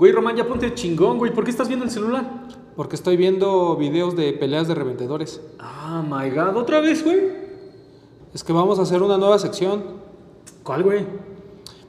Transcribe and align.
Güey, 0.00 0.12
Román, 0.12 0.34
ya 0.34 0.48
ponte 0.48 0.72
chingón, 0.72 1.18
güey. 1.18 1.30
¿Por 1.30 1.44
qué 1.44 1.50
estás 1.50 1.68
viendo 1.68 1.84
el 1.84 1.90
celular? 1.90 2.24
Porque 2.74 2.96
estoy 2.96 3.18
viendo 3.18 3.76
videos 3.76 4.16
de 4.16 4.32
peleas 4.32 4.66
de 4.66 4.74
revendedores. 4.74 5.42
Ah, 5.58 6.02
my 6.02 6.30
God. 6.30 6.56
¿Otra 6.56 6.80
vez, 6.80 7.04
güey? 7.04 7.20
Es 8.32 8.42
que 8.42 8.54
vamos 8.54 8.78
a 8.78 8.82
hacer 8.82 9.02
una 9.02 9.18
nueva 9.18 9.38
sección 9.38 9.82
¿Cuál, 10.62 10.84
güey? 10.84 11.04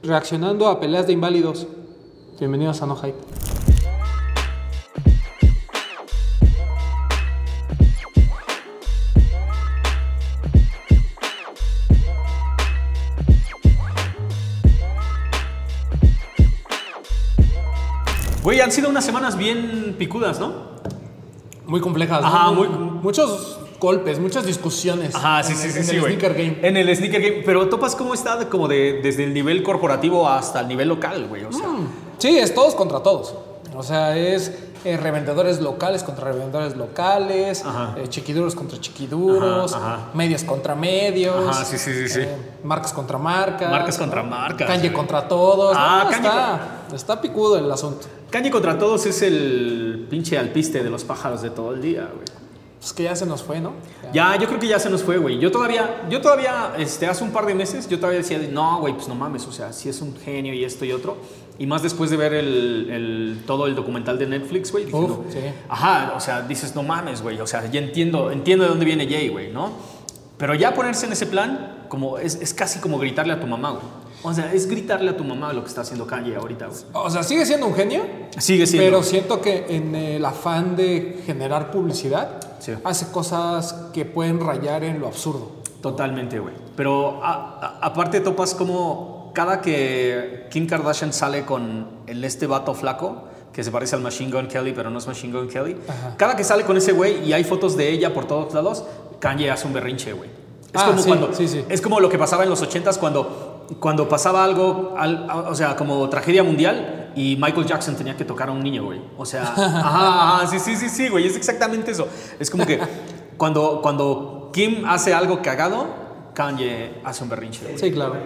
reaccionando 0.02 0.68
a 0.68 0.78
peleas 0.78 1.06
de 1.06 1.14
inválidos. 1.14 1.66
Bienvenidos 2.38 2.82
a 2.82 2.86
No 2.86 2.96
Hype. 2.96 3.16
Güey, 18.42 18.60
han 18.60 18.72
sido 18.72 18.88
unas 18.88 19.04
semanas 19.04 19.36
bien 19.36 19.94
picudas, 19.98 20.40
¿no? 20.40 20.52
Muy 21.66 21.80
complejas. 21.80 22.20
¿no? 22.22 22.26
Ajá, 22.26 22.50
muy- 22.50 22.68
Muchos 22.68 23.58
golpes, 23.78 24.18
muchas 24.18 24.46
discusiones. 24.46 25.14
Ajá, 25.14 25.42
sí, 25.42 25.52
en 25.52 25.58
sí, 25.58 25.70
sí, 25.70 25.78
en 25.78 25.84
sí, 25.84 25.96
el 25.96 26.02
sneaker 26.02 26.34
game. 26.34 26.58
En 26.62 26.76
el 26.76 26.96
sneaker 26.96 27.20
game. 27.20 27.42
Pero 27.44 27.68
topas 27.68 27.94
cómo 27.96 28.14
está 28.14 28.48
como 28.48 28.68
de, 28.68 29.00
desde 29.02 29.24
el 29.24 29.34
nivel 29.34 29.62
corporativo 29.62 30.28
hasta 30.28 30.60
el 30.60 30.68
nivel 30.68 30.88
local, 30.88 31.26
güey. 31.28 31.44
O 31.44 31.52
sea, 31.52 31.66
Sí, 32.18 32.38
es 32.38 32.54
todos 32.54 32.74
contra 32.76 33.00
todos. 33.00 33.34
O 33.74 33.82
sea, 33.82 34.16
es 34.16 34.52
eh, 34.84 34.96
revendedores 34.96 35.60
locales 35.60 36.02
contra 36.02 36.24
revendedores 36.32 36.76
locales, 36.76 37.62
eh, 37.96 38.08
chiquiduros 38.08 38.54
contra 38.54 38.80
chiquiduros, 38.80 39.72
Ajá, 39.74 39.94
ajá. 39.94 40.04
medios 40.14 40.44
contra 40.44 40.74
medios, 40.74 41.48
Ajá, 41.56 41.64
sí, 41.64 41.78
sí, 41.78 41.92
sí, 41.92 42.08
sí. 42.08 42.20
eh, 42.20 42.36
marcas 42.64 42.92
contra 42.92 43.18
marcas, 43.18 43.70
Marcas 43.70 43.98
contra 43.98 44.22
marcas, 44.22 44.78
güey. 44.80 44.92
contra 44.92 45.28
todos. 45.28 45.76
Ah, 45.78 46.02
No, 46.04 46.10
está, 46.10 46.60
está 46.94 47.20
picudo 47.20 47.58
el 47.58 47.70
asunto. 47.70 48.06
Kanye 48.30 48.50
contra 48.50 48.78
todos 48.78 49.04
es 49.06 49.22
el 49.22 50.06
pinche 50.10 50.38
alpiste 50.38 50.82
de 50.82 50.90
los 50.90 51.04
pájaros 51.04 51.42
de 51.42 51.50
todo 51.50 51.72
el 51.74 51.82
día, 51.82 52.08
güey. 52.12 52.24
Pues 52.80 52.92
que 52.94 53.04
ya 53.04 53.14
se 53.14 53.26
nos 53.26 53.44
fue, 53.44 53.60
¿no? 53.60 53.74
Ya, 54.12 54.34
yo 54.36 54.48
creo 54.48 54.58
que 54.58 54.66
ya 54.66 54.80
se 54.80 54.90
nos 54.90 55.04
fue, 55.04 55.16
güey. 55.18 55.38
Yo 55.38 55.52
todavía, 55.52 56.02
yo 56.10 56.20
todavía, 56.20 56.72
este, 56.78 57.06
hace 57.06 57.22
un 57.22 57.30
par 57.30 57.46
de 57.46 57.54
meses, 57.54 57.88
yo 57.88 57.96
todavía 57.98 58.18
decía, 58.18 58.40
no, 58.50 58.80
güey, 58.80 58.94
pues 58.94 59.06
no 59.06 59.14
mames, 59.14 59.46
o 59.46 59.52
sea, 59.52 59.72
sí 59.72 59.88
es 59.88 60.00
un 60.02 60.16
genio 60.16 60.52
y 60.52 60.64
esto 60.64 60.84
y 60.84 60.90
otro. 60.90 61.16
Y 61.58 61.66
más 61.66 61.82
después 61.82 62.10
de 62.10 62.16
ver 62.16 62.34
el, 62.34 62.88
el- 62.90 63.42
todo 63.46 63.66
el 63.66 63.74
documental 63.74 64.18
de 64.18 64.26
Netflix, 64.26 64.72
güey. 64.72 64.86
no. 64.86 65.24
sí. 65.30 65.38
Ajá, 65.68 66.14
o 66.16 66.20
sea, 66.20 66.42
dices, 66.42 66.74
no 66.74 66.82
mames, 66.82 67.22
güey, 67.22 67.40
o 67.40 67.46
sea, 67.46 67.70
ya 67.70 67.78
entiendo, 67.80 68.30
entiendo 68.30 68.64
de 68.64 68.70
dónde 68.70 68.84
viene 68.84 69.06
Jay, 69.08 69.28
güey, 69.28 69.52
¿no? 69.52 69.70
Pero 70.38 70.54
ya 70.54 70.74
ponerse 70.74 71.06
en 71.06 71.12
ese 71.12 71.26
plan, 71.26 71.84
como, 71.88 72.18
es, 72.18 72.34
es 72.36 72.52
casi 72.54 72.80
como 72.80 72.98
gritarle 72.98 73.32
a 73.34 73.40
tu 73.40 73.46
mamá, 73.46 73.70
güey. 73.70 73.82
O 74.24 74.32
sea, 74.32 74.52
es 74.52 74.66
gritarle 74.68 75.10
a 75.10 75.16
tu 75.16 75.24
mamá 75.24 75.52
lo 75.52 75.62
que 75.62 75.68
está 75.68 75.80
haciendo 75.82 76.06
Kanye 76.06 76.36
ahorita, 76.36 76.66
güey. 76.66 76.80
O 76.94 77.10
sea, 77.10 77.22
sigue 77.24 77.44
siendo 77.44 77.66
un 77.66 77.74
genio, 77.74 78.02
Sigue 78.38 78.66
siendo. 78.66 78.86
pero 78.86 79.02
siento 79.02 79.40
que 79.40 79.66
en 79.68 79.94
el 79.94 80.24
afán 80.24 80.74
de 80.76 81.22
generar 81.26 81.70
publicidad, 81.70 82.38
Sí. 82.60 82.72
hace 82.84 83.08
cosas 83.10 83.72
que 83.92 84.04
pueden 84.04 84.38
rayar 84.40 84.84
en 84.84 85.00
lo 85.00 85.08
absurdo. 85.08 85.50
Totalmente, 85.80 86.38
güey. 86.38 86.54
Pero 86.76 87.22
a- 87.24 87.58
a- 87.60 87.86
aparte 87.86 88.20
topas 88.20 88.54
como 88.54 89.21
cada 89.32 89.60
que 89.60 90.46
Kim 90.50 90.66
Kardashian 90.66 91.12
sale 91.12 91.44
con 91.44 91.86
el 92.06 92.22
este 92.24 92.46
vato 92.46 92.74
flaco, 92.74 93.24
que 93.52 93.62
se 93.64 93.70
parece 93.70 93.96
al 93.96 94.02
Machine 94.02 94.30
Gun 94.32 94.46
Kelly, 94.48 94.72
pero 94.72 94.88
no 94.90 94.98
es 94.98 95.06
Machine 95.06 95.32
Gun 95.38 95.48
Kelly, 95.48 95.76
Ajá. 95.88 96.14
cada 96.16 96.36
que 96.36 96.44
sale 96.44 96.64
con 96.64 96.76
ese 96.76 96.92
güey 96.92 97.22
y 97.28 97.32
hay 97.32 97.44
fotos 97.44 97.76
de 97.76 97.90
ella 97.90 98.14
por 98.14 98.26
todos 98.26 98.52
lados, 98.54 98.84
Kanye 99.20 99.50
hace 99.50 99.66
un 99.66 99.72
berrinche, 99.74 100.12
güey. 100.12 100.30
Es 100.74 100.80
Ah, 100.80 100.86
como 100.86 101.02
sí, 101.02 101.08
cuando 101.08 101.34
sí, 101.34 101.46
sí. 101.48 101.64
es 101.68 101.82
como 101.82 102.00
lo 102.00 102.08
que 102.08 102.16
pasaba 102.18 102.44
en 102.44 102.50
los 102.50 102.62
ochentas 102.62 102.96
cuando 102.98 103.48
cuando 103.78 104.06
pasaba 104.08 104.42
algo, 104.44 104.94
al- 104.98 105.28
o 105.48 105.54
sea, 105.54 105.76
como 105.76 106.06
tragedia 106.10 106.42
mundial 106.42 107.10
y 107.14 107.36
Michael 107.36 107.64
Jackson 107.66 107.94
tenía 107.94 108.16
que 108.16 108.24
tocar 108.24 108.48
a 108.48 108.52
un 108.52 108.62
niño, 108.62 108.84
güey. 108.84 109.00
O 109.16 109.24
sea, 109.24 109.42
ajá, 109.56 110.38
ajá, 110.40 110.46
sí, 110.46 110.58
sí, 110.58 110.76
sí, 110.76 110.88
sí, 110.90 111.08
güey, 111.08 111.26
es 111.26 111.36
exactamente 111.36 111.90
eso. 111.92 112.06
Es 112.38 112.50
como 112.50 112.66
que 112.66 112.78
cuando, 113.38 113.80
cuando 113.82 114.50
Kim 114.52 114.84
hace 114.86 115.14
algo 115.14 115.40
cagado, 115.42 115.86
Kanye 116.34 117.00
hace 117.04 117.22
un 117.22 117.30
berrinche. 117.30 117.64
güey. 117.64 117.78
Sí, 117.78 117.92
claro. 117.92 118.16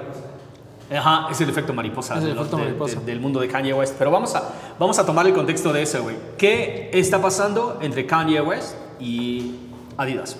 Ajá, 0.91 1.28
es 1.30 1.41
el 1.41 1.48
efecto 1.48 1.72
mariposa, 1.72 2.14
Es 2.14 2.22
el 2.22 2.28
de 2.28 2.34
lo- 2.34 2.41
efecto 2.42 2.56
de- 2.58 2.62
mariposa. 2.64 3.00
de- 3.00 3.06
del 3.06 3.20
mundo 3.20 3.41
de 3.41 3.48
Kanye 3.48 3.74
West. 3.74 3.94
Pero 3.98 4.10
vamos 4.10 4.34
a, 4.34 4.48
vamos 4.78 4.98
a 4.98 5.06
tomar 5.06 5.26
el 5.26 5.34
contexto 5.34 5.72
de 5.72 5.82
eso, 5.82 6.02
güey. 6.02 6.16
¿Qué 6.38 6.91
está 6.92 7.20
pasando 7.20 7.78
entre 7.82 8.06
Kanye 8.06 8.41
West 8.41 8.74
y 9.00 9.56
Adidas? 9.97 10.36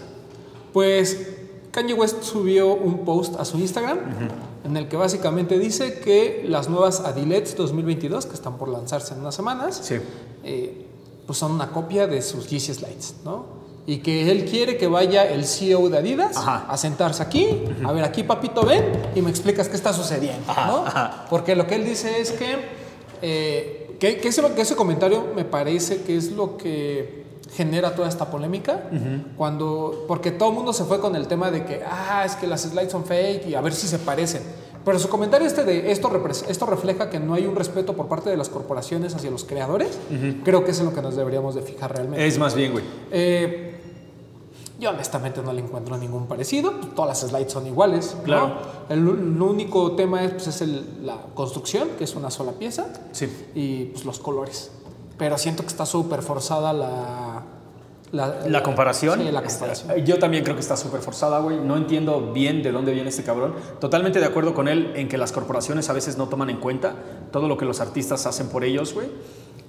Pues 0.73 1.35
Kanye 1.73 1.95
West 1.95 2.23
subió 2.23 2.73
un 2.75 3.05
post 3.05 3.39
a 3.41 3.45
su 3.45 3.59
Instagram 3.59 3.99
en 4.65 4.77
el 4.77 4.89
que 4.89 4.97
básicamente 4.97 5.59
dice 5.59 6.01
que 6.01 6.45
las 6.49 6.69
nuevas 6.69 7.01
Adilets 7.01 7.57
2022, 7.57 8.27
que 8.27 8.35
están 8.35 8.57
por 8.57 8.69
lanzarse 8.69 9.15
en 9.15 9.21
unas 9.21 9.35
semanas, 9.35 9.81
Sí. 9.83 9.97
eh, 10.45 10.87
pues 11.27 11.39
son 11.39 11.53
una 11.53 11.71
copia 11.73 12.07
de 12.07 12.23
sus 12.23 12.49
Yeezy 12.49 12.73
Slides, 12.75 13.17
¿no? 13.25 13.56
Y 13.89 13.99
que 13.99 14.31
él 14.33 14.45
quiere 14.47 14.77
que 14.77 14.89
vaya 14.89 15.29
el 15.31 15.45
CEO 15.45 15.89
de 15.89 15.99
Adidas 15.99 16.37
Ajá. 16.37 16.67
a 16.69 16.77
sentarse 16.77 17.23
aquí, 17.23 17.47
a 17.85 17.93
ver, 17.93 18.03
aquí 18.05 18.25
papito 18.25 18.65
ven 18.67 18.83
y 19.15 19.23
me 19.23 19.31
explicas 19.31 19.69
qué 19.69 19.77
está 19.77 19.93
sucediendo, 19.93 20.51
Ajá, 20.51 20.67
¿no? 20.67 20.87
ajá. 20.87 21.27
Porque 21.31 21.55
lo 21.55 21.67
que 21.69 21.77
él 21.77 21.85
dice 21.85 22.21
es 22.21 22.33
que, 22.33 22.57
eh, 23.23 23.97
que, 24.01 24.19
que 24.19 24.29
ese, 24.29 24.43
que 24.55 24.61
ese 24.63 24.75
comentario 24.75 25.29
me 25.37 25.45
parece 25.45 26.03
que 26.03 26.17
es 26.17 26.33
lo 26.33 26.57
que 26.57 27.25
genera 27.55 27.95
toda 27.95 28.09
esta 28.09 28.29
polémica, 28.31 28.91
cuando, 29.37 30.05
porque 30.09 30.33
todo 30.33 30.49
el 30.51 30.55
mundo 30.57 30.73
se 30.73 30.85
fue 30.85 30.99
con 31.01 31.15
el 31.15 31.29
tema 31.29 31.51
de 31.51 31.65
que, 31.65 31.81
ah, 31.89 32.25
es 32.27 32.35
que 32.35 32.47
las 32.47 32.63
slides 32.63 32.91
son 32.91 33.05
fake 33.05 33.47
y 33.47 33.55
a 33.55 33.61
ver 33.61 33.73
si 33.73 33.87
se 33.87 33.99
parecen. 33.99 34.43
Pero 34.85 34.99
su 34.99 35.09
comentario 35.09 35.47
este 35.47 35.65
de 35.65 35.91
esto, 35.91 36.11
esto 36.49 36.67
refleja 36.67 37.09
que 37.11 37.19
no 37.19 37.35
hay 37.35 37.47
un 37.47 37.57
respeto 37.57 37.95
por 37.95 38.07
parte 38.09 38.31
de 38.31 38.37
las 38.37 38.49
corporaciones 38.49 39.15
hacia 39.15 39.31
los 39.31 39.45
creadores, 39.45 39.89
creo 40.45 40.65
que 40.65 40.71
es 40.73 40.81
lo 40.81 40.93
que 40.93 41.03
nos 41.03 41.17
deberíamos 41.17 41.55
de 41.55 41.63
fijar 41.63 41.93
realmente. 41.95 42.27
Es 42.27 42.39
más 42.39 42.55
bien, 42.55 42.73
güey. 42.73 42.85
Eh, 43.11 43.76
yo 44.79 44.91
honestamente 44.91 45.43
no 45.43 45.53
le 45.53 45.63
encuentro 45.63 45.97
ningún 45.97 46.27
parecido, 46.27 46.73
pues, 46.81 46.95
todas 46.95 47.09
las 47.23 47.31
slides 47.31 47.53
son 47.53 47.67
iguales. 47.67 48.15
¿no? 48.19 48.23
Claro. 48.25 48.53
El, 48.89 48.99
el 48.99 49.43
único 49.43 49.93
tema 49.93 50.23
es, 50.25 50.33
pues, 50.33 50.47
es 50.49 50.61
el- 50.63 51.07
la 51.07 51.17
construcción, 51.35 51.89
que 51.99 52.05
es 52.05 52.15
una 52.15 52.31
sola 52.31 52.53
pieza, 52.53 52.87
Sí. 53.13 53.29
y 53.55 53.85
pues, 53.87 54.05
los 54.05 54.19
colores. 54.19 54.71
Pero 55.19 55.39
siento 55.39 55.63
que 55.63 55.69
está 55.69 55.87
súper 55.87 56.21
forzada 56.23 56.73
la... 56.73 57.43
La 58.13 58.63
comparación. 58.63 59.19
Sí, 59.21 59.31
la 59.31 59.43
comparación. 59.43 59.97
yo 60.05 60.19
también 60.19 60.45
creo 60.45 60.55
que 60.55 60.61
está 60.63 60.77
súper 60.77 61.01
forzada, 61.01 61.41
güey. 61.41 61.59
No 61.59 61.77
entiendo 61.77 62.33
bien 62.33 62.63
de 62.63 62.71
dónde 62.73 62.93
viene 62.93 63.09
este 63.11 63.25
cabrón. 63.25 63.55
Totalmente 63.81 64.21
de 64.21 64.25
acuerdo 64.27 64.55
con 64.55 64.69
él 64.69 64.93
en 64.95 65.09
que 65.09 65.19
las 65.19 65.33
corporaciones 65.33 65.91
a 65.91 65.93
veces 65.93 66.17
no 66.17 66.29
toman 66.29 66.49
en 66.49 66.59
cuenta 66.59 66.95
todo 67.33 67.49
lo 67.49 67.57
que 67.59 67.65
los 67.65 67.81
artistas 67.81 68.25
hacen 68.27 68.49
por 68.49 68.63
ellos, 68.65 68.95
güey. 68.95 69.09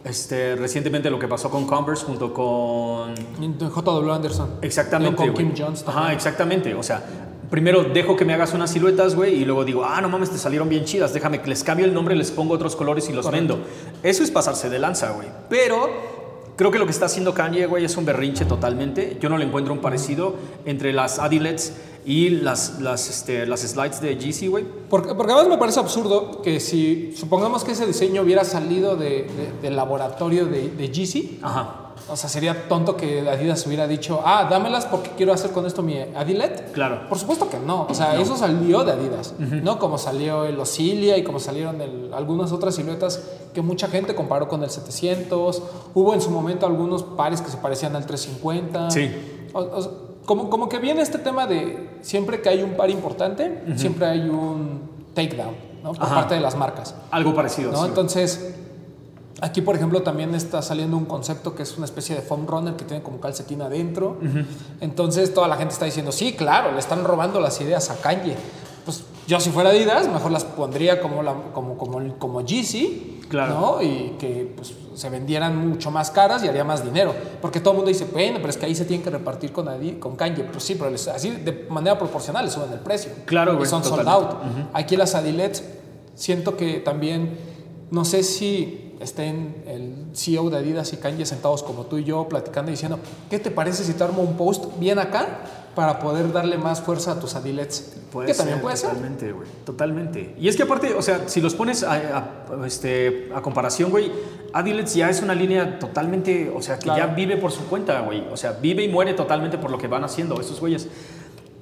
Este, 0.03 0.55
recientemente 0.55 1.09
lo 1.09 1.19
que 1.19 1.27
pasó 1.27 1.49
con 1.49 1.65
Converse 1.65 2.05
junto 2.05 2.33
con 2.33 3.13
J.W. 3.59 4.13
Anderson. 4.13 4.49
Exactamente. 4.61 5.15
Con. 5.15 5.33
Kim 5.33 5.53
Jones 5.57 5.83
también. 5.83 6.05
Ajá, 6.05 6.13
exactamente. 6.13 6.73
O 6.75 6.83
sea, 6.83 7.03
primero 7.49 7.83
dejo 7.83 8.15
que 8.15 8.23
me 8.25 8.33
hagas 8.33 8.53
unas 8.53 8.71
siluetas, 8.71 9.15
güey, 9.15 9.35
y 9.35 9.45
luego 9.45 9.65
digo, 9.65 9.83
ah, 9.85 9.99
no 10.01 10.09
mames, 10.09 10.29
te 10.29 10.37
salieron 10.37 10.69
bien 10.69 10.85
chidas. 10.85 11.13
Déjame 11.13 11.41
que 11.41 11.49
les 11.49 11.63
cambie 11.63 11.85
el 11.85 11.93
nombre, 11.93 12.15
les 12.15 12.31
pongo 12.31 12.53
otros 12.53 12.75
colores 12.75 13.09
y 13.09 13.13
los 13.13 13.25
Correcto. 13.25 13.55
vendo. 13.55 13.67
Eso 14.03 14.23
es 14.23 14.31
pasarse 14.31 14.69
de 14.69 14.79
lanza, 14.79 15.11
güey. 15.11 15.27
Pero 15.49 15.89
creo 16.55 16.71
que 16.71 16.79
lo 16.79 16.85
que 16.85 16.91
está 16.91 17.07
haciendo 17.07 17.33
Kanye, 17.33 17.65
güey, 17.65 17.85
es 17.85 17.97
un 17.97 18.05
berrinche 18.05 18.45
totalmente. 18.45 19.17
Yo 19.19 19.29
no 19.29 19.37
le 19.37 19.45
encuentro 19.45 19.73
un 19.73 19.79
parecido 19.79 20.35
entre 20.65 20.93
las 20.93 21.19
Adilets 21.19 21.73
y 22.07 22.29
las, 22.29 22.79
las, 22.79 23.09
este, 23.09 23.45
las 23.45 23.59
slides 23.59 23.99
de 23.99 24.15
GC, 24.15 24.47
güey. 24.49 24.65
Porque, 24.89 25.13
porque 25.13 25.33
además 25.33 25.49
me 25.49 25.57
parece 25.57 25.79
absurdo 25.81 26.41
que 26.41 26.59
si 26.61 27.13
supongamos 27.17 27.65
que 27.65 27.73
ese 27.73 27.85
diseño 27.85 28.21
hubiera 28.21 28.45
salido 28.45 28.95
de- 28.95 29.23
de- 29.23 29.51
del 29.61 29.75
laboratorio 29.75 30.45
de, 30.45 30.69
de 30.69 30.89
Yeezy, 30.89 31.39
Ajá. 31.41 31.91
o 32.07 32.15
sea, 32.15 32.29
sería 32.29 32.69
tonto 32.69 32.95
que 32.95 33.29
Adidas 33.29 33.67
hubiera 33.67 33.87
dicho, 33.87 34.21
ah, 34.23 34.47
dámelas 34.49 34.85
porque 34.85 35.11
quiero 35.17 35.33
hacer 35.33 35.51
con 35.51 35.65
esto 35.65 35.83
mi 35.83 35.97
Adilet. 35.97 36.71
Claro. 36.71 37.09
Por 37.09 37.19
supuesto 37.19 37.49
que 37.49 37.59
no, 37.59 37.85
o 37.89 37.93
sea, 37.93 38.17
eso 38.17 38.37
salió 38.37 38.85
de 38.85 38.93
Adidas, 38.93 39.33
¿no? 39.37 39.77
Como 39.77 39.97
salió 39.97 40.45
el 40.45 40.57
Osilia 40.57 41.17
y 41.17 41.23
como 41.25 41.41
salieron 41.41 41.81
el- 41.81 42.13
algunas 42.13 42.53
otras 42.53 42.75
siluetas 42.75 43.21
que 43.53 43.61
mucha 43.61 43.89
gente 43.89 44.15
comparó 44.15 44.47
con 44.47 44.63
el 44.63 44.69
700. 44.69 45.61
Hubo 45.93 46.13
en 46.13 46.21
su 46.21 46.29
momento 46.29 46.65
algunos 46.65 47.03
pares 47.03 47.41
que 47.41 47.51
se 47.51 47.57
parecían 47.57 47.97
al 47.97 48.05
350. 48.05 48.91
Sí. 48.91 49.11
O- 49.51 49.59
o- 49.59 50.06
como, 50.27 50.49
como 50.49 50.67
que 50.67 50.77
viene 50.77 51.01
este 51.01 51.17
tema 51.17 51.47
de 51.47 51.97
siempre 52.01 52.41
que 52.41 52.49
hay 52.49 52.61
un 52.61 52.75
par 52.75 52.89
importante, 52.89 53.63
siempre 53.77 54.05
hay 54.05 54.29
un 54.29 54.81
takedown, 55.15 55.55
¿no? 55.83 55.93
Por 55.93 56.03
Ajá. 56.03 56.15
parte 56.15 56.35
de 56.35 56.41
las 56.41 56.55
marcas. 56.55 56.93
Algo 57.11 57.33
parecido. 57.33 57.71
¿no? 57.71 57.77
sí, 57.77 57.79
güey. 57.79 57.89
Entonces, 57.89 58.53
aquí 59.39 59.61
por 59.61 59.75
ejemplo 59.77 60.03
también 60.03 60.35
está 60.35 60.61
saliendo 60.61 60.97
un 60.97 61.05
concepto 61.05 61.55
que 61.55 61.63
es 61.63 61.77
una 61.77 61.85
especie 61.85 62.13
de 62.13 62.21
foam 62.21 62.45
runner 62.45 62.75
que 62.75 62.83
tiene 62.83 63.01
como 63.01 63.19
calcetín 63.21 63.61
adentro. 63.61 64.17
Entonces 64.81 65.33
toda 65.33 65.47
la 65.47 65.55
gente 65.55 65.73
está 65.73 65.85
diciendo, 65.85 66.11
sí, 66.11 66.33
claro, 66.33 66.73
le 66.73 66.79
están 66.79 67.03
robando 67.05 67.39
las 67.39 67.59
ideas 67.61 67.89
a 67.89 67.95
Kanye. 68.01 68.35
Pues 68.83 69.03
yo 69.27 69.39
si 69.39 69.49
fuera 69.49 69.69
Adidas, 69.69 70.07
mejor 70.09 70.31
las 70.31 70.43
pondría 70.43 71.01
como, 71.01 71.23
la, 71.23 71.33
como, 71.53 71.77
como, 71.77 72.17
como 72.17 72.41
Yeezy, 72.41 73.21
Claro. 73.29 73.59
¿no? 73.59 73.81
Y 73.81 74.15
que 74.19 74.53
pues, 74.55 74.73
se 74.97 75.09
vendieran 75.09 75.55
mucho 75.69 75.91
más 75.91 76.09
caras 76.09 76.43
y 76.43 76.47
haría 76.47 76.63
más 76.63 76.83
dinero. 76.83 77.13
Porque 77.41 77.59
todo 77.59 77.71
el 77.73 77.77
mundo 77.77 77.89
dice, 77.89 78.05
bueno, 78.11 78.37
pero 78.37 78.49
es 78.49 78.57
que 78.57 78.65
ahí 78.65 78.73
se 78.75 78.83
tienen 78.85 79.03
que 79.03 79.11
repartir 79.11 79.51
con, 79.51 79.67
Adi- 79.67 79.99
con 79.99 80.15
Kanye. 80.15 80.43
Pues 80.45 80.63
sí, 80.63 80.73
pero 80.75 80.89
les- 80.89 81.07
así 81.07 81.29
de 81.29 81.67
manera 81.69 81.97
proporcional 81.99 82.45
le 82.45 82.51
suben 82.51 82.71
el 82.73 82.79
precio. 82.79 83.11
Claro, 83.25 83.53
Y 83.53 83.57
güey, 83.57 83.69
son 83.69 83.83
sold 83.83 84.07
out. 84.07 84.29
Aquí 84.73 84.97
las 84.97 85.13
Adilets, 85.13 85.63
siento 86.15 86.57
que 86.57 86.79
también, 86.79 87.37
no 87.91 88.05
sé 88.05 88.23
si 88.23 88.95
estén 88.99 89.63
el 89.67 90.07
CEO 90.15 90.49
de 90.49 90.57
Adidas 90.57 90.91
y 90.93 90.97
Kanye 90.97 91.25
sentados 91.27 91.61
como 91.61 91.85
tú 91.85 91.99
y 91.99 92.03
yo 92.03 92.27
platicando 92.27 92.71
y 92.71 92.73
diciendo, 92.73 92.97
¿qué 93.29 93.37
te 93.37 93.51
parece 93.51 93.83
si 93.83 93.93
te 93.93 94.03
armo 94.03 94.23
un 94.23 94.35
post 94.35 94.65
bien 94.79 94.97
acá 94.97 95.41
para 95.77 95.99
poder 95.99 96.33
darle 96.33 96.57
más 96.57 96.81
fuerza 96.81 97.11
a 97.11 97.19
tus 97.19 97.35
adilets? 97.35 97.93
Puede 98.11 98.27
que 98.27 98.33
ser, 98.33 98.45
también 98.45 98.61
puede 98.61 98.75
ser. 98.77 98.89
totalmente, 98.89 99.31
güey. 99.31 99.47
Totalmente. 99.63 100.35
Y 100.39 100.47
es 100.47 100.57
que 100.57 100.63
aparte, 100.63 100.95
o 100.95 101.01
sea, 101.03 101.29
si 101.29 101.39
los 101.39 101.53
pones 101.53 101.83
a, 101.83 101.93
a- 101.93 102.65
este, 102.65 103.29
a 103.35 103.41
comparación, 103.43 103.91
güey, 103.91 104.11
Adilets 104.53 104.95
ya 104.95 105.09
es 105.09 105.21
una 105.21 105.35
línea 105.35 105.77
totalmente, 105.77 106.51
o 106.55 106.61
sea, 106.63 106.77
que 106.79 106.85
Claro. 106.85 107.05
ya 107.07 107.13
vive 107.13 107.37
por 107.37 107.51
su 107.51 107.65
cuenta, 107.67 107.99
güey. 108.01 108.23
O 108.31 108.37
sea, 108.37 108.53
vive 108.59 108.83
y 108.83 108.87
muere 108.89 109.13
totalmente 109.13 109.57
por 109.59 109.69
lo 109.69 109.77
que 109.77 109.87
van 109.87 110.03
haciendo 110.03 110.39
esos 110.41 110.59
güeyes. 110.59 110.87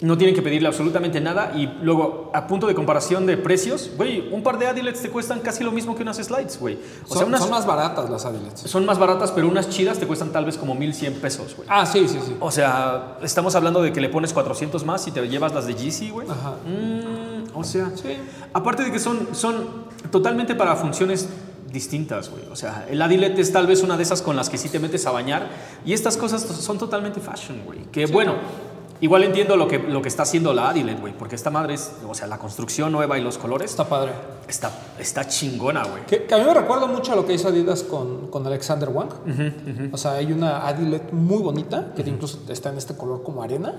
No 0.01 0.18
tienen 0.18 0.36
que 0.36 0.42
pedirle 0.42 0.68
absolutamente 0.68 1.21
nada. 1.21 1.53
Y 1.56 1.68
luego, 1.81 2.30
a 2.33 2.47
punto 2.47 2.68
de 2.68 2.75
comparación 2.75 3.25
de 3.25 3.38
precios, 3.38 3.92
güey, 3.95 4.27
un 4.33 4.44
par 4.44 4.59
de 4.59 4.68
Adilets 4.68 5.01
te 5.01 5.09
cuestan 5.09 5.39
casi 5.39 5.63
lo 5.63 5.71
mismo 5.71 5.95
que 5.95 6.03
unas 6.03 6.18
slides, 6.18 6.59
güey. 6.59 6.77
O 7.06 7.07
son, 7.07 7.18
sea, 7.19 7.27
unas 7.27 7.39
son 7.39 7.50
más 7.51 7.65
baratas 7.65 8.09
las 8.09 8.25
adilets. 8.25 8.59
son 8.62 8.86
más 8.86 9.00
baratas, 9.00 9.31
pero 9.31 9.47
unas 9.47 9.69
chidas 9.69 9.97
te 9.97 10.06
cuestan 10.06 10.33
tal 10.33 10.44
vez 10.44 10.57
como 10.57 10.75
1100 10.75 11.13
pesos, 11.21 11.56
güey. 11.56 11.69
Ah, 11.71 11.86
sí, 11.86 12.07
sí, 12.09 12.19
sí. 12.25 12.36
O 12.42 12.51
sea, 12.51 13.18
estamos 13.24 13.56
hablando 13.56 13.81
de 13.81 13.94
que 13.94 14.01
le 14.01 14.09
pones 14.09 14.33
400 14.33 14.83
más 14.83 15.07
y 15.07 15.12
te 15.12 15.25
llevas 15.30 15.53
las 15.53 15.65
de 15.65 15.75
Yeezy, 15.75 16.09
güey. 16.09 16.27
Ajá. 16.30 16.56
Mm, 16.68 17.57
o 17.57 17.63
sea, 17.63 17.89
Sí. 17.95 18.18
aparte 18.51 18.83
de 18.83 18.92
que 18.92 19.00
son, 19.00 19.30
son 19.33 19.86
totalmente 20.12 20.56
para 20.56 20.75
funciones 20.75 21.30
distintas, 21.71 22.30
güey. 22.30 22.44
O 22.51 22.56
sea, 22.57 22.86
el 22.89 23.01
Adilet 23.01 23.39
es 23.39 23.51
tal 23.53 23.65
vez 23.65 23.81
una 23.81 23.95
de 23.95 24.03
esas 24.03 24.21
con 24.21 24.36
las 24.36 24.50
que 24.50 24.57
sí 24.57 24.68
te 24.68 24.80
metes 24.80 25.06
a 25.06 25.12
bañar 25.12 25.47
y 25.86 25.94
estas 25.94 26.18
cosas 26.18 26.42
son 26.44 26.77
totalmente 26.77 27.21
fashion, 27.21 27.62
güey. 27.65 27.80
Que 27.94 28.06
bueno, 28.07 28.36
igual 29.06 29.24
entiendo 29.24 29.56
lo 29.56 29.68
que, 29.68 29.80
lo 29.80 30.02
que 30.02 30.10
está 30.10 30.24
haciendo 30.24 30.54
la 30.54 30.69
Adilet, 30.69 31.00
güey, 31.00 31.13
porque 31.13 31.36
esta 31.36 31.50
madre 31.50 31.75
es, 31.75 31.92
o 32.07 32.13
sea, 32.13 32.28
la 32.28 32.38
construcción 32.38 32.92
nueva 32.92 33.18
y 33.18 33.22
los 33.22 33.38
colores 33.38 33.72
Está 33.72 33.88
padre. 33.88 34.12
está, 34.48 34.72
está 35.00 35.28
chingona, 35.28 35.84
güey. 35.86 36.06
Que, 36.06 36.24
que 36.24 36.34
a 36.34 36.38
mí 36.38 36.44
me 36.44 36.54
recuerda 36.54 36.88
mucho 36.88 37.13
a 37.13 37.16
lo 37.16 37.25
que 37.25 37.34
hizo 37.34 37.48
Adidas 37.48 37.84
con, 37.84 38.28
con 38.28 38.46
Alexander 38.46 38.90
Wang. 38.90 39.10
O 39.92 39.98
sea, 39.98 40.13
hay 40.13 40.31
una 40.31 40.68
Adilet 40.68 41.12
muy 41.12 41.42
bonita, 41.42 41.94
que 41.96 42.02
incluso 42.02 42.40
está 42.50 42.69
en 42.69 42.78
este 42.78 42.96
color 42.96 43.24
como 43.24 43.42
arena, 43.44 43.75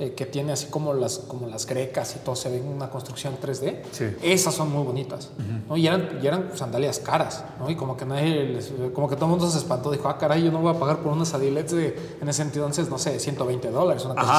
eh, 0.00 0.14
que 0.14 0.26
tiene 0.26 0.50
así 0.52 0.66
como 0.66 0.94
las, 0.94 1.18
como 1.18 1.46
las 1.46 1.66
grecas 1.66 2.16
y 2.16 2.24
todo, 2.24 2.34
se 2.34 2.48
ve 2.50 2.56
en 2.56 2.66
una 2.68 2.88
construcción 2.90 3.36
3D. 3.40 3.82
Sí. 3.92 4.06
Esas 4.22 4.54
son 4.54 4.72
muy 4.72 4.82
bonitas. 4.82 5.28
¿no? 5.68 5.76
Y, 5.76 5.86
eran, 5.86 6.18
y 6.22 6.26
eran 6.26 6.50
sandalias 6.54 6.98
caras, 6.98 7.44
¿no? 7.60 7.70
Y 7.70 7.76
como 7.76 7.96
que 7.96 8.04
nadie, 8.06 8.44
les- 8.44 8.72
como 8.94 9.08
que 9.08 9.14
todo 9.14 9.26
el 9.26 9.30
mundo 9.32 9.48
se 9.50 9.58
espantó, 9.58 9.90
dijo, 9.90 10.08
ah, 10.08 10.16
caray, 10.18 10.42
yo 10.42 10.50
no 10.50 10.58
voy 10.60 10.74
a 10.74 10.78
pagar 10.78 10.98
por 10.98 11.12
unas 11.12 11.32
Adilets 11.34 11.70
de, 11.72 12.16
en 12.20 12.28
ese 12.28 12.42
entonces, 12.42 12.88
no 12.90 12.98
sé, 12.98 13.20
120 13.20 13.70
dólares, 13.70 14.04
una 14.04 14.14
cosa 14.14 14.38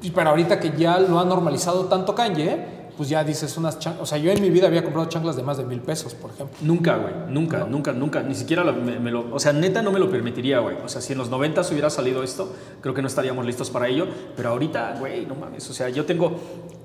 así. 0.00 0.10
Pero 0.14 0.30
ahorita 0.30 0.58
que 0.60 0.72
ya 0.78 0.98
lo 0.98 1.18
ha 1.18 1.24
normalizado 1.24 1.84
tanto 1.86 2.14
Kanye, 2.14 2.79
pues 2.96 3.08
ya 3.08 3.22
dices 3.24 3.56
unas 3.56 3.78
chanclas. 3.78 4.02
O 4.02 4.06
sea, 4.06 4.18
yo 4.18 4.30
en 4.30 4.40
mi 4.42 4.50
vida 4.50 4.66
había 4.66 4.82
comprado 4.82 5.08
chanclas 5.08 5.36
de 5.36 5.42
más 5.42 5.56
de 5.58 5.64
mil 5.64 5.80
pesos, 5.80 6.14
por 6.14 6.30
ejemplo. 6.30 6.56
Nunca, 6.62 6.96
güey. 6.96 7.12
Nunca, 7.28 7.64
nunca, 7.64 7.92
nunca. 7.92 8.22
Ni 8.22 8.34
siquiera 8.34 8.64
lo- 8.64 8.72
me, 8.74 8.98
me 8.98 9.10
lo. 9.10 9.32
O 9.34 9.38
sea, 9.38 9.52
neta 9.52 9.82
no 9.82 9.90
me 9.92 9.98
lo 9.98 10.10
permitiría, 10.10 10.58
güey. 10.60 10.76
O 10.84 10.88
sea, 10.88 11.00
si 11.00 11.12
en 11.12 11.18
los 11.18 11.30
90 11.30 11.62
hubiera 11.70 11.90
salido 11.90 12.22
esto, 12.22 12.52
creo 12.80 12.94
que 12.94 13.02
no 13.02 13.08
estaríamos 13.08 13.44
listos 13.46 13.70
para 13.70 13.88
ello. 13.88 14.06
Pero 14.36 14.50
ahorita, 14.50 14.96
güey, 14.98 15.26
no 15.26 15.34
mames. 15.34 15.68
O 15.70 15.72
sea, 15.72 15.88
yo 15.88 16.04
tengo. 16.04 16.32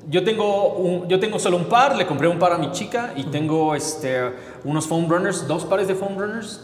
Yo 0.07 0.23
tengo, 0.23 0.73
un- 0.75 1.07
yo 1.07 1.19
tengo 1.19 1.39
solo 1.39 1.57
un 1.57 1.65
par, 1.65 1.95
le 1.95 2.05
compré 2.05 2.27
un 2.27 2.37
par 2.37 2.53
a 2.53 2.57
mi 2.59 2.71
chica 2.71 3.13
y 3.15 3.23
tengo 3.23 3.73
este, 3.73 4.19
unos 4.63 4.85
foam 4.85 5.09
runners, 5.09 5.47
dos 5.47 5.65
pares 5.65 5.87
de 5.87 5.95
foam 5.95 6.17
runners 6.17 6.61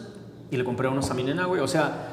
y 0.50 0.56
le 0.56 0.62
compré 0.64 0.86
unos 0.86 1.10
a 1.10 1.14
mi 1.14 1.24
nena, 1.24 1.46
güey. 1.46 1.60
O 1.60 1.66
sea, 1.66 2.11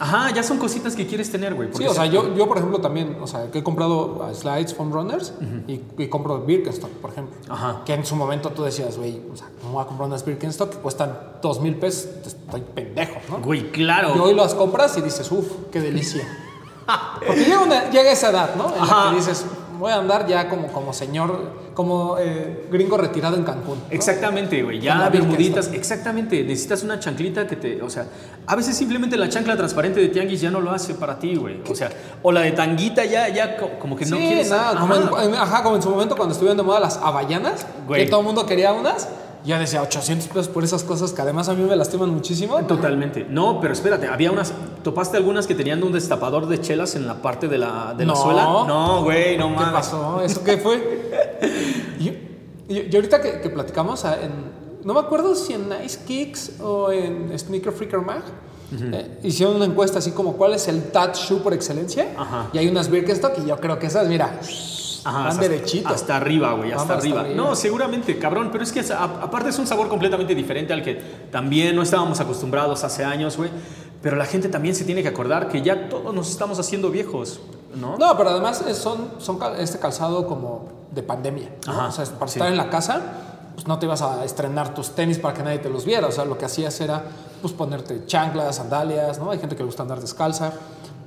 ajá, 0.00 0.32
ya 0.34 0.42
son 0.42 0.58
cositas 0.58 0.94
que 0.94 1.06
quieres 1.06 1.30
tener, 1.30 1.54
güey. 1.54 1.68
Sí, 1.72 1.86
o 1.86 1.92
sea, 1.94 2.04
se- 2.04 2.10
yo, 2.10 2.34
yo 2.34 2.46
por 2.48 2.56
ejemplo 2.58 2.80
también, 2.80 3.16
o 3.20 3.26
sea, 3.26 3.50
que 3.50 3.58
he 3.58 3.62
comprado 3.62 4.26
uh, 4.30 4.34
slides, 4.34 4.74
foam 4.74 4.92
runners 4.92 5.32
y, 5.66 5.80
y 5.98 6.08
compro 6.08 6.40
Birkenstock, 6.40 6.90
por 6.92 7.10
ejemplo. 7.10 7.36
Ajá. 7.52 7.82
Que 7.84 7.94
en 7.94 8.04
su 8.06 8.16
momento 8.16 8.50
tú 8.50 8.62
decías, 8.64 8.96
güey, 8.98 9.20
o 9.32 9.36
sea, 9.36 9.48
¿cómo 9.60 9.74
voy 9.74 9.82
a 9.82 9.86
comprar 9.86 10.08
unas 10.08 10.24
Birkenstock 10.24 10.70
que 10.70 10.78
cuestan 10.78 11.18
dos 11.42 11.60
mil 11.60 11.74
pesos? 11.76 12.08
Estoy 12.26 12.60
pendejo, 12.74 13.14
¿no? 13.30 13.38
Güey, 13.38 13.70
claro. 13.70 14.12
Y 14.16 14.18
hoy 14.18 14.34
las 14.34 14.54
compras 14.54 14.96
y 14.98 15.00
dices, 15.02 15.30
uff, 15.32 15.46
qué 15.72 15.80
delicia. 15.80 16.26
Porque 17.26 17.44
llega, 17.44 17.60
una- 17.60 17.90
llega 17.90 18.10
esa 18.12 18.30
edad, 18.30 18.54
¿no? 18.56 18.74
En 18.74 18.82
Ajá. 18.82 19.04
la 19.06 19.10
que 19.10 19.16
dices, 19.16 19.44
voy 19.78 19.92
a 19.92 19.96
andar 19.96 20.26
ya 20.26 20.48
como, 20.48 20.68
como 20.68 20.92
señor, 20.92 21.68
como 21.74 22.16
eh, 22.18 22.66
gringo 22.70 22.96
retirado 22.96 23.36
en 23.36 23.44
Cancún. 23.44 23.78
¿no? 23.78 23.84
Exactamente, 23.90 24.62
güey. 24.62 24.80
Ya 24.80 25.08
bermuditas. 25.08 25.70
Exactamente. 25.72 26.42
Necesitas 26.42 26.82
una 26.82 26.98
chanclita 26.98 27.46
que 27.46 27.56
te. 27.56 27.80
O 27.82 27.88
sea, 27.90 28.06
a 28.46 28.56
veces 28.56 28.76
simplemente 28.76 29.16
la 29.16 29.28
chancla 29.28 29.56
transparente 29.56 30.00
de 30.00 30.08
tianguis 30.08 30.40
ya 30.40 30.50
no 30.50 30.60
lo 30.60 30.70
hace 30.70 30.94
para 30.94 31.18
ti, 31.18 31.36
güey. 31.36 31.60
O 31.70 31.74
sea, 31.74 31.90
o 32.22 32.32
la 32.32 32.40
de 32.40 32.52
tanguita 32.52 33.04
ya, 33.04 33.28
ya 33.28 33.56
co- 33.56 33.70
como 33.78 33.96
que 33.96 34.04
no 34.06 34.16
sí, 34.16 34.22
quieres. 34.26 34.50
nada, 34.50 34.78
como 34.80 34.94
Ajá. 34.94 35.24
en, 35.24 35.28
en- 35.30 35.34
ajá, 35.40 35.62
como 35.62 35.76
en 35.76 35.82
su 35.82 35.90
momento 35.90 36.16
cuando 36.16 36.32
estuvieron 36.32 36.56
de 36.56 36.62
moda 36.64 36.80
las 36.80 36.96
havallanas, 36.98 37.66
Güey. 37.86 38.04
que 38.04 38.10
todo 38.10 38.20
el 38.20 38.26
mundo 38.26 38.44
quería 38.46 38.72
unas, 38.72 39.08
ya 39.48 39.58
decía 39.58 39.82
800 39.82 40.28
pesos 40.28 40.48
por 40.48 40.62
esas 40.62 40.84
cosas 40.84 41.12
que 41.12 41.20
además 41.22 41.48
a 41.48 41.54
mí 41.54 41.62
me 41.64 41.74
lastiman 41.74 42.10
muchísimo. 42.10 42.58
Totalmente. 42.66 43.26
No, 43.28 43.60
pero 43.60 43.72
espérate, 43.72 44.06
había 44.06 44.30
unas. 44.30 44.52
¿Topaste 44.84 45.16
algunas 45.16 45.46
que 45.46 45.54
tenían 45.56 45.82
un 45.82 45.90
destapador 45.92 46.46
de 46.46 46.60
chelas 46.60 46.94
en 46.94 47.06
la 47.06 47.20
parte 47.22 47.48
de 47.48 47.58
la, 47.58 47.94
de 47.96 48.06
la 48.06 48.12
No. 48.12 48.16
suela? 48.22 48.42
No, 48.44 49.02
güey, 49.02 49.36
no 49.36 49.48
¿Qué 49.48 49.54
mames. 49.56 49.72
pasó? 49.72 50.20
¿Eso 50.22 50.44
qué 50.44 50.58
fue? 50.58 51.10
y, 51.98 52.08
y- 52.72 52.88
y 52.90 52.94
ahorita 52.94 53.20
que, 53.20 53.40
que 53.40 53.50
platicamos, 53.50 54.04
ah, 54.04 54.16
en- 54.22 54.58
no 54.84 54.94
me 54.94 55.00
acuerdo 55.00 55.34
si 55.34 55.54
en 55.54 55.68
Nice 55.68 55.98
Kicks 56.06 56.60
o 56.60 56.92
en 56.92 57.36
Sneaker 57.38 57.72
Freaker 57.72 58.00
Mag, 58.00 58.22
eh, 58.92 59.18
hicieron 59.24 59.56
una 59.56 59.64
encuesta 59.64 59.98
así 59.98 60.10
como 60.12 60.34
cuál 60.34 60.52
es 60.54 60.68
el 60.68 60.90
Tat 60.92 61.16
Shoe 61.16 61.40
por 61.40 61.54
excelencia. 61.54 62.08
Ajá. 62.16 62.50
Y 62.52 62.58
hay 62.58 62.68
unas 62.68 62.88
Birkenstock 62.90 63.32
y 63.42 63.48
yo 63.48 63.56
creo 63.58 63.78
que 63.78 63.86
esas, 63.86 64.06
mira, 64.08 64.38
Ajá, 65.08 65.18
van 65.18 65.26
hasta- 65.28 65.42
derechito. 65.42 65.88
Hasta 65.88 66.16
arriba, 66.16 66.52
güey, 66.52 66.72
hasta 66.72 66.94
arriba. 66.94 67.24
No, 67.34 67.54
seguramente, 67.54 68.18
cabrón, 68.18 68.50
pero 68.52 68.64
es 68.64 68.72
que 68.72 68.80
a- 68.92 69.04
aparte 69.04 69.50
es 69.50 69.58
un 69.58 69.66
sabor 69.66 69.88
completamente 69.88 70.34
diferente 70.34 70.72
al 70.72 70.82
que 70.82 70.94
también 71.30 71.74
no 71.76 71.82
estábamos 71.82 72.20
acostumbrados 72.20 72.84
hace 72.84 73.04
años, 73.04 73.36
güey. 73.36 73.50
Pero 74.02 74.16
la 74.16 74.26
gente 74.26 74.48
también 74.48 74.74
se 74.74 74.84
tiene 74.84 75.02
que 75.02 75.08
acordar 75.08 75.48
que 75.48 75.60
ya 75.62 75.88
todos 75.88 76.14
nos 76.14 76.30
estamos 76.30 76.58
haciendo 76.58 76.90
viejos, 76.90 77.40
¿no? 77.74 77.96
No, 77.98 78.16
pero 78.16 78.30
además 78.30 78.62
son, 78.74 79.08
son 79.18 79.38
este 79.58 79.78
calzado 79.78 80.26
como 80.26 80.68
de 80.92 81.02
pandemia. 81.02 81.50
¿no? 81.66 81.72
Ajá, 81.72 81.86
o 81.88 81.92
sea, 81.92 82.04
para 82.04 82.30
sí. 82.30 82.38
estar 82.38 82.48
en 82.52 82.56
la 82.56 82.70
casa, 82.70 83.00
pues 83.54 83.66
no 83.66 83.78
te 83.80 83.86
ibas 83.86 84.02
a 84.02 84.24
estrenar 84.24 84.72
tus 84.72 84.90
tenis 84.94 85.18
para 85.18 85.34
que 85.34 85.42
nadie 85.42 85.58
te 85.58 85.68
los 85.68 85.84
viera. 85.84 86.06
O 86.06 86.12
sea, 86.12 86.24
lo 86.24 86.38
que 86.38 86.44
hacías 86.44 86.80
era 86.80 87.02
pues 87.42 87.52
ponerte 87.54 88.06
chanclas, 88.06 88.56
sandalias, 88.56 89.18
¿no? 89.18 89.30
Hay 89.32 89.38
gente 89.40 89.56
que 89.56 89.62
le 89.62 89.66
gusta 89.66 89.82
andar 89.82 90.00
descalza. 90.00 90.52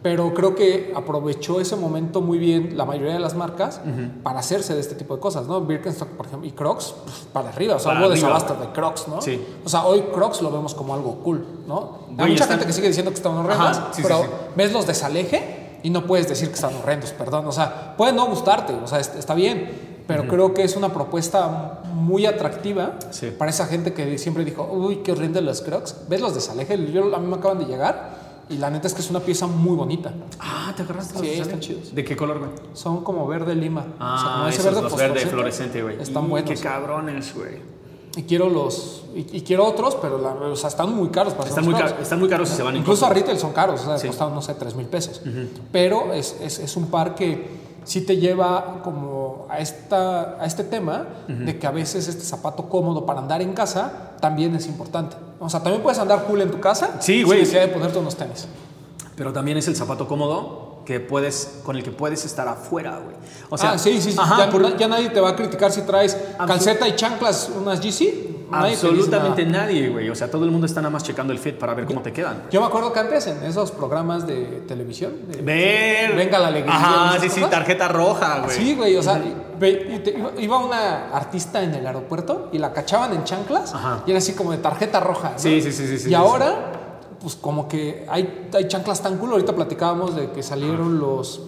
Pero 0.04 0.34
creo 0.34 0.56
que 0.56 0.92
aprovechó 0.96 1.62
ese 1.62 1.76
momento 1.76 2.22
muy 2.22 2.40
bien 2.40 2.76
la 2.76 2.86
mayoría 2.86 3.14
de 3.14 3.20
las 3.20 3.36
marcas 3.36 3.80
para 4.24 4.40
hacerse 4.40 4.74
de 4.74 4.80
este 4.80 4.96
tipo 4.96 5.14
de 5.16 5.20
cosas, 5.22 5.46
¿no? 5.48 5.62
Birkenstock, 5.62 6.08
por 6.10 6.26
ejemplo, 6.26 6.48
y 6.48 6.52
Crocs, 6.52 6.96
pues, 7.04 7.16
para 7.32 7.50
arriba. 7.50 7.76
O 7.76 7.80
sea, 7.80 7.92
Para 7.94 8.00
hubo 8.06 8.12
arriba. 8.12 8.28
desabasto 8.30 8.56
de 8.56 8.72
Crocs, 8.74 9.08
¿no? 9.08 9.22
Sí. 9.22 9.40
O 9.64 9.70
sea, 9.70 9.86
hoy 9.86 10.02
Crocs 10.14 10.42
lo 10.42 10.50
vemos 10.52 10.74
como 10.74 10.96
algo 10.96 11.18
cool, 11.24 11.46
¿no? 11.68 12.00
Hay 12.18 12.32
mucha 12.32 12.44
están- 12.46 12.50
gente 12.50 12.66
que 12.66 12.74
sigue 12.74 12.88
diciendo 12.88 13.12
que 13.12 13.18
están 13.18 13.34
horrendas, 13.34 13.78
Ajá, 13.78 13.90
sí, 13.94 14.02
pero 14.02 14.22
sí. 14.24 14.28
ves 14.56 14.72
los 14.74 14.88
desaleje 14.88 15.78
y 15.84 15.92
no 15.92 16.08
puedes 16.08 16.28
decir 16.28 16.48
que 16.50 16.56
están 16.56 16.76
horrendos, 16.76 17.12
perdón. 17.12 17.46
O 17.46 17.52
sea, 17.52 17.96
puede 17.96 18.12
no 18.14 18.26
gustarte, 18.26 18.74
o 18.74 18.88
sea, 18.88 19.00
es- 19.00 19.14
está 19.16 19.36
bien, 19.36 20.02
pero 20.08 20.28
creo 20.28 20.54
que 20.56 20.64
es 20.64 20.76
una 20.76 20.92
propuesta 20.92 21.82
muy 21.94 22.26
atractiva 22.26 22.94
para 23.38 23.52
esa 23.52 23.68
gente 23.68 23.94
que 23.94 24.18
siempre 24.18 24.44
dijo, 24.44 24.68
uy, 24.72 24.98
qué 25.04 25.12
horrendo 25.12 25.40
los 25.42 25.62
crocs. 25.62 25.96
¿Ves 26.10 26.22
los 26.22 26.34
desaleje? 26.34 26.92
Yo, 26.92 27.16
a 27.16 27.20
mí 27.20 27.28
me 27.28 27.36
acaban 27.36 27.60
de 27.60 27.66
llegar 27.66 28.21
y 28.52 28.58
la 28.58 28.70
neta 28.70 28.88
es 28.88 28.94
que 28.94 29.02
es 29.02 29.10
una 29.10 29.20
pieza 29.22 29.48
muy 29.48 29.76
bonita. 29.76 30.14
Ah, 30.40 30.74
¿te 30.76 30.84
agarraste 30.84 31.20
Sí, 31.20 31.26
de 31.26 31.40
están 31.40 31.60
chidos. 31.60 31.96
¿De 31.96 32.04
qué 32.04 32.16
color, 32.16 32.40
güey? 32.40 32.52
Son 32.74 33.04
como 33.04 33.26
verde 33.28 33.56
lima. 33.56 33.86
Ah, 34.00 34.16
o 34.16 34.22
sea, 34.22 34.32
como 34.34 34.48
ese 34.48 34.60
esos, 34.62 34.66
verde 34.74 34.82
los 34.82 34.96
verde 34.98 35.26
fluorescente, 35.28 35.82
güey. 35.82 36.02
Están 36.02 36.26
Y 36.26 36.28
buenos. 36.28 36.50
Qué 36.50 36.58
cabrones, 36.58 37.34
güey. 37.36 37.72
Y 38.18 38.24
quiero 38.24 38.50
los, 38.50 39.04
y, 39.16 39.38
y 39.38 39.42
quiero 39.42 39.66
otros, 39.66 39.96
pero 40.02 40.18
la- 40.18 40.34
o 40.34 40.56
sea, 40.58 40.68
están 40.70 40.94
muy 40.94 41.08
caros 41.10 41.34
para 41.34 41.48
Están 41.48 41.64
muy, 41.64 41.74
caros, 41.74 41.94
están 42.02 42.20
muy 42.20 42.28
caros 42.28 42.52
y 42.52 42.56
se 42.56 42.62
van 42.62 42.76
en 42.76 42.82
Incluso 42.82 43.06
a 43.06 43.10
retail 43.10 43.40
son 43.40 43.54
caros, 43.54 43.80
o 43.82 43.86
sea, 43.86 43.98
Sí. 43.98 44.08
costaban, 44.08 44.34
no 44.36 44.42
sé, 44.42 44.54
3 44.56 44.76
mil 44.76 44.88
pesos. 44.88 45.22
Pero 45.72 46.12
es, 46.12 46.36
es, 46.42 46.60
es 46.60 46.76
un 46.76 46.88
par 46.88 47.16
que 47.16 47.61
sí 47.84 48.02
te 48.02 48.18
lleva 48.18 48.82
como 48.84 49.48
a, 49.50 49.60
esta, 49.60 50.42
a 50.42 50.46
este 50.46 50.64
tema 50.64 51.06
de 51.28 51.58
que 51.58 51.66
a 51.68 51.72
veces 51.72 52.08
este 52.08 52.24
zapato 52.24 52.70
cómodo 52.70 53.06
para 53.06 53.20
andar 53.20 53.42
en 53.42 53.54
casa 53.54 54.12
también 54.20 54.56
es 54.56 54.68
importante. 54.68 55.16
O 55.40 55.50
sea, 55.50 55.62
también 55.62 55.82
puedes 55.82 55.98
andar 56.00 56.24
cool 56.26 56.42
en 56.42 56.52
tu 56.52 56.60
casa 56.60 56.98
Sí, 57.00 57.18
sin 57.20 57.26
güey. 57.26 57.40
necesidad 57.40 57.62
de 57.64 57.68
ponerte 57.70 57.98
unos 57.98 58.16
tenis. 58.16 58.48
Pero 59.16 59.34
también 59.34 59.58
es 59.58 59.68
el 59.68 59.76
zapato 59.76 60.08
cómodo 60.08 60.82
que 60.86 61.00
puedes, 61.00 61.60
con 61.64 61.76
el 61.76 61.84
que 61.84 61.92
puedes 61.92 62.26
estar 62.26 62.48
afuera, 62.48 63.00
güey. 63.04 63.16
O 63.50 63.58
sea, 63.58 63.74
ah, 63.74 63.78
sí, 63.78 64.02
sí, 64.02 64.12
sí. 64.14 64.18
ajá, 64.20 64.46
ya, 64.46 64.50
por- 64.52 64.78
ya 64.78 64.88
nadie 64.88 65.10
te 65.10 65.20
va 65.20 65.30
a 65.30 65.36
criticar 65.36 65.72
si 65.72 65.82
traes 65.82 66.18
calceta 66.48 66.88
y 66.88 66.96
chanclas, 66.96 67.50
unas 67.56 67.80
GC. 67.82 68.41
Nadie 68.52 68.74
absolutamente 68.74 69.46
nadie, 69.46 69.90
güey. 69.90 70.10
O 70.10 70.16
sea, 70.16 70.30
todo 70.30 70.46
el 70.46 70.52
mundo 70.52 70.66
está 70.68 70.82
nada 70.82 70.92
más 70.92 71.04
checando 71.04 71.32
el 71.34 71.40
fit 71.40 71.56
para 71.56 71.74
ver 71.74 71.86
cómo 71.86 72.02
te 72.02 72.12
quedan. 72.12 72.44
Yo 72.52 72.60
me 72.62 72.68
acuerdo 72.68 72.92
que 72.94 73.00
antes 73.00 73.26
en 73.28 73.44
esos 73.44 73.72
programas 73.72 74.28
de 74.28 74.64
televisión, 74.68 75.14
de- 75.28 75.42
Ver. 75.42 76.16
Venga 76.16 76.38
la 76.40 76.48
alegría 76.48 76.76
Ajá, 76.76 77.20
sí, 77.20 77.30
sí, 77.30 77.42
tarjeta 77.50 77.88
roja, 77.88 78.42
güey. 78.44 78.56
Sí, 78.56 78.76
güey, 78.76 78.96
o 78.98 79.04
sea, 79.04 79.22
iba, 80.38 80.58
una 80.58 81.10
artista 81.16 81.64
en 81.64 81.74
el 81.76 81.86
aeropuerto 81.88 82.50
y 82.52 82.58
la 82.58 82.74
cachaban 82.74 83.14
en 83.14 83.24
chanclas 83.24 83.74
Ajá. 83.74 84.04
y 84.06 84.12
era 84.12 84.18
así 84.18 84.34
como 84.34 84.52
de 84.52 84.58
tarjeta 84.58 85.00
roja. 85.00 85.32
¿no? 85.34 85.40
Sí, 85.40 85.62
sí, 85.62 85.72
sí, 85.72 85.88
sí, 85.88 85.94
Y 85.94 85.98
sí, 86.00 86.14
ahora, 86.14 86.74
pues 87.22 87.36
como 87.36 87.68
que 87.68 88.06
hay, 88.10 88.50
hay 88.54 88.68
chanclas 88.68 89.02
tan 89.02 89.18
cool. 89.18 89.32
Ahorita 89.32 89.54
platicábamos 89.54 90.16
de 90.16 90.32
que 90.32 90.44
salieron 90.44 91.00
los, 91.00 91.42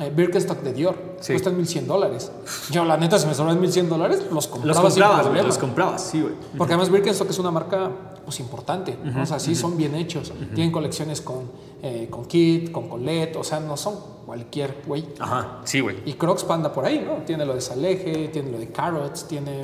eh, 0.00 0.12
Birkenstock 0.14 0.60
de 0.62 0.72
Dior. 0.72 0.94
Sí. 1.20 1.32
Cuestan 1.32 1.56
1100 1.56 1.86
dólares. 1.86 2.30
Yo, 2.70 2.84
la 2.84 2.96
neta, 2.96 3.18
si 3.18 3.26
me 3.26 3.34
sobran 3.34 3.60
1100 3.60 3.88
dólares, 3.88 4.22
los 4.30 4.46
compraba 4.48 4.82
Los 4.82 4.92
sin 4.94 5.02
comprabas, 5.02 5.16
güey, 5.16 5.24
problema. 5.24 5.46
los 5.48 5.58
comprabas, 5.58 6.02
sí, 6.02 6.20
güey. 6.20 6.34
Porque 6.58 6.74
además 6.74 6.90
Birkenstock 6.90 7.30
es 7.30 7.38
una 7.38 7.50
marca 7.50 7.90
pues 8.24 8.40
importante, 8.40 8.98
¿no? 9.04 9.22
o 9.22 9.26
sea, 9.26 9.38
sí 9.38 9.54
son 9.54 9.76
bien 9.76 9.94
hechos. 9.94 10.32
Tienen 10.54 10.72
colecciones 10.72 11.20
con, 11.20 11.44
eh, 11.82 12.08
con 12.10 12.24
Kit, 12.26 12.72
con 12.72 12.88
Colette, 12.88 13.36
o 13.36 13.44
sea, 13.44 13.60
no 13.60 13.76
son 13.76 13.94
cualquier 14.26 14.78
güey. 14.84 15.06
Ajá, 15.20 15.60
sí, 15.64 15.78
güey. 15.80 15.98
Y 16.04 16.14
Crocs 16.14 16.42
panda 16.42 16.72
por 16.72 16.84
ahí, 16.84 17.04
¿no? 17.06 17.24
Tiene 17.24 17.46
lo 17.46 17.54
de 17.54 17.60
Saleje, 17.60 18.28
tiene 18.32 18.50
lo 18.50 18.58
de 18.58 18.68
Carrots, 18.70 19.28
tiene 19.28 19.62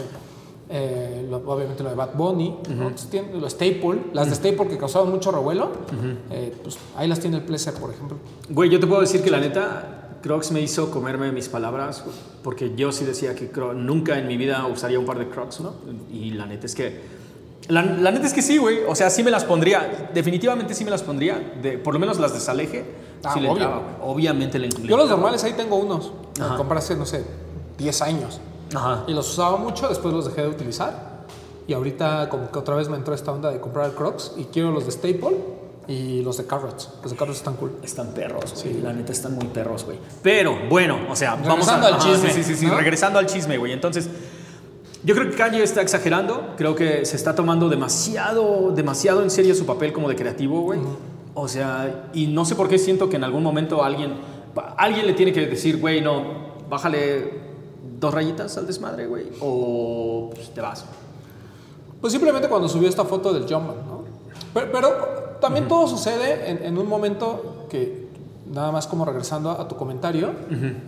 eh, 0.70 1.26
lo- 1.28 1.38
obviamente 1.52 1.82
lo 1.82 1.90
de 1.90 1.96
Bad 1.96 2.14
Bunny, 2.14 2.56
¿no? 2.68 2.82
Entonces 2.84 3.08
tiene 3.10 3.32
lo 3.34 3.40
de 3.40 3.50
Staple, 3.50 4.04
las 4.14 4.28
de 4.28 4.36
Staple 4.36 4.68
que 4.68 4.78
causaban 4.78 5.10
mucho 5.10 5.30
revuelo, 5.32 5.70
eh, 6.30 6.54
pues 6.62 6.78
ahí 6.96 7.08
las 7.08 7.18
tiene 7.20 7.38
el 7.38 7.42
Pleasure, 7.42 7.76
por 7.78 7.90
ejemplo. 7.90 8.16
Güey, 8.48 8.70
yo 8.70 8.80
te 8.80 8.86
puedo 8.86 9.00
decir 9.00 9.22
que 9.22 9.30
la 9.30 9.40
neta, 9.40 10.01
Crocs 10.22 10.52
me 10.52 10.60
hizo 10.60 10.90
comerme 10.90 11.32
mis 11.32 11.48
palabras, 11.48 12.04
porque 12.42 12.74
yo 12.76 12.92
sí 12.92 13.04
decía 13.04 13.34
que 13.34 13.52
Cro- 13.52 13.74
nunca 13.74 14.18
en 14.18 14.26
mi 14.28 14.36
vida 14.36 14.66
usaría 14.66 14.98
un 14.98 15.04
par 15.06 15.18
de 15.18 15.28
Crocs, 15.28 15.60
¿no? 15.60 15.74
Y 16.12 16.30
la 16.30 16.46
neta 16.46 16.66
es 16.66 16.74
que... 16.74 17.00
La, 17.68 17.82
la 17.82 18.10
neta 18.10 18.26
es 18.26 18.32
que 18.32 18.42
sí, 18.42 18.58
güey. 18.58 18.80
O 18.88 18.94
sea, 18.94 19.08
sí 19.10 19.22
me 19.22 19.30
las 19.30 19.44
pondría. 19.44 20.10
Definitivamente 20.12 20.74
sí 20.74 20.84
me 20.84 20.90
las 20.90 21.02
pondría. 21.02 21.54
De, 21.62 21.78
por 21.78 21.94
lo 21.94 22.00
menos 22.00 22.18
las 22.18 22.34
de 22.34 22.40
Saleje. 22.40 22.84
Ah, 23.22 23.32
sí 23.34 23.40
le 23.40 23.48
obvio. 23.48 23.62
entraba. 23.62 23.82
Obviamente 24.02 24.58
le 24.58 24.68
le 24.68 24.88
Yo 24.88 24.96
los 24.96 25.08
normales 25.08 25.44
ahí 25.44 25.52
tengo 25.52 25.76
unos, 25.76 26.12
Ajá. 26.40 26.50
me 26.52 26.56
compré 26.56 26.78
hace, 26.78 26.96
no 26.96 27.06
sé, 27.06 27.24
10 27.78 28.02
años. 28.02 28.40
Ajá. 28.74 29.04
Y 29.06 29.12
los 29.14 29.30
usaba 29.30 29.58
mucho, 29.58 29.88
después 29.88 30.12
los 30.12 30.24
dejé 30.26 30.42
de 30.42 30.48
utilizar. 30.48 31.22
Y 31.68 31.74
ahorita 31.74 32.28
como 32.30 32.50
que 32.50 32.58
otra 32.58 32.74
vez 32.74 32.88
me 32.88 32.96
entró 32.96 33.14
esta 33.14 33.30
onda 33.30 33.50
de 33.52 33.60
comprar 33.60 33.92
Crocs 33.92 34.32
y 34.36 34.44
quiero 34.46 34.72
los 34.72 34.84
de 34.86 34.90
Staple 34.90 35.36
y 35.88 36.22
los 36.22 36.36
de 36.36 36.46
Carrots. 36.46 36.90
Los 37.02 37.10
de 37.10 37.16
Carrots 37.16 37.38
están 37.38 37.56
cool. 37.56 37.72
Están 37.82 38.08
perros, 38.08 38.62
güey. 38.62 38.80
La 38.80 38.92
neta 38.92 39.12
están 39.12 39.34
muy 39.34 39.46
perros, 39.46 39.84
güey. 39.84 39.98
Pero, 40.22 40.56
bueno, 40.68 40.98
o 41.10 41.16
sea, 41.16 41.34
vamos 41.34 41.66
Regresando 41.66 41.86
a, 41.86 41.94
al 41.94 41.98
chisme, 41.98 42.30
Sí, 42.30 42.42
sí, 42.44 42.54
sí, 42.54 42.66
¿no? 42.66 42.76
regresando 42.76 43.18
al 43.18 43.26
chisme, 43.26 43.58
güey. 43.58 43.72
Entonces, 43.72 44.08
yo 45.04 45.14
creo 45.14 45.30
que 45.30 45.36
Kanye 45.36 45.62
está 45.62 45.82
exagerando. 45.82 46.54
Creo 46.56 46.76
que 46.76 47.04
se 47.04 47.16
está 47.16 47.34
tomando 47.34 47.68
demasiado, 47.68 48.70
demasiado 48.70 49.22
en 49.22 49.30
serio 49.30 49.54
su 49.54 49.66
papel 49.66 49.92
como 49.92 50.08
de 50.08 50.14
creativo, 50.14 50.60
güey. 50.62 50.80
O 51.34 51.48
sea, 51.48 52.10
y 52.12 52.28
no 52.28 52.44
sé 52.44 52.54
por 52.54 52.68
qué 52.68 52.78
siento 52.78 53.08
que 53.08 53.16
en 53.16 53.24
algún 53.24 53.42
momento 53.42 53.82
alguien, 53.82 54.14
alguien 54.76 55.06
le 55.06 55.14
tiene 55.14 55.32
que 55.32 55.46
decir, 55.46 55.78
güey, 55.78 56.00
no, 56.00 56.52
bájale 56.68 57.40
dos 57.98 58.14
rayitas 58.14 58.56
al 58.56 58.66
desmadre, 58.66 59.06
güey. 59.06 59.26
O 59.40 60.30
pues, 60.32 60.50
te 60.54 60.60
vas. 60.60 60.84
Pues 62.00 62.12
simplemente 62.12 62.48
cuando 62.48 62.68
subió 62.68 62.88
esta 62.88 63.04
foto 63.04 63.32
del 63.32 63.42
Jumpman, 63.42 63.76
¿no? 63.86 64.04
Pero, 64.52 64.72
pero 64.72 65.31
también 65.42 65.68
todo 65.68 65.86
sucede 65.86 66.50
en, 66.50 66.64
en 66.64 66.78
un 66.78 66.88
momento 66.88 67.66
que, 67.68 68.08
nada 68.50 68.70
más 68.72 68.86
como 68.86 69.04
regresando 69.04 69.50
a, 69.50 69.62
a 69.62 69.68
tu 69.68 69.76
comentario, 69.76 70.30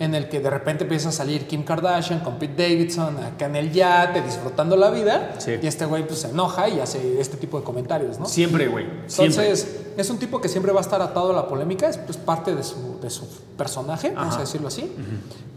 en 0.00 0.14
el 0.14 0.28
que 0.28 0.40
de 0.40 0.50
repente 0.50 0.84
empieza 0.84 1.08
a 1.10 1.12
salir 1.12 1.46
Kim 1.46 1.62
Kardashian 1.64 2.20
con 2.20 2.34
Pete 2.34 2.62
Davidson 2.62 3.16
acá 3.18 3.46
en 3.46 3.56
el 3.56 3.72
yate 3.72 4.20
disfrutando 4.22 4.76
la 4.76 4.90
vida 4.90 5.34
Sí. 5.38 5.52
y 5.62 5.66
este 5.66 5.84
güey 5.86 6.06
pues 6.06 6.20
se 6.20 6.28
enoja 6.30 6.68
y 6.68 6.80
hace 6.80 7.20
este 7.20 7.36
tipo 7.36 7.58
de 7.58 7.64
comentarios, 7.64 8.18
¿no? 8.18 8.26
Siempre, 8.26 8.68
güey. 8.68 8.86
Siempre. 9.06 9.44
Entonces, 9.46 9.80
es 9.96 10.10
un 10.10 10.18
tipo 10.18 10.40
que 10.40 10.48
siempre 10.48 10.72
va 10.72 10.80
a 10.80 10.82
estar 10.82 11.00
atado 11.00 11.30
a 11.30 11.34
la 11.34 11.46
polémica, 11.48 11.88
es 11.88 11.96
pues, 11.98 12.16
parte 12.18 12.54
de 12.54 12.62
su, 12.64 12.98
de 13.00 13.08
su 13.10 13.24
personaje, 13.56 14.10
vamos 14.14 14.36
a 14.36 14.40
decirlo 14.40 14.68
así. 14.68 14.92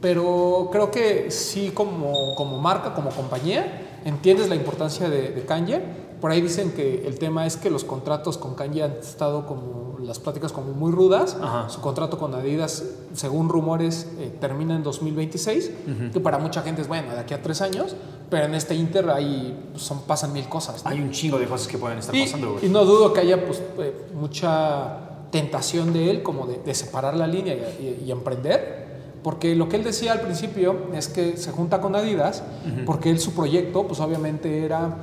Pero 0.01 0.69
creo 0.71 0.91
que 0.91 1.31
sí, 1.31 1.71
como, 1.73 2.35
como 2.35 2.57
marca, 2.59 2.93
como 2.93 3.09
compañía, 3.09 3.81
entiendes 4.05 4.47
la 4.47 4.55
importancia 4.55 5.09
de, 5.09 5.29
de 5.31 5.41
Kanye. 5.45 5.81
Por 6.21 6.31
ahí 6.31 6.41
dicen 6.41 6.71
que 6.71 7.07
el 7.07 7.19
tema 7.19 7.45
es 7.45 7.57
que 7.57 7.69
los 7.69 7.83
contratos 7.83 8.37
con 8.39 8.55
Kanye 8.55 8.83
han 8.83 8.91
estado 8.93 9.45
como, 9.45 9.97
las 10.01 10.17
pláticas 10.19 10.51
como 10.51 10.71
muy 10.73 10.91
rudas. 10.91 11.37
Ajá. 11.39 11.69
Su 11.69 11.79
contrato 11.81 12.17
con 12.17 12.33
Adidas, 12.33 12.83
según 13.13 13.49
rumores, 13.49 14.07
eh, 14.19 14.33
termina 14.41 14.75
en 14.75 14.81
2026, 14.83 15.71
que 16.11 16.19
para 16.19 16.39
mucha 16.39 16.61
gente 16.63 16.81
es 16.81 16.87
bueno, 16.87 17.13
de 17.13 17.19
aquí 17.19 17.33
a 17.35 17.41
tres 17.43 17.61
años, 17.61 17.95
pero 18.31 18.45
en 18.45 18.55
este 18.55 18.73
Inter 18.73 19.09
ahí 19.11 19.69
son, 19.75 20.01
pasan 20.01 20.33
mil 20.33 20.49
cosas. 20.49 20.83
¿no? 20.83 20.89
Hay 20.89 21.01
un 21.01 21.11
chingo 21.11 21.37
de 21.37 21.45
cosas 21.45 21.67
que 21.67 21.77
pueden 21.77 21.99
estar 21.99 22.15
Y, 22.15 22.23
pasando, 22.23 22.53
güey. 22.53 22.65
y 22.65 22.69
no 22.69 22.83
dudo 22.83 23.13
que 23.13 23.19
haya 23.21 23.45
pues, 23.45 23.61
eh, 23.77 23.93
mucha 24.15 24.99
tentación 25.31 25.93
de 25.93 26.09
él 26.09 26.23
como 26.23 26.45
de, 26.47 26.57
de 26.59 26.73
separar 26.73 27.15
la 27.15 27.27
línea 27.27 27.53
y, 27.79 27.83
y- 27.83 28.03
y 28.07 28.11
emprender. 28.11 28.87
Porque 29.23 29.55
lo 29.55 29.67
que 29.67 29.75
él 29.75 29.83
decía 29.83 30.13
al 30.13 30.21
principio 30.21 30.75
es 30.93 31.09
que 31.09 31.35
se 31.37 31.51
junta 31.51 31.81
con 31.81 31.95
Adidas 31.95 32.43
porque 32.85 33.09
él 33.09 33.19
su 33.19 33.33
proyecto 33.33 33.85
pues 33.85 33.99
obviamente 33.99 34.63
era 34.63 34.97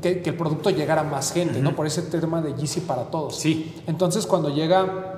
que, 0.00 0.22
que 0.22 0.30
el 0.30 0.36
producto 0.36 0.70
llegara 0.70 1.02
a 1.02 1.04
más 1.04 1.32
gente, 1.32 1.60
¿no? 1.60 1.74
Por 1.76 1.86
ese 1.86 2.02
tema 2.02 2.40
de 2.40 2.54
Yeezy 2.54 2.80
para 2.80 3.04
todos. 3.04 3.36
Sí. 3.36 3.74
Entonces 3.86 4.26
cuando 4.26 4.48
llega 4.48 5.12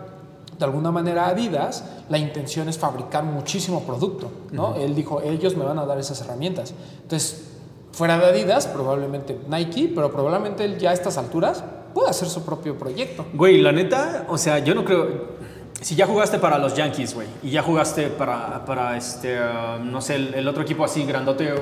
de 0.59 0.64
alguna 0.64 0.90
manera 0.90 1.26
Adidas, 1.26 1.85
la 2.09 2.19
intención 2.19 2.69
es 2.69 2.78
fabricar 2.78 3.25
muchísimo 3.25 3.83
producto, 3.83 4.31
¿no? 4.52 4.76
Él 4.76 4.95
dijo, 4.95 5.21
ellos 5.23 5.57
me 5.57 5.64
van 5.64 5.78
a 5.78 5.87
dar 5.87 5.99
esas 5.99 6.21
herramientas. 6.21 6.75
Entonces, 7.02 7.50
fuera 7.93 8.19
de 8.19 8.26
Adidas, 8.26 8.66
probablemente 8.66 9.38
Nike, 9.49 9.93
pero 9.95 10.12
probablemente 10.12 10.64
él 10.64 10.78
ya 10.78 10.90
a 10.90 10.93
estas 10.93 11.19
alturas 11.19 11.64
pueda 11.93 12.11
hacer 12.11 12.28
su 12.28 12.45
propio 12.45 12.78
proyecto. 12.78 13.26
Güey, 13.35 13.61
la 13.61 13.73
neta, 13.73 14.26
o 14.28 14.38
sea, 14.38 14.59
yo 14.59 14.75
no 14.75 14.85
creo. 14.85 15.35
Si 15.81 15.97
ya 15.97 16.07
jugaste 16.07 16.38
para 16.38 16.59
los 16.59 16.75
Yankees, 16.75 17.14
güey, 17.14 17.26
y 17.43 17.50
ya 17.50 17.62
jugaste 17.62 18.09
para, 18.09 18.64
para 18.64 18.97
este, 18.97 19.38
uh, 19.38 19.85
no 19.85 20.00
sé, 20.00 20.16
el, 20.16 20.35
el 20.35 20.49
otro 20.49 20.62
equipo 20.62 20.85
así 20.85 21.04
grandote, 21.04 21.52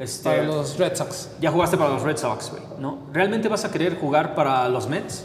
este, 0.00 0.28
Para 0.28 0.42
los 0.44 0.78
Red 0.78 0.96
Sox. 0.96 1.28
ya 1.40 1.50
jugaste 1.50 1.76
para 1.76 1.90
los 1.90 2.02
Red 2.02 2.16
Sox, 2.16 2.50
güey, 2.50 2.62
¿no? 2.80 2.98
¿Realmente 3.12 3.48
vas 3.48 3.64
a 3.64 3.70
querer 3.70 3.98
jugar 3.98 4.34
para 4.34 4.68
los 4.68 4.88
Mets? 4.88 5.24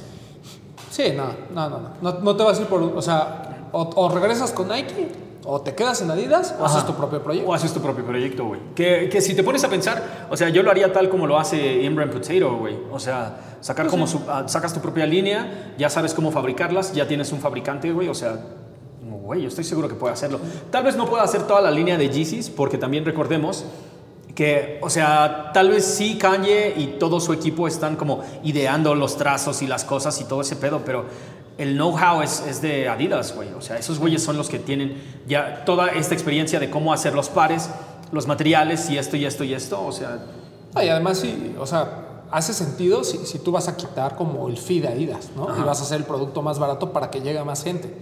Sí, 0.91 1.13
no, 1.15 1.25
no, 1.53 1.69
no, 1.69 1.79
no. 2.01 2.19
No, 2.21 2.35
te 2.35 2.43
vas 2.43 2.57
a 2.57 2.61
ir 2.61 2.67
por, 2.67 2.81
o 2.81 3.01
sea, 3.01 3.67
o, 3.71 3.89
o 3.95 4.09
regresas 4.09 4.51
con 4.51 4.67
Nike, 4.67 5.11
o 5.45 5.61
te 5.61 5.73
quedas 5.73 6.01
en 6.01 6.11
Adidas, 6.11 6.53
o 6.59 6.65
Ajá. 6.65 6.75
haces 6.77 6.87
tu 6.87 6.93
propio 6.95 7.23
proyecto. 7.23 7.49
O 7.49 7.53
haces 7.53 7.71
tu 7.73 7.79
propio 7.79 8.03
proyecto, 8.05 8.45
güey. 8.45 8.59
Que, 8.75 9.07
que 9.09 9.21
si 9.21 9.35
te 9.35 9.43
pones 9.43 9.63
a 9.63 9.69
pensar, 9.69 10.27
o 10.29 10.35
sea, 10.37 10.49
yo 10.49 10.61
lo 10.63 10.69
haría 10.71 10.91
tal 10.91 11.09
como 11.09 11.25
lo 11.27 11.39
hace 11.39 11.81
Imran 11.83 12.09
Potato, 12.09 12.57
güey. 12.57 12.77
O 12.91 12.99
sea, 12.99 13.37
sacar 13.61 13.87
como 13.87 14.05
su- 14.07 14.21
ah, 14.27 14.43
sacas 14.47 14.73
tu 14.73 14.79
propia 14.81 15.05
línea, 15.05 15.73
ya 15.77 15.89
sabes 15.89 16.13
cómo 16.13 16.31
fabricarlas, 16.31 16.93
ya 16.93 17.07
tienes 17.07 17.31
un 17.31 17.39
fabricante, 17.39 17.91
güey. 17.93 18.09
O 18.09 18.13
sea, 18.13 18.37
güey, 19.01 19.43
yo 19.43 19.47
estoy 19.47 19.63
seguro 19.63 19.87
que 19.87 19.95
puede 19.95 20.13
hacerlo. 20.13 20.39
Tal 20.71 20.83
vez 20.83 20.95
no 20.97 21.05
pueda 21.07 21.23
hacer 21.23 21.43
toda 21.43 21.61
la 21.61 21.71
línea 21.71 21.97
de 21.97 22.09
Yeezys, 22.09 22.49
porque 22.49 22.77
también 22.77 23.05
recordemos 23.05 23.63
que, 24.39 24.79
o 24.81 24.89
sea, 24.89 25.51
tal 25.53 25.67
vez 25.67 25.83
sí 25.83 26.17
Kanye 26.17 26.73
y 26.77 26.95
todo 26.97 27.19
su 27.19 27.33
equipo 27.33 27.67
están 27.67 27.97
como 27.97 28.23
ideando 28.41 28.95
los 28.95 29.17
trazos 29.17 29.61
y 29.61 29.67
las 29.67 29.83
cosas 29.83 30.21
y 30.21 30.23
todo 30.23 30.39
ese 30.39 30.55
pedo, 30.55 30.81
pero 30.85 31.07
el 31.57 31.75
know-how 31.75 32.21
es, 32.21 32.39
es 32.47 32.61
de 32.61 32.87
Adidas, 32.87 33.35
güey. 33.35 33.49
O 33.51 33.59
sea, 33.59 33.77
esos 33.77 33.99
güeyes 33.99 34.23
son 34.23 34.37
los 34.37 34.47
que 34.47 34.57
tienen 34.57 34.95
ya 35.27 35.65
toda 35.65 35.89
esta 35.89 36.13
experiencia 36.13 36.57
de 36.57 36.69
cómo 36.69 36.93
hacer 36.93 37.15
los 37.15 37.27
pares, 37.27 37.69
los 38.13 38.27
materiales 38.27 38.89
y 38.89 38.97
esto 38.97 39.17
y 39.17 39.25
esto 39.25 39.43
y 39.43 39.53
esto. 39.53 39.85
O 39.85 39.91
sea, 39.91 40.19
Ah, 40.73 40.85
y 40.85 40.87
además 40.87 41.17
sí, 41.17 41.53
o 41.59 41.65
sea, 41.65 41.89
hace 42.31 42.53
sentido 42.53 43.03
si, 43.03 43.17
si 43.25 43.39
tú 43.39 43.51
vas 43.51 43.67
a 43.67 43.75
quitar 43.75 44.15
como 44.15 44.47
el 44.47 44.57
fee 44.57 44.81
de 44.81 44.87
Adidas, 44.87 45.29
¿no? 45.35 45.57
Y 45.57 45.61
vas 45.61 45.79
a 45.79 45.83
hacer 45.83 45.99
el 45.99 46.05
producto 46.05 46.41
más 46.41 46.59
barato 46.59 46.91
para 46.91 47.09
que 47.09 47.21
llegue 47.21 47.39
a 47.39 47.43
más 47.43 47.63
gente. 47.63 47.93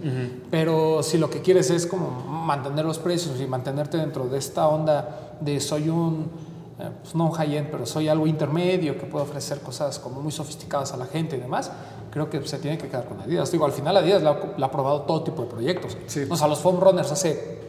Pero 0.50 1.02
si 1.02 1.18
lo 1.18 1.30
que 1.30 1.40
quieres 1.40 1.70
es 1.70 1.86
como 1.86 2.10
mantener 2.10 2.84
los 2.84 2.98
precios 2.98 3.40
y 3.40 3.46
mantenerte 3.46 3.96
dentro 3.96 4.26
de 4.26 4.38
esta 4.38 4.68
onda 4.68 5.36
de 5.40 5.60
soy 5.60 5.88
un, 5.88 6.30
eh, 6.78 6.90
pues 7.02 7.14
no 7.14 7.26
un 7.26 7.32
high-end, 7.32 7.68
pero 7.70 7.86
soy 7.86 8.08
algo 8.08 8.26
intermedio 8.26 8.98
que 8.98 9.06
puede 9.06 9.24
ofrecer 9.24 9.60
cosas 9.60 9.98
como 9.98 10.20
muy 10.20 10.32
sofisticadas 10.32 10.92
a 10.92 10.96
la 10.96 11.06
gente 11.06 11.36
y 11.36 11.40
demás, 11.40 11.70
creo 12.10 12.28
que 12.28 12.44
se 12.46 12.58
tiene 12.58 12.78
que 12.78 12.88
quedar 12.88 13.06
con 13.06 13.20
Adidas. 13.20 13.50
Digo, 13.50 13.64
al 13.64 13.72
final 13.72 13.96
Adidas 13.96 14.22
le 14.22 14.28
ha, 14.28 14.40
le 14.56 14.64
ha 14.64 14.70
probado 14.70 15.02
todo 15.02 15.22
tipo 15.22 15.42
de 15.42 15.48
proyectos. 15.48 15.96
Sí. 16.06 16.24
O 16.28 16.36
sea, 16.36 16.48
los 16.48 16.58
foam 16.58 16.80
runners 16.80 17.12
hace 17.12 17.67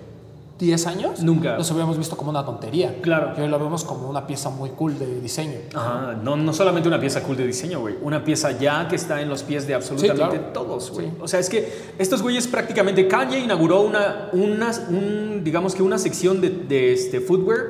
10 0.60 0.88
años 0.88 1.22
Nunca. 1.22 1.58
los 1.58 1.72
habíamos 1.72 1.98
visto 1.98 2.18
como 2.18 2.30
una 2.32 2.44
tontería. 2.46 2.98
Claro. 3.02 3.32
Y 3.38 3.42
hoy 3.42 3.48
lo 3.48 3.58
vemos 3.58 3.86
como 3.86 4.10
una 4.10 4.28
pieza 4.28 4.50
muy 4.50 4.72
cool 4.72 5.00
de 5.00 5.22
diseño. 5.22 5.58
ajá, 5.74 6.18
no, 6.22 6.36
no 6.36 6.52
solamente 6.54 6.88
una 6.90 7.00
pieza 7.00 7.24
cool 7.24 7.38
de 7.38 7.48
diseño, 7.48 7.80
güey. 7.80 7.96
Una 8.02 8.24
pieza 8.26 8.52
ya 8.52 8.88
que 8.90 8.98
está 8.98 9.22
en 9.22 9.30
los 9.30 9.44
pies 9.44 9.66
de 9.68 9.74
absolutamente 9.74 10.24
Sí, 10.24 10.30
claro. 10.42 10.54
todos, 10.54 10.92
güey. 10.92 11.08
O 11.22 11.28
sea, 11.30 11.40
es 11.40 11.50
que 11.50 11.72
estos 11.98 12.22
güeyes 12.22 12.46
prácticamente, 12.48 13.08
Kanye 13.08 13.40
inauguró 13.40 13.82
una, 13.82 14.30
una 14.34 14.72
un, 14.90 15.42
digamos 15.46 15.74
que 15.76 15.82
una 15.82 15.98
sección 15.98 16.42
de, 16.42 16.50
de 16.50 16.92
este 16.94 17.22
footwear 17.22 17.68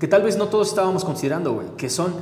que 0.00 0.08
tal 0.08 0.22
vez 0.22 0.36
no 0.38 0.46
todos 0.48 0.68
estábamos 0.70 1.04
considerando, 1.04 1.52
güey. 1.52 1.66
Que 1.76 1.90
son 1.90 2.14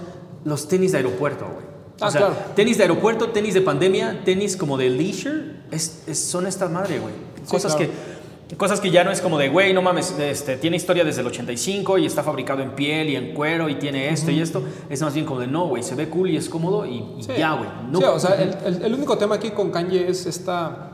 los 0.44 0.66
tenis 0.66 0.90
de 0.92 0.99
aeropuerto, 0.99 1.44
güey. 1.47 1.66
O 2.00 2.04
Ah, 2.04 2.11
sea, 2.11 2.21
claro. 2.23 2.35
tenis 2.56 2.76
de 2.78 2.82
aeropuerto, 2.85 3.28
tenis 3.28 3.54
de 3.54 3.61
pandemia, 3.61 4.23
tenis 4.25 4.56
como 4.56 4.76
de 4.76 4.90
leisure, 4.90 5.61
es, 5.71 6.02
es- 6.09 6.18
son 6.18 6.49
esta 6.49 6.68
madre, 6.68 6.99
güey. 6.99 7.14
Cosas 7.49 7.76
claro. 7.76 7.90
que 7.92 8.22
Cosas 8.56 8.80
que 8.80 8.90
ya 8.90 9.02
no 9.02 9.11
es 9.11 9.21
como 9.21 9.38
de, 9.38 9.49
güey, 9.49 9.73
no 9.73 9.80
mames, 9.82 10.14
este, 10.18 10.56
tiene 10.56 10.76
historia 10.76 11.04
desde 11.04 11.23
el 11.23 11.26
85 11.26 11.99
y 11.99 12.06
está 12.06 12.23
fabricado 12.23 12.62
en 12.62 12.73
piel 12.73 13.09
y 13.11 13.16
en 13.16 13.35
cuero 13.35 13.68
y 13.68 13.76
tiene 13.76 14.11
esto 14.11 14.30
y 14.30 14.40
esto. 14.40 14.62
Es 14.90 15.00
más 15.02 15.14
bien 15.14 15.25
como 15.26 15.40
de, 15.40 15.47
no, 15.47 15.66
güey, 15.68 15.82
se 15.82 15.94
ve 15.94 16.09
cool 16.09 16.30
y 16.30 16.37
es 16.37 16.49
cómodo 16.49 16.85
y, 16.87 16.99
y 17.18 17.23
Sí. 17.23 17.32
ya, 17.38 17.54
güey. 17.54 17.68
No, 17.90 17.99
Sí, 17.99 18.04
o 18.04 18.18
sea, 18.18 18.35
el, 18.35 18.56
el- 18.64 18.82
el 18.85 18.94
único 18.94 19.16
tema 19.16 19.37
aquí 19.37 19.50
con 19.50 19.71
Kanye 19.71 20.09
es 20.09 20.26
esta 20.26 20.88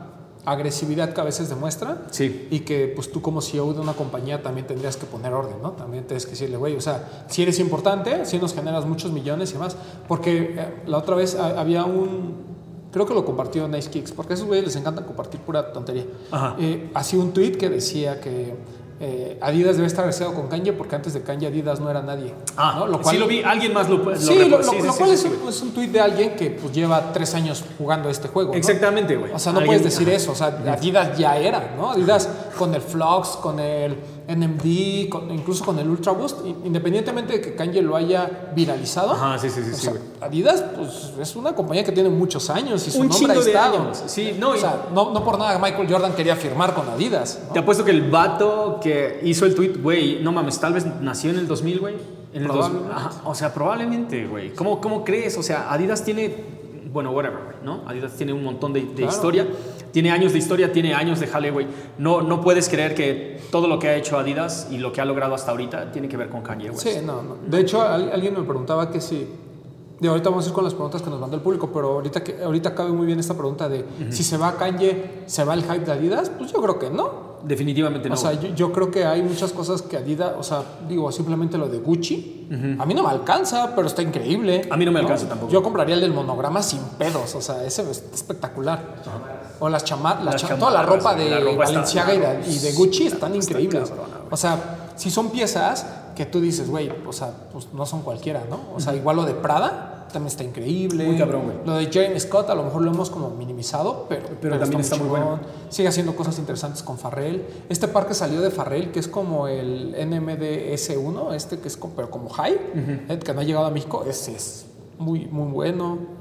agresividad 0.45 1.13
que 1.13 1.19
a 1.21 1.25
veces 1.25 1.49
demuestra. 1.49 2.03
Sí. 2.11 2.47
Y 2.49 2.61
que 2.61 2.87
pues 2.95 3.11
tú 3.11 3.21
como 3.21 3.41
CEO 3.41 3.73
de 3.73 3.81
una 3.81 3.93
compañía 3.93 4.41
también 4.41 4.65
tendrías 4.65 4.95
que 4.97 5.05
poner 5.05 5.33
orden, 5.33 5.61
¿no? 5.61 5.71
También 5.71 6.05
tienes 6.05 6.25
que 6.25 6.31
decirle, 6.31 6.57
güey, 6.57 6.75
o 6.77 6.81
sea, 6.81 7.25
si 7.27 7.43
eres 7.43 7.59
importante, 7.59 8.25
si 8.25 8.39
nos 8.39 8.53
generas 8.55 8.85
muchos 8.85 9.11
millones 9.11 9.53
y 9.53 9.57
más. 9.57 9.75
Porque 10.07 10.55
eh, 10.57 10.73
la 10.87 10.97
otra 10.97 11.15
vez 11.15 11.35
ha- 11.35 11.59
había 11.59 11.83
un, 11.83 12.47
creo 12.91 13.05
que 13.05 13.13
lo 13.13 13.25
compartió 13.25 13.67
Nice 13.67 13.89
Kicks, 13.89 14.11
porque 14.11 14.33
a 14.33 14.35
esos 14.35 14.47
güeyes 14.47 14.65
les 14.65 14.75
encanta 14.75 15.05
compartir 15.05 15.39
pura 15.41 15.71
tontería. 15.71 16.05
Eh, 16.59 16.89
hacía 16.93 17.19
un 17.19 17.31
tweet 17.33 17.51
que 17.53 17.69
decía 17.69 18.19
que 18.19 18.55
eh, 19.01 19.37
Adidas 19.41 19.77
debe 19.77 19.87
estar 19.87 20.01
agradecido 20.03 20.33
con 20.33 20.47
Kanye 20.49 20.73
porque 20.73 20.93
antes 20.95 21.13
de 21.13 21.21
Kanye 21.21 21.47
Adidas 21.47 21.79
no 21.79 21.89
era 21.89 22.01
nadie. 22.01 22.33
Ah, 22.57 22.85
¿no? 22.89 23.01
sí 23.09 23.17
lo 23.17 23.27
vi. 23.27 23.41
Alguien 23.43 23.73
más 23.73 23.89
lo, 23.89 23.97
lo 23.99 24.15
Sí, 24.17 24.35
lo, 24.37 24.57
lo- 24.57 24.63
Sí, 24.63 24.75
lo 24.81 24.91
sí, 24.91 24.97
cual 24.97 25.09
sí, 25.09 25.13
es, 25.15 25.23
un, 25.41 25.47
es 25.47 25.61
un 25.61 25.71
tweet 25.71 25.87
de 25.87 26.01
alguien 26.01 26.35
que 26.35 26.49
pues, 26.51 26.73
lleva 26.73 27.13
tres 27.13 27.33
años 27.33 27.63
jugando 27.77 28.09
este 28.09 28.27
juego. 28.27 28.53
Exactamente, 28.53 29.15
güey. 29.15 29.31
O 29.31 29.39
sea, 29.39 29.53
no 29.53 29.59
Alguien- 29.59 29.77
puedes 29.79 29.83
decir 29.93 30.07
ajá. 30.09 30.17
eso. 30.17 30.31
O 30.33 30.35
sea, 30.35 30.47
Adidas 30.47 31.17
ya 31.17 31.37
era, 31.37 31.75
¿no? 31.77 31.91
Adidas 31.91 32.27
con 32.57 32.75
el 32.75 32.81
Flux, 32.81 33.37
con 33.41 33.59
el 33.61 33.95
NMD, 34.35 35.09
con- 35.09 35.31
incluso 35.31 35.65
con 35.65 35.79
el 35.79 35.89
Ultra 35.89 36.11
Boost, 36.11 36.45
independientemente 36.63 37.33
de 37.33 37.41
que 37.41 37.55
Kanye 37.55 37.81
lo 37.81 37.95
haya 37.95 38.51
viralizado. 38.55 39.11
Ajá, 39.13 39.37
sí, 39.39 39.49
sí, 39.49 39.61
sí, 39.63 39.71
o 39.71 39.75
sí, 39.75 39.81
sea, 39.81 39.91
güey. 39.91 40.03
Adidas, 40.21 40.63
pues 40.75 41.13
es 41.19 41.35
una 41.35 41.53
compañía 41.53 41.83
que 41.83 41.91
tiene 41.91 42.09
muchos 42.09 42.49
años 42.49 42.87
y 42.87 42.91
su 42.91 42.99
Un 43.01 43.07
nombre 43.09 43.33
ha 43.33 43.39
estado. 43.39 43.77
años. 43.81 44.03
Sí, 44.05 44.35
no, 44.39 44.51
o 44.51 44.57
sea, 44.57 44.87
no, 44.93 45.11
no 45.11 45.23
por 45.23 45.37
nada 45.39 45.57
Michael 45.59 45.87
Jordan 45.91 46.13
quería 46.13 46.35
firmar 46.35 46.73
con 46.75 46.87
Adidas. 46.89 47.39
¿no? 47.47 47.53
Te 47.53 47.59
apuesto 47.59 47.83
que 47.83 47.91
el 47.91 48.09
vato 48.09 48.79
que 48.81 49.19
hizo 49.23 49.45
el 49.45 49.55
tweet, 49.55 49.73
güey, 49.81 50.21
no 50.21 50.31
mames, 50.31 50.59
tal 50.59 50.73
vez 50.73 50.85
nació 51.01 51.31
en 51.31 51.39
el 51.39 51.47
2000, 51.47 51.79
güey. 51.79 51.95
En 52.33 52.43
el 52.43 52.47
2000. 52.47 52.61
Probablemente. 52.81 52.95
Ajá, 52.95 53.21
o 53.25 53.33
sea, 53.35 53.53
probablemente, 53.53 54.27
güey. 54.27 54.53
¿Cómo, 54.53 54.79
¿Cómo 54.79 55.03
crees? 55.03 55.37
O 55.37 55.43
sea, 55.43 55.71
Adidas 55.73 56.03
tiene, 56.03 56.35
bueno, 56.93 57.11
whatever, 57.11 57.39
güey, 57.43 57.55
¿no? 57.63 57.81
Adidas 57.87 58.13
tiene 58.13 58.33
un 58.33 58.43
montón 58.43 58.71
de, 58.73 58.81
de 58.81 58.87
Claro. 58.93 59.11
historia. 59.11 59.47
Tiene 59.91 60.11
años 60.11 60.33
de 60.33 60.39
historia, 60.39 60.71
tiene 60.71 60.93
años 60.93 61.19
de 61.19 61.27
güey. 61.51 61.67
No, 61.97 62.21
no 62.21 62.41
puedes 62.41 62.69
creer 62.69 62.93
que 62.95 63.39
todo 63.51 63.67
lo 63.67 63.79
que 63.79 63.87
ha 63.89 63.95
hecho 63.95 64.17
Adidas 64.17 64.67
y 64.71 64.77
lo 64.77 64.91
que 64.93 65.01
ha 65.01 65.05
logrado 65.05 65.33
hasta 65.35 65.51
ahorita 65.51 65.91
tiene 65.91 66.07
que 66.07 66.17
ver 66.17 66.29
con 66.29 66.41
Kanye, 66.41 66.69
güey. 66.69 66.81
Sí, 66.81 66.99
no, 67.05 67.21
no. 67.21 67.37
De 67.47 67.59
hecho, 67.59 67.81
al- 67.81 68.11
alguien 68.11 68.33
me 68.33 68.43
preguntaba 68.43 68.89
que 68.91 69.01
si. 69.01 69.27
De 69.99 70.07
ahorita 70.07 70.29
vamos 70.29 70.45
a 70.45 70.47
ir 70.47 70.53
con 70.53 70.63
las 70.63 70.73
preguntas 70.73 71.01
que 71.01 71.09
nos 71.09 71.19
mandó 71.19 71.35
el 71.35 71.41
público, 71.41 71.69
pero 71.73 71.93
ahorita, 71.95 72.23
que, 72.23 72.41
ahorita 72.41 72.73
cabe 72.73 72.91
muy 72.91 73.05
bien 73.05 73.19
esta 73.19 73.33
pregunta 73.33 73.67
de 73.67 73.83
si 74.11 74.23
se 74.23 74.37
va 74.37 74.55
Kanye, 74.55 75.23
¿se 75.25 75.43
va 75.43 75.53
el 75.53 75.63
hype 75.63 75.79
de 75.83 75.91
Adidas? 75.91 76.29
Pues 76.29 76.53
yo 76.53 76.61
creo 76.61 76.79
que 76.79 76.89
no. 76.89 77.27
Definitivamente 77.43 78.07
no. 78.09 78.15
O 78.15 78.17
sea, 78.17 78.33
yo, 78.33 78.49
yo 78.55 78.71
creo 78.71 78.91
que 78.91 79.05
hay 79.05 79.21
muchas 79.21 79.51
cosas 79.51 79.81
que 79.81 79.97
Adidas, 79.97 80.33
o 80.37 80.43
sea, 80.43 80.61
digo, 80.87 81.11
simplemente 81.11 81.57
lo 81.57 81.67
de 81.67 81.79
Gucci, 81.79 82.47
a 82.79 82.85
mí 82.85 82.93
no 82.93 83.03
me 83.03 83.09
alcanza, 83.09 83.73
pero 83.75 83.87
está 83.87 84.01
increíble. 84.01 84.67
A 84.69 84.77
mí 84.77 84.85
no 84.85 84.91
me 84.93 84.99
alcanza 85.01 85.27
tampoco. 85.27 85.51
Yo 85.51 85.61
compraría 85.63 85.95
el 85.95 86.01
del 86.01 86.13
monograma 86.13 86.61
sin 86.63 86.79
pedos, 86.97 87.35
o 87.35 87.41
sea, 87.41 87.65
ese 87.65 87.89
es 87.91 88.03
espectacular. 88.13 88.79
O 89.59 89.69
las 89.69 89.83
chamarras, 89.83 90.23
Las 90.41 90.59
toda 90.59 90.71
la 90.71 90.83
ropa 90.83 91.15
de 91.15 91.29
la 91.29 91.39
ropa 91.39 91.51
está- 91.51 91.65
Valenciaga 91.65 92.13
y, 92.13 92.19
de, 92.19 92.51
y 92.51 92.59
de 92.59 92.71
Gucci 92.73 93.07
están 93.07 93.35
está 93.35 93.53
increíbles. 93.53 93.89
cabrona, 93.89 94.17
o 94.31 94.37
sea, 94.37 94.91
si 94.95 95.09
son 95.11 95.29
piezas 95.31 95.85
que 96.15 96.25
tú 96.25 96.39
dices, 96.41 96.69
güey, 96.69 96.91
o 97.07 97.13
sea, 97.13 97.31
pues 97.51 97.67
no 97.73 97.85
son 97.85 98.01
cualquiera, 98.01 98.43
¿no? 98.49 98.59
O 98.75 98.79
sea, 98.79 98.95
igual 98.95 99.15
lo 99.17 99.25
de 99.25 99.33
Prada 99.33 100.07
también 100.11 100.27
está 100.27 100.43
increíble. 100.43 101.05
Muy 101.05 101.17
cabrón, 101.17 101.43
güey. 101.45 101.57
Lo 101.65 101.73
de 101.75 101.85
Jeremy 101.91 102.19
Scott 102.19 102.49
a 102.49 102.55
lo 102.55 102.63
mejor 102.63 102.81
lo 102.81 102.89
hemos 102.91 103.09
como 103.11 103.29
minimizado, 103.29 104.05
pero, 104.09 104.27
Pero 104.41 104.57
también 104.57 104.81
está 104.81 104.95
muy 104.95 105.07
bueno. 105.07 105.39
Sigue 105.69 105.87
haciendo 105.87 106.15
cosas 106.15 106.39
interesantes 106.39 106.81
con 106.81 106.97
Farrell. 106.97 107.45
Este 107.69 107.87
par 107.87 108.07
que 108.07 108.13
salió 108.15 108.41
de 108.41 108.49
Farrell, 108.49 108.91
que 108.91 108.99
es 108.99 109.07
como 109.07 109.47
el 109.47 109.93
NMD 109.95 110.73
S1, 110.73 111.33
este 111.35 111.59
que 111.59 111.67
es 111.67 111.77
como, 111.77 111.93
pero 111.95 112.09
como 112.09 112.29
high, 112.29 112.57
que 113.23 113.33
no 113.33 113.41
ha 113.41 113.43
llegado 113.43 113.65
a 113.67 113.69
México, 113.71 114.03
ese 114.09 114.35
es 114.35 114.65
muy, 114.97 115.27
muy 115.27 115.51
bueno. 115.51 116.18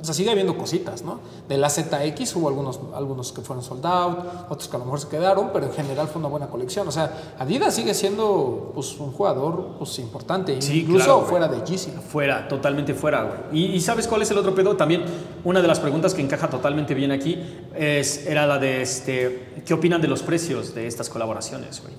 O 0.00 0.04
sea, 0.04 0.14
sigue 0.14 0.30
habiendo 0.30 0.56
cositas, 0.56 1.02
¿no? 1.02 1.20
De 1.48 1.58
la 1.58 1.68
ZX 1.68 2.34
hubo 2.36 2.48
algunos, 2.48 2.80
algunos 2.94 3.32
que 3.32 3.42
fueron 3.42 3.62
sold 3.62 3.84
out, 3.84 4.18
otros 4.48 4.68
que 4.68 4.76
a 4.76 4.78
lo 4.78 4.86
mejor 4.86 5.00
se 5.00 5.08
quedaron, 5.08 5.50
pero 5.52 5.66
en 5.66 5.72
general 5.72 6.08
fue 6.08 6.20
una 6.20 6.28
buena 6.28 6.46
colección. 6.46 6.88
O 6.88 6.92
sea, 6.92 7.34
Adidas 7.38 7.74
sigue 7.74 7.92
siendo 7.92 8.72
pues, 8.74 8.98
un 8.98 9.12
jugador 9.12 9.74
pues, 9.78 9.98
importante, 9.98 10.60
Sí, 10.62 10.80
incluso 10.80 11.04
claro, 11.04 11.20
fuera 11.22 11.48
de 11.48 11.64
Yeezy. 11.64 11.90
Fuera, 11.90 12.48
totalmente 12.48 12.94
fuera, 12.94 13.24
güey. 13.24 13.64
Y, 13.64 13.74
y 13.74 13.80
¿sabes 13.80 14.08
cuál 14.08 14.22
es 14.22 14.30
el 14.30 14.38
otro 14.38 14.54
pedo? 14.54 14.76
También 14.76 15.04
una 15.44 15.60
de 15.60 15.68
las 15.68 15.80
preguntas 15.80 16.14
que 16.14 16.22
encaja 16.22 16.48
totalmente 16.48 16.94
bien 16.94 17.10
aquí 17.10 17.38
es, 17.74 18.26
era 18.26 18.46
la 18.46 18.58
de, 18.58 18.82
este, 18.82 19.62
¿qué 19.66 19.74
opinan 19.74 20.00
de 20.00 20.08
los 20.08 20.22
precios 20.22 20.74
de 20.74 20.86
estas 20.86 21.08
colaboraciones, 21.08 21.82
güey? 21.82 21.94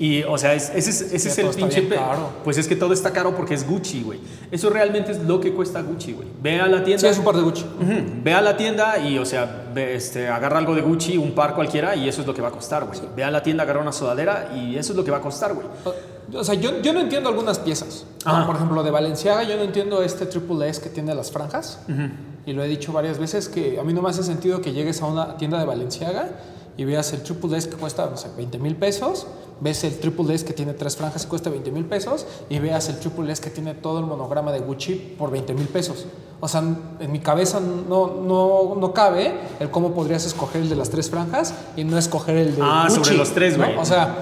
Y, 0.00 0.22
o 0.22 0.38
sea, 0.38 0.54
es- 0.54 0.70
ese 0.74 0.90
es, 0.90 1.00
ese 1.00 1.18
Sí, 1.18 1.28
es 1.28 1.38
el 1.38 1.54
pinche... 1.56 1.88
caro. 1.88 2.30
Pues 2.44 2.56
es 2.56 2.68
que 2.68 2.76
todo 2.76 2.92
está 2.92 3.10
caro 3.12 3.34
porque 3.34 3.54
es 3.54 3.66
Gucci, 3.68 4.02
güey. 4.02 4.20
Eso 4.50 4.70
realmente 4.70 5.10
es 5.10 5.18
lo 5.24 5.40
que 5.40 5.52
cuesta 5.52 5.82
Gucci, 5.82 6.12
güey. 6.12 6.28
Ve 6.40 6.60
a 6.60 6.68
la 6.68 6.84
tienda... 6.84 7.00
Sí, 7.00 7.06
es 7.08 7.18
un 7.18 7.24
par 7.24 7.34
de 7.34 7.42
Gucci. 7.42 7.64
Ujú, 7.64 7.94
Ve 8.22 8.32
a 8.32 8.40
la 8.40 8.56
tienda 8.56 8.96
y, 8.98 9.18
o 9.18 9.26
sea, 9.26 9.70
ve, 9.74 9.96
este, 9.96 10.28
agarra 10.28 10.58
algo 10.58 10.74
de 10.76 10.82
Gucci, 10.82 11.16
un 11.18 11.32
par 11.32 11.54
cualquiera, 11.54 11.96
y 11.96 12.08
eso 12.08 12.20
es 12.20 12.26
lo 12.28 12.32
que 12.34 12.40
va 12.42 12.48
a 12.48 12.52
costar, 12.52 12.84
güey. 12.86 12.98
Ve 13.16 13.24
a 13.24 13.30
la 13.32 13.42
tienda, 13.42 13.64
agarra 13.64 13.80
una 13.82 13.92
sudadera 13.92 14.52
y 14.54 14.76
eso 14.76 14.92
es 14.92 14.96
lo 14.96 15.04
que 15.04 15.10
va 15.10 15.16
a 15.18 15.22
costar, 15.22 15.52
güey. 15.54 15.66
O 16.32 16.44
sea, 16.44 16.54
yo, 16.54 16.80
yo 16.82 16.92
no 16.92 17.00
entiendo 17.00 17.28
algunas 17.30 17.58
piezas. 17.58 18.04
Ajá. 18.24 18.46
Por 18.46 18.54
ejemplo, 18.54 18.82
de 18.84 18.90
Valenciaga, 18.92 19.42
yo 19.42 19.56
no 19.56 19.62
entiendo 19.62 20.02
este 20.02 20.26
triple 20.26 20.68
S 20.68 20.80
que 20.80 20.90
tiene 20.90 21.14
las 21.14 21.32
franjas. 21.32 21.80
Y 22.46 22.52
lo 22.52 22.62
he 22.62 22.68
dicho 22.68 22.92
varias 22.92 23.18
veces 23.18 23.48
que 23.48 23.80
a 23.80 23.82
mí 23.82 23.92
no 23.92 24.00
me 24.02 24.10
hace 24.10 24.22
sentido 24.22 24.60
que 24.60 24.72
llegues 24.72 25.02
a 25.02 25.06
una 25.06 25.36
tienda 25.38 25.58
de 25.58 25.64
Valenciaga 25.64 26.28
y 26.76 26.84
veas 26.84 27.12
el 27.14 27.22
triple 27.22 27.56
S 27.58 27.68
que 27.68 27.76
cuesta, 27.76 28.06
no 28.10 28.16
sé, 28.16 28.28
20 28.36 28.58
mil 28.58 28.76
pesos, 28.76 29.26
ves 29.60 29.82
el 29.84 29.98
triple 29.98 30.34
S 30.34 30.44
que 30.44 30.52
tiene 30.52 30.72
tres 30.74 30.96
franjas 30.96 31.24
y 31.24 31.26
cuesta 31.26 31.50
20 31.50 31.70
mil 31.70 31.84
pesos, 31.84 32.26
y 32.48 32.58
veas 32.58 32.88
el 32.88 32.98
triple 32.98 33.32
S 33.32 33.42
que 33.42 33.50
tiene 33.50 33.74
todo 33.74 33.98
el 33.98 34.06
monograma 34.06 34.52
de 34.52 34.60
Gucci 34.60 34.94
por 35.18 35.30
20 35.30 35.54
mil 35.54 35.66
pesos. 35.68 36.06
O 36.40 36.46
sea, 36.48 36.62
en 37.00 37.10
mi 37.12 37.18
cabeza 37.20 37.58
no, 37.60 38.06
no, 38.22 38.74
no 38.76 38.92
cabe 38.94 39.34
el 39.58 39.70
cómo 39.70 39.92
podrías 39.92 40.24
escoger 40.24 40.62
el 40.62 40.68
de 40.68 40.76
las 40.76 40.90
tres 40.90 41.10
franjas 41.10 41.52
y 41.76 41.84
no 41.84 41.98
escoger 41.98 42.36
el 42.36 42.54
de 42.56 42.62
Ah, 42.64 42.86
Gucci. 42.88 43.04
sobre 43.04 43.16
los 43.18 43.30
tres, 43.32 43.58
¿no? 43.58 43.64
güey. 43.64 43.76
O 43.76 43.84
sea, 43.84 44.16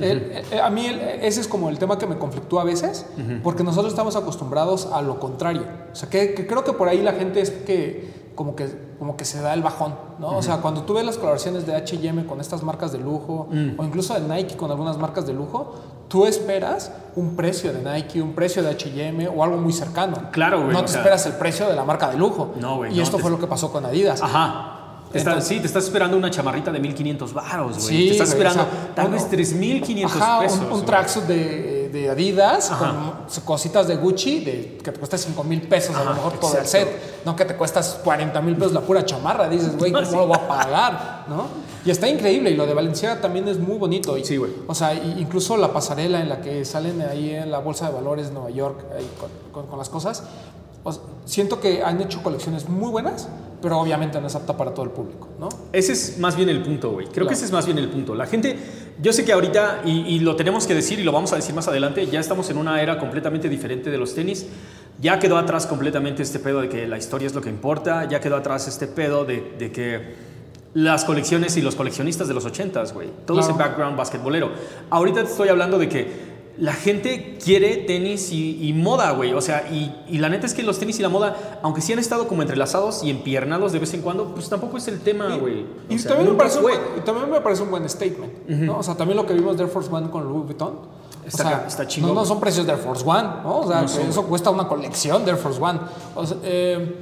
el- 0.00 0.32
a 0.62 0.70
mí 0.70 0.86
el- 0.86 1.00
ese 1.00 1.40
es 1.40 1.48
como 1.48 1.68
el 1.68 1.78
tema 1.78 1.98
que 1.98 2.06
me 2.06 2.16
conflictúa 2.16 2.62
a 2.62 2.64
veces, 2.64 3.04
porque 3.42 3.64
nosotros 3.64 3.92
estamos 3.92 4.16
acostumbrados 4.16 4.86
a 4.92 5.02
lo 5.02 5.18
contrario. 5.20 5.64
O 5.92 5.94
sea, 5.96 6.08
que, 6.08 6.32
que 6.34 6.46
creo 6.46 6.64
que 6.64 6.72
por 6.72 6.88
ahí 6.88 7.02
la 7.02 7.12
gente 7.12 7.40
es 7.40 7.50
que 7.50 8.27
como 8.38 8.54
que, 8.54 8.68
como 9.00 9.16
que 9.16 9.24
se 9.24 9.42
da 9.42 9.52
el 9.52 9.62
bajón, 9.64 9.96
¿no? 10.20 10.28
O 10.36 10.42
sea, 10.44 10.58
cuando 10.58 10.82
tú 10.84 10.94
ves 10.94 11.04
las 11.04 11.16
colaboraciones 11.16 11.66
de 11.66 11.74
H&M 11.74 12.24
con 12.24 12.40
estas 12.40 12.62
marcas 12.62 12.92
de 12.92 12.98
lujo, 12.98 13.48
o 13.76 13.82
incluso 13.82 14.14
de 14.14 14.20
Nike 14.20 14.56
con 14.56 14.70
algunas 14.70 14.96
marcas 14.96 15.26
de 15.26 15.32
lujo, 15.32 15.74
tú 16.06 16.24
esperas 16.24 16.92
un 17.16 17.34
precio 17.34 17.72
de 17.72 17.82
Nike, 17.82 18.22
un 18.22 18.34
precio 18.34 18.62
de 18.62 18.70
H&M 18.70 19.26
o 19.26 19.42
algo 19.42 19.56
muy 19.56 19.72
cercano. 19.72 20.30
Claro, 20.30 20.60
güey, 20.62 20.72
No 20.72 20.82
te 20.82 20.86
sea- 20.88 20.98
esperas 21.00 21.26
el 21.26 21.32
precio 21.32 21.68
de 21.68 21.74
la 21.74 21.82
marca 21.84 22.08
de 22.10 22.16
lujo. 22.16 22.54
No, 22.60 22.76
güey, 22.76 22.92
Y 22.92 22.98
no, 22.98 23.02
esto 23.02 23.16
te- 23.16 23.22
fue 23.22 23.30
lo 23.32 23.40
que 23.40 23.48
pasó 23.48 23.72
con 23.72 23.84
Adidas. 23.84 24.22
Ajá. 24.22 24.74
Te 25.10 25.18
está- 25.18 25.30
Entonces- 25.30 25.48
sí, 25.48 25.58
te 25.60 25.66
estás 25.66 25.82
esperando 25.84 26.16
una 26.16 26.30
chamarrita 26.30 26.70
de 26.70 26.78
1500 26.78 27.34
baros, 27.34 27.72
güey. 27.76 27.88
Sí, 27.88 28.06
te 28.06 28.12
estás 28.12 28.28
esperando 28.28 28.62
o 28.62 28.66
sea, 28.66 28.94
tal 28.94 29.10
vez 29.10 29.28
3500 29.28 30.22
Ajá, 30.22 30.38
pesos. 30.40 30.60
un, 30.60 30.72
un 30.72 30.84
tracksuit 30.84 31.24
de, 31.24 31.77
de 31.92 32.10
Adidas 32.10 32.70
Ajá. 32.70 32.92
con 33.26 33.44
cositas 33.44 33.86
de 33.88 33.96
Gucci 33.96 34.44
de, 34.44 34.78
que 34.82 34.92
te 34.92 34.98
cuesta 34.98 35.18
5 35.18 35.42
mil 35.44 35.62
pesos 35.62 35.94
a 35.96 36.00
Ajá, 36.00 36.10
lo 36.10 36.14
mejor 36.16 36.32
todo 36.40 36.52
el 36.54 36.58
exacto. 36.64 36.88
set. 36.90 37.24
No 37.24 37.34
que 37.36 37.44
te 37.44 37.56
cuestas 37.56 38.00
40 38.04 38.40
mil 38.40 38.56
pesos 38.56 38.72
la 38.72 38.80
pura 38.80 39.04
chamarra. 39.04 39.48
Dices, 39.48 39.76
güey, 39.76 39.92
¿cómo 39.92 40.04
Sí. 40.06 40.14
lo 40.16 40.26
voy 40.26 40.36
a 40.36 40.46
pagar? 40.48 41.24
¿No? 41.28 41.46
Y 41.84 41.90
está 41.90 42.08
increíble. 42.08 42.50
Y 42.50 42.56
lo 42.56 42.66
de 42.66 42.74
Valenciaga 42.74 43.20
también 43.20 43.46
es 43.48 43.58
muy 43.58 43.78
bonito. 43.78 44.16
Y, 44.18 44.24
Sí, 44.24 44.36
güey. 44.36 44.52
O 44.66 44.74
sea, 44.74 44.94
incluso 44.94 45.56
la 45.56 45.72
pasarela 45.72 46.20
en 46.20 46.28
la 46.28 46.40
que 46.40 46.64
salen 46.64 47.00
ahí 47.02 47.30
en 47.34 47.50
la 47.50 47.58
Bolsa 47.58 47.88
de 47.88 47.94
Valores 47.94 48.28
de 48.28 48.34
Nueva 48.34 48.50
York 48.50 48.84
ahí 48.96 49.08
con, 49.20 49.30
con- 49.52 49.66
con 49.70 49.78
las 49.78 49.88
cosas. 49.88 50.22
o 50.84 50.92
sea, 50.92 51.02
siento 51.24 51.60
que 51.60 51.82
han 51.82 52.00
hecho 52.00 52.22
colecciones 52.22 52.68
muy 52.68 52.90
buenas, 52.90 53.28
pero 53.60 53.78
obviamente 53.78 54.20
no 54.20 54.26
es 54.26 54.34
apta 54.34 54.56
para 54.56 54.72
todo 54.72 54.84
el 54.84 54.90
público, 54.92 55.28
¿no? 55.38 55.48
Ese 55.72 55.92
es 55.92 56.18
más 56.18 56.36
bien 56.36 56.48
el 56.48 56.62
punto, 56.62 56.90
güey. 56.92 57.06
Creo 57.06 57.14
Claro. 57.14 57.28
que 57.28 57.34
ese 57.34 57.44
es 57.46 57.52
más 57.52 57.66
bien 57.66 57.78
el 57.78 57.88
punto. 57.88 58.14
La 58.14 58.26
gente, 58.26 58.56
yo 59.02 59.12
sé 59.12 59.24
que 59.24 59.32
ahorita, 59.32 59.82
y, 59.84 60.00
y 60.14 60.20
lo 60.20 60.36
tenemos 60.36 60.66
que 60.66 60.74
decir 60.74 60.98
y 61.00 61.02
lo 61.04 61.12
vamos 61.12 61.32
a 61.32 61.36
decir 61.36 61.54
más 61.54 61.66
adelante, 61.68 62.06
ya 62.06 62.20
estamos 62.20 62.48
en 62.50 62.56
una 62.58 62.80
era 62.82 62.98
completamente 62.98 63.48
diferente 63.48 63.90
de 63.90 63.98
los 63.98 64.14
tenis. 64.14 64.46
Ya 65.00 65.18
quedó 65.18 65.38
atrás 65.38 65.66
completamente 65.66 66.22
este 66.22 66.38
pedo 66.38 66.60
de 66.60 66.68
que 66.68 66.86
la 66.88 66.98
historia 66.98 67.26
es 67.26 67.34
lo 67.34 67.40
que 67.40 67.48
importa. 67.50 68.06
Ya 68.08 68.20
quedó 68.20 68.36
atrás 68.36 68.66
este 68.68 68.86
pedo 68.86 69.24
de, 69.24 69.54
de 69.58 69.70
que 69.72 70.14
las 70.74 71.04
colecciones 71.04 71.56
y 71.56 71.62
los 71.62 71.74
coleccionistas 71.74 72.28
de 72.28 72.34
los 72.34 72.44
80s, 72.46 72.92
güey. 72.92 73.08
Todo 73.26 73.40
ese 73.40 73.52
Claro. 73.54 73.64
background 73.70 73.96
basquetbolero. 73.96 74.50
Ahorita 74.90 75.22
te 75.24 75.30
estoy 75.30 75.48
hablando 75.48 75.78
de 75.78 75.88
que 75.88 76.37
la 76.58 76.72
gente 76.72 77.38
quiere 77.42 77.76
tenis 77.76 78.32
y, 78.32 78.68
y 78.68 78.72
moda, 78.72 79.12
güey. 79.12 79.32
O 79.32 79.40
sea, 79.40 79.68
y, 79.70 79.94
y 80.08 80.18
la 80.18 80.28
neta 80.28 80.46
es 80.46 80.54
que 80.54 80.62
los 80.62 80.78
tenis 80.78 80.98
y 80.98 81.02
la 81.02 81.08
moda, 81.08 81.60
aunque 81.62 81.80
sí 81.80 81.92
han 81.92 82.00
estado 82.00 82.26
como 82.26 82.42
entrelazados 82.42 83.04
y 83.04 83.10
empiernados 83.10 83.72
de 83.72 83.78
vez 83.78 83.94
en 83.94 84.02
cuando, 84.02 84.34
pues 84.34 84.48
tampoco 84.48 84.76
es 84.76 84.88
el 84.88 85.00
tema, 85.00 85.36
güey. 85.36 85.66
Y, 85.88 85.98
sea, 85.98 86.10
también 86.10 86.32
me 86.32 86.36
parece 86.36 86.60
buen, 86.60 86.78
también 87.04 87.30
me 87.30 87.40
parece 87.40 87.62
un 87.62 87.70
buen 87.70 87.88
statement, 87.88 88.48
¿no? 88.48 88.78
O 88.78 88.82
sea, 88.82 88.96
también 88.96 89.16
lo 89.16 89.24
que 89.24 89.34
vimos 89.34 89.56
de 89.56 89.64
Air 89.64 89.70
Force 89.70 89.88
One 89.92 90.10
con 90.10 90.24
Louis 90.24 90.46
Vuitton. 90.46 90.80
Está 91.24 91.44
o 91.44 91.48
sea, 91.48 91.64
está 91.66 91.86
chingón. 91.86 92.14
No, 92.14 92.20
no 92.22 92.26
son 92.26 92.40
precios 92.40 92.66
de 92.66 92.72
Air 92.72 92.80
Force 92.80 93.04
One, 93.06 93.28
¿no? 93.44 93.58
O 93.60 93.68
sea, 93.68 93.82
No 93.82 93.86
eso 93.86 94.24
cuesta 94.24 94.50
una 94.50 94.66
colección 94.66 95.24
de 95.24 95.30
Air 95.32 95.38
Force 95.38 95.62
One. 95.62 95.78
O 96.16 96.26
sea, 96.26 96.38
eh, 96.42 96.96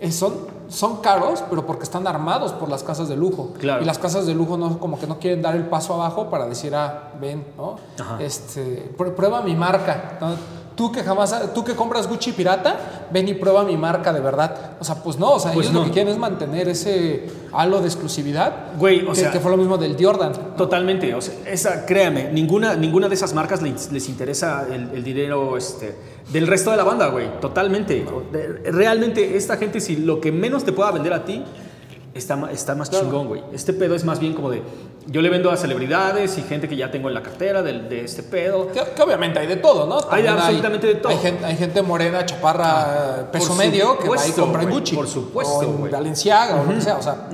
eh, 0.00 0.12
son, 0.12 0.34
son 0.68 0.98
caros, 0.98 1.42
pero 1.50 1.64
porque 1.66 1.84
están 1.84 2.06
armados 2.06 2.52
por 2.52 2.68
las 2.68 2.82
casas 2.82 3.08
de 3.08 3.16
lujo. 3.16 3.52
Claro. 3.58 3.82
Y 3.82 3.84
las 3.86 3.98
casas 3.98 4.26
de 4.26 4.34
lujo 4.34 4.56
no, 4.56 4.78
como 4.78 4.98
que 4.98 5.06
no 5.06 5.18
quieren 5.18 5.42
dar 5.42 5.56
el 5.56 5.66
paso 5.66 5.94
abajo 5.94 6.28
para 6.30 6.46
decir, 6.46 6.74
ah, 6.74 7.12
ven, 7.20 7.46
¿no? 7.56 7.76
Ajá. 7.98 8.22
Este, 8.22 8.94
pr- 8.96 9.14
prueba 9.14 9.40
mi 9.42 9.54
marca. 9.56 10.18
¿no? 10.20 10.28
Tú 10.78 10.92
que 10.92 11.02
jamás, 11.02 11.52
tú 11.54 11.64
que 11.64 11.74
compras 11.74 12.06
Gucci 12.08 12.30
pirata, 12.30 13.08
ven 13.10 13.26
y 13.26 13.34
prueba 13.34 13.64
mi 13.64 13.76
marca 13.76 14.12
de 14.12 14.20
verdad. 14.20 14.74
O 14.78 14.84
sea, 14.84 14.94
pues 14.94 15.18
no, 15.18 15.32
o 15.32 15.40
sea, 15.40 15.52
Pues 15.52 15.66
ellos 15.66 15.80
lo 15.80 15.84
que 15.84 15.90
quieren 15.90 16.12
es 16.12 16.18
mantener 16.18 16.68
ese 16.68 17.26
halo 17.52 17.80
de 17.80 17.86
exclusividad. 17.88 18.76
Güey, 18.78 19.04
o 19.04 19.08
que, 19.10 19.16
sea- 19.16 19.32
que 19.32 19.40
fue 19.40 19.50
lo 19.50 19.56
mismo 19.56 19.76
del 19.76 19.96
Jordan. 20.00 20.32
Totalmente, 20.56 21.12
o 21.16 21.20
sea, 21.20 21.34
esa, 21.46 21.84
créame, 21.84 22.30
ninguna, 22.32 22.76
ninguna 22.76 23.08
de 23.08 23.16
esas 23.16 23.34
marcas 23.34 23.60
les, 23.60 23.90
les 23.90 24.08
interesa 24.08 24.66
el, 24.72 24.90
el 24.94 25.02
dinero 25.02 25.56
este, 25.56 25.96
del 26.32 26.46
resto 26.46 26.70
de 26.70 26.76
la 26.76 26.84
banda, 26.84 27.08
güey, 27.08 27.40
totalmente. 27.40 28.06
Realmente 28.64 29.36
esta 29.36 29.56
gente, 29.56 29.80
si 29.80 29.96
lo 29.96 30.20
que 30.20 30.30
menos 30.30 30.62
te 30.64 30.72
pueda 30.72 30.92
vender 30.92 31.12
a 31.12 31.24
ti, 31.24 31.42
está, 32.14 32.50
está 32.50 32.74
más 32.74 32.90
Claro. 32.90 33.04
chingón, 33.06 33.28
güey. 33.28 33.42
Este 33.52 33.72
pedo 33.72 33.94
es 33.94 34.04
más 34.04 34.18
bien 34.20 34.34
como 34.34 34.50
de, 34.50 34.62
yo 35.06 35.22
le 35.22 35.28
vendo 35.30 35.50
a 35.50 35.56
celebridades 35.56 36.36
y 36.38 36.42
gente 36.42 36.68
que 36.68 36.76
ya 36.76 36.90
tengo 36.90 37.08
en 37.08 37.14
la 37.14 37.22
cartera 37.22 37.62
del- 37.62 37.88
de, 37.88 38.04
este 38.04 38.22
pedo. 38.22 38.70
Que, 38.72 38.82
que 38.94 39.02
obviamente 39.02 39.38
hay 39.38 39.46
de 39.46 39.56
todo, 39.56 39.86
¿no? 39.86 39.98
Hay 40.10 40.22
de 40.22 40.28
absolutamente 40.28 40.86
de 40.86 40.94
todo. 40.96 41.10
Hay 41.12 41.18
gente, 41.18 41.44
hay 41.44 41.56
gente 41.56 41.82
morena, 41.82 42.24
chaparra, 42.26 43.28
peso 43.32 43.48
por 43.48 43.56
medio, 43.56 43.98
que 43.98 44.08
va 44.08 44.26
y 44.26 44.32
compra 44.32 44.62
en 44.62 44.70
Gucci. 44.70 44.94
por 44.96 45.08
supuesto, 45.08 45.54
O 45.58 45.62
en 45.62 45.76
güey. 45.78 45.92
Balenciaga 45.92 46.60
o 46.60 46.64
lo 46.64 46.74
que 46.74 46.80
sea. 46.80 46.96
O 46.98 47.02
sea, 47.02 47.28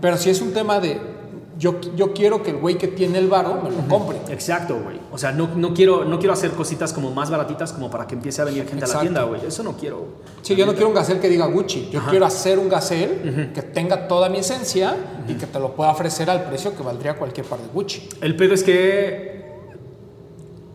pero 0.00 0.16
si 0.16 0.30
es 0.30 0.40
un 0.40 0.52
tema 0.52 0.80
de 0.80 1.19
yo, 1.60 1.78
yo 1.94 2.14
quiero 2.14 2.42
que 2.42 2.52
el 2.52 2.56
güey 2.56 2.78
que 2.78 2.88
tiene 2.88 3.18
el 3.18 3.28
varo 3.28 3.60
me 3.62 3.70
lo 3.70 3.86
compre. 3.86 4.16
Exacto, 4.30 4.80
güey. 4.82 4.98
O 5.12 5.18
sea, 5.18 5.30
no, 5.30 5.50
no, 5.54 5.74
quiero, 5.74 6.06
no 6.06 6.18
quiero 6.18 6.32
hacer 6.32 6.52
cositas 6.52 6.94
como 6.94 7.10
más 7.10 7.30
baratitas 7.30 7.74
como 7.74 7.90
para 7.90 8.06
que 8.06 8.14
empiece 8.14 8.40
a 8.40 8.46
venir 8.46 8.66
gente 8.66 8.86
a 8.86 8.88
la 8.88 9.00
tienda, 9.00 9.22
güey. 9.24 9.44
Eso 9.46 9.62
no 9.62 9.76
quiero. 9.76 10.06
Sí, 10.40 10.56
yo 10.56 10.64
no 10.64 10.72
quiero 10.72 10.88
un 10.88 10.94
gacel 10.94 11.20
que 11.20 11.28
diga 11.28 11.44
Gucci. 11.46 11.90
Yo 11.92 12.00
quiero 12.08 12.24
hacer 12.24 12.58
un 12.58 12.70
gacel 12.70 13.50
que 13.54 13.60
tenga 13.60 14.08
toda 14.08 14.30
mi 14.30 14.38
esencia 14.38 14.96
y 15.28 15.34
que 15.34 15.46
te 15.46 15.60
lo 15.60 15.74
pueda 15.74 15.90
ofrecer 15.90 16.30
al 16.30 16.44
precio 16.44 16.74
que 16.74 16.82
valdría 16.82 17.16
cualquier 17.16 17.44
par 17.44 17.58
de 17.60 17.68
Gucci. 17.68 18.08
El 18.22 18.36
pedo 18.36 18.54
es 18.54 18.64
que. 18.64 19.39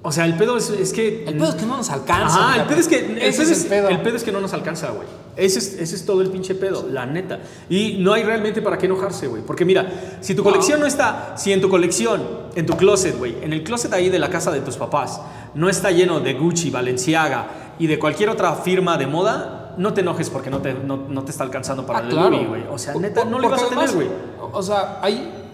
O 0.08 0.12
sea, 0.12 0.26
el 0.26 0.38
pedo 0.38 0.56
es, 0.56 0.70
es 0.70 0.94
que. 0.94 1.26
El 1.28 1.34
pedo 1.34 1.50
es 1.50 1.56
que 1.56 1.66
no 1.66 1.78
nos 1.78 1.90
alcanza. 1.90 2.38
Ajá, 2.50 2.62
el 2.62 2.68
pedo 2.68 2.80
es 2.80 2.88
que. 2.88 3.00
El 3.00 3.18
Ese 3.18 3.42
pedo 3.42 3.52
es 3.52 3.64
el 3.64 3.70
pedo. 3.70 3.90
el 3.90 4.02
pedo 4.02 4.16
es 4.16 4.24
que 4.24 4.32
no 4.32 4.40
nos 4.40 4.54
alcanza, 4.54 4.92
güey. 4.92 5.08
Ese 5.36 5.60
es, 5.60 5.74
ese 5.80 5.96
es 5.96 6.06
todo 6.06 6.22
el 6.22 6.30
pinche 6.30 6.56
pedo, 6.56 6.88
la 6.90 7.06
neta. 7.06 7.40
Y 7.70 7.98
no 8.00 8.14
hay 8.14 8.24
realmente 8.24 8.62
para 8.62 8.78
qué 8.78 8.86
enojarse, 8.86 9.28
güey. 9.28 9.42
Porque 9.42 9.66
mira, 9.66 10.18
si 10.22 10.36
tu 10.36 10.44
colección 10.44 10.80
no 10.80 10.86
está. 10.86 11.34
Si 11.38 11.52
en 11.52 11.60
tu 11.60 11.70
colección, 11.70 12.22
en 12.56 12.66
tu 12.66 12.78
closet, 12.78 13.18
güey, 13.18 13.36
en 13.44 13.52
el 13.52 13.64
closet 13.64 13.92
ahí 13.94 14.10
de 14.10 14.20
la 14.20 14.30
casa 14.30 14.52
de 14.52 14.62
tus 14.62 14.78
papás, 14.78 15.20
no 15.56 15.70
está 15.70 15.90
lleno 15.92 16.20
de 16.20 16.36
Gucci, 16.36 16.70
Balenciaga 16.70 17.74
y 17.80 17.88
de 17.88 17.98
cualquier 18.00 18.30
otra 18.30 18.54
firma 18.54 18.98
de 18.98 19.08
moda, 19.08 19.74
no 19.78 19.94
te 19.94 20.02
enojes 20.02 20.30
porque 20.30 20.50
no 20.50 20.60
te, 20.60 20.74
no, 20.74 20.98
no 21.10 21.24
te 21.24 21.32
está 21.32 21.44
alcanzando 21.44 21.86
para 21.86 22.00
Ah, 22.00 22.04
el 22.04 22.10
claro. 22.10 22.48
Güey. 22.48 22.64
O 22.70 22.78
sea, 22.78 22.94
neta, 22.94 23.26
no 23.26 23.40
le 23.40 23.48
vas 23.50 23.64
a 23.64 23.68
tener, 23.70 23.92
güey. 23.92 24.08
O 24.54 24.62
sea, 24.64 25.00
hay, 25.02 25.45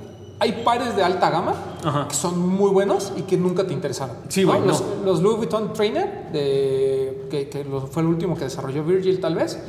hay 0.42 0.64
pares 0.66 0.96
de 0.96 1.04
alta 1.04 1.30
gama 1.30 1.54
Ajá. 1.84 2.08
que 2.08 2.16
son 2.16 2.40
muy 2.40 2.72
buenos 2.72 3.14
y 3.16 3.22
que 3.22 3.38
nunca 3.38 3.64
te 3.68 3.74
interesaron. 3.74 4.16
Sí, 4.28 4.42
Los, 4.44 4.82
no. 4.82 5.06
los 5.06 5.22
Louis 5.22 5.38
Vuitton 5.38 5.72
Trainer, 5.72 6.32
de, 6.34 7.28
que, 7.30 7.64
fue 7.92 8.02
el 8.02 8.08
último 8.10 8.36
que 8.36 8.46
desarrolló 8.46 8.84
Virgil, 8.84 9.22
tal 9.22 9.36
vez. 9.36 9.60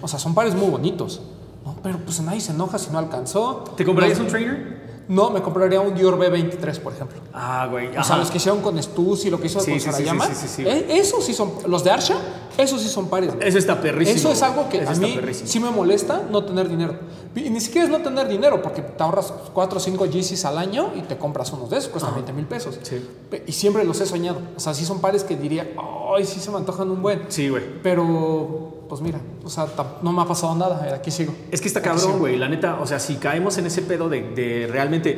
O 0.00 0.08
sea, 0.08 0.18
son 0.18 0.34
pares 0.34 0.54
muy 0.54 0.70
bonitos. 0.70 1.20
¿no? 1.66 1.76
Pero 1.82 1.98
pues 1.98 2.18
nadie 2.22 2.40
se 2.40 2.52
enoja 2.52 2.78
si 2.78 2.90
no 2.90 2.98
alcanzó. 2.98 3.62
¿Te 3.76 3.84
comprarías 3.84 4.18
No, 4.18 4.24
un 4.24 4.30
trainer? 4.30 4.82
No, 5.08 5.28
me 5.30 5.42
compraría 5.42 5.80
un 5.82 5.94
Dior 5.94 6.16
B23, 6.18 6.78
por 6.78 6.94
ejemplo. 6.94 7.18
Ah, 7.34 7.66
güey. 7.70 7.94
O 7.96 8.02
sea, 8.02 8.16
los 8.16 8.30
que 8.30 8.38
hicieron 8.38 8.62
con 8.62 8.78
Stus 8.82 9.26
y 9.26 9.30
lo 9.30 9.38
que 9.38 9.48
hizo 9.48 9.60
Sí, 9.60 9.72
con 9.72 9.80
sí, 9.80 9.86
sí, 9.86 9.92
Sarayama. 9.92 10.26
sí, 10.26 10.32
sí, 10.34 10.40
sí, 10.48 10.48
sí. 10.48 10.62
eh, 10.66 10.86
esos 10.90 11.22
sí 11.24 11.34
son. 11.34 11.50
Los 11.66 11.84
de 11.84 11.90
Archa, 11.90 12.14
esos 12.58 12.80
sí 12.82 12.88
son 12.88 13.08
pares. 13.08 13.34
güey. 13.34 13.48
Eso 13.48 13.58
está 13.58 13.80
perrísimo. 13.80 14.16
Eso 14.16 14.32
es 14.32 14.42
algo 14.42 14.68
que 14.68 14.78
Eso 14.82 14.90
a 14.90 14.94
mí 14.94 15.12
perrísimo. 15.14 15.48
sí 15.48 15.60
me 15.60 15.70
molesta 15.70 16.22
no 16.30 16.44
tener 16.44 16.68
dinero. 16.68 16.94
Y 17.34 17.48
ni 17.50 17.60
siquiera 17.60 17.86
es 17.86 17.90
no 17.90 18.00
tener 18.02 18.28
dinero, 18.28 18.60
porque 18.62 18.82
te 18.82 19.02
ahorras 19.02 19.32
4 19.54 19.76
o 19.78 19.80
5 19.80 20.06
Yeezys 20.06 20.44
al 20.44 20.58
año 20.58 20.92
y 20.96 21.00
te 21.02 21.16
compras 21.16 21.50
unos 21.52 21.70
de 21.70 21.78
esos, 21.78 21.90
cuestan 21.90 22.14
20 22.14 22.32
mil 22.34 22.44
pesos. 22.46 22.78
Sí. 22.82 23.02
Y 23.46 23.52
siempre 23.52 23.84
los 23.84 24.00
he 24.00 24.06
soñado. 24.06 24.38
O 24.56 24.60
sea, 24.60 24.74
sí 24.74 24.84
son 24.84 25.00
pares 25.00 25.24
que 25.24 25.36
diría, 25.36 25.70
ay, 26.16 26.24
sí 26.26 26.40
se 26.40 26.50
me 26.50 26.58
antojan 26.58 26.90
un 26.90 27.00
buen. 27.00 27.22
Sí, 27.28 27.48
güey. 27.48 27.62
Pero, 27.82 28.84
pues 28.88 29.00
mira, 29.00 29.18
o 29.44 29.48
sea, 29.48 29.66
no 30.02 30.12
me 30.12 30.20
ha 30.22 30.26
pasado 30.26 30.54
nada, 30.54 30.94
aquí 30.94 31.10
sigo. 31.10 31.32
Es 31.50 31.60
que 31.62 31.68
está 31.68 31.80
cabrón, 31.80 32.18
güey. 32.18 32.36
La 32.36 32.48
neta, 32.48 32.78
o 32.80 32.86
sea, 32.86 32.98
si 32.98 33.14
caemos 33.16 33.56
en 33.58 33.66
ese 33.66 33.80
pedo 33.82 34.08
de, 34.10 34.22
de 34.30 34.68
realmente. 34.70 35.12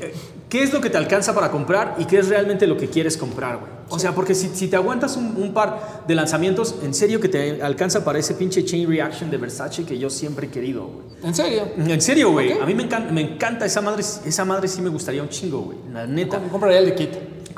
eh, 0.00 0.14
¿Qué 0.48 0.62
es 0.64 0.72
lo 0.72 0.80
que 0.80 0.90
te 0.90 0.96
alcanza 0.96 1.32
para 1.34 1.50
comprar 1.52 1.94
y 1.98 2.06
qué 2.06 2.18
es 2.18 2.28
realmente 2.28 2.66
lo 2.66 2.76
que 2.76 2.88
quieres 2.88 3.16
comprar, 3.16 3.58
güey? 3.58 3.70
O 3.90 3.98
sea, 3.98 4.14
porque 4.14 4.34
si, 4.34 4.48
si 4.54 4.68
te 4.68 4.76
aguantas 4.76 5.16
un, 5.16 5.34
un 5.36 5.52
par 5.52 6.04
de 6.06 6.14
lanzamientos, 6.14 6.76
en 6.82 6.94
serio 6.94 7.20
que 7.20 7.28
te 7.28 7.60
alcanza 7.62 8.04
para 8.04 8.18
ese 8.18 8.34
pinche 8.34 8.64
chain 8.64 8.88
reaction 8.88 9.30
de 9.30 9.36
Versace 9.36 9.84
que 9.84 9.98
yo 9.98 10.08
siempre 10.08 10.46
he 10.46 10.50
querido, 10.50 10.86
güey. 10.86 11.06
¿En 11.22 11.34
serio? 11.34 11.68
En 11.76 12.00
serio, 12.00 12.30
güey. 12.32 12.52
A 12.52 12.64
mí 12.66 12.74
me 12.74 12.84
encanta, 12.84 13.12
me 13.12 13.20
encanta 13.20 13.66
esa 13.66 13.80
madre. 13.80 14.00
Esa 14.02 14.44
madre 14.44 14.68
sí 14.68 14.80
me 14.80 14.88
gustaría 14.88 15.22
un 15.22 15.28
chingo, 15.28 15.60
güey. 15.62 15.78
La 15.92 16.06
neta. 16.06 16.38
Com- 16.38 16.48
Compraría 16.48 16.78
el 16.78 16.86
de 16.86 16.94
Kit. 16.94 17.10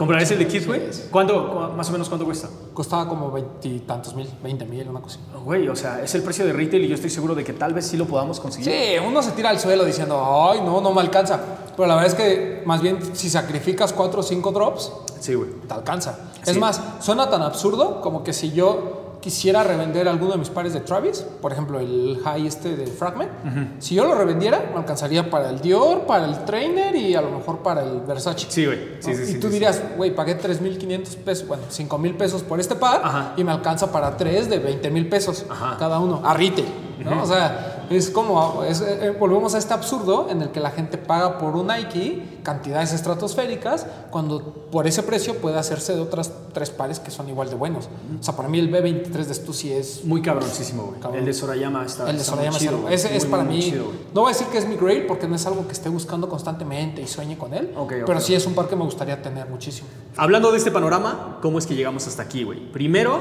¿Comprarías 0.03 0.31
el 0.33 0.38
de 0.38 0.47
Kid, 0.47 0.67
güey? 0.67 0.83
¿Cuánto, 1.11 1.51
cu- 1.51 1.77
más 1.77 1.88
o 1.88 1.93
menos 1.93 2.09
cuánto 2.09 2.25
cuesta? 2.25 2.49
Costaba 2.75 3.09
como 3.09 3.31
veintitantos 3.31 4.15
mil, 4.15 4.29
20 4.43 4.65
mil, 4.67 4.88
una 4.88 5.01
cosa. 5.01 5.19
Güey, 5.45 5.69
o 5.69 5.77
sea, 5.77 6.03
es 6.03 6.15
el 6.15 6.23
precio 6.23 6.45
de 6.45 6.53
retail 6.53 6.85
y 6.85 6.88
yo 6.88 6.95
estoy 6.95 7.11
seguro 7.11 7.35
de 7.35 7.45
que 7.45 7.53
tal 7.53 7.73
vez 7.75 7.87
sí 7.87 7.97
lo 7.97 8.07
podamos 8.07 8.41
conseguir. 8.41 8.71
Sí, 8.73 8.95
uno 9.07 9.23
se 9.23 9.33
tira 9.33 9.51
al 9.51 9.59
suelo 9.59 9.85
diciendo, 9.85 10.23
ay, 10.51 10.61
no, 10.61 10.81
no 10.81 10.93
me 10.93 11.01
alcanza. 11.01 11.41
Pero 11.77 11.87
la 11.88 11.95
verdad 11.95 12.11
es 12.11 12.15
que 12.17 12.62
más 12.67 12.81
bien 12.83 12.99
si 13.15 13.31
sacrificas 13.31 13.93
4 13.93 14.21
o 14.21 14.23
5 14.23 14.53
drops, 14.53 14.93
Sí, 15.21 15.35
güey. 15.35 15.51
te 15.67 15.73
alcanza. 15.75 16.19
Sí. 16.43 16.51
Es 16.51 16.59
más, 16.59 16.81
suena 17.01 17.31
tan 17.31 17.43
absurdo 17.43 18.01
como 18.01 18.23
que 18.25 18.33
si 18.33 18.51
yo 18.53 19.02
quisiera 19.23 19.63
revender 19.63 20.09
alguno 20.09 20.33
de 20.33 20.39
mis 20.39 20.51
pares 20.51 20.75
de 20.75 20.81
Travis, 20.81 21.25
por 21.41 21.53
ejemplo, 21.53 21.79
el 21.79 22.19
high 22.25 22.47
este 22.47 22.77
de 22.77 22.87
Fragment, 22.87 23.31
si 23.79 23.95
yo 23.95 24.05
lo 24.05 24.15
revendiera, 24.15 24.71
me 24.73 24.79
alcanzaría 24.81 25.31
para 25.31 25.49
el 25.49 25.61
Dior, 25.61 26.03
para 26.07 26.27
el 26.27 26.45
Trainer 26.45 26.95
y 26.97 27.15
a 27.15 27.23
lo 27.23 27.31
mejor 27.31 27.61
para 27.61 27.83
el 27.85 28.01
Versace. 28.01 28.47
Sí, 28.49 28.67
güey. 28.67 28.97
Sí, 29.01 29.11
¿no? 29.11 29.17
sí, 29.17 29.23
y 29.23 29.27
sí, 29.27 29.41
tú 29.41 29.49
dirías, 29.49 29.81
güey, 29.97 30.15
pagué 30.15 30.39
3.500 30.39 31.17
pesos, 31.19 31.47
bueno, 31.49 31.63
5.000 31.71 32.17
pesos 32.17 32.43
por 32.43 32.59
este 32.61 32.75
par 32.75 33.01
Ajá. 33.05 33.35
y 33.37 33.45
me 33.45 33.53
alcanza 33.53 33.91
para 33.93 34.17
3 34.17 34.51
de 34.51 34.83
20.000 34.83 35.09
pesos 35.09 35.47
Ajá. 35.49 35.77
cada 35.79 36.01
uno, 36.01 36.21
a 36.25 36.35
retail, 36.35 36.67
¿no? 37.05 37.23
O 37.23 37.27
sea, 37.27 37.72
es 37.90 38.11
como, 38.11 38.62
es, 38.64 38.81
eh, 38.81 39.14
volvemos 39.18 39.55
a 39.55 39.59
este 39.59 39.75
absurdo 39.75 40.29
en 40.31 40.42
el 40.42 40.51
que 40.51 40.61
la 40.61 40.71
gente 40.71 40.99
paga 40.99 41.38
por 41.38 41.57
un 41.57 41.68
Nike 41.68 42.40
cantidades 42.42 42.92
estratosféricas 42.92 43.87
cuando 44.11 44.40
por 44.71 44.87
ese 44.87 45.03
precio 45.03 45.37
puede 45.38 45.59
hacerse 45.59 45.95
de 45.95 46.01
otras 46.01 46.33
tres 46.53 46.71
pares 46.71 46.99
que 46.99 47.11
son 47.11 47.29
igual 47.29 47.49
de 47.51 47.55
buenos. 47.55 47.88
O 48.21 48.23
sea, 48.23 48.35
para 48.37 48.49
mí 48.49 48.59
el 48.59 48.71
B23 48.71 49.11
de 49.25 49.35
Stussy 49.35 49.73
es... 49.73 50.05
Muy 50.05 50.23
cabroncísimo, 50.23 50.85
güey. 50.85 51.01
Cabrón. 51.01 51.21
El 51.21 51.27
de 51.27 51.35
Sorayama 51.35 51.85
está. 51.87 52.09
El 52.09 52.16
de 52.16 52.23
está 52.23 52.33
Sorayama 52.33 52.59
muy 52.59 52.66
chido, 52.68 52.88
es- 52.88 53.05
es 53.05 53.23
Muy, 53.25 53.31
para 53.31 53.45
muy, 53.45 53.55
mí. 53.57 53.62
chido, 53.62 53.85
no 54.14 54.23
voy 54.23 54.31
a 54.31 54.33
decir 54.35 54.49
que 54.49 54.59
es 54.59 54.66
mi 54.68 54.77
grail 54.77 55.07
porque 55.07 55.29
no 55.29 55.37
es 55.37 55.47
algo 55.47 55.66
que 55.66 55.73
esté 55.73 55.88
buscando 55.88 56.29
constantemente 56.29 57.01
y 57.03 57.07
sueñe 57.07 57.38
con 57.38 57.55
él. 57.55 57.73
Ok, 57.77 57.92
ok, 57.92 58.07
pero 58.07 58.21
sí 58.21 58.35
es 58.35 58.47
un 58.47 58.55
par 58.55 58.68
que 58.68 58.77
me 58.77 58.85
gustaría 58.85 59.21
tener 59.23 59.49
muchísimo. 59.49 59.88
Hablando 60.16 60.51
de 60.51 60.59
este 60.59 60.71
panorama, 60.71 61.38
¿cómo 61.42 61.59
es 61.59 61.66
que 61.66 61.75
llegamos 61.75 62.07
hasta 62.07 62.23
aquí, 62.23 62.42
güey? 62.45 62.61
Primero, 62.73 63.21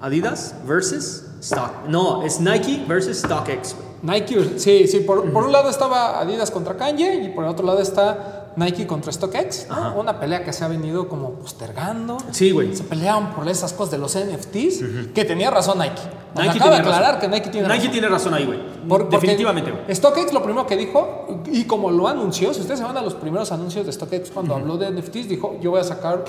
Adidas 0.00 0.54
versus 0.66 1.24
Stock. 1.40 1.86
No, 1.88 2.22
es 2.22 2.40
Nike 2.40 2.84
versus 2.88 3.18
StockX. 3.18 3.76
Nike, 4.02 4.58
sí, 4.58 4.86
sí. 4.86 5.00
Por, 5.00 5.32
por 5.32 5.44
un 5.44 5.52
lado 5.52 5.68
estaba 5.70 6.20
Adidas 6.20 6.50
contra 6.50 6.76
Kanye 6.76 7.14
y 7.24 7.28
por 7.30 7.44
el 7.44 7.50
otro 7.50 7.64
lado 7.66 7.80
está 7.80 8.52
Nike 8.56 8.86
contra 8.86 9.10
StockX. 9.12 9.66
Una 9.96 10.18
pelea 10.20 10.44
que 10.44 10.52
se 10.52 10.64
ha 10.64 10.68
venido 10.68 11.08
como 11.08 11.30
postergando. 11.32 12.18
Sí, 12.30 12.50
güey. 12.52 12.74
Se 12.76 12.84
peleaban 12.84 13.34
por 13.34 13.48
esas 13.48 13.72
cosas 13.72 13.92
de 13.92 13.98
los 13.98 14.16
NFTs, 14.16 15.12
que 15.14 15.24
tenía 15.24 15.50
razón 15.50 15.78
Nike. 15.78 16.02
Nike 16.36 16.50
acaba 16.50 16.72
de 16.72 16.80
aclarar 16.80 17.14
razón. 17.14 17.20
que 17.20 17.28
Nike 17.36 17.50
tiene 17.50 17.66
Nike 17.68 17.78
razón. 17.78 17.92
tiene 17.92 18.08
razón 18.08 18.34
ahí, 18.34 18.44
güey. 18.46 18.58
Por- 18.88 19.08
Definitivamente, 19.08 19.70
güey. 19.72 19.94
StockX 19.94 20.32
lo 20.34 20.42
primero 20.42 20.66
que 20.66 20.76
dijo, 20.76 21.42
y 21.50 21.64
como 21.64 21.90
lo 21.90 22.06
anunció, 22.08 22.52
si 22.52 22.60
ustedes 22.60 22.78
se 22.80 22.84
van 22.84 22.96
a 22.96 23.02
los 23.02 23.14
primeros 23.14 23.50
anuncios 23.52 23.86
de 23.86 23.92
StockX 23.92 24.30
cuando 24.30 24.54
habló 24.54 24.76
de 24.76 24.90
NFTs, 24.90 25.28
dijo, 25.28 25.56
yo 25.60 25.70
voy 25.70 25.80
a 25.80 25.84
sacar 25.84 26.24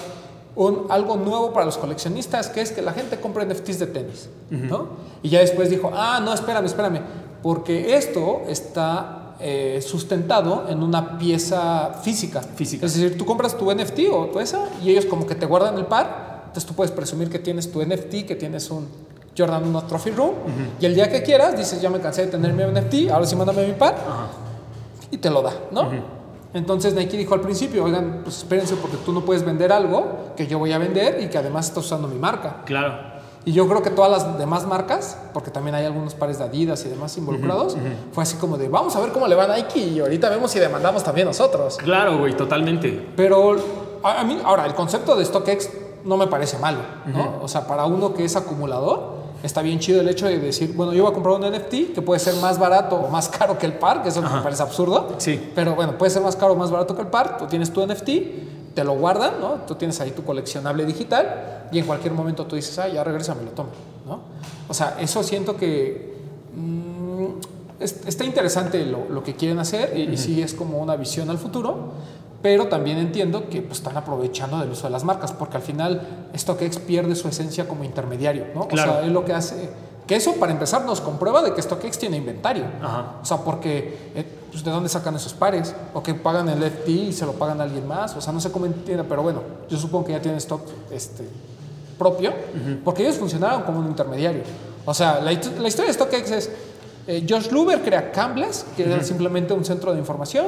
un, 0.58 0.88
algo 0.90 1.16
nuevo 1.18 1.54
para 1.54 1.66
los 1.66 1.78
coleccionistas, 1.78 2.50
que 2.50 2.62
es 2.62 2.72
que 2.72 2.82
la 2.82 2.92
gente 2.92 3.20
compre 3.20 3.46
NFTs 3.46 3.80
de 3.80 3.88
tenis, 3.88 4.28
¿no? 4.50 4.88
Y 5.22 5.30
ya 5.30 5.40
después 5.40 5.70
dijo, 5.70 5.92
ah, 5.94 6.20
no, 6.20 6.34
espérame, 6.34 6.66
espérame, 6.66 7.02
porque 7.44 7.96
esto 7.96 8.42
está 8.48 9.36
eh, 9.40 9.80
sustentado 9.86 10.66
en 10.68 10.82
una 10.82 11.20
pieza 11.20 11.94
física. 12.02 12.42
Física. 12.42 12.88
Es 12.88 12.96
decir, 12.96 13.18
tú 13.18 13.26
compras 13.26 13.56
tu 13.56 13.72
NFT 13.72 14.00
o 14.12 14.26
tu 14.26 14.40
esa 14.40 14.66
y 14.84 14.90
ellos 14.90 15.06
como 15.06 15.28
que 15.28 15.36
te 15.36 15.46
guardan 15.46 15.78
el 15.78 15.86
par, 15.86 16.46
entonces 16.48 16.66
tú 16.66 16.74
puedes 16.74 16.92
presumir 16.92 17.30
que 17.30 17.38
tienes 17.38 17.72
tu 17.72 17.80
NFT, 17.80 18.26
que 18.26 18.36
tienes 18.36 18.72
un 18.72 18.88
Jordan 19.38 19.68
1 19.68 19.84
Trophy 19.84 20.10
Room, 20.10 20.32
y 20.82 20.86
el 20.88 20.96
día 20.96 21.08
que 21.08 21.22
quieras 21.22 21.56
dices, 21.56 21.80
ya 21.80 21.92
me 21.92 22.00
cansé 22.00 22.26
de 22.26 22.32
tener 22.32 22.52
mi 22.54 22.64
NFT, 22.64 23.12
ahora 23.12 23.28
sí 23.28 23.36
mándame 23.36 23.68
mi 23.68 23.74
par, 23.74 23.96
y 25.12 25.18
te 25.18 25.30
lo 25.30 25.44
da, 25.44 25.54
¿no? 25.72 26.17
Entonces 26.58 26.96
Nike 26.96 27.18
dijo 27.18 27.36
al 27.36 27.42
principio, 27.42 27.84
oigan, 27.84 28.22
pues 28.24 28.38
espérense 28.38 28.76
porque 28.78 28.98
tú 28.98 29.14
no 29.14 29.22
puedes 29.22 29.46
vender 29.46 29.72
algo 29.72 30.34
que 30.36 30.48
yo 30.48 30.58
voy 30.58 30.72
a 30.72 30.80
vender 30.80 31.22
y 31.22 31.28
que 31.28 31.38
además 31.38 31.68
está 31.68 31.82
usando 31.82 32.08
mi 32.08 32.18
marca. 32.18 32.64
Claro. 32.66 33.16
Y 33.46 33.54
yo 33.54 33.68
creo 33.68 33.82
que 33.84 33.92
todas 33.92 34.12
las 34.12 34.38
demás 34.40 34.66
marcas, 34.66 35.18
porque 35.34 35.52
también 35.52 35.76
hay 35.76 35.86
algunos 35.86 36.16
pares 36.16 36.40
de 36.40 36.46
Adidas 36.46 36.84
y 36.86 36.90
demás 36.90 37.16
involucrados, 37.18 37.78
fue 38.12 38.24
así 38.24 38.36
como 38.38 38.58
de, 38.58 38.68
vamos 38.68 38.96
a 38.96 39.00
ver 39.00 39.12
cómo 39.12 39.28
le 39.28 39.36
va 39.36 39.46
a 39.46 39.56
Nike 39.56 39.80
y 39.80 40.00
ahorita 40.00 40.30
vemos 40.30 40.52
si 40.52 40.60
demandamos 40.60 41.04
también 41.04 41.28
nosotros. 41.28 41.78
Claro, 41.78 42.18
güey, 42.18 42.36
totalmente. 42.36 43.08
Pero 43.16 43.56
a, 44.04 44.24
mí, 44.26 44.40
ahora, 44.44 44.66
el 44.66 44.74
concepto 44.74 45.16
de 45.16 45.24
StockX 45.24 45.70
no 46.04 46.18
me 46.18 46.28
parece 46.28 46.58
malo, 46.58 46.80
¿no? 47.06 47.40
O 47.42 47.48
sea, 47.48 47.68
para 47.68 47.86
uno 47.86 48.14
que 48.14 48.26
es 48.26 48.36
acumulador, 48.36 49.17
está 49.44 49.62
bien 49.62 49.80
chido 49.80 50.02
el 50.02 50.10
hecho 50.10 50.26
de 50.28 50.40
decir, 50.40 50.74
bueno, 50.74 50.94
yo 50.94 51.04
voy 51.04 51.12
a 51.12 51.14
comprar 51.14 51.36
un 51.36 51.42
NFT 51.52 51.94
que 51.94 52.02
puede 52.02 52.20
ser 52.20 52.36
más 52.36 52.58
barato 52.60 52.96
o 52.96 53.10
más 53.10 53.30
caro 53.30 53.58
que 53.58 53.66
el 53.66 53.74
par, 53.74 54.02
que 54.04 54.10
eso 54.10 54.22
me 54.22 54.30
parece 54.42 54.64
absurdo. 54.64 55.16
Sí. 55.20 55.52
Pero 55.56 55.76
bueno, 55.76 55.98
puede 55.98 56.10
ser 56.12 56.22
más 56.24 56.36
caro 56.36 56.54
o 56.54 56.56
más 56.56 56.72
barato 56.72 56.96
que 56.96 57.02
el 57.02 57.08
par, 57.08 57.38
tú 57.38 57.46
tienes 57.48 57.72
tu 57.72 57.86
NFT, 57.86 58.10
te 58.74 58.84
lo 58.84 58.94
guardan, 58.96 59.40
¿no? 59.40 59.54
Tú 59.68 59.76
tienes 59.76 60.00
ahí 60.02 60.12
tu 60.12 60.24
coleccionable 60.24 60.86
digital 60.86 61.68
y 61.72 61.80
en 61.80 61.86
cualquier 61.86 62.14
momento 62.14 62.46
tú 62.46 62.56
dices, 62.56 62.78
ah, 62.80 62.88
ya 62.88 63.04
regresa, 63.04 63.34
me 63.36 63.44
lo 63.44 63.52
tomo, 63.52 63.70
¿no? 64.06 64.20
O 64.70 64.74
sea, 64.74 64.98
eso 65.00 65.24
siento 65.24 65.56
que 65.58 66.16
mm, 66.56 67.26
es- 67.80 68.02
está 68.08 68.24
interesante 68.26 68.86
lo, 68.86 69.08
lo 69.10 69.24
que 69.24 69.36
quieren 69.36 69.60
hacer 69.60 69.98
y, 69.98 70.02
y 70.04 70.18
sí 70.18 70.42
es 70.42 70.54
como 70.54 70.80
una 70.80 70.96
visión 70.96 71.30
al 71.30 71.38
futuro, 71.38 71.94
pero 72.42 72.68
también 72.68 72.98
entiendo 72.98 73.50
que 73.50 73.62
pues, 73.62 73.80
están 73.80 73.98
aprovechando 73.98 74.60
del 74.60 74.70
uso 74.70 74.84
de 74.84 74.92
las 74.92 75.04
marcas, 75.04 75.32
porque 75.32 75.58
al 75.58 75.64
final 75.64 76.30
StockX 76.36 76.78
pierde 76.80 77.16
su 77.16 77.28
esencia 77.28 77.68
como 77.68 77.84
intermediario, 77.84 78.46
¿no? 78.54 78.68
Claro. 78.68 78.92
O 78.92 78.96
sea, 78.96 79.06
es 79.06 79.12
lo 79.12 79.26
que 79.26 79.34
hace... 79.34 79.70
Que 80.06 80.16
eso, 80.16 80.36
para 80.36 80.54
empezar, 80.54 80.86
nos 80.86 81.02
comprueba 81.02 81.42
de 81.42 81.54
que 81.54 81.62
StockX 81.62 82.00
tiene 82.00 82.16
inventario. 82.16 82.64
Ajá. 82.82 83.16
O 83.22 83.26
sea, 83.26 83.38
porque 83.38 84.12
eh, 84.16 84.26
pues, 84.52 84.64
¿de 84.64 84.72
dónde 84.72 84.88
sacan 84.88 85.16
esos 85.16 85.34
pares? 85.34 85.76
O 85.94 86.02
que 86.02 86.14
pagan 86.14 86.48
el 86.48 86.64
FT 86.64 86.90
y 86.90 87.12
se 87.12 87.26
lo 87.26 87.34
pagan 87.34 87.60
a 87.60 87.64
alguien 87.64 87.86
más. 87.86 88.16
O 88.16 88.22
sea, 88.22 88.32
no 88.32 88.40
sé 88.40 88.50
cómo 88.50 88.66
entiende, 88.66 89.04
pero 89.04 89.22
bueno, 89.22 89.42
yo 89.68 89.78
supongo 89.78 90.06
que 90.06 90.14
ya 90.14 90.22
tienen 90.22 90.38
stock 90.38 90.62
este, 90.92 91.28
propio, 91.98 92.32
porque 92.86 93.04
ellos 93.04 93.18
funcionaron 93.18 93.64
como 93.64 93.80
un 93.80 93.88
intermediario. 93.88 94.44
O 94.86 94.94
sea, 94.94 95.16
la, 95.20 95.26
la 95.26 95.68
historia 95.68 95.88
de 95.88 95.94
StockX 95.94 96.32
es, 96.32 96.52
eh, 97.08 97.26
Josh 97.28 97.52
Luber 97.52 97.82
crea 97.82 98.12
Cambles, 98.12 98.66
que 98.76 98.84
era 98.84 99.02
simplemente 99.02 99.54
un 99.54 99.64
centro 99.64 99.94
de 99.94 100.00
información, 100.00 100.48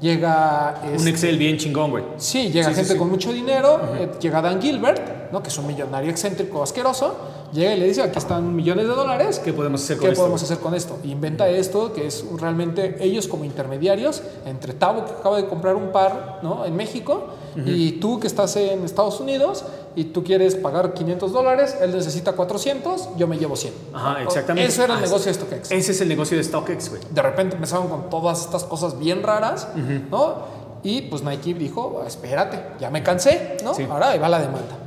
llega... 0.00 0.80
Un 0.86 0.94
este, 0.94 1.10
Excel 1.10 1.38
bien 1.38 1.56
chingón, 1.56 1.90
güey. 1.90 2.04
Sí, 2.16 2.50
llega 2.50 2.68
Sí, 2.70 2.74
gente 2.74 2.92
sí. 2.92 2.98
con 2.98 3.08
mucho 3.10 3.32
dinero, 3.32 3.80
eh, 3.98 4.10
llega 4.20 4.40
Dan 4.42 4.60
Gilbert, 4.60 5.30
¿no? 5.32 5.42
que 5.42 5.48
es 5.48 5.58
un 5.58 5.66
millonario 5.66 6.10
excéntrico 6.10 6.62
asqueroso, 6.62 7.16
llega 7.52 7.74
y 7.74 7.80
le 7.80 7.86
dice, 7.86 8.02
aquí 8.02 8.18
están 8.18 8.54
millones 8.54 8.86
de 8.86 8.94
dólares, 8.94 9.38
¿Qué 9.38 9.52
podemos 9.52 9.82
hacer 9.82 9.96
con 9.96 10.06
¿Qué 10.06 10.12
esto? 10.12 10.22
podemos 10.22 10.42
hacer 10.42 10.58
con 10.58 10.74
esto? 10.74 10.98
Inventa 11.04 11.48
esto, 11.48 11.92
que 11.92 12.06
es 12.06 12.24
realmente 12.38 12.96
ellos 13.00 13.26
como 13.28 13.44
intermediarios 13.44 14.22
entre 14.46 14.72
Tavo, 14.74 15.04
que 15.04 15.12
acaba 15.12 15.36
de 15.36 15.46
comprar 15.46 15.76
un 15.76 15.92
par 15.92 16.40
¿no? 16.42 16.64
en 16.64 16.74
México, 16.76 17.26
y 17.66 17.92
tú 17.92 18.20
que 18.20 18.28
estás 18.28 18.54
en 18.56 18.84
Estados 18.84 19.18
Unidos 19.20 19.64
y 19.96 20.04
tú 20.04 20.22
quieres 20.22 20.54
pagar 20.54 20.94
500 20.94 21.32
dólares, 21.32 21.76
él 21.80 21.90
necesita 21.92 22.32
400, 22.32 23.08
yo 23.16 23.26
me 23.26 23.38
llevo 23.38 23.56
100. 23.56 23.74
Ajá, 23.92 24.22
exactamente. 24.22 24.68
Eso 24.70 24.84
era 24.84 24.94
el 24.94 25.00
Ah, 25.00 25.02
negocio 25.06 25.32
de 25.32 25.34
StockX. 25.34 25.70
Ese 25.72 25.90
es 25.92 26.00
el 26.00 26.08
negocio 26.08 26.36
de 26.36 26.44
StockX, 26.44 26.90
güey. 26.90 27.02
De 27.10 27.20
repente 27.22 27.56
empezaron 27.56 27.88
con 27.88 28.08
todas 28.08 28.40
estas 28.42 28.62
cosas 28.64 28.96
bien 28.98 29.22
raras, 29.24 29.66
¿no? 30.10 30.60
Y 30.84 31.02
pues 31.02 31.22
Nike 31.24 31.54
dijo, 31.54 32.04
espérate, 32.06 32.62
ya 32.80 32.88
me 32.88 33.02
cansé, 33.02 33.56
¿no? 33.64 33.74
Sí. 33.74 33.84
Ahora 33.90 34.10
ahí 34.10 34.18
va 34.20 34.28
la 34.28 34.38
demanda. 34.40 34.78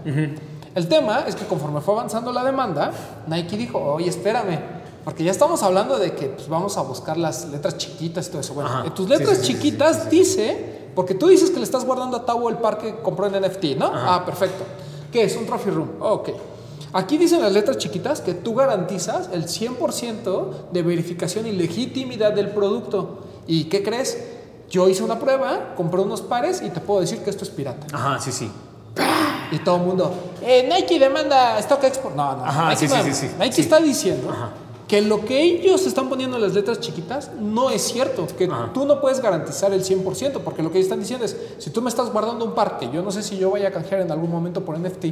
El 0.76 0.88
tema 0.88 1.26
es 1.28 1.36
que 1.36 1.46
conforme 1.46 1.82
fue 1.82 1.94
avanzando 1.94 2.32
la 2.32 2.44
demanda, 2.44 2.92
Nike 3.28 3.58
dijo, 3.58 3.80
oye, 3.80 4.10
espérame, 4.10 4.60
porque 5.04 5.24
ya 5.24 5.32
estamos 5.32 5.62
hablando 5.64 6.00
de 6.00 6.14
que 6.14 6.28
pues, 6.28 6.48
vamos 6.48 6.78
a 6.78 6.82
buscar 6.82 7.18
las 7.18 7.50
letras 7.50 7.78
chiquitas 7.78 8.28
y 8.28 8.30
todo 8.32 8.42
eso. 8.42 8.54
Bueno, 8.54 8.70
Ajá. 8.70 8.86
en 8.86 8.94
tus 8.94 9.08
letras 9.08 9.38
sí, 9.38 9.46
sí, 9.46 9.54
sí, 9.54 9.54
chiquitas 9.54 10.10
dice, 10.10 10.90
porque 10.96 11.14
tú 11.14 11.28
dices 11.28 11.52
que 11.52 11.58
le 11.58 11.64
estás 11.64 11.86
guardando 11.86 12.18
a 12.18 12.26
Tavo 12.26 12.50
el 12.50 12.58
par 12.58 12.78
que 12.78 12.96
compró 13.02 13.28
en 13.28 13.42
NFT, 13.42 13.78
¿no? 13.78 13.88
Ajá. 13.88 14.16
Ah, 14.16 14.26
perfecto. 14.26 14.64
¿Qué 15.12 15.24
es? 15.24 15.36
Un 15.36 15.46
trophy 15.46 15.70
room. 15.70 15.90
Ok. 16.00 16.30
Aquí 16.94 17.18
dicen 17.18 17.42
las 17.42 17.52
letras 17.52 17.78
chiquitas 17.78 18.22
que 18.22 18.34
tú 18.34 18.54
garantizas 18.56 19.30
el 19.34 19.46
100% 19.46 20.72
de 20.72 20.84
verificación 20.84 21.48
y 21.48 21.52
legitimidad 21.52 22.34
del 22.34 22.52
producto. 22.52 23.20
¿Y 23.48 23.66
qué 23.66 23.84
crees? 23.84 24.18
Yo 24.70 24.88
hice 24.88 25.04
una 25.04 25.20
prueba, 25.20 25.74
compré 25.76 26.02
unos 26.02 26.22
pares 26.22 26.62
y 26.62 26.70
te 26.70 26.80
puedo 26.80 27.02
decir 27.02 27.20
que 27.20 27.30
esto 27.30 27.44
es 27.44 27.50
pirata. 27.50 27.88
Ajá, 27.92 28.20
sí, 28.20 28.32
sí. 28.32 28.50
Y 29.52 29.60
todo 29.60 29.76
el 29.78 29.82
mundo, 29.84 30.14
eh, 30.42 30.68
Nike 30.68 30.98
demanda 31.00 31.60
Stock 31.60 31.84
Export. 31.84 32.16
No, 32.16 32.38
no, 32.38 32.46
Ajá, 32.46 32.70
Nike, 32.70 32.88
sí, 32.88 32.94
no. 32.96 33.04
sí, 33.04 33.14
sí. 33.14 33.28
Nike 33.40 33.62
está 33.62 33.80
diciendo 33.80 34.30
Ajá. 34.32 34.50
que 34.88 35.02
lo 35.02 35.24
que 35.26 35.42
ellos 35.44 35.86
están 35.86 36.10
poniendo 36.10 36.38
en 36.38 36.44
las 36.44 36.54
letras 36.54 36.80
chiquitas 36.80 37.32
no 37.40 37.70
es 37.70 37.82
cierto, 37.84 38.26
que 38.38 38.46
Ajá. 38.46 38.72
tú 38.74 38.86
no 38.86 39.00
puedes 39.00 39.20
garantizar 39.20 39.72
el 39.74 39.84
100%, 39.84 40.40
porque 40.44 40.64
lo 40.64 40.72
que 40.72 40.78
ellos 40.80 40.86
están 40.88 41.00
diciendo 41.00 41.26
es, 41.26 41.38
si 41.60 41.70
tú 41.70 41.82
me 41.84 41.90
estás 41.90 42.12
guardando 42.12 42.46
un 42.46 42.54
par 42.56 42.78
que 42.80 42.90
yo 42.92 43.04
no 43.04 43.12
sé 43.12 43.22
si 43.22 43.38
yo 43.38 43.52
vaya 43.52 43.68
a 43.68 43.72
canjear 43.72 44.02
en 44.02 44.12
algún 44.12 44.32
momento 44.32 44.66
por 44.66 44.78
NFT, 44.80 45.06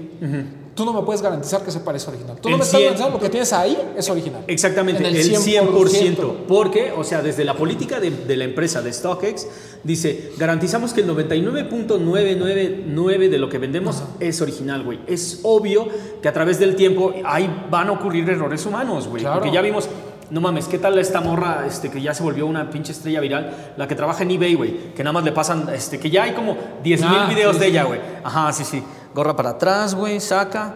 tú 0.74 0.86
no 0.86 0.94
me 0.94 1.02
puedes 1.04 1.22
garantizar 1.22 1.62
que 1.62 1.70
ese 1.70 1.80
par 1.82 1.96
es 1.96 2.08
original. 2.08 2.38
Tú 2.42 2.50
no 2.50 2.56
El 2.56 2.60
me 2.60 2.64
estás 2.66 2.80
100. 2.80 2.84
garantizando 2.84 3.18
lo 3.18 3.24
que 3.24 3.30
tienes 3.30 3.54
ahí 3.54 3.78
es 3.96 4.10
original. 4.10 4.44
Exactamente, 4.48 5.00
En 5.08 5.16
el, 5.16 5.18
el 5.18 5.38
100%. 5.38 6.46
Porque, 6.48 6.92
o 6.98 7.04
sea, 7.04 7.22
desde 7.22 7.44
la 7.46 7.56
política 7.56 8.00
de, 8.00 8.10
de 8.10 8.38
la 8.38 8.46
empresa 8.46 8.82
de 8.82 8.92
StockX, 8.92 9.46
dice, 9.84 10.32
garantizamos 10.38 10.94
que 10.94 11.02
el 11.02 11.10
99.999 11.10 13.30
de 13.30 13.38
lo 13.38 13.50
que 13.50 13.58
vendemos 13.58 14.04
es 14.20 14.42
original, 14.42 14.84
güey. 14.84 15.00
Es 15.08 15.40
obvio 15.44 15.88
que 16.22 16.28
a 16.28 16.34
través 16.34 16.60
del 16.60 16.76
tiempo 16.76 17.14
ahí 17.26 17.50
van 17.70 17.90
a 17.90 17.92
ocurrir 17.94 18.30
errores 18.30 18.66
humanos, 18.66 19.08
güey. 19.08 19.24
Claro. 19.24 19.40
Porque 19.40 19.54
ya 19.54 19.62
vimos, 19.62 19.90
no 20.30 20.42
mames, 20.42 20.68
¿qué 20.68 20.78
tal 20.78 20.98
esta 20.98 21.22
morra 21.22 21.66
este, 21.68 21.90
que 21.90 22.02
ya 22.02 22.14
se 22.14 22.24
volvió 22.24 22.46
una 22.46 22.70
pinche 22.70 22.92
estrella 22.92 23.20
viral? 23.20 23.74
La 23.78 23.88
que 23.88 23.96
trabaja 23.96 24.24
en 24.24 24.32
eBay, 24.32 24.56
güey. 24.56 24.94
Que 24.94 25.04
nada 25.04 25.14
más 25.14 25.24
le 25.24 25.32
pasan, 25.32 25.68
este, 25.74 26.00
que 26.00 26.10
ya 26.10 26.24
hay 26.24 26.34
como 26.34 26.58
10 26.84 27.02
mil 27.02 27.10
Ah, 27.14 27.28
videos 27.30 27.56
sí, 27.56 27.60
de 27.60 27.66
sí. 27.66 27.72
ella, 27.72 27.84
güey. 27.84 28.00
Ajá, 28.24 28.54
sí, 28.54 28.64
sí. 28.64 28.84
Gorra 29.14 29.36
para 29.36 29.52
atrás, 29.52 29.96
güey, 29.96 30.20
saca. 30.20 30.76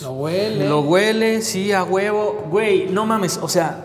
Lo 0.00 0.12
huele. 0.12 0.68
Lo 0.68 0.80
huele, 0.80 1.42
sí, 1.42 1.72
a 1.72 1.84
huevo. 1.84 2.46
Güey, 2.48 2.86
no 2.88 3.04
mames, 3.04 3.38
o 3.42 3.48
sea, 3.48 3.84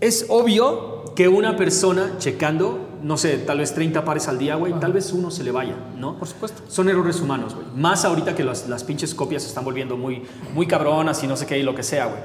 es 0.00 0.26
obvio 0.28 1.04
que 1.14 1.28
una 1.28 1.56
persona 1.56 2.14
checando, 2.18 2.83
no 3.04 3.16
sé, 3.18 3.36
tal 3.38 3.58
vez 3.58 3.72
30 3.74 4.04
pares 4.04 4.26
al 4.28 4.38
día, 4.38 4.56
güey, 4.56 4.72
tal 4.80 4.92
vez 4.92 5.12
uno 5.12 5.30
se 5.30 5.44
le 5.44 5.50
vaya, 5.52 5.76
¿no? 5.98 6.18
Por 6.18 6.26
supuesto. 6.26 6.62
Son 6.68 6.88
errores 6.88 7.20
humanos, 7.20 7.54
güey. 7.54 7.66
Más 7.76 8.04
ahorita 8.04 8.34
que 8.34 8.42
las, 8.42 8.68
las 8.68 8.82
pinches 8.82 9.14
copias 9.14 9.42
se 9.42 9.48
están 9.48 9.64
volviendo 9.64 9.96
muy, 9.96 10.22
muy 10.54 10.66
cabronas 10.66 11.22
y 11.22 11.26
no 11.26 11.36
sé 11.36 11.46
qué 11.46 11.58
y 11.58 11.62
lo 11.62 11.74
que 11.74 11.82
sea, 11.82 12.06
güey. 12.06 12.20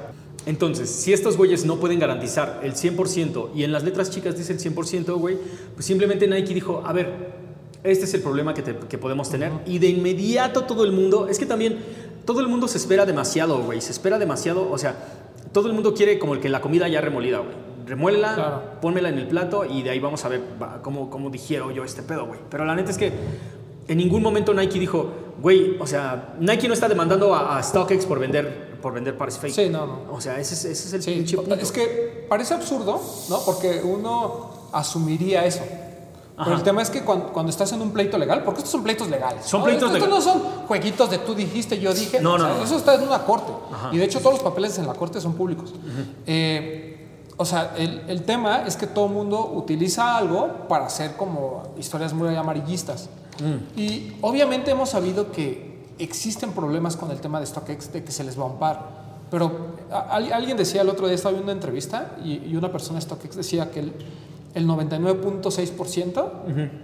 Entonces, 0.45 0.89
si 0.89 1.11
estos 1.13 1.35
güeyes 1.37 1.65
no 1.65 1.75
pueden 1.75 1.99
garantizar 1.99 2.61
el 2.63 2.73
100% 2.73 3.49
y 3.53 3.63
en 3.65 3.71
las 3.73 3.83
letras 3.83 4.09
chicas 4.09 4.37
dice 4.37 4.53
el 4.53 4.59
100%, 4.59 5.13
güey, 5.19 5.37
pues 5.75 5.85
simplemente 5.85 6.27
Nike 6.27 6.53
dijo, 6.53 6.81
a 6.85 6.93
ver, 6.93 7.33
este 7.83 8.05
es 8.05 8.13
el 8.13 8.21
problema 8.21 8.53
que, 8.53 8.61
te- 8.61 8.75
que 8.87 8.97
podemos 8.97 9.29
tener. 9.29 9.51
Y 9.65 9.79
de 9.79 9.89
inmediato 9.89 10.63
todo 10.63 10.85
el 10.85 10.93
mundo, 10.93 11.27
es 11.29 11.37
que 11.37 11.45
también 11.45 11.77
todo 12.25 12.39
el 12.39 12.47
mundo 12.47 12.67
se 12.69 12.77
espera 12.77 13.05
demasiado, 13.05 13.61
güey. 13.63 13.81
Se 13.81 13.91
espera 13.91 14.17
demasiado, 14.17 14.71
o 14.71 14.77
sea, 14.77 14.95
todo 15.51 15.67
el 15.67 15.73
mundo 15.73 15.93
quiere 15.93 16.17
como 16.19 16.33
el 16.35 16.39
que 16.39 16.47
la 16.47 16.61
comida 16.61 16.87
ya 16.87 17.01
remolida, 17.01 17.39
güey. 17.39 17.68
Remuélela, 17.89 18.35
Claro. 18.35 18.61
pónmela 18.81 19.09
en 19.09 19.17
el 19.17 19.27
plato 19.27 19.65
y 19.65 19.81
de 19.81 19.89
ahí 19.89 19.99
vamos 19.99 20.23
a 20.25 20.29
ver 20.29 20.41
va, 20.61 20.79
cómo, 20.81 21.09
cómo 21.09 21.29
digiero 21.29 21.71
yo 21.71 21.83
este 21.83 22.03
pedo, 22.03 22.25
güey. 22.27 22.39
Pero 22.49 22.63
la 22.65 22.75
neta 22.75 22.91
es 22.91 22.97
que 22.97 23.11
en 23.87 23.97
ningún 23.97 24.21
momento 24.21 24.53
Nike 24.53 24.79
dijo, 24.79 25.09
güey, 25.41 25.77
o 25.79 25.87
sea, 25.87 26.35
Nike 26.39 26.67
no 26.67 26.73
está 26.73 26.87
demandando 26.87 27.33
a, 27.33 27.57
a 27.57 27.63
StockX 27.63 28.05
por 28.05 28.19
vender, 28.19 28.77
por 28.81 28.93
vender 28.93 29.17
pares 29.17 29.37
fake. 29.39 29.53
Sí, 29.53 29.69
no, 29.69 29.85
no. 29.87 29.99
O 30.13 30.21
sea, 30.21 30.39
ese 30.39 30.53
es, 30.53 30.65
ese 30.65 30.87
es 30.87 30.93
el 30.93 31.01
Sí, 31.03 31.11
pinche 31.13 31.35
punto. 31.37 31.55
es 31.55 31.71
que 31.71 32.25
parece 32.29 32.53
absurdo, 32.53 33.01
¿no? 33.29 33.39
Porque 33.45 33.81
uno 33.83 34.51
asumiría 34.71 35.45
eso. 35.45 35.61
Pero 36.37 36.51
Ajá. 36.51 36.57
el 36.59 36.63
tema 36.63 36.81
es 36.81 36.89
que 36.89 37.01
cuando, 37.03 37.33
cuando 37.33 37.49
estás 37.49 37.69
en 37.73 37.81
un 37.81 37.91
pleito 37.91 38.17
legal, 38.17 38.43
porque 38.45 38.59
estos 38.59 38.71
son 38.71 38.81
pleitos 38.81 39.09
legales. 39.09 39.43
Son 39.43 39.59
¿no? 39.59 39.65
pleitos 39.65 39.91
Estos 39.91 40.07
legales. 40.07 40.25
no 40.25 40.31
son 40.33 40.41
jueguitos 40.67 41.09
de 41.09 41.17
tú 41.17 41.35
dijiste, 41.35 41.77
yo 41.81 41.93
dije. 41.93 42.21
No, 42.21 42.35
O 42.35 42.37
no, 42.37 42.45
sea, 42.45 42.53
no. 42.59 42.63
Eso 42.63 42.77
está 42.77 42.95
en 42.95 43.01
una 43.03 43.23
corte. 43.25 43.51
Ajá. 43.73 43.89
Y 43.91 43.97
de 43.97 44.05
hecho, 44.05 44.19
todos 44.19 44.35
los 44.35 44.43
papeles 44.43 44.77
en 44.77 44.87
la 44.87 44.93
corte 44.93 45.19
son 45.19 45.33
públicos. 45.33 45.73
Eh, 46.25 46.88
o 47.41 47.45
sea, 47.45 47.73
el, 47.77 48.03
el 48.07 48.23
tema 48.23 48.63
es 48.67 48.75
que 48.75 48.85
todo 48.85 49.05
el 49.07 49.13
mundo 49.13 49.51
utiliza 49.55 50.17
algo 50.17 50.67
para 50.67 50.85
hacer 50.87 51.15
como 51.15 51.63
historias 51.79 52.11
muy 52.13 52.35
amarillistas. 52.35 53.07
Mm. 53.41 53.79
Y 53.79 54.17
obviamente 54.21 54.71
hemos 54.71 54.89
sabido 54.89 55.31
que 55.31 55.85
existen 55.97 56.51
problemas 56.51 56.97
con 56.97 57.09
el 57.11 57.19
tema 57.21 57.39
de 57.39 57.45
StockX, 57.45 57.93
de 57.93 58.03
que 58.03 58.11
se 58.11 58.23
les 58.25 58.37
va 58.37 58.43
a 58.43 58.47
un 58.47 58.59
par. 58.59 58.99
Pero 59.31 59.51
a- 59.89 60.15
al- 60.15 60.33
alguien 60.33 60.57
decía 60.57 60.81
el 60.81 60.89
otro 60.89 61.05
día, 61.07 61.15
estaba 61.15 61.31
viendo 61.31 61.45
una 61.51 61.53
entrevista 61.53 62.17
y, 62.23 62.43
y 62.45 62.55
una 62.57 62.71
persona 62.71 62.99
de 62.99 63.05
StockX 63.05 63.35
decía 63.37 63.71
que 63.71 63.79
el, 63.79 63.93
el 64.55 64.67
99.6% 64.67 66.31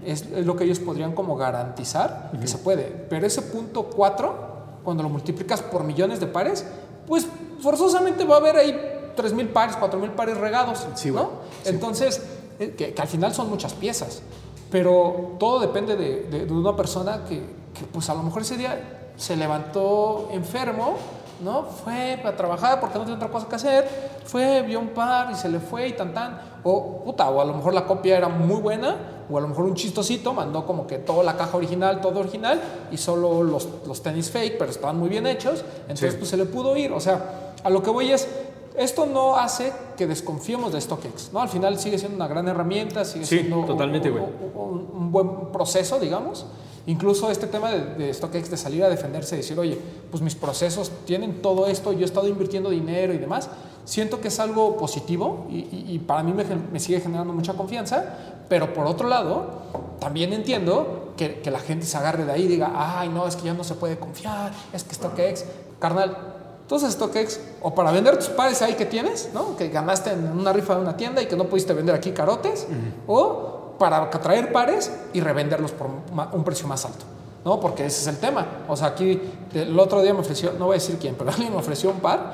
es, 0.06 0.22
es 0.32 0.46
lo 0.46 0.56
que 0.56 0.64
ellos 0.64 0.80
podrían 0.80 1.14
como 1.14 1.36
garantizar 1.36 2.32
que 2.40 2.48
se 2.48 2.58
puede. 2.60 2.84
Pero 3.10 3.26
ese 3.26 3.42
punto 3.42 3.84
4, 3.84 4.36
cuando 4.84 5.04
lo 5.04 5.10
multiplicas 5.10 5.62
por 5.62 5.84
millones 5.84 6.20
de 6.20 6.28
pares, 6.28 6.66
pues 7.08 7.28
forzosamente 7.62 8.24
va 8.26 8.36
a 8.36 8.40
haber 8.40 8.56
ahí 8.58 8.95
3.000 9.16 9.48
pares, 9.54 9.76
4.000 9.78 10.12
pares 10.12 10.38
regados. 10.38 10.86
Sí, 10.96 11.12
¿no? 11.12 11.30
Sí. 11.64 11.70
Entonces, 11.70 12.22
eh, 12.60 12.74
que, 12.78 12.94
que 12.94 13.02
al 13.02 13.08
final 13.08 13.34
son 13.34 13.50
muchas 13.50 13.74
piezas. 13.74 14.22
Pero 14.72 15.36
todo 15.40 15.60
depende 15.60 15.96
de, 15.96 16.24
de- 16.24 16.46
de 16.46 16.54
una 16.54 16.76
persona 16.76 17.24
que, 17.28 17.38
que, 17.74 17.86
pues 17.92 18.10
a 18.10 18.14
lo 18.14 18.24
mejor 18.24 18.42
ese 18.42 18.58
día 18.58 19.12
se 19.16 19.36
levantó 19.36 20.30
enfermo, 20.32 20.96
¿no? 21.44 21.64
Fue 21.64 22.14
a 22.24 22.36
trabajar 22.36 22.80
porque 22.80 22.96
no 22.98 23.02
tenía 23.04 23.16
otra 23.18 23.30
cosa 23.30 23.48
que 23.48 23.56
hacer, 23.56 23.88
fue, 24.26 24.62
vio 24.64 24.80
un 24.80 24.90
par 24.90 25.32
y 25.32 25.36
se 25.36 25.50
le 25.50 25.60
fue 25.60 25.88
y 25.90 25.94
tan 25.94 26.14
tan. 26.14 26.40
O, 26.64 27.04
puta, 27.04 27.30
o 27.30 27.40
a 27.42 27.46
lo 27.46 27.54
mejor 27.54 27.74
la 27.74 27.86
copia 27.86 28.18
era 28.18 28.28
muy 28.28 28.60
buena, 28.60 28.98
o 29.30 29.38
a 29.38 29.42
lo 29.42 29.48
mejor 29.48 29.66
un 29.66 29.76
chistosito 29.76 30.34
mandó 30.34 30.66
como 30.66 30.88
que 30.88 30.98
toda 30.98 31.24
la 31.24 31.38
caja 31.38 31.56
original, 31.58 32.02
todo 32.02 32.20
original, 32.20 32.60
y 32.92 32.98
solo 32.98 33.44
los, 33.44 33.68
los 33.86 34.02
tenis 34.02 34.30
fake, 34.32 34.58
pero 34.58 34.72
estaban 34.72 34.98
muy 34.98 35.10
bien 35.10 35.28
hechos, 35.28 35.64
entonces 35.84 36.14
Sí. 36.14 36.18
pues 36.18 36.30
se 36.32 36.38
le 36.38 36.46
pudo 36.46 36.76
ir. 36.76 36.92
O 36.92 37.00
sea, 37.00 37.54
a 37.64 37.70
lo 37.70 37.84
que 37.84 37.90
voy 37.92 38.12
es, 38.12 38.28
esto 38.78 39.06
no 39.06 39.36
hace 39.38 39.72
que 39.98 40.08
desconfiemos 40.08 40.72
de 40.74 40.82
StockX, 40.82 41.32
¿no? 41.34 41.40
Al 41.42 41.50
final 41.50 41.80
sigue 41.80 41.98
siendo 41.98 42.16
una 42.18 42.28
gran 42.28 42.48
herramienta, 42.48 43.06
sigue 43.06 43.26
Sí, 43.26 43.38
siendo 43.40 43.60
un- 43.60 43.66
totalmente, 43.66 44.12
un, 44.12 44.20
un- 44.56 44.90
un 44.94 45.12
buen 45.12 45.52
proceso, 45.52 46.00
digamos. 46.00 46.46
Incluso 46.88 47.32
este 47.32 47.48
tema 47.48 47.72
de, 47.72 47.96
de 47.96 48.14
StockX 48.14 48.52
de 48.52 48.58
salir 48.58 48.84
a 48.84 48.90
defenderse 48.90 49.36
decir, 49.36 49.58
oye, 49.60 49.80
pues 50.12 50.22
mis 50.22 50.36
procesos 50.36 50.92
tienen 51.06 51.42
todo 51.42 51.66
esto, 51.66 51.94
yo 51.94 52.02
he 52.02 52.06
estado 52.06 52.28
invirtiendo 52.28 52.70
dinero 52.70 53.12
y 53.14 53.18
demás, 53.18 53.50
siento 53.86 54.22
que 54.22 54.28
es 54.28 54.40
algo 54.40 54.78
positivo 54.78 55.48
y, 55.50 55.56
y- 55.62 55.86
y 55.96 56.00
para 56.00 56.22
mí 56.22 56.32
me 56.34 56.80
sigue 56.80 57.00
generando 57.00 57.34
mucha 57.34 57.54
confianza, 57.54 58.04
pero 58.50 58.72
por 58.74 58.86
otro 58.86 59.08
lado, 59.10 59.48
también 60.00 60.32
entiendo 60.34 61.14
que, 61.18 61.40
que 61.40 61.50
la 61.50 61.60
gente 61.60 61.88
se 61.88 61.98
agarre 61.98 62.24
de 62.26 62.32
ahí 62.34 62.44
y 62.44 62.48
diga, 62.48 62.72
ay, 62.76 63.10
no, 63.10 63.26
es 63.28 63.36
que 63.36 63.46
ya 63.46 63.54
no 63.56 63.64
se 63.64 63.74
puede 63.74 63.98
confiar, 63.98 64.52
es 64.72 64.84
que 64.84 64.94
StockX, 64.94 65.46
carnal. 65.80 66.35
Entonces 66.66 66.94
StockX, 66.94 67.40
o 67.62 67.76
para 67.76 67.92
vender 67.92 68.18
tus 68.18 68.30
pares 68.30 68.60
ahí 68.64 68.74
que 68.74 68.88
tienes, 68.88 69.30
¿no? 69.36 69.56
que 69.56 69.70
ganaste 69.70 70.14
en 70.14 70.32
una 70.32 70.52
rifa 70.52 70.76
de 70.76 70.82
una 70.82 70.98
tienda 70.98 71.22
y 71.22 71.28
que 71.28 71.36
no 71.36 71.44
pudiste 71.44 71.74
vender 71.74 71.94
aquí 71.94 72.12
carotes, 72.12 72.66
o 73.06 73.76
para 73.78 74.10
traer 74.10 74.52
pares 74.52 74.92
y 75.14 75.22
revenderlos 75.22 75.72
por 75.74 75.88
un 76.34 76.44
precio 76.44 76.68
más 76.68 76.84
alto. 76.86 77.06
¿no? 77.46 77.60
Porque 77.60 77.86
ese 77.86 78.02
es 78.02 78.08
el 78.08 78.18
tema. 78.18 78.48
O 78.68 78.76
sea, 78.76 78.88
aquí 78.88 79.22
el 79.54 79.80
otro 79.80 80.02
día 80.02 80.12
me 80.16 80.22
ofreció, 80.22 80.54
no 80.54 80.66
voy 80.66 80.74
a 80.74 80.80
decir 80.80 80.98
quién, 81.00 81.14
pero 81.16 81.30
alguien 81.34 81.52
me 81.52 81.60
ofreció 81.60 81.92
un 81.92 82.00
par 82.00 82.32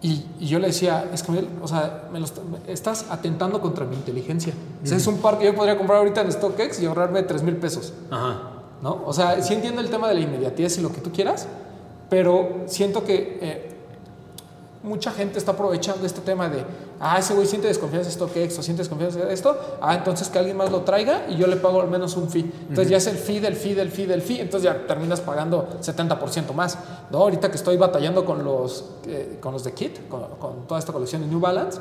y, 0.00 0.24
y 0.40 0.46
yo 0.46 0.58
le 0.58 0.68
decía, 0.68 1.10
es 1.12 1.22
que, 1.22 1.46
o 1.62 1.68
sea, 1.68 2.08
me 2.10 2.20
lo 2.20 2.26
estás 2.66 3.06
atentando 3.10 3.60
contra 3.60 3.84
mi 3.84 3.94
inteligencia. 3.94 4.54
O 4.82 4.86
sea, 4.86 4.96
es 4.96 5.06
un 5.06 5.18
par 5.18 5.38
que 5.38 5.44
yo 5.44 5.54
podría 5.54 5.76
comprar 5.76 5.98
ahorita 5.98 6.22
en 6.22 6.32
StockX 6.32 6.80
y 6.80 6.86
ahorrarme 6.86 7.22
3 7.22 7.42
mil 7.42 7.56
pesos. 7.58 7.92
Ajá. 8.10 8.52
¿no? 8.82 9.02
O 9.06 9.12
sea, 9.12 9.42
sí 9.42 9.54
entiendo 9.54 9.80
el 9.80 9.90
tema 9.90 10.08
de 10.08 10.14
la 10.14 10.20
inmediatez 10.20 10.78
y 10.78 10.82
lo 10.82 10.92
que 10.92 11.00
tú 11.00 11.10
quieras, 11.10 11.46
pero 12.10 12.62
siento 12.66 13.04
que 13.04 13.38
eh, 13.40 13.70
mucha 14.82 15.10
gente 15.12 15.38
está 15.38 15.52
aprovechando 15.52 16.04
este 16.04 16.20
tema 16.20 16.48
de, 16.50 16.62
ah, 17.00 17.18
ese 17.18 17.32
güey 17.32 17.46
siente 17.46 17.66
desconfianza 17.68 18.08
de 18.10 18.14
StockX 18.14 18.58
o 18.58 18.62
siente 18.62 18.82
desconfianza 18.82 19.18
de 19.24 19.32
esto, 19.32 19.56
ah, 19.80 19.94
entonces 19.94 20.28
que 20.28 20.38
alguien 20.38 20.58
más 20.58 20.70
lo 20.70 20.82
traiga 20.82 21.24
y 21.28 21.36
yo 21.36 21.46
le 21.46 21.56
pago 21.56 21.80
al 21.80 21.88
menos 21.88 22.16
un 22.18 22.28
fee. 22.28 22.44
Entonces 22.68 22.90
ya 22.90 22.98
es 22.98 23.06
el 23.06 23.16
fee 23.16 23.40
del 23.40 23.56
fee 23.56 23.74
del 23.74 23.90
fee 23.90 24.04
del 24.06 24.20
fee, 24.20 24.40
entonces 24.40 24.70
ya 24.70 24.86
terminas 24.86 25.22
pagando 25.22 25.68
70% 25.80 26.52
más. 26.52 26.78
¿no? 27.10 27.18
Ahorita 27.18 27.50
que 27.50 27.56
estoy 27.56 27.78
batallando 27.78 28.26
con 28.26 28.44
los, 28.44 28.84
eh, 29.06 29.38
con 29.40 29.52
los 29.52 29.64
de 29.64 29.72
Kit, 29.72 30.06
con, 30.08 30.22
con 30.38 30.66
toda 30.66 30.78
esta 30.78 30.92
colección 30.92 31.22
de 31.22 31.28
New 31.28 31.40
Balance, 31.40 31.80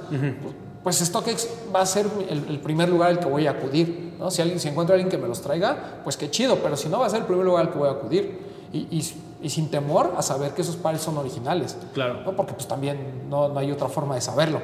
pues 0.82 0.98
StockX 1.00 1.48
va 1.76 1.82
a 1.82 1.86
ser 1.86 2.06
el, 2.30 2.46
el 2.48 2.60
primer 2.62 2.88
lugar 2.88 3.10
al 3.10 3.20
que 3.20 3.26
voy 3.28 3.48
a 3.48 3.52
acudir. 3.52 4.14
¿no? 4.18 4.32
Si, 4.32 4.42
alguien, 4.42 4.62
si 4.62 4.70
encuentro 4.70 4.94
a 4.94 4.96
alguien 4.96 5.10
que 5.10 5.18
me 5.18 5.28
los 5.28 5.42
traiga, 5.42 6.00
pues 6.06 6.16
qué 6.16 6.30
chido, 6.32 6.58
pero 6.64 6.78
si 6.78 6.88
no, 6.88 7.00
va 7.00 7.08
a 7.08 7.10
ser 7.10 7.20
el 7.20 7.26
primer 7.26 7.46
lugar 7.46 7.66
al 7.66 7.72
que 7.74 7.78
voy 7.80 7.90
a 7.90 7.92
acudir. 7.92 8.40
Y, 8.72 8.78
y- 8.98 9.14
y 9.44 9.50
sin 9.50 9.70
temor 9.70 10.14
a 10.18 10.22
saber 10.24 10.54
que 10.54 10.62
esos 10.64 10.78
pares 10.78 11.02
son 11.02 11.18
originales. 11.18 11.78
Claro. 11.94 12.22
¿no? 12.26 12.36
Porque 12.36 12.54
pues 12.54 12.68
también 12.68 13.28
no, 13.30 13.50
no 13.50 13.60
hay 13.60 13.72
otra 13.72 13.90
forma 13.90 14.16
de 14.16 14.22
saberlo. 14.22 14.60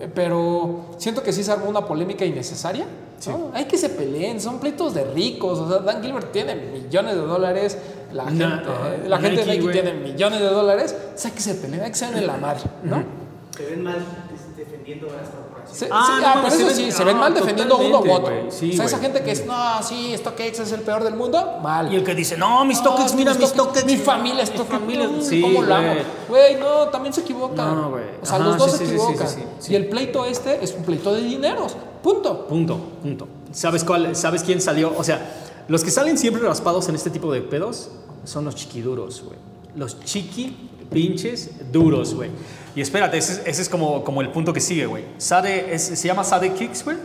Eh, 0.00 0.10
Pero 0.14 0.86
siento 0.98 1.22
que 1.22 1.32
sí 1.32 1.42
se 1.44 1.52
armó 1.52 1.70
una 1.70 1.86
polémica 1.86 2.24
innecesaria. 2.24 2.84
¿no? 3.28 3.50
Hay 3.54 3.66
que 3.66 3.78
se 3.78 3.88
peleen, 3.88 4.40
son 4.40 4.58
pleitos 4.58 4.92
de 4.94 5.04
ricos. 5.04 5.58
O 5.60 5.68
sea, 5.68 5.78
Dan 5.78 6.02
Gilbert 6.02 6.32
tiene 6.32 6.56
millones 6.56 7.14
de 7.14 7.20
dólares, 7.22 7.78
la 8.12 8.24
gente, 8.24 8.44
ah, 8.44 8.96
la 9.06 9.18
gente 9.18 9.44
de 9.44 9.56
Nike, 9.58 9.72
tiene 9.72 9.92
millones 9.94 10.40
de 10.40 10.46
dólares. 10.48 10.96
O 11.14 11.16
sea, 11.18 11.30
hay 11.30 11.34
que 11.36 11.42
se 11.42 11.54
peleen, 11.54 11.82
hay 11.84 11.90
que 11.90 11.96
ser 11.96 12.16
en 12.16 12.26
la 12.26 12.36
madre. 12.36 12.62
¿no? 12.82 13.04
Se 13.56 13.64
ven 13.66 13.82
mal 13.84 13.98
des- 14.30 14.56
defendiendo 14.56 15.06
a. 15.06 15.41
Se- 15.72 15.88
Ah, 15.90 16.04
sí, 16.06 16.12
no 16.22 16.26
ah, 16.28 16.34
mames, 16.36 16.52
por 16.54 16.60
eso 16.60 16.68
se 16.70 16.76
sí, 16.76 16.82
ven- 16.84 16.92
se 16.92 17.04
ven 17.04 17.16
ah, 17.16 17.20
mal 17.20 17.34
defendiendo 17.34 17.78
uno 17.78 18.00
u 18.00 18.12
otro. 18.12 18.32
Sí, 18.50 18.70
o 18.72 18.76
sea, 18.76 18.84
esa 18.84 18.98
gente 18.98 19.22
que 19.22 19.30
es, 19.32 19.46
no, 19.46 19.82
sí, 19.82 20.14
StockX 20.16 20.58
es 20.60 20.72
el 20.72 20.80
peor 20.82 21.02
del 21.02 21.14
mundo, 21.14 21.58
mal. 21.62 21.92
Y 21.92 21.96
el 21.96 22.04
que 22.04 22.14
dice, 22.14 22.36
no, 22.36 22.64
mis 22.64 22.78
No, 22.82 22.90
StockX, 22.92 23.10
que 23.12 23.16
mira, 23.16 23.32
mi 23.34 23.40
mis 23.40 23.48
StockX. 23.48 23.84
Mi 23.86 23.96
familia 23.96 24.44
Mi 24.44 24.46
StockX. 24.46 24.70
familia, 24.70 25.08
mm, 25.08 25.22
sí, 25.22 25.40
¿Cómo 25.40 25.62
la 25.62 25.78
amo? 25.78 26.00
güey. 26.28 26.56
No, 26.56 26.88
también 26.88 27.12
se 27.14 27.22
equivocan. 27.22 27.56
No, 27.74 27.90
güey. 27.90 28.04
O 28.22 28.26
sea, 28.26 28.36
Ajá, 28.36 28.44
los 28.44 28.58
dos 28.58 28.72
se 28.72 28.78
sí, 28.78 28.84
sí, 28.86 28.90
sí, 28.90 28.94
equivocan. 28.96 29.28
Y 29.68 29.74
el 29.74 29.88
pleito 29.88 30.24
este 30.26 30.62
es 30.62 30.74
un 30.74 30.84
pleito 30.84 31.12
de 31.14 31.22
dineros. 31.22 31.74
Punto. 32.02 32.46
Punto, 32.46 32.76
punto. 33.02 33.28
¿Sabes 33.52 33.84
cuál? 33.84 34.14
¿Sabes 34.16 34.42
quién 34.42 34.60
salió? 34.60 34.92
O 34.96 35.04
sea, 35.04 35.34
los 35.68 35.82
que 35.84 35.90
salen 35.90 36.18
siempre 36.18 36.42
raspados 36.42 36.88
en 36.88 36.96
este 36.96 37.10
tipo 37.10 37.32
de 37.32 37.40
pedos 37.40 37.88
son 38.24 38.44
los 38.44 38.54
chiquiduros, 38.56 39.22
güey. 39.24 39.38
Los 39.74 40.00
chiqui 40.04 40.70
pinches 40.92 41.50
duros, 41.72 42.14
güey. 42.14 42.30
Y 42.74 42.80
espérate, 42.80 43.18
ese, 43.18 43.32
es- 43.34 43.42
ese 43.46 43.62
es 43.62 43.68
como, 43.68 44.02
como 44.04 44.20
el 44.22 44.30
punto 44.30 44.52
que 44.52 44.60
sigue, 44.60 44.86
güey. 44.86 45.04
Sade, 45.18 45.74
es- 45.74 45.82
se 45.84 46.08
llama 46.08 46.24
Sade 46.24 46.52
Kicks, 46.54 46.84
güey. 46.84 46.96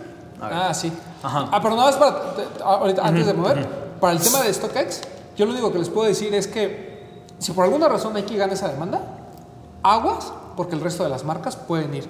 Ah, 0.41 0.73
sí. 0.73 0.91
Ajá. 1.23 1.49
Ah, 1.51 1.59
pero 1.61 1.75
nada 1.75 1.87
más 1.91 1.95
para. 1.97 2.35
te- 2.35 2.63
ahorita, 2.63 3.01
antes 3.05 3.25
de 3.25 3.33
mover, 3.33 3.67
para 3.99 4.13
el 4.13 4.19
tema 4.19 4.41
de 4.43 4.53
StockX, 4.53 5.01
yo 5.35 5.45
lo 5.45 5.51
único 5.51 5.71
que 5.71 5.79
les 5.79 5.89
puedo 5.89 6.07
decir 6.07 6.33
es 6.35 6.47
que 6.47 6.97
si 7.39 7.51
por 7.51 7.63
alguna 7.65 7.87
razón 7.89 8.13
Nike 8.13 8.37
gana 8.37 8.53
esa 8.53 8.69
demanda, 8.69 9.01
aguas, 9.83 10.31
porque 10.55 10.75
el 10.75 10.81
resto 10.81 11.03
de 11.03 11.09
las 11.09 11.23
marcas 11.23 11.55
pueden 11.55 11.93
ir. 11.95 12.07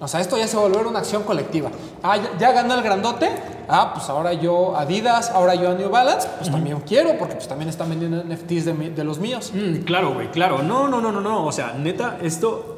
O 0.00 0.06
sea, 0.06 0.20
esto 0.20 0.36
ya 0.38 0.46
se 0.46 0.56
volver 0.56 0.86
una 0.86 1.00
acción 1.00 1.24
colectiva. 1.24 1.70
Ah, 2.02 2.16
ya, 2.16 2.30
ya 2.38 2.52
ganó 2.52 2.74
el 2.74 2.82
grandote. 2.82 3.28
Ah, 3.68 3.90
pues 3.94 4.08
ahora 4.08 4.32
yo 4.32 4.76
Adidas, 4.76 5.30
ahora 5.30 5.54
yo 5.56 5.70
a 5.70 5.74
New 5.74 5.90
Balance, 5.90 6.28
pues 6.38 6.50
también 6.50 6.80
quiero, 6.86 7.18
porque 7.18 7.34
pues 7.34 7.48
también 7.48 7.68
están 7.68 7.88
vendiendo 7.90 8.22
NFTs 8.22 8.64
de, 8.64 8.74
mi- 8.74 8.90
de 8.90 9.04
los 9.04 9.18
míos. 9.18 9.52
Mm, 9.52 9.78
claro, 9.84 10.14
güey, 10.14 10.30
claro. 10.30 10.62
No, 10.62 10.86
no, 10.88 11.00
no, 11.00 11.10
no, 11.10 11.20
no. 11.20 11.44
O 11.44 11.52
sea, 11.52 11.72
neta, 11.72 12.18
esto. 12.22 12.76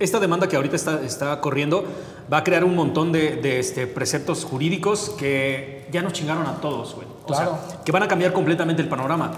Esta 0.00 0.20
demanda 0.20 0.46
que 0.48 0.54
ahorita 0.54 0.76
está, 0.76 1.00
está 1.02 1.40
corriendo 1.40 1.84
va 2.32 2.38
a 2.38 2.44
crear 2.44 2.62
un 2.62 2.76
montón 2.76 3.10
de, 3.10 3.34
de, 3.36 3.58
este, 3.58 3.88
preceptos 3.88 4.44
jurídicos 4.44 5.10
que 5.18 5.88
ya 5.90 6.02
nos 6.02 6.12
chingaron 6.12 6.46
a 6.46 6.60
todos, 6.60 6.94
güey. 6.94 7.06
O 7.24 7.26
Claro. 7.26 7.58
sea, 7.68 7.80
que 7.84 7.90
van 7.90 8.04
a 8.04 8.08
cambiar 8.08 8.32
completamente 8.32 8.80
el 8.80 8.88
panorama. 8.88 9.32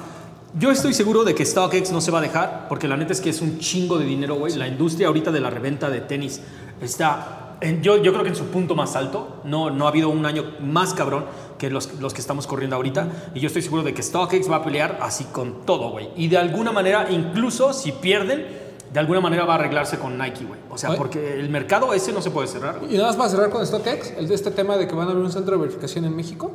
Yo 0.59 0.71
estoy 0.71 0.93
seguro 0.93 1.25
de 1.25 1.35
que 1.35 1.47
StockX 1.47 1.93
no 1.93 2.01
se 2.03 2.11
va 2.11 2.19
a 2.19 2.23
dejar, 2.23 2.67
porque 2.69 2.89
la 2.89 2.97
neta 2.99 3.13
es 3.15 3.21
que 3.23 3.31
es 3.31 3.41
un 3.41 3.59
chingo 3.59 3.97
de 3.99 4.05
dinero, 4.05 4.35
güey. 4.35 4.55
La 4.57 4.67
industria 4.67 5.07
ahorita 5.07 5.31
de 5.31 5.41
la 5.41 5.49
reventa 5.49 5.89
de 5.89 6.01
tenis 6.03 6.43
está, 6.81 7.57
en- 7.61 7.83
yo, 7.83 7.97
yo 8.03 8.13
creo 8.13 8.23
que 8.23 8.31
en 8.31 8.37
su 8.37 8.47
punto 8.47 8.75
más 8.75 8.97
alto. 8.97 9.41
No, 9.45 9.71
no 9.71 9.87
ha 9.87 9.89
habido 9.89 10.09
un 10.09 10.25
año 10.27 10.45
más 10.61 10.95
cabrón 10.95 11.25
que 11.59 11.71
los, 11.71 11.95
los 12.01 12.15
que 12.15 12.21
estamos 12.21 12.47
corriendo 12.47 12.77
ahorita. 12.77 13.09
Y 13.35 13.41
yo 13.41 13.47
estoy 13.49 13.63
seguro 13.63 13.83
de 13.83 13.93
que 13.95 14.03
StockX 14.03 14.51
va 14.51 14.57
a 14.57 14.65
pelear 14.65 14.99
así 15.03 15.25
con 15.25 15.67
todo, 15.67 15.91
güey. 15.91 16.09
Y 16.17 16.29
de 16.29 16.39
alguna 16.39 16.73
manera, 16.73 17.11
incluso 17.11 17.73
si 17.73 17.93
pierden, 17.93 18.47
de 18.93 18.99
alguna 18.99 19.21
manera 19.21 19.45
va 19.45 19.55
a 19.55 19.57
arreglarse 19.57 19.99
con 19.99 20.19
Nike, 20.19 20.45
güey. 20.45 20.59
O 20.71 20.77
sea, 20.79 20.91
Oye. 20.91 20.99
porque 20.99 21.35
el 21.39 21.49
mercado 21.49 21.93
ese 21.95 22.13
no 22.13 22.21
se 22.23 22.31
puede 22.31 22.49
cerrar. 22.49 22.81
Y 22.91 22.95
nada 22.95 23.09
más 23.09 23.17
para 23.17 23.29
cerrar 23.29 23.51
con 23.51 23.65
StockX, 23.67 24.13
el 24.19 24.27
de 24.27 24.35
este 24.35 24.51
tema 24.51 24.77
de 24.77 24.89
que 24.89 24.95
van 24.95 25.07
a 25.09 25.11
abrir 25.11 25.25
un 25.25 25.31
centro 25.33 25.55
de 25.57 25.61
verificación 25.63 26.05
en 26.07 26.17
México, 26.17 26.53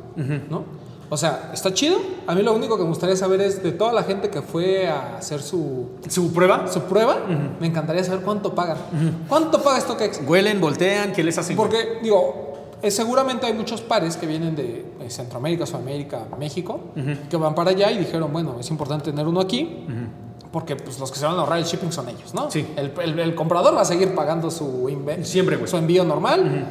¿no? 0.50 0.64
O 1.08 1.16
sea, 1.16 1.50
está 1.54 1.72
chido. 1.72 1.98
A 2.26 2.34
mí 2.34 2.42
lo 2.42 2.52
único 2.54 2.76
que 2.76 2.82
me 2.82 2.88
gustaría 2.88 3.14
saber 3.16 3.40
es 3.40 3.62
de 3.62 3.72
toda 3.72 3.92
la 3.92 4.02
gente 4.02 4.28
que 4.30 4.42
fue 4.42 4.88
a 4.88 5.18
hacer 5.18 5.40
su, 5.40 5.86
¿Su 6.08 6.32
prueba? 6.32 6.66
su 6.68 6.80
prueba, 6.82 7.18
me 7.60 7.66
encantaría 7.66 8.02
saber 8.04 8.20
cuánto 8.22 8.54
pagan. 8.54 8.78
¿Cuánto 9.28 9.62
paga 9.62 9.80
StockX? 9.80 10.20
Huelen, 10.26 10.60
voltean, 10.60 11.12
¿qué 11.12 11.22
les 11.22 11.38
hacen? 11.38 11.56
Porque, 11.56 11.98
digo, 12.02 12.54
eh, 12.82 12.90
seguramente 12.90 13.46
hay 13.46 13.54
muchos 13.54 13.82
pares 13.82 14.16
que 14.16 14.26
vienen 14.26 14.56
de 14.56 14.84
eh, 15.00 15.10
Centroamérica, 15.10 15.64
Sudamérica, 15.66 16.22
México, 16.38 16.80
que 17.30 17.36
van 17.36 17.54
para 17.54 17.70
allá 17.70 17.90
y 17.92 17.98
dijeron, 17.98 18.32
bueno, 18.32 18.56
es 18.58 18.68
importante 18.70 19.10
tener 19.10 19.26
uno 19.28 19.40
aquí. 19.40 19.86
Porque 20.52 20.74
pues, 20.76 20.98
los 20.98 21.10
que 21.12 21.18
se 21.18 21.26
van 21.26 21.36
a 21.36 21.40
ahorrar 21.40 21.58
el 21.58 21.64
shipping 21.64 21.92
son 21.92 22.08
ellos, 22.08 22.32
¿no? 22.34 22.50
Sí. 22.50 22.66
El, 22.76 22.92
el- 23.02 23.18
el 23.18 23.34
comprador 23.34 23.76
va 23.76 23.82
a 23.82 23.84
seguir 23.84 24.14
pagando 24.14 24.50
su, 24.50 24.88
Siempre, 25.22 25.66
su 25.66 25.76
envío 25.76 26.02
normal, 26.04 26.66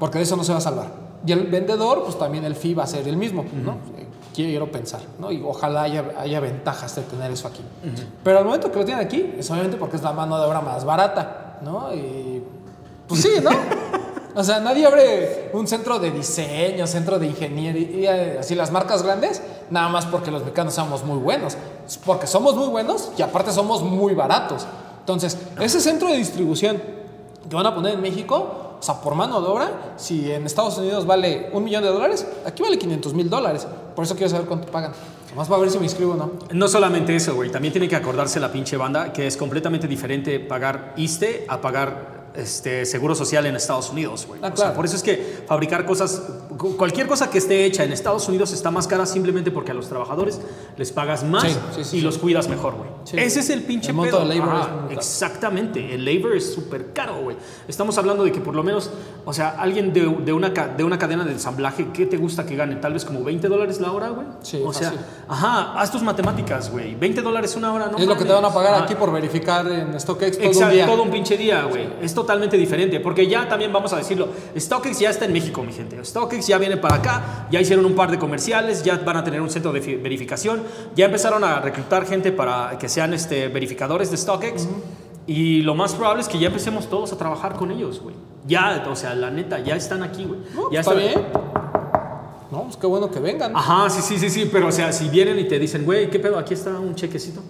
porque 0.00 0.18
de 0.18 0.24
eso 0.24 0.36
no 0.36 0.44
se 0.44 0.52
va 0.52 0.58
a 0.58 0.60
salvar. 0.62 0.86
Y 1.24 1.32
el 1.32 1.46
vendedor, 1.46 2.02
pues 2.04 2.18
también 2.18 2.44
el 2.44 2.54
fee 2.54 2.74
va 2.74 2.84
a 2.84 2.86
ser 2.86 3.06
el 3.06 3.16
mismo, 3.16 3.44
¿no? 3.64 3.72
Eh, 3.98 4.06
Quiero 4.34 4.70
pensar, 4.70 5.00
¿no? 5.18 5.32
Y 5.32 5.42
ojalá 5.42 5.84
haya, 5.84 6.12
haya 6.18 6.40
ventajas 6.40 6.94
de 6.94 7.02
tener 7.02 7.30
eso 7.30 7.48
aquí. 7.48 7.62
Pero 8.22 8.38
al 8.38 8.44
momento 8.44 8.70
que 8.70 8.78
lo 8.78 8.84
tienen 8.84 9.02
aquí, 9.02 9.34
es 9.38 9.50
obviamente 9.50 9.78
porque 9.78 9.96
es 9.96 10.02
la 10.02 10.12
mano 10.12 10.38
de 10.38 10.46
obra 10.46 10.60
más 10.60 10.84
barata, 10.84 11.58
¿no? 11.62 11.94
Y 11.94 12.42
pues 13.08 13.22
sí, 13.22 13.30
¿no? 13.42 13.50
O 14.38 14.44
sea, 14.44 14.60
nadie 14.60 14.84
abre 14.84 15.48
un 15.54 15.66
centro 15.66 15.98
de 15.98 16.10
diseño, 16.10 16.86
centro 16.86 17.18
de 17.18 17.26
ingeniería, 17.28 18.36
así 18.40 18.54
las 18.54 18.70
marcas 18.70 19.02
grandes, 19.02 19.40
nada 19.70 19.88
más 19.88 20.04
porque 20.04 20.30
los 20.30 20.42
mexicanos 20.42 20.74
somos 20.74 21.02
muy 21.04 21.16
buenos. 21.16 21.56
Porque 22.04 22.26
somos 22.26 22.54
muy 22.54 22.68
buenos 22.68 23.12
y 23.16 23.22
aparte 23.22 23.50
somos 23.50 23.82
muy 23.82 24.14
baratos. 24.14 24.66
Entonces, 25.00 25.38
ese 25.58 25.80
centro 25.80 26.10
de 26.10 26.18
distribución 26.18 26.82
que 27.48 27.56
van 27.56 27.64
a 27.64 27.74
poner 27.74 27.94
en 27.94 28.02
México, 28.02 28.65
o 28.78 28.82
sea, 28.82 29.00
por 29.00 29.14
mano 29.14 29.40
de 29.40 29.48
obra, 29.48 29.94
si 29.96 30.30
en 30.30 30.46
Estados 30.46 30.78
Unidos 30.78 31.06
vale 31.06 31.50
un 31.52 31.64
millón 31.64 31.82
de 31.82 31.88
dólares, 31.90 32.26
aquí 32.44 32.62
vale 32.62 32.78
500 32.78 33.14
mil 33.14 33.28
dólares. 33.30 33.66
Por 33.94 34.04
eso 34.04 34.14
quiero 34.14 34.30
saber 34.30 34.46
cuánto 34.46 34.68
pagan. 34.70 34.92
Más 35.34 35.48
para 35.48 35.60
ver 35.60 35.70
si 35.70 35.78
me 35.78 35.84
inscribo 35.84 36.12
o 36.12 36.16
no. 36.16 36.30
No 36.52 36.66
solamente 36.66 37.14
eso, 37.14 37.34
güey. 37.34 37.50
También 37.50 37.70
tiene 37.72 37.88
que 37.88 37.96
acordarse 37.96 38.40
la 38.40 38.50
pinche 38.50 38.76
banda 38.78 39.12
que 39.12 39.26
es 39.26 39.36
completamente 39.36 39.86
diferente 39.86 40.40
pagar 40.40 40.94
ISTE 40.96 41.44
a 41.48 41.60
pagar 41.60 42.30
este, 42.34 42.86
seguro 42.86 43.14
social 43.14 43.44
en 43.44 43.54
Estados 43.56 43.90
Unidos, 43.90 44.26
güey. 44.26 44.40
Ah, 44.42 44.46
O 44.46 44.48
sea, 44.48 44.54
claro. 44.54 44.74
por 44.74 44.84
eso 44.86 44.96
es 44.96 45.02
que 45.02 45.44
fabricar 45.46 45.84
cosas, 45.84 46.22
cualquier 46.58 47.06
cosa 47.06 47.30
que 47.30 47.38
esté 47.38 47.64
hecha 47.64 47.84
en 47.84 47.92
Estados 47.92 48.28
Unidos 48.28 48.52
está 48.52 48.70
más 48.70 48.86
cara 48.86 49.06
simplemente 49.06 49.50
porque 49.50 49.70
a 49.70 49.74
los 49.74 49.88
trabajadores 49.88 50.40
les 50.76 50.92
pagas 50.92 51.24
más 51.24 51.42
Sí, 51.44 51.56
sí, 51.76 51.84
sí, 51.84 51.96
y 51.98 52.00
los 52.00 52.18
cuidas 52.18 52.48
mejor, 52.48 52.74
güey. 52.74 52.90
Ese 53.24 53.40
es 53.40 53.50
el 53.50 53.62
pinche 53.62 53.90
El 53.92 53.96
pedo. 53.98 54.26
de 54.26 54.34
labor 54.34 54.48
caro. 54.60 54.88
Exactamente, 54.90 55.94
el 55.94 56.04
labor 56.04 56.36
es 56.36 56.52
súper 56.52 56.92
caro, 56.92 57.20
güey. 57.22 57.36
Estamos 57.68 57.96
hablando 57.98 58.24
de 58.24 58.32
que 58.32 58.40
por 58.40 58.54
lo 58.54 58.62
menos, 58.62 58.90
o 59.24 59.32
sea, 59.32 59.50
alguien 59.58 59.92
de, 59.92 60.00
de 60.24 60.32
una, 60.32 60.50
de 60.50 60.84
una 60.84 60.98
cadena 60.98 61.24
de 61.24 61.32
ensamblaje, 61.32 61.88
¿qué 61.92 62.06
te 62.06 62.16
gusta 62.16 62.44
que 62.46 62.56
gane? 62.56 62.76
Tal 62.76 62.92
vez 62.92 63.04
como 63.04 63.22
20 63.24 63.48
dólares 63.48 63.80
la 63.80 63.92
hora, 63.92 64.08
güey. 64.10 64.26
Sí, 64.42 64.60
o 64.64 64.72
sea, 64.72 64.90
fácil. 64.90 65.04
ajá, 65.28 65.80
haz 65.80 65.90
tus 65.90 66.02
matemáticas, 66.02 66.70
güey. 66.70 66.94
20 66.94 67.22
dólares 67.22 67.54
una 67.56 67.72
hora, 67.72 67.88
no 67.90 67.98
es 67.98 68.06
lo 68.06 68.16
que 68.16 68.24
te 68.24 68.32
van 68.32 68.44
a 68.44 68.52
pagar 68.52 68.74
Ajá. 68.74 68.84
aquí 68.84 68.94
por 68.94 69.12
verificar 69.12 69.66
en 69.70 69.98
StockX 69.98 70.38
todo 70.38 70.46
Exacto, 70.46 70.66
un 70.66 70.72
día. 70.72 70.86
todo 70.86 71.02
un 71.02 71.10
pinche 71.10 71.36
día, 71.36 71.64
güey. 71.64 71.88
Es 72.02 72.14
totalmente 72.14 72.56
diferente. 72.56 73.00
Porque 73.00 73.26
ya 73.26 73.48
también 73.48 73.72
vamos 73.72 73.92
a 73.92 73.96
decirlo. 73.96 74.28
StockX 74.58 74.98
ya 74.98 75.10
está 75.10 75.24
en 75.24 75.32
México, 75.32 75.62
mi 75.62 75.72
gente. 75.72 76.02
StockX 76.04 76.45
ya 76.46 76.58
viene 76.58 76.76
para 76.76 76.96
acá. 76.96 77.46
Ya 77.50 77.60
hicieron 77.60 77.84
un 77.84 77.94
par 77.94 78.10
de 78.10 78.18
comerciales. 78.18 78.82
Ya 78.82 78.96
van 78.98 79.16
a 79.16 79.24
tener 79.24 79.40
un 79.40 79.50
centro 79.50 79.72
de 79.72 79.80
fi- 79.80 79.96
verificación. 79.96 80.62
Ya 80.94 81.06
empezaron 81.06 81.42
a 81.44 81.60
reclutar 81.60 82.06
gente 82.06 82.32
para 82.32 82.78
que 82.78 82.88
sean 82.88 83.12
este, 83.14 83.48
verificadores 83.48 84.10
de 84.10 84.16
StockX. 84.16 84.68
Y 85.26 85.62
lo 85.62 85.74
más 85.74 85.94
probable 85.94 86.22
es 86.22 86.28
que 86.28 86.38
ya 86.38 86.46
empecemos 86.48 86.88
todos 86.88 87.12
a 87.12 87.18
trabajar 87.18 87.54
con 87.54 87.70
ellos, 87.72 88.00
güey. 88.00 88.14
Ya, 88.46 88.84
o 88.88 88.94
sea, 88.94 89.14
la 89.14 89.30
neta, 89.30 89.58
ya 89.58 89.74
están 89.74 90.02
aquí, 90.04 90.24
güey. 90.24 90.38
No, 90.54 90.70
ya 90.70 90.80
está 90.80 90.92
están- 90.94 91.22
bien. 91.24 91.32
No, 92.52 92.62
pues 92.62 92.76
qué 92.76 92.86
bueno 92.86 93.10
que 93.10 93.18
vengan. 93.18 93.56
Ajá, 93.56 93.90
sí, 93.90 94.00
sí, 94.02 94.18
sí, 94.18 94.30
sí, 94.30 94.48
pero 94.52 94.68
o 94.68 94.72
sea, 94.72 94.92
si 94.92 95.08
vienen 95.08 95.36
y 95.40 95.48
te 95.48 95.58
dicen, 95.58 95.84
güey, 95.84 96.08
¿qué 96.10 96.20
pedo? 96.20 96.38
Aquí 96.38 96.54
está 96.54 96.70
un 96.78 96.94
chequecito. 96.94 97.40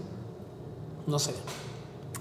No 1.06 1.18
sé. 1.18 1.32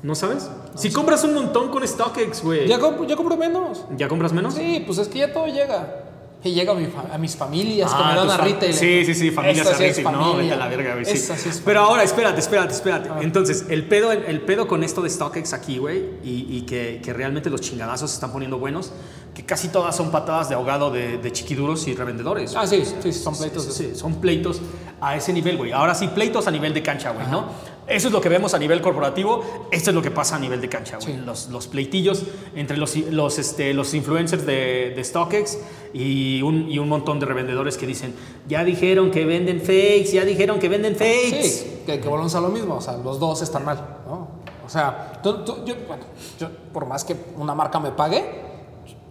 ¿No 0.03 0.13
sabes? 0.13 0.49
si 0.75 0.91
compras 0.91 1.23
un 1.23 1.33
montón 1.33 1.69
con 1.69 1.87
StockX, 1.87 2.43
güey. 2.43 2.67
Ya, 2.67 2.77
comp- 2.77 3.07
ya 3.07 3.15
compro 3.15 3.37
menos. 3.37 3.85
¿Ya 3.97 4.07
compras 4.09 4.33
menos? 4.33 4.53
Sí, 4.53 4.83
pues 4.85 4.99
es 4.99 5.07
que 5.07 5.19
ya 5.19 5.31
todo 5.33 5.47
llega. 5.47 6.03
Y 6.45 6.53
llega 6.53 6.73
a, 6.73 6.75
mi 6.75 6.87
a 7.11 7.17
mis 7.17 7.35
familias 7.35 7.91
que 7.91 7.97
Ah, 7.99 8.09
me 8.09 8.15
dan 8.15 8.27
tus 8.27 8.35
a 8.35 8.37
retail. 8.37 8.73
Sí, 8.73 9.03
sí, 9.03 9.15
sí, 9.15 9.31
familias 9.31 9.65
a 9.65 9.73
retail. 9.73 10.03
No, 10.11 10.35
vete 10.37 10.53
a 10.53 10.55
la 10.55 10.67
verga, 10.67 10.93
güey. 10.93 11.05
Sí. 11.05 11.17
Sí 11.17 11.49
Pero 11.65 11.79
ahora, 11.79 12.03
espérate, 12.03 12.39
espérate, 12.39 12.71
espérate. 12.71 13.09
Ah. 13.09 13.17
Entonces, 13.21 13.65
el 13.67 13.87
pedo, 13.87 14.11
el 14.11 14.41
pedo 14.41 14.67
con 14.67 14.83
esto 14.83 15.01
de 15.01 15.09
StockX 15.09 15.53
aquí, 15.53 15.79
güey, 15.79 16.05
y, 16.23 16.45
y 16.55 16.61
que, 16.61 17.01
que 17.03 17.13
realmente 17.13 17.49
los 17.49 17.61
chingadazos 17.61 18.11
se 18.11 18.17
están 18.17 18.31
poniendo 18.31 18.59
buenos, 18.59 18.91
que 19.33 19.43
casi 19.43 19.69
todas 19.69 19.95
son 19.95 20.11
patadas 20.11 20.47
de 20.47 20.53
ahogado 20.55 20.91
de, 20.91 21.17
de 21.17 21.31
chiquiduros 21.31 21.87
y 21.87 21.95
revendedores. 21.95 22.55
Ah, 22.55 22.67
sí, 22.67 22.85
sí, 22.85 22.93
sí, 23.01 23.11
son 23.11 23.35
pleitos. 23.35 23.63
Sí, 23.65 23.93
son 23.95 24.21
pleitos 24.21 24.61
a 25.01 25.15
ese 25.15 25.33
nivel, 25.33 25.57
güey. 25.57 25.71
Ahora 25.71 25.95
sí, 25.95 26.07
pleitos 26.09 26.45
a 26.45 26.51
nivel 26.51 26.75
de 26.75 26.83
cancha, 26.83 27.09
güey, 27.09 27.25
¿no? 27.27 27.45
Eso 27.87 28.07
es 28.07 28.13
lo 28.13 28.19
que 28.19 28.29
vemos 28.29 28.53
a 28.55 28.59
nivel 28.59 28.81
corporativo, 28.81 29.43
esto 29.71 29.91
es 29.91 29.95
lo 29.95 30.01
que 30.01 30.09
pasa 30.09 30.37
a 30.37 30.39
nivel 30.39 30.59
de 30.59 30.69
cancha, 30.69 30.97
güey. 30.97 31.13
Sí. 31.13 31.21
Los, 31.23 31.49
los 31.49 31.67
pleitillos 31.67 32.23
entre 32.55 32.77
los, 32.77 32.95
los, 32.95 33.37
este, 33.37 33.73
los 33.75 33.93
influencers 33.93 34.43
de, 34.45 34.93
de 34.95 35.03
StockX 35.03 35.59
y 35.93 36.41
un, 36.41 36.67
y 36.69 36.79
un 36.79 36.89
montón 36.89 37.19
de 37.19 37.27
revendedores 37.27 37.77
que 37.77 37.85
dicen, 37.85 38.15
ya 38.47 38.63
dijeron 38.63 39.11
que 39.11 39.25
venden 39.25 39.59
fakes, 39.59 40.11
ya 40.13 40.25
dijeron 40.25 40.57
que 40.59 40.67
venden 40.67 40.95
fakes. 40.95 41.43
Sí, 41.43 41.81
que, 41.85 41.99
que 41.99 42.07
volvemos 42.09 42.33
a 42.33 42.41
lo 42.41 42.49
mismo. 42.49 42.75
O 42.75 42.81
sea, 42.81 42.97
los 42.97 43.19
dos 43.19 43.41
están 43.43 43.63
mal, 43.65 43.77
¿no? 44.07 44.29
O 44.65 44.69
sea, 44.69 45.19
tú- 45.21 45.43
tú- 45.45 45.63
yo, 45.63 45.75
bueno, 45.87 46.03
yo, 46.39 46.49
por 46.73 46.87
más 46.87 47.03
que 47.03 47.15
una 47.37 47.53
marca 47.53 47.79
me 47.79 47.91
pague, 47.91 48.23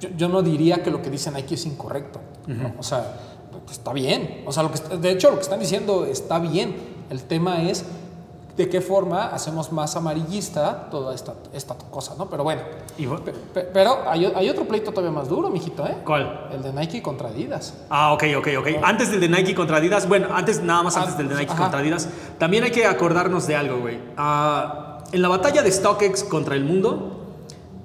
yo, 0.00 0.08
yo 0.16 0.28
no 0.28 0.42
diría 0.42 0.82
que 0.82 0.90
lo 0.90 1.00
que 1.00 1.10
dice 1.10 1.30
Nike 1.30 1.54
es 1.54 1.64
incorrecto. 1.66 2.18
¿no? 2.48 2.74
O 2.78 2.82
sea, 2.82 3.20
está 3.70 3.92
bien. 3.92 4.42
O 4.46 4.52
sea, 4.52 4.64
lo 4.64 4.72
que, 4.72 4.96
de 4.98 5.10
hecho, 5.12 5.30
lo 5.30 5.36
que 5.36 5.42
están 5.42 5.60
diciendo 5.60 6.04
está 6.06 6.40
bien. 6.40 6.74
El 7.08 7.22
tema 7.22 7.62
es 7.62 7.84
de 8.56 8.68
qué 8.68 8.80
forma 8.80 9.26
hacemos 9.26 9.72
más 9.72 9.96
amarillista 9.96 10.88
toda 10.90 11.14
esta, 11.14 11.34
esta 11.52 11.74
cosa, 11.90 12.14
¿no? 12.16 12.28
Pero 12.30 12.44
bueno. 12.44 12.62
Y 12.96 13.06
Pero 13.72 14.08
hay, 14.08 14.26
hay 14.26 14.48
otro 14.48 14.64
pleito 14.64 14.90
todavía 14.92 15.10
más 15.10 15.28
duro, 15.28 15.50
mijito, 15.50 15.84
¿eh? 15.86 15.96
¿Cuál? 16.04 16.48
El 16.52 16.62
de 16.62 16.72
Nike 16.72 17.02
contra 17.02 17.28
Adidas. 17.30 17.74
Ah, 17.90 18.12
ok, 18.12 18.24
ok, 18.38 18.48
ok. 18.60 18.66
Antes 18.82 19.10
del 19.10 19.20
de 19.20 19.28
Nike 19.28 19.54
contra 19.54 19.78
Adidas, 19.78 20.08
bueno, 20.08 20.28
antes, 20.32 20.62
nada 20.62 20.82
más 20.84 20.96
antes 20.96 21.14
Ah, 21.14 21.18
del 21.18 21.28
de 21.30 21.34
Nike 21.34 21.52
ajá. 21.52 21.62
contra 21.62 21.80
Adidas, 21.80 22.08
también 22.38 22.62
hay 22.64 22.70
que 22.70 22.86
acordarnos 22.86 23.46
de 23.48 23.56
algo, 23.56 23.80
güey. 23.80 23.98
Ah, 24.16 24.98
en 25.10 25.20
la 25.22 25.28
batalla 25.28 25.62
de 25.62 25.72
StockX 25.72 26.22
contra 26.24 26.54
el 26.54 26.64
mundo, 26.64 27.20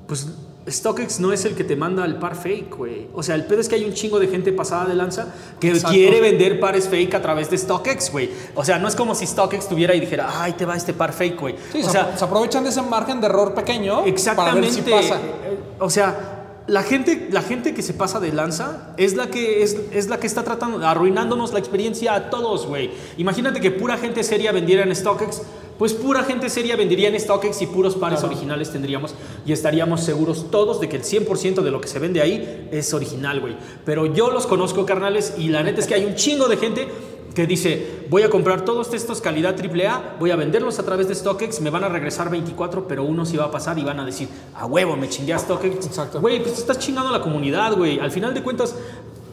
pues 0.08 0.28
StockX 0.72 1.20
no 1.20 1.32
es 1.34 1.46
el 1.46 1.56
que 1.56 1.64
te 1.64 1.76
manda 1.76 2.06
el 2.06 2.16
par 2.16 2.36
fake, 2.36 2.76
güey. 2.76 3.08
O 3.14 3.24
sea, 3.24 3.36
el 3.36 3.46
pedo 3.46 3.62
es 3.62 3.70
que 3.70 3.76
hay 3.76 3.86
un 3.86 3.94
chingo 3.94 4.20
de 4.20 4.28
gente 4.28 4.52
pasada 4.52 4.86
de 4.86 4.96
lanza 4.96 5.34
que 5.60 5.70
Exacto. 5.70 5.90
quiere 5.90 6.22
vender 6.22 6.60
pares 6.60 6.88
fake 6.88 7.14
a 7.16 7.22
través 7.22 7.50
de 7.50 7.58
StockX, 7.58 8.12
güey. 8.12 8.30
O 8.56 8.64
sea, 8.66 8.80
no 8.80 8.88
es 8.88 8.96
como 8.96 9.16
si 9.16 9.26
StockX 9.26 9.68
tuviera 9.68 9.96
y 9.96 10.00
dijera, 10.00 10.30
ay, 10.42 10.54
te 10.54 10.66
va 10.66 10.76
este 10.76 10.94
par 10.94 11.14
fake, 11.14 11.40
güey. 11.40 11.56
Sí, 11.72 11.82
o 11.82 11.86
se, 11.86 11.92
sea, 11.92 12.18
se 12.18 12.24
aprovechan 12.26 12.64
de 12.64 12.70
ese 12.70 12.82
margen 12.82 13.20
de 13.22 13.28
error 13.28 13.54
pequeño 13.54 13.92
para 13.94 14.04
ver 14.04 14.14
Exactamente. 14.14 14.72
si 14.72 14.82
pasa. 14.82 15.16
Eh, 15.16 15.58
O 15.80 15.90
sea, 15.90 16.36
la 16.68 16.84
gente, 16.84 17.30
la 17.32 17.42
gente 17.42 17.74
que 17.74 17.82
se 17.82 17.94
pasa 17.94 18.20
de 18.20 18.32
lanza 18.32 18.94
es 18.98 19.16
la 19.16 19.28
que 19.32 19.64
es, 19.64 19.76
es 19.92 20.08
la 20.08 20.20
que 20.20 20.28
está 20.28 20.44
tratando, 20.44 20.86
arruinándonos 20.86 21.52
la 21.52 21.58
experiencia 21.60 22.14
a 22.14 22.30
todos, 22.30 22.68
güey. 22.68 22.92
Imagínate 23.18 23.60
que 23.60 23.72
pura 23.72 23.98
gente 23.98 24.24
seria 24.24 24.52
vendiera 24.52 24.84
en 24.84 24.96
StockX, 24.96 25.42
pues 25.80 25.94
pura 25.94 26.24
gente 26.24 26.50
seria 26.50 26.76
vendería 26.76 27.08
en 27.10 27.20
StockX 27.20 27.64
y 27.64 27.66
puros 27.66 27.96
pares 27.96 28.20
Claro. 28.20 28.34
originales 28.36 28.72
tendríamos 28.72 29.16
y 29.46 29.52
estaríamos 29.54 30.02
seguros 30.02 30.52
todos 30.52 30.80
de 30.80 30.90
que 30.90 30.98
el 30.98 31.04
100% 31.04 31.62
de 31.64 31.72
lo 31.72 31.82
que 31.82 31.88
se 31.88 31.98
vende 31.98 32.22
ahí 32.22 32.68
es 32.72 32.94
original, 32.94 33.40
güey. 33.40 33.56
Pero 33.86 34.06
yo 34.06 34.30
los 34.30 34.46
conozco, 34.46 34.86
carnales, 34.86 35.34
y 35.38 35.48
la 35.50 35.64
neta 35.64 35.80
es 35.80 35.88
que 35.88 35.96
hay 35.96 36.06
un 36.06 36.14
chingo 36.16 36.48
de 36.48 36.58
gente 36.58 36.88
que 37.34 37.46
dice, 37.46 38.06
voy 38.10 38.24
a 38.24 38.30
comprar 38.30 38.66
todos 38.66 38.94
estos 38.94 39.22
calidad 39.22 39.56
AAA, 39.56 40.16
voy 40.20 40.32
a 40.32 40.36
venderlos 40.36 40.80
a 40.80 40.84
través 40.84 41.08
de 41.08 41.16
StockX, 41.16 41.62
me 41.62 41.70
van 41.70 41.84
a 41.84 41.88
regresar 41.88 42.30
24, 42.30 42.88
pero 42.88 43.04
uno 43.04 43.24
sí 43.26 43.38
va 43.38 43.46
a 43.46 43.52
pasar 43.52 43.78
y 43.78 43.84
van 43.84 44.00
a 44.00 44.06
decir, 44.06 44.28
a 44.56 44.66
huevo, 44.66 44.98
me 44.98 45.08
chingué 45.08 45.34
a 45.34 45.40
StockX. 45.40 45.86
Exacto. 45.86 46.20
Güey, 46.20 46.42
pues 46.42 46.58
estás 46.58 46.80
chingando 46.80 47.10
a 47.10 47.18
la 47.18 47.22
comunidad, 47.22 47.78
güey. 47.78 48.00
Al 48.00 48.12
final 48.12 48.34
de 48.34 48.42
cuentas, 48.42 48.76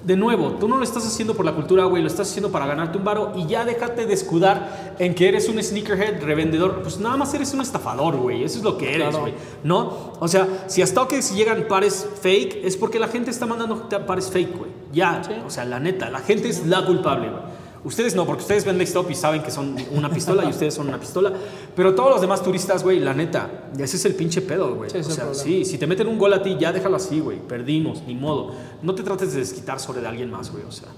de 0.07 0.16
nuevo, 0.16 0.52
tú 0.61 0.68
no 0.68 0.76
lo 0.78 0.84
estás 0.84 1.04
haciendo 1.04 1.34
por 1.34 1.44
la 1.44 1.52
cultura, 1.52 1.84
güey, 1.84 2.00
lo 2.00 2.07
estás 2.07 2.28
haciendo 2.30 2.52
para 2.52 2.64
ganarte 2.64 2.96
un 2.96 3.04
varo 3.04 3.32
y 3.36 3.46
ya 3.48 3.64
déjate 3.64 4.07
de 4.07 4.14
escudar 4.14 4.94
en 5.00 5.16
que 5.16 5.26
eres 5.26 5.48
un 5.48 5.61
sneakerhead 5.61 6.22
revendedor. 6.22 6.80
Pues 6.82 7.00
nada 7.00 7.16
más 7.16 7.34
eres 7.34 7.52
un 7.52 7.61
estafador, 7.61 8.16
güey. 8.16 8.44
Eso 8.44 8.59
es 8.59 8.64
lo 8.64 8.78
que 8.78 8.94
eres, 8.94 9.09
Claro. 9.09 9.20
güey. 9.22 9.34
¿No? 9.64 10.12
O 10.20 10.28
sea, 10.28 10.46
si 10.68 10.80
a 10.80 10.86
StockX 10.86 11.34
llegan 11.34 11.64
pares 11.68 12.07
fake, 12.22 12.64
es 12.64 12.76
porque 12.76 13.00
la 13.00 13.09
gente 13.09 13.32
está 13.32 13.46
mandando 13.46 13.88
pares 14.07 14.30
fake, 14.30 14.57
güey. 14.57 14.70
Ya, 14.92 15.22
o 15.44 15.50
sea, 15.50 15.64
la 15.64 15.80
neta, 15.80 16.09
la 16.09 16.20
gente 16.20 16.48
es 16.50 16.64
la 16.66 16.86
culpable, 16.86 17.28
güey. 17.28 17.42
Ustedes 17.87 18.16
no, 18.16 18.26
porque 18.26 18.43
ustedes 18.43 18.64
ven 18.64 18.80
Stop 18.80 19.09
y 19.12 19.14
saben 19.14 19.45
que 19.45 19.51
son 19.53 19.76
una 19.93 20.11
pistola 20.11 20.45
y 20.45 20.49
ustedes 20.49 20.74
son 20.74 20.89
una 20.89 20.99
pistola. 20.99 21.32
Pero 21.76 21.95
todos 21.95 22.11
los 22.11 22.20
demás 22.20 22.43
turistas, 22.43 22.82
güey, 22.82 22.99
la 22.99 23.14
neta, 23.14 23.68
ese 23.78 23.97
es 23.97 24.05
el 24.07 24.16
pinche 24.16 24.43
pedo, 24.43 24.74
güey. 24.74 24.91
Sí, 24.91 24.99
o 24.99 25.05
sea, 25.05 25.32
sí, 25.32 25.64
si 25.64 25.78
te 25.78 25.87
meten 25.87 26.09
un 26.09 26.18
gol 26.18 26.32
a 26.32 26.43
ti, 26.43 26.57
ya 26.59 26.72
déjalo 26.72 26.97
así, 26.97 27.20
güey. 27.20 27.39
Perdimos, 27.39 28.03
ni 28.05 28.16
modo. 28.16 28.51
No 28.82 28.93
te 28.97 29.05
trates 29.05 29.32
de 29.34 29.39
desquitar 29.39 29.78
sobre 29.78 30.01
de 30.01 30.09
alguien 30.09 30.32
más, 30.32 30.51
güey. 30.51 30.64
O 30.64 30.72
sea, 30.72 30.89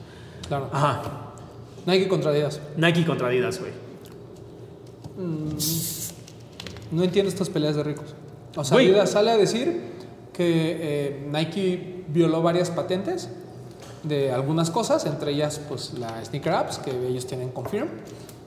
Claro. 0.48 0.70
ajá. 0.72 1.02
Nike 1.84 2.08
contra 2.08 2.30
Adidas. 2.30 2.58
Nike 2.78 3.04
contra 3.04 3.28
Adidas, 3.28 3.60
güey. 3.60 3.72
No 6.90 7.02
entiendo 7.04 7.28
estas 7.28 7.50
peleas 7.50 7.76
de 7.76 7.82
ricos. 7.82 8.14
O 8.56 8.64
sea. 8.64 8.78
Adidas 8.78 9.10
sale 9.10 9.30
a 9.30 9.36
decir 9.36 9.82
que 10.32 10.78
eh, 10.80 11.28
Nike 11.30 12.04
violó 12.08 12.40
varias 12.40 12.70
patentes 12.70 13.28
de 14.02 14.32
algunas 14.32 14.70
cosas, 14.70 15.04
entre 15.06 15.32
ellas 15.32 15.60
pues 15.68 15.94
la 15.98 16.24
Sneaker 16.24 16.52
Apps, 16.52 16.78
que 16.78 16.90
ellos 17.08 17.26
tienen 17.26 17.50
Confirm, 17.50 17.88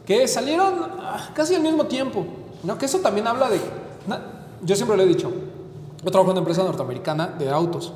que 0.06 0.28
salieron 0.28 0.74
ah, 0.99 1.30
casi 1.34 1.56
al 1.56 1.62
mismo 1.62 1.86
tiempo. 1.86 2.26
¿no? 2.64 2.78
Que 2.78 2.86
eso 2.86 2.99
también 2.99 3.28
habla 3.28 3.49
de... 3.49 3.60
yo 4.64 4.76
siempre 4.76 4.95
lo 4.97 5.04
he 5.04 5.08
dicho, 5.08 5.32
yo 6.04 6.12
trabajo 6.12 6.32
en 6.32 6.38
una 6.38 6.39
empresa 6.39 6.64
norteamericana 6.64 7.28
de 7.28 7.49
autos 7.49 7.93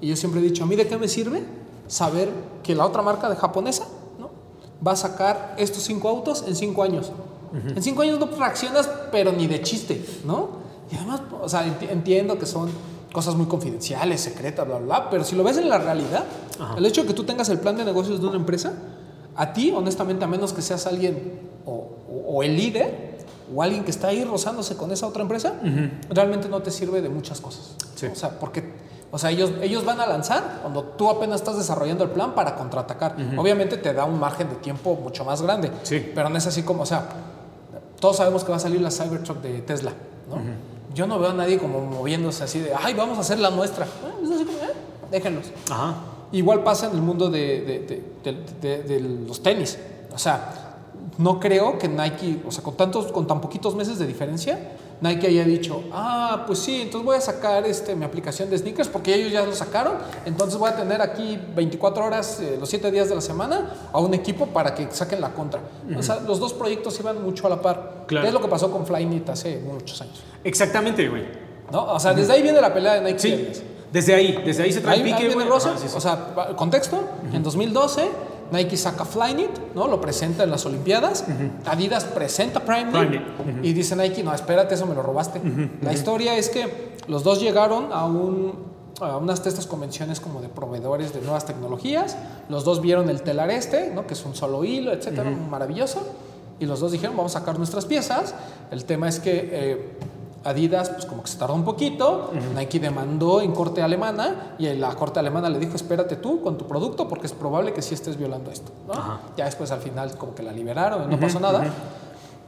y 0.00 0.08
yo 0.08 0.16
siempre 0.16 0.40
he 0.40 0.44
dicho, 0.44 0.64
¿a 0.64 0.66
mí 0.66 0.76
de 0.76 0.86
qué 0.86 0.96
me 0.96 1.08
sirve 1.08 1.44
saber 1.86 2.28
que 2.62 2.74
la 2.74 2.84
otra 2.86 3.02
marca 3.02 3.28
de 3.28 3.36
japonesa 3.36 3.86
¿no? 4.18 4.30
va 4.86 4.92
a 4.92 4.96
sacar 4.96 5.54
estos 5.58 5.82
cinco 5.84 6.08
autos 6.08 6.44
en 6.46 6.54
cinco 6.56 6.82
años? 6.82 7.10
En 7.74 7.82
cinco 7.82 8.02
años 8.02 8.18
no 8.20 8.26
reaccionas, 8.26 8.88
pero 9.10 9.32
ni 9.32 9.46
de 9.46 9.62
chiste, 9.62 10.04
¿no? 10.26 10.50
Y 10.92 10.96
además, 10.96 11.22
o 11.40 11.48
sea, 11.48 11.64
enti- 11.66 11.88
entiendo 11.90 12.38
que 12.38 12.44
son 12.44 12.68
cosas 13.18 13.34
muy 13.34 13.46
confidenciales, 13.46 14.20
secretas, 14.20 14.64
bla, 14.64 14.76
bla, 14.78 14.86
bla, 15.00 15.10
pero 15.10 15.24
si 15.24 15.34
lo 15.34 15.42
ves 15.42 15.56
en 15.58 15.68
la 15.68 15.78
realidad, 15.78 16.22
el 16.76 16.86
hecho 16.86 17.00
de 17.02 17.08
que 17.08 17.14
tú 17.14 17.24
tengas 17.24 17.48
el 17.48 17.58
plan 17.58 17.76
de 17.76 17.84
negocios 17.84 18.20
de 18.20 18.28
una 18.28 18.36
empresa, 18.36 18.74
a 19.34 19.52
ti, 19.52 19.72
honestamente, 19.74 20.24
a 20.24 20.28
menos 20.28 20.52
que 20.52 20.62
seas 20.62 20.86
alguien 20.86 21.40
o, 21.66 21.72
o- 21.72 22.36
o 22.36 22.42
el 22.44 22.54
líder 22.56 23.18
o 23.52 23.60
alguien 23.60 23.82
que 23.82 23.90
está 23.90 24.06
ahí 24.08 24.22
rozándose 24.24 24.76
con 24.76 24.92
esa 24.92 25.08
otra 25.08 25.22
empresa, 25.22 25.54
realmente 26.10 26.48
no 26.48 26.62
te 26.62 26.70
sirve 26.70 27.02
de 27.02 27.08
muchas 27.08 27.40
cosas. 27.40 27.74
Sí. 27.96 28.06
O 28.06 28.14
sea, 28.14 28.38
porque 28.38 28.86
o 29.10 29.18
sea, 29.18 29.30
ellos, 29.30 29.50
ellos 29.60 29.84
van 29.84 30.00
a 30.00 30.06
lanzar 30.06 30.60
cuando 30.62 30.82
tú 30.84 31.10
apenas 31.10 31.40
estás 31.40 31.56
desarrollando 31.56 32.04
el 32.04 32.10
plan 32.10 32.36
para 32.36 32.54
contraatacar. 32.54 33.16
Obviamente 33.36 33.78
te 33.78 33.92
da 33.94 34.04
un 34.04 34.20
margen 34.20 34.48
de 34.48 34.54
tiempo 34.56 34.94
mucho 34.94 35.24
más 35.24 35.42
grande, 35.42 35.72
Sí. 35.82 36.12
pero 36.14 36.28
no 36.28 36.38
es 36.38 36.46
así 36.46 36.62
como, 36.62 36.84
o 36.84 36.86
sea, 36.86 37.08
todos 37.98 38.16
sabemos 38.18 38.44
que 38.44 38.50
va 38.52 38.58
a 38.58 38.60
salir 38.60 38.80
la 38.80 38.92
Cybertruck 38.92 39.40
de 39.42 39.62
Tesla, 39.62 39.90
¿no? 40.30 40.36
Yo 40.98 41.06
no 41.06 41.20
veo 41.20 41.30
a 41.30 41.32
nadie 41.32 41.58
como 41.60 41.80
moviéndose 41.80 42.42
así 42.42 42.58
de, 42.58 42.72
ay, 42.74 42.92
vamos 42.92 43.18
a 43.18 43.20
hacer 43.20 43.38
la 43.38 43.50
nuestra. 43.50 43.84
Eh, 43.86 43.88
Es 44.24 44.30
así 44.32 44.44
como, 44.44 44.58
eh, 44.58 44.74
déjenlos. 45.12 45.46
Ajá. 45.70 45.94
Igual 46.32 46.64
pasa 46.64 46.88
en 46.88 46.96
el 46.96 47.02
mundo 47.02 47.30
de- 47.30 48.02
de 48.24 49.00
los 49.28 49.40
tenis. 49.40 49.78
O 50.12 50.18
sea, 50.18 50.74
no 51.18 51.38
creo 51.38 51.78
que 51.78 51.86
Nike, 51.86 52.42
o 52.44 52.50
sea, 52.50 52.64
con, 52.64 52.76
tantos, 52.76 53.12
con 53.12 53.28
tan 53.28 53.40
poquitos 53.40 53.76
meses 53.76 54.00
de 54.00 54.08
diferencia, 54.08 54.72
Nike 55.00 55.28
haya 55.28 55.44
dicho, 55.44 55.84
ah, 55.92 56.44
pues 56.46 56.58
sí, 56.58 56.82
entonces 56.82 57.04
voy 57.04 57.16
a 57.16 57.20
sacar 57.20 57.64
este, 57.66 57.94
mi 57.94 58.04
aplicación 58.04 58.50
de 58.50 58.58
sneakers 58.58 58.88
porque 58.88 59.14
ellos 59.14 59.30
ya 59.30 59.44
lo 59.44 59.54
sacaron, 59.54 59.94
entonces 60.24 60.58
voy 60.58 60.70
a 60.70 60.76
tener 60.76 61.00
aquí 61.00 61.38
24 61.54 62.04
horas, 62.04 62.40
eh, 62.40 62.56
los 62.58 62.68
7 62.68 62.90
días 62.90 63.08
de 63.08 63.14
la 63.14 63.20
semana, 63.20 63.90
a 63.92 64.00
un 64.00 64.12
equipo 64.14 64.46
para 64.46 64.74
que 64.74 64.88
saquen 64.90 65.20
la 65.20 65.30
contra. 65.30 65.60
O 65.96 66.02
sea, 66.02 66.20
los 66.26 66.40
dos 66.40 66.52
proyectos 66.52 66.98
iban 66.98 67.22
mucho 67.22 67.46
a 67.46 67.50
la 67.50 67.62
par. 67.62 68.04
Claro. 68.06 68.26
Es 68.26 68.32
lo 68.32 68.40
que 68.40 68.48
pasó 68.48 68.70
con 68.70 68.86
Flyknit 68.86 69.28
hace 69.28 69.58
muchos 69.58 70.00
años. 70.00 70.20
Exactamente, 70.42 71.08
güey. 71.08 71.24
¿no? 71.70 71.92
O 71.92 72.00
sea, 72.00 72.12
desde 72.12 72.32
ahí 72.32 72.42
viene 72.42 72.60
la 72.60 72.72
pelea 72.72 72.94
de 72.94 73.00
Nike. 73.02 73.18
Sí. 73.18 73.48
Desde 73.92 74.14
ahí, 74.14 74.42
desde 74.44 74.64
ahí 74.64 74.72
se 74.72 74.80
trae 74.80 74.96
Ahí, 74.96 75.00
el 75.00 75.06
ahí 75.06 75.12
pique, 75.12 75.34
viene 75.34 75.50
sí, 75.60 75.68
sí. 75.78 75.94
O 75.96 76.00
sea, 76.00 76.34
contexto, 76.56 77.02
en 77.32 77.42
2012 77.42 78.08
Nike 78.52 78.76
saca 78.76 79.04
Flyknit, 79.04 79.74
¿no? 79.74 79.88
Lo 79.88 80.00
presenta 80.00 80.44
en 80.44 80.50
las 80.50 80.64
Olimpiadas. 80.66 81.24
Adidas 81.66 82.04
presenta 82.04 82.60
Prime 82.60 82.90
Primeknit, 82.90 83.64
Y 83.64 83.72
dice 83.72 83.96
Nike, 83.96 84.22
no, 84.22 84.34
espérate, 84.34 84.74
eso 84.74 84.86
me 84.86 84.94
lo 84.94 85.02
robaste. 85.02 85.40
La 85.82 85.92
historia 85.92 86.36
es 86.36 86.48
que 86.48 86.96
los 87.06 87.24
dos 87.24 87.40
llegaron 87.40 87.92
a 87.92 88.04
un 88.04 88.68
a 89.00 89.16
unas 89.16 89.42
de 89.44 89.50
estas 89.50 89.66
convenciones 89.66 90.18
como 90.18 90.40
de 90.40 90.48
proveedores 90.48 91.12
de 91.12 91.20
nuevas 91.20 91.46
tecnologías. 91.46 92.16
Los 92.48 92.64
dos 92.64 92.80
vieron 92.80 93.08
el 93.10 93.22
telar 93.22 93.50
este, 93.50 93.90
¿no? 93.90 94.06
Que 94.06 94.14
es 94.14 94.24
un 94.24 94.34
solo 94.34 94.64
hilo, 94.64 94.92
etcétera, 94.92 95.30
maravilloso. 95.30 96.02
Y 96.58 96.66
los 96.66 96.80
dos 96.80 96.90
dijeron, 96.90 97.16
vamos 97.16 97.36
a 97.36 97.40
sacar 97.40 97.58
nuestras 97.58 97.86
piezas. 97.86 98.34
El 98.70 98.84
tema 98.84 99.08
es 99.08 99.20
que 99.20 99.48
eh, 99.52 99.98
Adidas, 100.44 100.90
pues 100.90 101.04
como 101.04 101.22
que 101.22 101.28
se 101.28 101.36
tardó 101.36 101.54
un 101.54 101.64
poquito, 101.64 102.30
Nike 102.54 102.78
demandó 102.78 103.40
en 103.40 103.52
corte 103.52 103.82
alemana 103.82 104.54
y 104.58 104.68
la 104.74 104.94
corte 104.94 105.18
alemana 105.18 105.48
le 105.50 105.58
dijo, 105.58 105.74
espérate 105.74 106.16
tú 106.16 106.40
con 106.42 106.56
tu 106.56 106.66
producto 106.66 107.08
porque 107.08 107.26
es 107.26 107.32
probable 107.32 107.72
que 107.72 107.82
sí 107.82 107.94
estés 107.94 108.16
violando 108.16 108.50
esto. 108.50 108.70
¿no? 108.86 108.94
Ya 109.36 109.46
después 109.46 109.70
al 109.72 109.80
final 109.80 110.16
como 110.16 110.34
que 110.34 110.42
la 110.42 110.52
liberaron 110.52 111.04
y 111.04 111.14
no 111.14 111.20
pasó 111.20 111.40
nada. 111.40 111.64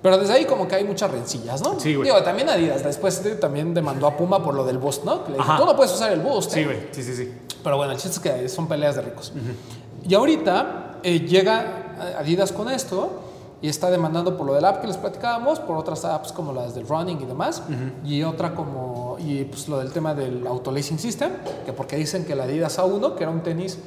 Pero 0.03 0.17
desde 0.17 0.33
ahí 0.33 0.45
como 0.47 0.67
que 0.67 0.77
hay 0.77 0.85
muchas 0.85 1.11
rencillas, 1.11 1.61
¿no? 1.63 1.79
Sí, 1.79 1.95
güey. 1.95 2.09
Digo, 2.09 2.23
también 2.23 2.49
Adidas 2.49 2.83
después 2.83 3.23
también 3.39 3.75
demandó 3.75 4.07
a 4.07 4.17
Puma 4.17 4.43
por 4.43 4.55
lo 4.55 4.65
del 4.65 4.79
boost, 4.79 5.05
¿no? 5.05 5.25
Que 5.25 5.33
le 5.33 5.39
dijo, 5.39 5.57
tú 5.59 5.67
no 5.67 5.77
puedes 5.77 5.93
usar 5.93 6.13
el 6.13 6.21
boost. 6.21 6.53
Sí, 6.53 6.61
¿eh?". 6.61 6.65
güey. 6.65 6.89
Sí, 6.93 7.03
sí, 7.03 7.15
sí. 7.15 7.35
Pero 7.63 7.77
bueno, 7.77 7.93
el 7.93 7.99
chiste 7.99 8.17
es 8.17 8.21
que 8.21 8.49
son 8.49 8.67
peleas 8.67 8.97
de 8.97 9.03
ricos. 9.03 9.33
Y 10.09 10.15
ahorita 10.15 11.01
eh, 11.03 11.21
llega 11.21 12.15
Adidas 12.19 12.53
con 12.53 12.71
esto 12.71 13.30
y 13.63 13.69
está 13.69 13.91
demandando 13.91 14.37
por 14.37 14.47
lo 14.47 14.55
del 14.55 14.65
app 14.65 14.81
que 14.81 14.87
les 14.87 14.97
platicábamos, 14.97 15.61
por 15.61 15.77
otras 15.77 16.05
apps 16.05 16.33
como 16.33 16.53
las 16.53 16.75
del 16.75 16.87
running 16.89 17.19
y 17.21 17.25
demás, 17.27 17.63
y 18.05 18.23
otra 18.23 18.55
como, 18.55 19.17
y 19.19 19.45
pues 19.45 19.69
lo 19.69 19.79
del 19.79 19.93
tema 19.93 20.15
del 20.15 20.47
autolacing 20.47 20.99
system, 20.99 21.31
que 21.67 21.73
porque 21.73 21.97
dicen 21.97 22.25
que 22.25 22.33
el 22.33 22.41
Adidas 22.41 22.79
A1, 22.79 23.15
que 23.17 23.23
era 23.25 23.31
un 23.33 23.43
tenis 23.43 23.79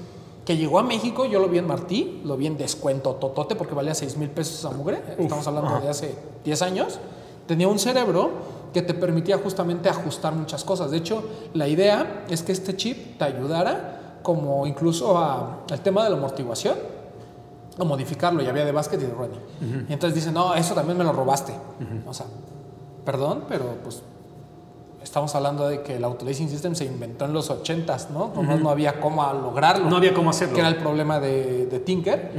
que 0.45 0.57
llegó 0.57 0.77
a 0.77 0.83
México, 0.83 1.25
yo 1.25 1.39
lo 1.39 1.47
vi 1.47 1.57
en 1.57 1.65
Martí, 1.67 2.21
lo 2.25 2.35
vi 2.37 2.47
en 2.47 2.57
descuento 2.57 3.15
totote 3.15 3.55
porque 3.55 3.73
valía 3.73 3.95
6 3.95 4.17
mil 4.17 4.29
pesos 4.29 4.63
a 4.65 4.69
mugre, 4.75 5.01
estamos 5.17 5.47
hablando 5.47 5.79
de 5.79 5.89
hace 5.89 6.15
10 6.43 6.61
años, 6.61 6.99
tenía 7.47 7.67
un 7.67 7.79
cerebro 7.79 8.29
que 8.73 8.81
te 8.81 8.93
permitía 8.93 9.37
justamente 9.37 9.87
ajustar 9.89 10.33
muchas 10.33 10.63
cosas. 10.63 10.91
De 10.91 10.97
hecho, 10.97 11.23
la 11.53 11.67
idea 11.67 12.25
es 12.29 12.41
que 12.43 12.51
este 12.51 12.75
chip 12.75 13.17
te 13.17 13.23
ayudara 13.25 14.19
como 14.23 14.65
incluso 14.67 15.17
a- 15.17 15.59
al 15.69 15.79
tema 15.81 16.03
de 16.03 16.09
la 16.09 16.17
amortiguación, 16.17 16.75
a 17.77 17.83
modificarlo, 17.83 18.43
y 18.43 18.47
había 18.47 18.65
de 18.65 18.71
básquet 18.71 19.01
y 19.01 19.05
de 19.05 19.13
running. 19.13 19.85
Y 19.89 19.93
entonces 19.93 20.15
dicen, 20.15 20.33
no, 20.33 20.53
eso 20.55 20.73
también 20.73 20.97
me 20.97 21.03
lo 21.03 21.13
robaste. 21.13 21.53
O 22.07 22.13
sea, 22.13 22.25
perdón, 23.05 23.45
pero 23.47 23.77
pues 23.83 24.01
estamos 25.01 25.33
hablando 25.35 25.67
de 25.67 25.81
que 25.81 25.97
el 25.97 26.03
Autolacing 26.03 26.49
System 26.49 26.75
se 26.75 26.85
inventó 26.85 27.25
en 27.25 27.33
los 27.33 27.51
80s, 27.51 28.09
¿no? 28.09 28.31
Nomás 28.35 28.59
no 28.59 28.69
había 28.69 28.99
cómo 28.99 29.23
lograrlo. 29.33 29.89
No 29.89 29.97
había 29.97 30.13
cómo 30.13 30.29
hacerlo. 30.29 30.55
Que 30.55 30.61
era 30.61 30.69
el 30.69 30.77
problema 30.77 31.19
de, 31.19 31.65
de 31.65 31.79
Tinker. 31.79 32.31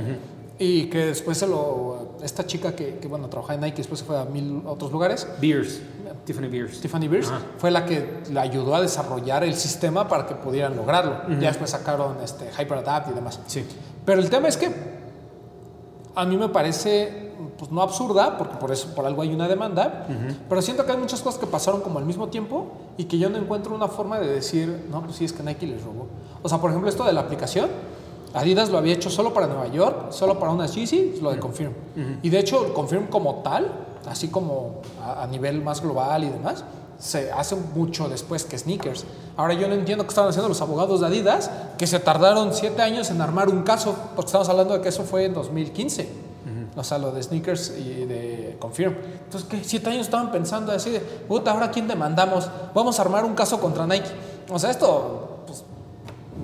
Y 0.59 0.85
que 0.85 1.07
después 1.07 1.37
se 1.39 1.49
lo. 1.49 2.17
Esta 2.23 2.47
chica 2.47 2.77
que, 2.77 2.99
que, 2.99 3.09
bueno, 3.09 3.29
trabajaba 3.29 3.55
en 3.55 3.61
Nike, 3.63 3.79
después 3.79 4.01
se 4.01 4.07
fue 4.07 4.17
a 4.19 4.25
mil 4.25 4.63
otros 4.65 4.93
lugares. 4.93 5.27
Beers. 5.41 5.81
Tiffany 6.25 6.49
Beers. 6.49 6.81
Tiffany 6.81 7.09
Beers 7.09 7.29
Ajá. 7.29 7.41
fue 7.59 7.71
la 7.71 7.85
que 7.85 8.23
le 8.31 8.41
ayudó 8.41 8.75
a 8.75 8.81
desarrollar 8.81 9.45
el 9.45 9.55
sistema 9.55 10.09
para 10.09 10.27
que 10.27 10.35
pudieran 10.37 10.77
lograrlo. 10.77 11.29
Ya 11.41 11.49
después 11.49 11.71
sacaron 11.71 12.17
este, 12.23 12.49
HyperAdapt 12.57 13.11
y 13.11 13.15
demás. 13.15 13.41
Sí. 13.47 13.67
Pero 14.07 14.21
el 14.21 14.31
tema 14.31 14.49
es 14.49 14.57
que 14.57 14.94
a 16.15 16.25
mí 16.25 16.37
me 16.37 16.49
parece, 16.49 17.33
pues 17.59 17.71
no 17.71 17.83
absurda, 17.83 18.39
porque 18.39 18.57
por 18.57 18.71
eso, 18.71 18.95
por 18.95 19.05
algo 19.07 19.23
hay 19.23 19.35
una 19.35 19.49
demanda, 19.49 20.07
pero 20.49 20.63
siento 20.63 20.85
que 20.87 20.93
hay 20.93 20.99
muchas 20.99 21.23
cosas 21.23 21.41
que 21.41 21.47
pasaron 21.47 21.81
como 21.81 21.99
al 21.99 22.05
mismo 22.05 22.29
tiempo 22.29 22.69
y 22.97 23.05
que 23.05 23.19
yo 23.19 23.29
no 23.31 23.39
encuentro 23.39 23.75
una 23.75 23.89
forma 23.89 24.19
de 24.21 24.29
decir, 24.29 24.87
no, 24.91 25.03
pues 25.03 25.17
sí, 25.17 25.25
es 25.25 25.33
que 25.33 25.43
Nike 25.43 25.67
les 25.67 25.83
robó. 25.83 26.07
O 26.43 26.49
sea, 26.49 26.59
por 26.59 26.71
ejemplo, 26.71 26.89
esto 26.89 27.05
de 27.05 27.13
la 27.13 27.21
aplicación, 27.23 27.69
Adidas 28.35 28.69
lo 28.71 28.79
había 28.79 28.95
hecho 28.95 29.11
solo 29.11 29.33
para 29.33 29.47
Nueva 29.47 29.69
York, 29.69 30.11
solo 30.11 30.41
para 30.41 30.51
unas 30.51 30.75
Yeezy, 30.75 31.21
lo 31.23 31.31
de 31.31 31.39
Confirm. 31.39 31.73
Y 32.21 32.31
de 32.31 32.41
hecho, 32.41 32.75
Confirm 32.75 33.07
como 33.07 33.37
tal, 33.45 33.71
así 34.09 34.27
como 34.29 34.81
a, 35.01 35.23
a 35.23 35.27
nivel 35.29 35.63
más 35.63 35.81
global 35.81 36.25
y 36.25 36.31
demás, 36.31 36.65
se 37.05 37.31
hace 37.31 37.55
mucho 37.55 38.09
después 38.09 38.45
que 38.45 38.57
sneakers. 38.57 39.05
Ahora 39.37 39.53
yo 39.53 39.69
no 39.69 39.75
entiendo 39.75 40.05
qué 40.05 40.09
estaban 40.09 40.31
haciendo 40.31 40.49
los 40.49 40.63
abogados 40.63 41.01
de 41.01 41.07
Adidas, 41.07 41.51
que 41.77 41.87
se 41.87 41.99
tardaron 41.99 42.55
siete 42.55 42.81
años 42.81 43.11
en 43.11 43.21
armar 43.21 43.51
un 43.51 43.63
caso, 43.63 43.95
porque 44.17 44.29
estamos 44.29 44.49
hablando 44.49 44.73
de 44.73 44.81
que 44.81 44.89
eso 44.89 45.05
fue 45.05 45.27
en 45.27 45.35
2015. 45.35 46.09
O 46.77 46.83
sea, 46.83 46.99
lo 46.99 47.13
de 47.13 47.23
sneakers 47.23 47.75
y 47.79 48.05
de 48.07 48.57
Confirm. 48.59 48.97
Entonces, 49.25 49.49
¿qué? 49.49 49.63
Siete 49.63 49.91
años 49.91 50.07
estaban 50.07 50.33
pensando 50.33 50.73
así 50.73 50.91
de, 50.91 50.99
puta, 50.99 51.53
¿ahora 51.53 51.71
quién 51.71 51.87
demandamos? 51.87 52.51
Vamos 52.75 52.99
a 52.99 53.03
armar 53.03 53.25
un 53.25 53.35
caso 53.35 53.61
contra 53.61 53.87
Nike. 53.87 54.09
O 54.51 54.59
sea, 54.59 54.71
esto, 54.71 55.45
pues, 55.47 55.63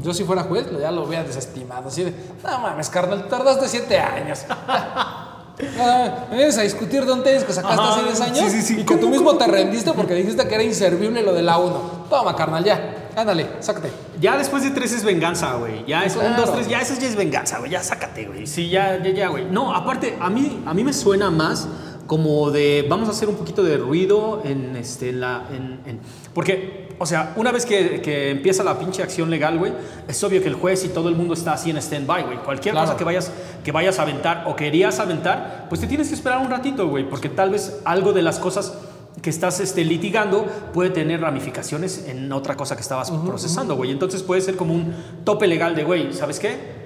yo 0.02 0.14
si 0.14 0.22
fuera 0.24 0.44
juez, 0.44 0.70
ya 0.78 0.90
lo 0.92 1.04
hubiera 1.04 1.24
desestimado. 1.24 1.88
Así 1.88 2.04
de, 2.04 2.14
no 2.44 2.58
mames, 2.60 2.88
carnal, 2.90 3.26
tardaste 3.28 3.66
siete 3.66 3.98
años. 3.98 4.44
Ah, 5.78 6.26
me 6.30 6.36
vienes 6.38 6.56
a 6.58 6.62
discutir 6.62 7.04
tenis 7.22 7.44
que 7.44 7.52
sacaste 7.52 7.80
Ajá, 7.80 7.92
hace 7.94 8.04
10 8.04 8.20
años 8.20 8.38
sí, 8.38 8.50
sí, 8.50 8.62
sí. 8.62 8.74
y 8.74 8.76
que 8.78 8.84
¿Cómo, 8.86 9.00
tú 9.00 9.08
mismo 9.10 9.36
te 9.36 9.46
rendiste 9.46 9.92
porque 9.92 10.14
dijiste 10.14 10.46
que 10.48 10.54
era 10.54 10.64
inservible 10.64 11.22
lo 11.22 11.32
de 11.34 11.42
la 11.42 11.58
1. 11.58 12.06
Toma, 12.08 12.34
carnal, 12.34 12.64
ya. 12.64 13.08
Ándale, 13.16 13.46
sácate. 13.60 13.90
Ya 14.20 14.36
después 14.38 14.62
de 14.62 14.70
tres 14.70 14.92
es 14.92 15.04
venganza, 15.04 15.54
güey. 15.54 15.84
Ya 15.86 16.04
es 16.04 16.14
un, 16.14 16.22
Claro. 16.22 16.42
dos, 16.42 16.54
tres, 16.54 16.68
ya 16.68 16.80
eso 16.80 16.94
ya 16.98 17.08
es 17.08 17.16
venganza, 17.16 17.58
güey. 17.58 17.70
Ya 17.70 17.82
sácate, 17.82 18.26
güey. 18.26 18.46
Sí, 18.46 18.68
ya, 18.70 19.02
ya, 19.02 19.10
ya, 19.10 19.28
güey. 19.28 19.44
No, 19.50 19.74
aparte, 19.74 20.16
a 20.20 20.30
mí, 20.30 20.62
a 20.64 20.72
mí 20.72 20.84
me 20.84 20.92
suena 20.92 21.30
más 21.30 21.66
como 22.10 22.50
de 22.50 22.84
vamos 22.88 23.06
a 23.08 23.12
hacer 23.12 23.28
un 23.28 23.36
poquito 23.36 23.62
de 23.62 23.76
ruido 23.76 24.42
en 24.44 24.74
este 24.74 25.10
en 25.10 25.20
la 25.20 25.44
en, 25.54 25.78
en- 25.88 26.00
porque 26.34 26.88
o 26.98 27.06
sea 27.06 27.34
una 27.36 27.52
vez 27.52 27.64
que, 27.64 28.00
que 28.02 28.30
empieza 28.30 28.64
la 28.64 28.76
pinche 28.80 29.00
acción 29.00 29.30
legal 29.30 29.56
güey 29.60 29.72
es 30.08 30.24
obvio 30.24 30.42
que 30.42 30.48
el 30.48 30.54
juez 30.54 30.84
y 30.84 30.88
todo 30.88 31.08
el 31.08 31.14
mundo 31.14 31.34
está 31.34 31.52
así 31.52 31.70
en 31.70 31.76
stand-by 31.76 32.24
güey 32.24 32.38
cualquier 32.38 32.72
Claro. 32.74 32.86
cosa 32.88 32.98
que 32.98 33.04
vayas 33.04 33.30
que 33.62 33.70
vayas 33.70 34.00
a 34.00 34.02
aventar 34.02 34.42
o 34.48 34.56
querías 34.56 34.98
aventar 34.98 35.66
pues 35.68 35.80
te 35.80 35.86
tienes 35.86 36.08
que 36.08 36.14
esperar 36.16 36.38
un 36.44 36.50
ratito 36.50 36.88
güey 36.88 37.08
porque 37.08 37.28
tal 37.28 37.50
vez 37.50 37.80
algo 37.84 38.12
de 38.12 38.22
las 38.22 38.40
cosas 38.40 38.74
que 39.22 39.30
estás 39.30 39.60
este, 39.60 39.84
litigando 39.84 40.46
puede 40.74 40.90
tener 40.90 41.20
ramificaciones 41.20 42.06
en 42.08 42.32
otra 42.32 42.56
cosa 42.56 42.74
que 42.74 42.80
estabas 42.82 43.10
procesando, 43.10 43.76
güey. 43.76 43.90
Entonces 43.90 44.22
puede 44.22 44.40
ser 44.40 44.56
como 44.56 44.72
un 44.72 44.94
tope 45.24 45.46
legal 45.46 45.74
de, 45.74 45.84
güey, 45.84 46.12
¿sabes 46.14 46.38
qué? 46.40 46.79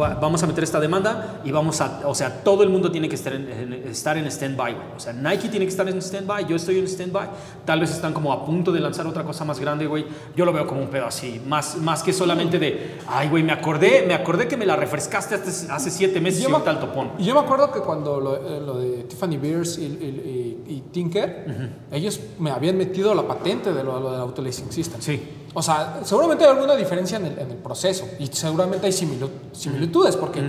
Va- 0.00 0.14
vamos 0.14 0.42
a 0.42 0.46
meter 0.46 0.62
esta 0.64 0.78
demanda 0.78 1.40
y 1.44 1.50
vamos 1.50 1.80
a, 1.80 2.02
o 2.06 2.14
sea, 2.14 2.42
todo 2.44 2.62
el 2.62 2.68
mundo 2.68 2.90
tiene 2.92 3.08
que 3.08 3.16
estar 3.16 3.32
en, 3.32 3.48
en- 3.50 3.72
estar 3.88 4.16
en 4.16 4.26
stand-by, 4.30 4.74
güey. 4.74 4.86
O 4.96 5.00
sea, 5.00 5.12
Nike 5.12 5.48
tiene 5.48 5.64
que 5.66 5.70
estar 5.70 5.88
en 5.88 5.98
stand-by, 6.00 6.46
yo 6.46 6.56
estoy 6.56 6.78
en 6.78 6.86
stand-by. 6.86 7.28
Tal 7.64 7.80
vez 7.80 7.90
están 7.90 8.12
como 8.12 8.32
a 8.32 8.44
punto 8.46 8.70
de 8.70 8.80
lanzar 8.80 9.06
otra 9.06 9.24
cosa 9.24 9.44
más 9.44 9.58
grande, 9.58 9.86
güey. 9.86 10.06
Yo 10.36 10.44
lo 10.44 10.52
veo 10.52 10.66
como 10.66 10.80
un 10.82 10.88
pedo 10.88 11.06
así, 11.06 11.40
más, 11.46 11.76
más 11.78 12.02
que 12.02 12.12
solamente 12.12 12.58
de, 12.58 12.98
ay, 13.08 13.28
güey, 13.28 13.42
me 13.42 13.52
acordé, 13.52 14.04
me 14.06 14.14
acordé 14.14 14.46
que 14.46 14.56
me 14.56 14.66
la 14.66 14.76
refrescaste 14.76 15.34
hace, 15.34 15.70
hace 15.72 15.90
siete 15.90 16.20
meses 16.20 16.40
y 16.40 16.42
Yo 16.44 16.48
me- 16.50 16.54
ahorita 16.56 16.70
al 16.70 16.80
topón. 16.80 17.10
Y 17.18 17.24
yo 17.24 17.34
me 17.34 17.40
acuerdo 17.40 17.72
que 17.72 17.80
cuando 17.80 18.20
lo, 18.20 18.36
eh, 18.36 18.60
lo 18.60 18.78
de 18.78 19.04
Tiffany 19.04 19.36
Beers 19.36 19.78
y, 19.78 19.82
y- 19.82 20.62
y- 20.68 20.74
y 20.76 20.80
Tinker, 20.92 21.46
ellos 21.90 22.20
me 22.38 22.50
habían 22.50 22.76
metido 22.76 23.14
la 23.14 23.26
patente 23.26 23.72
de 23.72 23.82
lo, 23.82 23.98
lo 23.98 24.12
del 24.12 24.20
Autolacing 24.20 24.70
System. 24.70 25.00
Sí. 25.00 25.20
O 25.54 25.62
sea, 25.62 26.00
seguramente 26.04 26.44
hay 26.44 26.50
alguna 26.50 26.76
diferencia 26.76 27.16
en 27.16 27.26
el, 27.26 27.38
en 27.38 27.50
el 27.50 27.56
proceso 27.56 28.06
y 28.18 28.26
seguramente 28.28 28.86
hay 28.86 28.92
similitudes 28.92 30.16
porque 30.16 30.42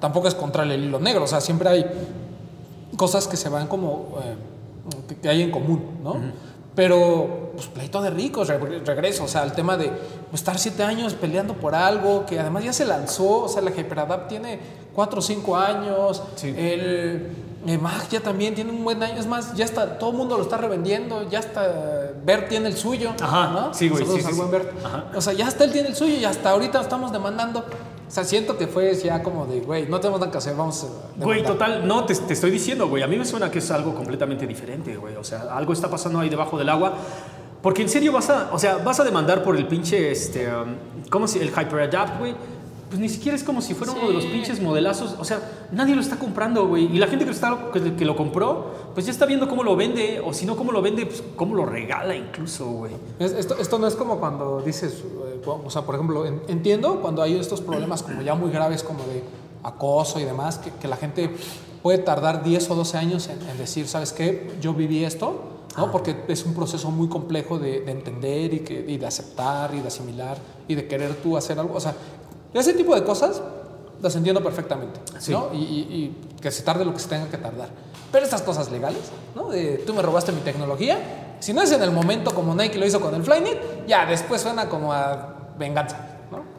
tampoco 0.00 0.28
es 0.28 0.34
contra 0.34 0.64
el 0.64 0.72
hilo 0.72 1.00
negro, 1.00 1.24
o 1.24 1.26
sea, 1.26 1.40
siempre 1.40 1.68
hay 1.68 1.86
cosas 2.96 3.26
que 3.26 3.36
se 3.36 3.48
van 3.48 3.66
como 3.66 4.18
eh, 4.22 4.34
que, 5.08 5.16
que 5.16 5.28
hay 5.28 5.42
en 5.42 5.50
común, 5.50 5.82
¿no? 6.02 6.16
Pero, 6.74 7.43
pues, 7.54 7.66
pleito 7.68 8.00
de 8.02 8.10
ricos, 8.10 8.48
re- 8.48 8.80
regreso, 8.84 9.24
o 9.24 9.28
sea, 9.28 9.42
el 9.44 9.52
tema 9.52 9.76
de 9.76 9.88
pues, 10.30 10.40
estar 10.42 10.58
siete 10.58 10.82
años 10.82 11.14
peleando 11.14 11.54
por 11.54 11.74
algo 11.74 12.26
que 12.26 12.38
además 12.38 12.64
ya 12.64 12.72
se 12.72 12.84
lanzó, 12.84 13.42
o 13.44 13.48
sea, 13.48 13.62
la 13.62 13.70
HyperAdapt 13.70 14.28
tiene 14.28 14.58
cuatro 14.94 15.18
o 15.20 15.22
cinco 15.22 15.56
años, 15.56 16.22
Sí. 16.36 16.48
el, 16.56 17.28
el 17.66 17.78
Mag 17.80 18.08
ya 18.10 18.20
también 18.20 18.54
tiene 18.54 18.70
un 18.70 18.84
buen 18.84 19.02
año, 19.02 19.18
es 19.18 19.26
más, 19.26 19.54
ya 19.54 19.64
está, 19.64 19.98
todo 19.98 20.10
el 20.10 20.16
mundo 20.16 20.36
lo 20.36 20.42
está 20.42 20.56
revendiendo, 20.58 21.28
ya 21.30 21.38
está, 21.38 22.12
Bert 22.24 22.48
tiene 22.48 22.68
el 22.68 22.76
suyo, 22.76 23.12
Ajá, 23.20 23.48
¿no? 23.50 23.74
sí, 23.74 23.88
güey, 23.88 24.04
sí, 24.04 24.12
al 24.12 24.32
sí, 24.32 24.32
buen 24.38 24.48
sí. 24.48 24.52
Bert. 24.52 24.84
Ajá. 24.84 25.04
O 25.16 25.20
sea, 25.20 25.32
ya 25.32 25.46
hasta 25.46 25.64
él 25.64 25.72
tiene 25.72 25.88
el 25.88 25.96
suyo 25.96 26.14
y 26.14 26.24
hasta 26.24 26.50
ahorita 26.50 26.80
estamos 26.80 27.10
demandando. 27.12 27.64
O 28.06 28.10
sea, 28.14 28.22
siento 28.22 28.56
que 28.58 28.66
fue 28.68 28.94
ya 28.94 29.22
como 29.22 29.46
de, 29.46 29.60
güey, 29.60 29.88
no 29.88 29.98
tenemos 29.98 30.20
nada 30.20 30.30
que 30.30 30.38
hacer, 30.38 30.54
vamos. 30.54 30.86
Güey, 31.16 31.42
total, 31.42 31.88
no, 31.88 32.04
te, 32.04 32.14
te 32.14 32.34
estoy 32.34 32.50
diciendo, 32.52 32.86
güey. 32.86 33.02
A 33.02 33.06
mí 33.08 33.16
me 33.16 33.24
suena 33.24 33.50
que 33.50 33.58
es 33.58 33.70
algo 33.72 33.92
completamente 33.94 34.46
diferente, 34.46 34.94
güey. 34.94 35.16
O 35.16 35.24
sea, 35.24 35.48
algo 35.56 35.72
está 35.72 35.88
pasando 35.88 36.20
ahí 36.20 36.28
debajo 36.28 36.56
del 36.58 36.68
agua. 36.68 36.92
Porque 37.64 37.82
en 37.82 37.88
serio 37.88 38.12
vas 38.12 38.30
a, 38.30 38.50
o 38.52 38.58
sea, 38.60 38.76
vas 38.76 39.00
a 39.00 39.04
demandar 39.04 39.42
por 39.42 39.56
el 39.56 39.66
pinche, 39.66 40.12
este, 40.12 40.46
um, 40.46 40.76
¿cómo 41.10 41.26
se, 41.26 41.42
el 41.42 41.48
HyperAdapt, 41.48 42.18
güey? 42.20 42.34
Pues 42.90 43.00
ni 43.00 43.08
siquiera 43.08 43.34
es 43.34 43.42
como 43.42 43.60
si 43.60 43.74
fuera 43.74 43.92
uno 43.94 44.06
de 44.08 44.12
los 44.14 44.22
Sí. 44.22 44.28
pinches 44.28 44.60
modelazos. 44.60 45.16
O 45.18 45.24
sea, 45.24 45.40
nadie 45.72 45.96
lo 45.96 46.00
está 46.02 46.16
comprando, 46.16 46.68
güey. 46.68 46.84
Y 46.94 46.98
la 46.98 47.06
gente 47.08 47.24
que 47.24 47.30
lo, 47.30 47.34
está, 47.34 47.58
que, 47.72 47.94
que 47.96 48.04
lo 48.04 48.14
compró, 48.16 48.70
pues 48.94 49.06
ya 49.06 49.10
está 49.12 49.26
viendo 49.26 49.48
cómo 49.48 49.64
lo 49.64 49.74
vende. 49.74 50.20
O 50.24 50.32
si 50.34 50.44
no, 50.46 50.54
cómo 50.56 50.70
lo 50.70 50.80
vende, 50.82 51.06
pues 51.06 51.24
cómo 51.34 51.56
lo 51.56 51.64
regala 51.66 52.14
incluso, 52.14 52.66
güey. 52.66 52.92
Es- 53.18 53.32
esto, 53.32 53.56
esto 53.58 53.78
no 53.80 53.88
es 53.88 53.96
como 53.96 54.20
cuando 54.20 54.60
dices, 54.60 55.02
eh, 55.02 55.40
o 55.46 55.70
sea, 55.70 55.82
por 55.82 55.94
ejemplo, 55.96 56.24
en- 56.26 56.42
entiendo 56.48 57.00
cuando 57.00 57.22
hay 57.22 57.36
estos 57.36 57.62
problemas 57.62 58.02
como 58.04 58.20
ya 58.22 58.34
muy 58.36 58.50
graves 58.52 58.84
como 58.84 59.00
de 59.04 59.24
acoso 59.64 60.20
y 60.20 60.24
demás, 60.24 60.58
que, 60.58 60.70
que 60.70 60.86
la 60.86 60.96
gente 60.96 61.34
puede 61.82 61.98
tardar 61.98 62.44
10 62.44 62.70
o 62.70 62.74
12 62.76 62.98
años 62.98 63.28
en, 63.28 63.40
en 63.48 63.56
decir, 63.58 63.88
¿sabes 63.88 64.12
qué? 64.12 64.52
Yo 64.60 64.74
viví 64.74 65.02
esto, 65.04 65.42
¿no? 65.76 65.90
Porque 65.90 66.24
es 66.28 66.44
un 66.44 66.54
proceso 66.54 66.90
muy 66.90 67.08
complejo 67.08 67.58
de, 67.58 67.80
de 67.80 67.92
entender 67.92 68.54
y, 68.54 68.60
que, 68.60 68.74
y 68.86 68.96
de 68.96 69.06
aceptar 69.06 69.74
y 69.74 69.80
de 69.80 69.88
asimilar 69.88 70.36
y 70.68 70.74
de 70.74 70.86
querer 70.86 71.14
tú 71.16 71.36
hacer 71.36 71.58
algo. 71.58 71.74
O 71.76 71.80
sea, 71.80 71.94
ese 72.52 72.72
tipo 72.74 72.94
de 72.94 73.02
cosas 73.04 73.42
las 74.02 74.14
entiendo 74.16 74.42
perfectamente, 74.42 75.00
Sí. 75.18 75.32
¿no? 75.32 75.48
Y, 75.52 75.56
y- 75.58 75.62
y 76.34 76.40
que 76.40 76.50
se 76.50 76.62
tarde 76.62 76.84
lo 76.84 76.92
que 76.92 76.98
se 77.00 77.08
tenga 77.08 77.28
que 77.28 77.38
tardar. 77.38 77.68
Pero 78.12 78.24
estas 78.24 78.42
cosas 78.42 78.70
legales, 78.70 79.00
¿no? 79.34 79.48
De 79.48 79.78
tú 79.78 79.94
me 79.94 80.02
robaste 80.02 80.30
mi 80.32 80.40
tecnología, 80.40 81.36
si 81.40 81.52
no 81.52 81.62
es 81.62 81.72
en 81.72 81.82
el 81.82 81.90
momento 81.90 82.32
como 82.34 82.54
Nike 82.54 82.78
lo 82.78 82.86
hizo 82.86 83.00
con 83.00 83.14
el 83.14 83.22
Flyknit, 83.24 83.86
ya 83.88 84.06
después 84.06 84.40
suena 84.40 84.68
como 84.68 84.92
a 84.92 85.34
venganza. 85.58 86.13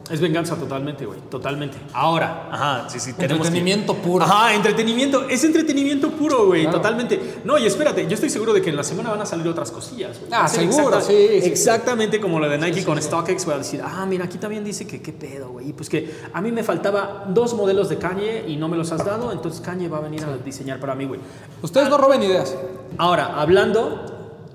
Es 0.08 0.20
venganza 0.20 0.54
totalmente, 0.54 1.04
güey. 1.04 1.18
Totalmente. 1.28 1.78
Ahora, 1.92 2.48
ajá, 2.52 2.88
sí, 2.88 3.00
sí, 3.00 3.12
tenemos 3.14 3.42
que- 3.42 3.48
Entretenimiento 3.48 3.94
puro. 3.96 4.24
Ajá, 4.24 4.54
entretenimiento. 4.54 5.28
Es 5.28 5.42
entretenimiento 5.42 6.10
puro, 6.10 6.46
güey. 6.46 6.62
Claro. 6.62 6.78
Totalmente. 6.78 7.40
No, 7.44 7.58
y 7.58 7.66
espérate, 7.66 8.06
yo 8.06 8.14
estoy 8.14 8.30
seguro 8.30 8.52
de 8.52 8.62
que 8.62 8.70
en 8.70 8.76
la 8.76 8.84
semana 8.84 9.10
van 9.10 9.22
a 9.22 9.26
salir 9.26 9.48
otras 9.48 9.72
cosillas, 9.72 10.18
güey. 10.20 10.30
Ah, 10.32 10.46
seguro, 10.46 10.98
exacta- 10.98 11.00
sí, 11.02 11.26
sí, 11.40 11.46
Exactamente 11.48 12.20
como 12.20 12.38
lo 12.38 12.48
de 12.48 12.56
Nike 12.56 12.80
Sí, 12.80 12.84
con. 12.84 13.02
StockX. 13.02 13.44
Voy 13.46 13.54
a 13.54 13.58
decir, 13.58 13.82
ah, 13.84 14.06
mira, 14.06 14.26
aquí 14.26 14.38
también 14.38 14.62
dice 14.62 14.86
que 14.86 15.02
qué 15.02 15.12
pedo, 15.12 15.50
güey. 15.50 15.72
Pues 15.72 15.88
que 15.88 16.14
a 16.32 16.40
mí 16.40 16.52
me 16.52 16.62
faltaba 16.62 17.24
dos 17.28 17.54
modelos 17.54 17.88
de 17.88 17.98
Kanye 17.98 18.44
y 18.46 18.56
no 18.56 18.68
me 18.68 18.76
los 18.76 18.92
has 18.92 19.04
dado, 19.04 19.32
entonces 19.32 19.60
Kanye 19.60 19.88
va 19.88 19.98
a 19.98 20.02
venir 20.02 20.22
a 20.24 20.36
diseñar 20.36 20.78
para 20.78 20.94
mí, 20.94 21.04
güey. 21.06 21.18
Ustedes 21.62 21.88
no 21.88 21.98
roben 21.98 22.22
ideas. 22.22 22.54
Ahora, 22.98 23.40
hablando 23.40 24.04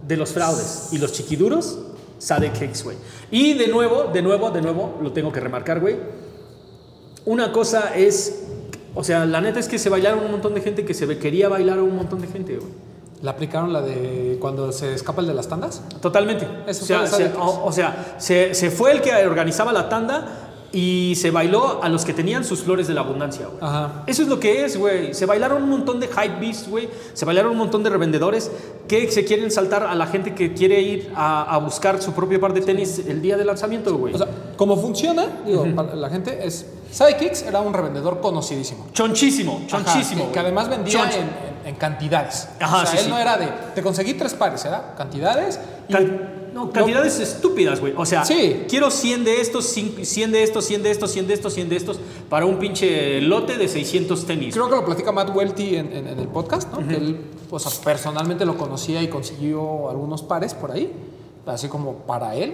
de 0.07 0.15
los 0.17 0.31
fraudes 0.31 0.89
y 0.93 0.97
los 0.97 1.11
chiquiduros, 1.11 1.77
Sade 2.21 2.51
Cakes, 2.51 2.83
güey. 2.83 2.97
Y 3.31 3.53
de 3.53 3.67
nuevo, 3.67 4.11
de 4.13 4.21
nuevo, 4.21 4.51
de 4.51 4.61
nuevo, 4.61 4.99
lo 5.01 5.11
tengo 5.11 5.31
que 5.31 5.39
remarcar, 5.39 5.79
güey. 5.79 5.97
Una 7.25 7.51
cosa 7.51 7.95
es, 7.95 8.43
o 8.93 9.03
sea, 9.03 9.25
la 9.25 9.41
neta 9.41 9.59
es 9.59 9.67
que 9.67 9.79
se 9.79 9.89
bailaron 9.89 10.23
un 10.25 10.31
montón 10.31 10.53
de 10.53 10.61
gente 10.61 10.85
que 10.85 10.93
se 10.93 11.17
quería 11.17 11.49
bailar 11.49 11.79
a 11.79 11.83
un 11.83 11.95
montón 11.95 12.21
de 12.21 12.27
gente, 12.27 12.57
güey. 12.57 12.71
¿Le 13.23 13.29
aplicaron 13.29 13.73
la 13.73 13.81
de 13.81 14.37
cuando 14.39 14.71
se 14.71 14.93
escapa 14.93 15.21
el 15.21 15.27
de 15.27 15.33
las 15.33 15.47
tandas? 15.47 15.81
Totalmente. 15.99 16.47
Eso 16.67 16.83
o 16.83 16.87
sea, 16.87 17.07
se, 17.07 17.31
o, 17.33 17.65
o 17.65 17.71
sea 17.71 18.15
se, 18.19 18.53
se 18.53 18.69
fue 18.69 18.91
el 18.91 19.01
que 19.01 19.13
organizaba 19.25 19.73
la 19.73 19.89
tanda 19.89 20.50
y 20.73 21.15
se 21.17 21.31
bailó 21.31 21.83
a 21.83 21.89
los 21.89 22.05
que 22.05 22.13
tenían 22.13 22.45
sus 22.45 22.61
flores 22.61 22.87
de 22.87 22.93
la 22.93 23.01
abundancia, 23.01 23.45
güey. 23.47 23.57
Ajá. 23.61 24.03
Eso 24.07 24.21
es 24.21 24.27
lo 24.29 24.39
que 24.39 24.63
es, 24.63 24.77
güey. 24.77 25.13
Se 25.13 25.25
bailaron 25.25 25.63
un 25.63 25.69
montón 25.69 25.99
de 25.99 26.07
hype 26.07 26.39
beasts, 26.39 26.69
güey. 26.69 26.87
Se 27.13 27.25
bailaron 27.25 27.51
un 27.51 27.57
montón 27.57 27.83
de 27.83 27.89
revendedores 27.89 28.49
que 28.87 29.11
se 29.11 29.25
quieren 29.25 29.51
saltar 29.51 29.83
a 29.83 29.93
la 29.95 30.07
gente 30.07 30.33
que 30.33 30.53
quiere 30.53 30.79
ir 30.81 31.11
a, 31.15 31.43
a 31.53 31.57
buscar 31.57 32.01
su 32.01 32.13
propio 32.13 32.39
par 32.39 32.53
de 32.53 32.61
tenis 32.61 32.99
el 33.07 33.21
día 33.21 33.35
del 33.37 33.47
lanzamiento, 33.47 33.95
güey. 33.97 34.13
O 34.13 34.17
sea, 34.17 34.27
como 34.55 34.77
funciona, 34.77 35.25
digo, 35.45 35.65
para 35.75 35.93
la 35.95 36.09
gente 36.09 36.39
es. 36.45 36.65
Sidekicks 36.91 37.43
era 37.43 37.61
un 37.61 37.73
revendedor 37.73 38.19
conocidísimo. 38.19 38.87
chonchísimo, 38.93 39.61
Ajá, 39.71 39.83
chonchísimo. 39.83 40.31
que, 40.31 40.39
además 40.39 40.67
vendía 40.69 41.03
en, 41.11 41.19
en- 41.19 41.51
en 41.67 41.75
cantidades. 41.75 42.49
Ajá, 42.59 42.77
o 42.77 42.79
sea, 42.81 42.91
sí, 42.91 42.97
él 42.97 43.03
sí. 43.05 43.09
no 43.09 43.17
era 43.17 43.37
de. 43.37 43.47
Te 43.75 43.81
conseguí 43.81 44.13
tres 44.15 44.33
pares, 44.33 44.65
era 44.65 44.93
cantidades. 44.97 45.59
y- 45.87 45.93
Can- 45.93 46.40
no, 46.53 46.71
cantidades 46.71 47.19
estúpidas, 47.19 47.79
güey. 47.79 47.93
O 47.95 48.05
sea, 48.05 48.25
Sí. 48.25 48.63
quiero 48.69 48.91
100 48.91 49.23
de 49.23 49.41
estos, 49.41 49.65
100 49.65 50.31
de 50.31 50.43
estos, 50.43 50.65
100 50.65 50.83
de 50.83 50.91
estos, 50.91 51.11
100 51.11 51.27
de 51.27 51.33
estos, 51.33 51.53
100 51.53 51.69
de 51.69 51.75
estos, 51.77 51.99
para 52.29 52.45
un 52.45 52.57
pinche 52.59 53.21
lote 53.21 53.57
de 53.57 53.67
600 53.67 54.25
tenis. 54.25 54.53
Creo 54.53 54.69
que 54.69 54.75
lo 54.75 54.85
platica 54.85 55.11
Matt 55.11 55.35
Welty 55.35 55.75
en, 55.77 55.91
en- 55.93 56.07
en 56.07 56.19
el 56.19 56.27
podcast, 56.27 56.71
¿no? 56.73 56.87
Que 56.87 56.95
él, 56.95 57.21
o 57.49 57.59
sea, 57.59 57.71
personalmente 57.83 58.45
lo 58.45 58.57
conocía 58.57 59.01
y 59.01 59.07
consiguió 59.07 59.89
algunos 59.89 60.23
pares 60.23 60.53
por 60.53 60.71
ahí, 60.71 60.91
así 61.45 61.67
como 61.67 61.93
para 61.99 62.35
él, 62.35 62.53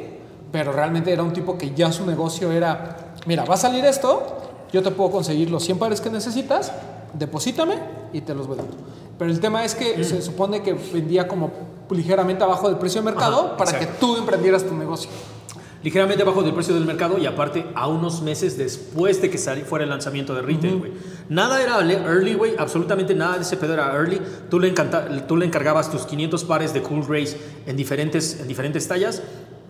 pero 0.52 0.72
realmente 0.72 1.12
era 1.12 1.24
un 1.24 1.34
tipo 1.34 1.58
que 1.58 1.74
ya 1.76 1.92
su 1.92 2.06
negocio 2.06 2.52
era, 2.52 3.14
mira, 3.26 3.46
va 3.46 3.56
a 3.56 3.58
salir 3.58 3.84
esto, 3.86 4.24
yo 4.72 4.82
te 4.84 4.92
puedo 4.92 5.12
conseguir 5.12 5.50
los 5.50 5.64
100 5.64 5.78
pares 5.80 6.02
que 6.02 6.10
necesitas, 6.10 6.72
deposítame 7.14 7.76
y 8.14 8.22
te 8.22 8.34
los 8.34 8.48
voy 8.48 8.58
dando. 8.58 8.74
Pero 9.18 9.32
el 9.32 9.40
tema 9.40 9.66
es 9.66 9.74
que 9.76 10.04
se 10.04 10.22
supone 10.22 10.62
que 10.62 10.74
vendía 10.74 11.28
como 11.28 11.52
ligeramente 11.92 12.44
abajo 12.44 12.68
del 12.70 12.78
precio 12.78 13.02
de 13.02 13.06
mercado 13.06 13.48
Ajá, 13.48 13.58
para 13.58 13.72
exacto. 13.72 13.94
que 13.94 14.00
tú 14.00 14.18
emprendieras 14.18 14.64
tu 14.66 14.76
negocio. 14.76 15.10
ligeramente 15.84 16.24
abajo 16.24 16.42
del 16.44 16.54
precio 16.54 16.74
del 16.74 16.86
mercado 16.86 17.18
y 17.18 17.26
aparte 17.28 17.66
a 17.76 17.88
unos 17.88 18.22
meses 18.22 18.58
después 18.58 19.22
de 19.22 19.30
que 19.30 19.38
fuera 19.38 19.84
el 19.84 19.90
lanzamiento 19.90 20.34
de 20.36 20.42
retail, 20.42 20.80
güey. 20.80 20.92
Nada 21.30 21.62
era 21.62 21.80
early, 21.80 22.34
güey, 22.34 22.56
absolutamente 22.58 23.14
nada 23.14 23.36
de 23.36 23.44
ese 23.44 23.56
pedo 23.58 23.74
era 23.74 23.94
early. 23.94 24.20
Tú 24.50 24.60
le, 24.60 24.68
encanta- 24.70 25.08
tú 25.28 25.38
le 25.38 25.46
encargabas 25.46 25.90
tus 25.90 26.02
500 26.06 26.44
pares 26.46 26.74
de 26.74 26.82
Cool 26.82 27.06
Grace 27.08 27.38
en 27.68 27.78
diferentes, 27.78 28.40
en 28.42 28.48
diferentes 28.48 28.88
tallas 28.88 29.22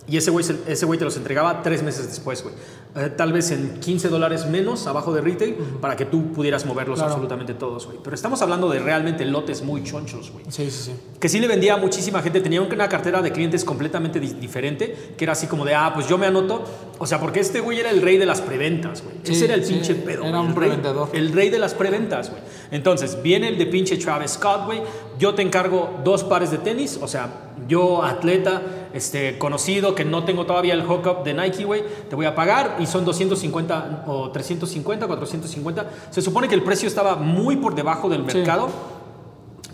y 0.08 0.16
ese 0.16 0.30
güey, 0.30 0.44
se- 0.44 0.56
ese 0.66 0.86
güey 0.86 0.98
te 0.98 1.04
los 1.04 1.16
entregaba 1.16 1.62
tres 1.62 1.82
meses 1.82 2.08
después, 2.08 2.42
güey. 2.42 2.54
Eh, 2.96 3.10
tal 3.16 3.32
vez 3.32 3.50
en 3.50 3.78
15 3.80 4.08
dólares 4.08 4.46
menos 4.46 4.86
abajo 4.86 5.12
de 5.12 5.20
retail 5.20 5.54
para 5.80 5.94
que 5.94 6.06
tú 6.06 6.32
pudieras 6.32 6.64
moverlos 6.64 6.98
Claro. 6.98 7.12
absolutamente 7.12 7.52
todos, 7.54 7.86
güey. 7.86 7.98
Pero 8.02 8.14
estamos 8.14 8.40
hablando 8.42 8.70
de 8.70 8.78
realmente 8.78 9.24
lotes 9.26 9.62
muy 9.62 9.84
chonchos, 9.84 10.30
güey 10.32 10.44
Sí, 10.48 10.70
sí, 10.70 10.84
sí. 10.84 10.92
que 11.20 11.28
sí 11.28 11.38
le 11.38 11.46
vendía 11.46 11.74
a 11.74 11.76
muchísima 11.76 12.22
gente, 12.22 12.40
tenía 12.40 12.62
una 12.62 12.88
cartera 12.88 13.20
de 13.20 13.30
clientes 13.30 13.64
completamente 13.64 14.18
di- 14.18 14.32
diferente, 14.34 15.12
que 15.16 15.24
era 15.24 15.32
así 15.34 15.46
como 15.46 15.64
de, 15.66 15.74
ah, 15.74 15.92
pues 15.94 16.08
yo 16.08 16.16
me 16.16 16.26
anoto, 16.26 16.64
o 16.98 17.06
sea, 17.06 17.20
porque 17.20 17.40
este 17.40 17.60
güey 17.60 17.78
era 17.78 17.90
el 17.90 18.00
rey 18.00 18.16
de 18.16 18.26
las 18.26 18.40
preventas, 18.40 19.02
güey. 19.02 19.16
Sí, 19.22 19.32
Ese 19.32 19.44
era 19.44 19.54
el 19.54 19.64
sí, 19.64 19.74
pinche 19.74 19.94
pedo. 19.94 20.24
era 20.24 20.40
un 20.40 20.48
el 20.48 20.56
rey-. 20.56 20.80
El 21.12 21.32
rey 21.32 21.50
de 21.50 21.58
las 21.58 21.74
preventas, 21.74 22.30
güey. 22.30 22.42
Entonces, 22.70 23.22
viene 23.22 23.48
el 23.48 23.58
de 23.58 23.66
pinche 23.66 23.96
Travis 23.96 24.32
Scott, 24.32 24.66
güey, 24.66 24.82
yo 25.18 25.34
te 25.34 25.42
encargo 25.42 26.00
dos 26.04 26.22
pares 26.24 26.50
de 26.50 26.58
tenis, 26.58 26.98
o 27.00 27.08
sea, 27.08 27.28
yo 27.66 28.02
atleta, 28.02 28.62
este, 28.92 29.38
conocido, 29.38 29.94
que 29.94 30.04
no 30.04 30.24
tengo 30.24 30.46
todavía 30.46 30.74
el 30.74 30.82
hookup 30.82 31.24
de 31.24 31.34
Nike, 31.34 31.64
güey, 31.64 31.82
te 32.08 32.14
voy 32.16 32.26
a 32.26 32.34
pagar 32.34 32.76
y 32.78 32.86
son 32.86 33.04
250 33.04 34.04
o 34.06 34.30
350, 34.30 35.06
450. 35.06 35.90
Se 36.10 36.22
supone 36.22 36.48
que 36.48 36.54
el 36.54 36.62
precio 36.62 36.88
estaba 36.88 37.16
muy 37.16 37.56
por 37.56 37.74
debajo 37.74 38.08
del 38.08 38.24
Sí. 38.30 38.38
mercado 38.38 38.68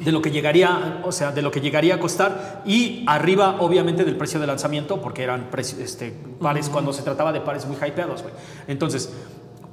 de 0.00 0.10
lo 0.10 0.20
que 0.20 0.32
llegaría, 0.32 1.00
o 1.04 1.12
sea, 1.12 1.30
de 1.30 1.40
lo 1.40 1.52
que 1.52 1.60
llegaría 1.60 1.94
a 1.94 2.00
costar 2.00 2.62
y 2.66 3.04
arriba 3.06 3.58
obviamente 3.60 4.04
del 4.04 4.16
precio 4.16 4.40
de 4.40 4.46
lanzamiento 4.48 5.00
porque 5.00 5.22
eran 5.22 5.48
este, 5.56 6.12
pares 6.40 6.68
cuando 6.68 6.92
se 6.92 7.02
trataba 7.02 7.32
de 7.32 7.40
pares 7.40 7.64
muy 7.64 7.76
hypeados, 7.76 8.22
güey. 8.22 8.34
Entonces, 8.66 9.12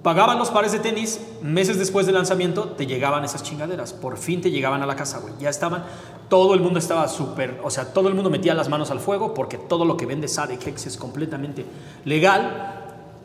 pagaban 0.04 0.38
los 0.38 0.50
pares 0.50 0.72
de 0.72 0.80
tenis, 0.80 1.20
meses 1.42 1.78
después 1.78 2.06
del 2.06 2.16
lanzamiento 2.16 2.70
te 2.70 2.88
llegaban 2.88 3.24
esas 3.24 3.44
chingaderas, 3.44 3.94
por 3.94 4.18
fin 4.18 4.42
te 4.42 4.52
llegaban 4.52 4.82
a 4.82 4.86
la 4.86 4.96
casa, 4.96 5.20
güey. 5.20 5.34
Ya 5.40 5.50
estaban, 5.50 5.84
todo 6.30 6.54
el 6.54 6.62
mundo 6.62 6.80
estaba 6.80 7.08
súper, 7.08 7.60
o 7.64 7.70
sea, 7.70 7.94
todo 7.94 8.08
el 8.08 8.16
mundo 8.16 8.30
metía 8.30 8.54
las 8.54 8.70
manos 8.70 8.92
al 8.92 9.00
fuego 9.00 9.34
porque 9.34 9.58
todo 9.58 9.86
lo 9.86 9.98
que 9.98 10.06
vende 10.06 10.28
Sade 10.28 10.58
Cakes 10.58 10.88
es 10.88 10.98
completamente 10.98 11.66
legal. 12.06 12.78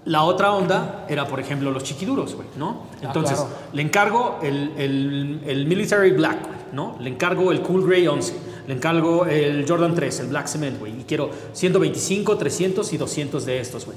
La 0.05 0.22
otra 0.22 0.53
onda 0.53 1.05
era, 1.09 1.27
por 1.27 1.41
ejemplo, 1.41 1.72
los 1.72 1.83
chiquiduros, 1.83 2.37
güey, 2.37 2.47
¿no? 2.57 2.85
Entonces, 3.03 3.39
claro. 3.39 3.55
le 3.72 3.83
encargo 3.83 4.39
el, 4.41 4.72
el, 4.77 5.41
el 5.45 5.66
Military 5.66 6.12
Black, 6.12 6.47
güey, 6.47 6.59
¿no? 6.72 6.97
Le 7.01 7.11
encargo 7.11 7.51
el 7.51 7.61
Cool 7.62 7.85
Grey 7.87 8.07
11. 8.07 8.47
Le 8.68 8.74
encargo 8.74 9.27
el 9.27 9.64
Jordan 9.66 9.95
3, 9.95 10.20
el 10.20 10.27
Black 10.29 10.49
Cement, 10.49 10.79
güey. 10.79 11.01
Y 11.01 11.05
quiero 11.05 11.31
125, 11.53 12.37
300 12.37 12.93
y 12.93 12.97
200 12.97 13.47
de 13.47 13.61
estos, 13.61 13.87
güey. 13.87 13.97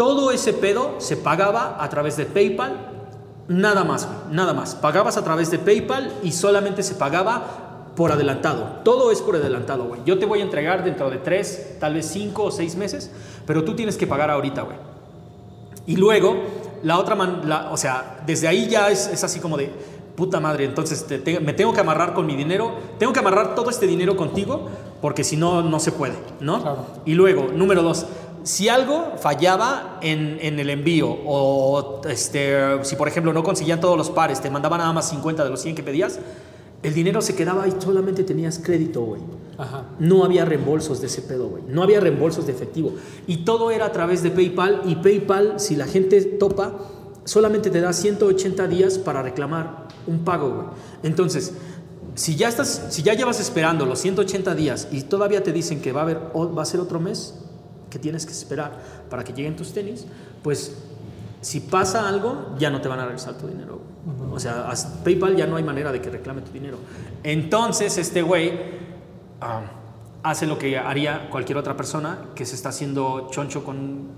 Todo 0.00 0.30
ese 0.30 0.54
pedo 0.54 0.94
se 0.96 1.18
pagaba 1.18 1.76
a 1.78 1.90
través 1.90 2.16
de 2.16 2.24
PayPal. 2.24 2.72
Nada 3.48 3.84
más. 3.84 4.08
Nada 4.30 4.54
más. 4.54 4.74
Pagabas 4.74 5.18
a 5.18 5.24
través 5.24 5.50
de 5.50 5.58
PayPal 5.58 6.10
y 6.22 6.32
solamente 6.32 6.82
se 6.82 6.94
pagaba 6.94 7.92
por 7.94 8.10
adelantado. 8.10 8.80
Todo 8.82 9.10
es 9.10 9.20
por 9.20 9.36
adelantado, 9.36 9.84
güey. 9.84 10.00
Yo 10.06 10.18
te 10.18 10.24
voy 10.24 10.40
a 10.40 10.42
entregar 10.44 10.84
dentro 10.84 11.10
de 11.10 11.18
tres, 11.18 11.76
tal 11.78 11.92
vez 11.92 12.06
cinco 12.06 12.44
o 12.44 12.50
seis 12.50 12.76
meses, 12.76 13.10
pero 13.46 13.62
tú 13.62 13.74
tienes 13.76 13.98
que 13.98 14.06
pagar 14.06 14.30
ahorita, 14.30 14.62
güey. 14.62 14.78
Y 15.86 15.96
luego, 15.96 16.34
la 16.82 16.98
otra 16.98 17.14
man, 17.14 17.42
la- 17.44 17.70
o 17.70 17.76
sea, 17.76 18.22
desde 18.24 18.48
ahí 18.48 18.68
ya 18.70 18.88
es, 18.88 19.06
es 19.06 19.22
así 19.22 19.38
como 19.38 19.58
de, 19.58 19.70
puta 20.16 20.40
madre, 20.40 20.64
entonces 20.64 21.06
te- 21.06 21.18
te- 21.18 21.40
me 21.40 21.52
tengo 21.52 21.74
que 21.74 21.80
amarrar 21.80 22.14
con 22.14 22.24
mi 22.24 22.36
dinero, 22.36 22.72
tengo 22.98 23.12
que 23.12 23.18
amarrar 23.20 23.54
todo 23.54 23.68
este 23.68 23.86
dinero 23.86 24.16
contigo, 24.16 24.66
porque 25.02 25.24
si 25.24 25.36
no, 25.36 25.62
no 25.62 25.80
se 25.80 25.92
puede, 25.92 26.14
¿no? 26.40 26.60
Claro. 26.62 26.86
Y 27.06 27.14
luego, 27.14 27.48
número 27.54 27.82
dos, 27.82 28.06
si 28.42 28.68
algo 28.68 29.14
fallaba 29.18 29.98
en, 30.00 30.38
en 30.40 30.58
el 30.58 30.70
envío, 30.70 31.10
o 31.26 32.00
este, 32.08 32.84
si 32.84 32.96
por 32.96 33.08
ejemplo 33.08 33.32
no 33.32 33.42
conseguían 33.42 33.80
todos 33.80 33.96
los 33.96 34.10
pares, 34.10 34.40
te 34.40 34.50
mandaban 34.50 34.78
nada 34.78 34.92
más 34.92 35.08
50 35.10 35.44
de 35.44 35.50
los 35.50 35.60
100 35.60 35.74
que 35.74 35.82
pedías, 35.82 36.18
el 36.82 36.94
dinero 36.94 37.20
se 37.20 37.34
quedaba 37.34 37.68
y 37.68 37.74
solamente 37.78 38.24
tenías 38.24 38.58
crédito, 38.58 39.02
güey. 39.02 39.20
Ajá. 39.58 39.84
No 39.98 40.24
había 40.24 40.46
reembolsos 40.46 41.02
de 41.02 41.08
ese 41.08 41.20
pedo, 41.20 41.48
güey. 41.48 41.62
No 41.68 41.82
había 41.82 42.00
reembolsos 42.00 42.46
de 42.46 42.52
efectivo. 42.52 42.94
Y 43.26 43.44
todo 43.44 43.70
era 43.70 43.86
a 43.86 43.92
través 43.92 44.22
de 44.22 44.30
PayPal. 44.30 44.80
Y 44.86 44.96
PayPal, 44.96 45.60
si 45.60 45.76
la 45.76 45.86
gente 45.86 46.22
topa, 46.22 46.78
solamente 47.24 47.68
te 47.68 47.82
da 47.82 47.92
180 47.92 48.66
días 48.68 48.96
para 48.96 49.22
reclamar 49.22 49.88
un 50.06 50.24
pago, 50.24 50.48
güey. 50.48 50.66
Entonces, 51.02 51.52
si 52.14 52.36
ya, 52.36 52.48
estás, 52.48 52.86
si 52.88 53.02
ya 53.02 53.12
llevas 53.12 53.40
esperando 53.40 53.84
los 53.84 53.98
180 53.98 54.54
días 54.54 54.88
y 54.90 55.02
todavía 55.02 55.42
te 55.42 55.52
dicen 55.52 55.82
que 55.82 55.92
va 55.92 56.00
a, 56.00 56.04
haber, 56.04 56.18
va 56.34 56.62
a 56.62 56.66
ser 56.66 56.80
otro 56.80 56.98
mes 56.98 57.34
que 57.90 57.98
tienes 57.98 58.24
que 58.24 58.32
esperar 58.32 58.72
para 59.10 59.24
que 59.24 59.32
lleguen 59.32 59.56
tus 59.56 59.72
tenis, 59.74 60.06
pues 60.42 60.76
si 61.40 61.60
pasa 61.60 62.08
algo, 62.08 62.54
ya 62.58 62.70
no 62.70 62.80
te 62.80 62.88
van 62.88 63.00
a 63.00 63.04
regresar 63.04 63.34
tu 63.36 63.46
dinero. 63.48 63.80
O 64.32 64.38
sea, 64.38 64.70
as- 64.70 64.86
PayPal 65.04 65.36
ya 65.36 65.46
no 65.46 65.56
hay 65.56 65.62
manera 65.64 65.90
de 65.92 66.00
que 66.00 66.08
reclame 66.10 66.42
tu 66.42 66.52
dinero. 66.52 66.78
Entonces, 67.22 67.98
este 67.98 68.22
güey 68.22 68.52
hace 70.22 70.46
lo 70.46 70.58
que 70.58 70.78
haría 70.78 71.28
cualquier 71.30 71.58
otra 71.58 71.76
persona 71.76 72.26
que 72.34 72.44
se 72.44 72.54
está 72.54 72.68
haciendo 72.68 73.28
choncho 73.30 73.64
con, 73.64 74.08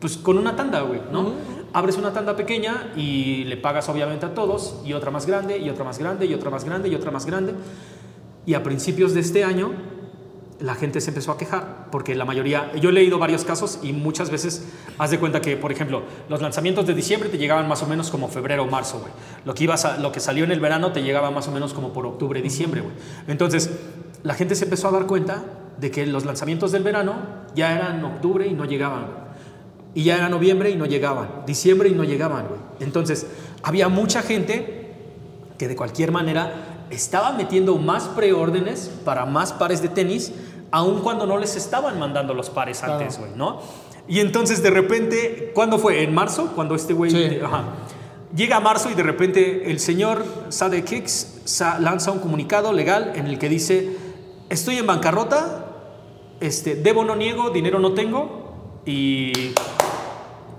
pues, 0.00 0.16
con 0.16 0.38
una 0.38 0.56
tanda, 0.56 0.80
güey, 0.82 1.00
¿no? 1.12 1.32
Abres 1.72 1.96
una 1.96 2.12
tanda 2.12 2.36
pequeña 2.36 2.92
y 2.96 3.44
le 3.44 3.56
pagas 3.56 3.88
obviamente 3.88 4.26
a 4.26 4.34
todos, 4.34 4.80
y 4.84 4.92
otra 4.92 5.10
más 5.10 5.26
grande, 5.26 5.58
y 5.58 5.70
otra 5.70 5.84
más 5.84 5.98
grande, 5.98 6.26
y 6.26 6.34
otra 6.34 6.50
más 6.50 6.64
grande, 6.64 6.88
y 6.88 6.94
otra 6.94 7.10
más 7.12 7.26
grande. 7.26 7.54
Y 8.44 8.54
a 8.54 8.62
principios 8.64 9.14
de 9.14 9.20
este 9.20 9.44
año, 9.44 9.70
la 10.62 10.76
gente 10.76 11.00
se 11.00 11.10
empezó 11.10 11.32
a 11.32 11.38
quejar, 11.38 11.88
porque 11.90 12.14
la 12.14 12.24
mayoría, 12.24 12.72
yo 12.76 12.90
he 12.90 12.92
leído 12.92 13.18
varios 13.18 13.44
casos 13.44 13.80
y 13.82 13.92
muchas 13.92 14.30
veces 14.30 14.64
haz 14.96 15.10
de 15.10 15.18
cuenta 15.18 15.40
que, 15.40 15.56
por 15.56 15.72
ejemplo, 15.72 16.04
los 16.28 16.40
lanzamientos 16.40 16.86
de 16.86 16.94
diciembre 16.94 17.28
te 17.28 17.36
llegaban 17.36 17.68
más 17.68 17.82
o 17.82 17.86
menos 17.88 18.10
como 18.10 18.28
febrero 18.28 18.62
o 18.62 18.66
marzo, 18.66 19.00
güey. 19.00 19.12
Lo 19.44 19.54
que, 19.54 19.68
lo 20.00 20.12
que 20.12 20.20
salió 20.20 20.44
en 20.44 20.52
el 20.52 20.60
verano 20.60 20.92
te 20.92 21.02
llegaba 21.02 21.32
más 21.32 21.48
o 21.48 21.50
menos 21.50 21.74
como 21.74 21.92
por 21.92 22.06
octubre, 22.06 22.40
diciembre, 22.40 22.80
güey. 22.80 22.94
Entonces, 23.26 23.70
la 24.22 24.34
gente 24.34 24.54
se 24.54 24.64
empezó 24.64 24.86
a 24.86 24.92
dar 24.92 25.06
cuenta 25.06 25.42
de 25.78 25.90
que 25.90 26.06
los 26.06 26.24
lanzamientos 26.24 26.70
del 26.70 26.84
verano 26.84 27.16
ya 27.56 27.74
eran 27.74 28.04
octubre 28.04 28.46
y 28.46 28.54
no 28.54 28.64
llegaban. 28.64 29.06
Y 29.94 30.04
ya 30.04 30.16
era 30.16 30.28
noviembre 30.28 30.70
y 30.70 30.76
no 30.76 30.86
llegaban, 30.86 31.42
diciembre 31.44 31.88
y 31.88 31.92
no 31.92 32.04
llegaban, 32.04 32.46
güey. 32.46 32.60
Entonces, 32.78 33.26
había 33.64 33.88
mucha 33.88 34.22
gente 34.22 34.94
que 35.58 35.66
de 35.66 35.74
cualquier 35.74 36.12
manera 36.12 36.72
estaba 36.92 37.32
metiendo 37.32 37.76
más 37.76 38.04
preórdenes 38.08 38.90
para 39.04 39.24
más 39.24 39.52
pares 39.52 39.80
de 39.80 39.88
tenis, 39.88 40.32
aun 40.72 41.00
cuando 41.00 41.26
no 41.26 41.38
les 41.38 41.54
estaban 41.54 41.98
mandando 41.98 42.34
los 42.34 42.50
pares 42.50 42.82
antes, 42.82 43.18
güey, 43.18 43.30
¿no? 43.36 43.60
Y 44.08 44.20
entonces 44.20 44.62
de 44.62 44.70
repente, 44.70 45.52
¿cuándo 45.54 45.78
fue? 45.78 46.02
¿En 46.02 46.12
marzo? 46.12 46.52
Cuando 46.54 46.74
este 46.74 46.92
güey... 46.92 47.10
Sí. 47.10 47.38
Llega 48.34 48.60
marzo 48.60 48.90
y 48.90 48.94
de 48.94 49.02
repente 49.02 49.70
el 49.70 49.78
señor 49.78 50.24
Sade 50.48 50.84
Kicks 50.84 51.60
lanza 51.80 52.12
un 52.12 52.18
comunicado 52.18 52.72
legal 52.72 53.12
en 53.14 53.26
el 53.26 53.38
que 53.38 53.50
dice, 53.50 53.94
estoy 54.48 54.78
en 54.78 54.86
bancarrota, 54.86 55.66
este, 56.40 56.74
debo 56.74 57.04
no 57.04 57.14
niego, 57.14 57.50
dinero 57.50 57.78
no 57.78 57.92
tengo 57.92 58.80
y 58.86 59.52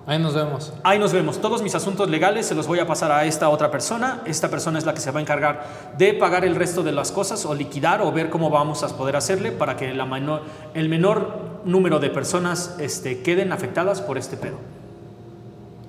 Ahí 0.05 0.19
nos 0.19 0.33
vemos. 0.33 0.73
ahí 0.83 0.99
nos 0.99 1.13
vemos. 1.13 1.39
Todos 1.39 1.61
mis 1.61 1.75
asuntos 1.75 2.09
legales 2.09 2.45
se 2.45 2.55
los 2.55 2.67
voy 2.67 2.79
a 2.79 2.85
pasar 2.85 3.09
a 3.13 3.23
esta 3.23 3.47
otra 3.47 3.71
persona. 3.71 4.21
Esta 4.25 4.49
persona 4.49 4.77
es 4.77 4.85
la 4.85 4.93
que 4.93 4.99
se 4.99 5.11
va 5.11 5.19
a 5.19 5.21
encargar 5.21 5.63
de 5.97 6.13
pagar 6.13 6.43
el 6.43 6.55
resto 6.55 6.83
de 6.83 6.91
las 6.91 7.11
cosas 7.13 7.45
o 7.45 7.55
liquidar 7.55 8.01
o 8.01 8.11
ver 8.11 8.29
cómo 8.29 8.49
vamos 8.49 8.83
a 8.83 8.89
poder 8.97 9.15
hacerle 9.15 9.53
para 9.53 9.77
que 9.77 9.93
la 9.93 10.05
menor- 10.05 10.41
el 10.73 10.89
menor 10.89 11.61
número 11.63 11.99
de 11.99 12.09
personas 12.09 12.75
este, 12.79 13.21
queden 13.21 13.53
afectadas 13.53 14.01
por 14.01 14.17
este 14.17 14.35
pedo. 14.35 14.57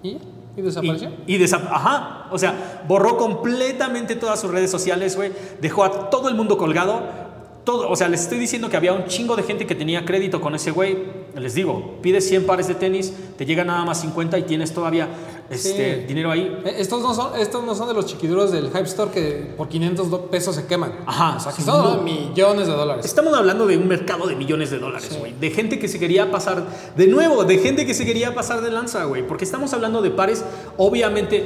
¿Y? 0.04 0.18
¿Y 0.56 0.62
desapareció? 0.62 1.10
Y, 1.26 1.34
y 1.34 1.38
desa- 1.38 1.66
Ajá. 1.68 2.26
O 2.30 2.38
sea, 2.38 2.82
borró 2.86 3.16
completamente 3.16 4.14
todas 4.14 4.40
sus 4.40 4.50
redes 4.52 4.70
sociales, 4.70 5.16
güey. 5.16 5.32
Dejó 5.60 5.82
a 5.82 6.10
todo 6.10 6.28
el 6.28 6.36
mundo 6.36 6.56
colgado. 6.56 7.23
Todo, 7.64 7.88
o 7.88 7.96
sea, 7.96 8.08
les 8.08 8.20
estoy 8.20 8.38
diciendo 8.38 8.68
que 8.68 8.76
había 8.76 8.92
un 8.92 9.06
chingo 9.06 9.36
de 9.36 9.42
gente 9.42 9.66
que 9.66 9.74
tenía 9.74 10.04
crédito 10.04 10.38
con 10.40 10.54
ese 10.54 10.70
güey. 10.70 10.98
Les 11.34 11.54
digo, 11.54 11.94
pides 12.02 12.28
100 12.28 12.44
pares 12.44 12.68
de 12.68 12.74
tenis, 12.74 13.12
te 13.38 13.46
llega 13.46 13.64
nada 13.64 13.84
más 13.86 14.02
50 14.02 14.36
y 14.38 14.42
tienes 14.42 14.72
todavía 14.74 15.08
este, 15.48 16.00
Sí. 16.02 16.06
dinero 16.06 16.30
ahí. 16.30 16.42
Eh, 16.64 16.74
Estos 16.78 17.00
no, 17.02 17.14
son, 17.14 17.38
estos 17.40 17.64
no 17.64 17.74
son 17.74 17.88
de 17.88 17.94
los 17.94 18.04
chiquiduros 18.06 18.52
del 18.52 18.66
Hype 18.68 18.82
Store 18.82 19.10
que 19.10 19.54
por 19.56 19.68
500 19.68 20.10
do- 20.10 20.26
pesos 20.26 20.54
se 20.56 20.66
queman. 20.66 20.92
Ajá, 21.06 21.36
O 21.36 21.40
sea, 21.40 21.52
sí, 21.52 21.62
son 21.62 21.96
no. 21.98 22.02
millones 22.02 22.66
de 22.66 22.72
dólares. 22.74 23.04
Estamos 23.06 23.32
hablando 23.34 23.66
de 23.66 23.78
un 23.78 23.88
mercado 23.88 24.26
de 24.26 24.36
millones 24.36 24.70
de 24.70 24.78
dólares, 24.78 25.16
güey. 25.18 25.32
De 25.32 25.50
gente 25.50 25.78
que 25.78 25.88
se 25.88 25.98
quería 25.98 26.30
pasar, 26.30 26.64
de 26.96 27.06
nuevo, 27.06 27.44
de 27.44 27.56
gente 27.58 27.86
que 27.86 27.94
se 27.94 28.04
quería 28.04 28.34
pasar 28.34 28.60
de 28.60 28.70
lanza, 28.70 29.04
güey. 29.04 29.26
Porque 29.26 29.44
estamos 29.44 29.72
hablando 29.72 30.02
de 30.02 30.10
pares, 30.10 30.44
obviamente, 30.76 31.44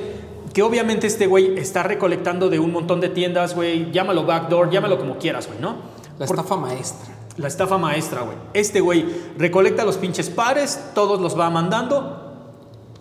que 0.52 0.62
obviamente 0.62 1.06
este 1.06 1.26
güey 1.28 1.56
está 1.58 1.82
recolectando 1.84 2.48
de 2.50 2.58
un 2.58 2.72
montón 2.72 3.00
de 3.00 3.08
tiendas, 3.08 3.54
güey. 3.54 3.90
Llámalo 3.92 4.24
backdoor, 4.26 4.70
llámalo 4.70 4.98
como 4.98 5.16
quieras, 5.18 5.46
güey, 5.46 5.60
¿no? 5.60 5.76
La 6.18 6.24
estafa 6.24 6.56
maestra. 6.56 7.14
La 7.36 7.48
estafa 7.48 7.78
maestra, 7.78 8.22
güey. 8.22 8.36
Este 8.54 8.80
güey 8.80 9.06
recolecta 9.38 9.84
los 9.84 9.96
pinches 9.96 10.28
pares, 10.30 10.90
todos 10.94 11.20
los 11.20 11.38
va 11.38 11.48
mandando, 11.50 12.34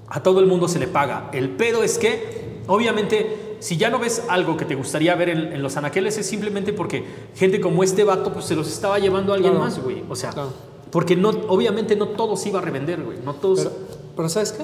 a 0.08 0.22
todo 0.22 0.40
el 0.40 0.46
mundo 0.46 0.68
se 0.68 0.78
le 0.80 0.88
paga. 0.88 1.30
El 1.34 1.50
pedo 1.50 1.84
es 1.84 1.98
que, 1.98 2.62
obviamente, 2.68 3.58
si 3.60 3.78
ya 3.78 3.90
no 3.90 3.98
ves 3.98 4.24
algo 4.30 4.56
que 4.56 4.66
te 4.66 4.76
gustaría 4.76 5.16
ver 5.16 5.30
en, 5.30 5.40
en 5.54 5.64
los 5.64 5.76
anaqueles, 5.78 6.18
es 6.20 6.28
simplemente 6.28 6.74
porque 6.74 7.04
gente 7.36 7.60
como 7.60 7.84
este 7.84 8.04
vato, 8.04 8.32
pues 8.32 8.46
se 8.46 8.56
los 8.56 8.68
estaba 8.68 9.00
llevando 9.00 9.32
a 9.34 9.36
alguien 9.36 9.54
Claro. 9.54 9.66
más, 9.66 9.80
güey. 9.82 10.04
O 10.08 10.16
sea, 10.16 10.30
Claro. 10.30 10.54
porque 10.92 11.16
no, 11.16 11.30
obviamente 11.48 11.96
no 11.96 12.10
todos 12.10 12.46
iba 12.46 12.60
a 12.60 12.62
revender, 12.62 13.02
güey. 13.02 13.18
No 13.26 13.34
todos. 13.34 13.60
Pero, 13.62 13.72
pero 14.16 14.30
¿sabes 14.30 14.52
qué? 14.52 14.64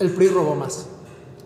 El 0.00 0.10
PRI 0.10 0.28
robó 0.28 0.56
más. 0.56 0.88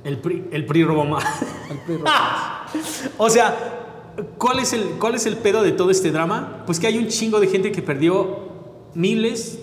el 0.02 0.16
PRI, 0.18 0.48
el 0.50 0.64
PRI 0.64 0.84
robó 0.84 1.04
más. 1.04 1.24
El 1.70 1.76
PRI 1.80 1.96
robó 1.98 2.04
más. 2.06 2.72
O 3.18 3.28
sea, 3.28 3.89
¿cuál 4.38 4.58
es, 4.58 4.72
el, 4.72 4.82
¿cuál 4.98 5.14
es 5.14 5.26
el 5.26 5.36
pedo 5.36 5.62
de 5.62 5.72
todo 5.72 5.90
este 5.90 6.10
drama? 6.10 6.62
Pues 6.66 6.78
que 6.80 6.86
hay 6.86 6.98
un 6.98 7.08
chingo 7.08 7.40
de 7.40 7.46
gente 7.46 7.72
que 7.72 7.82
perdió 7.82 8.50
miles, 8.94 9.58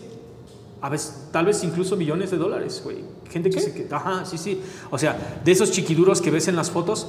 a 0.81 0.89
veces, 0.89 1.27
tal 1.31 1.45
vez 1.45 1.63
incluso 1.63 1.95
millones 1.95 2.31
de 2.31 2.37
dólares, 2.37 2.81
güey. 2.83 2.97
Gente 3.29 3.49
que 3.49 3.59
¿Sí? 3.59 3.71
se... 3.71 3.73
que- 3.87 3.93
Ajá, 3.93 4.25
sí, 4.25 4.37
sí. 4.37 4.61
O 4.91 4.97
sea, 4.97 5.39
de 5.43 5.51
esos 5.51 5.71
chiquiduros 5.71 6.21
que 6.21 6.31
ves 6.31 6.47
en 6.47 6.55
las 6.55 6.71
fotos, 6.71 7.07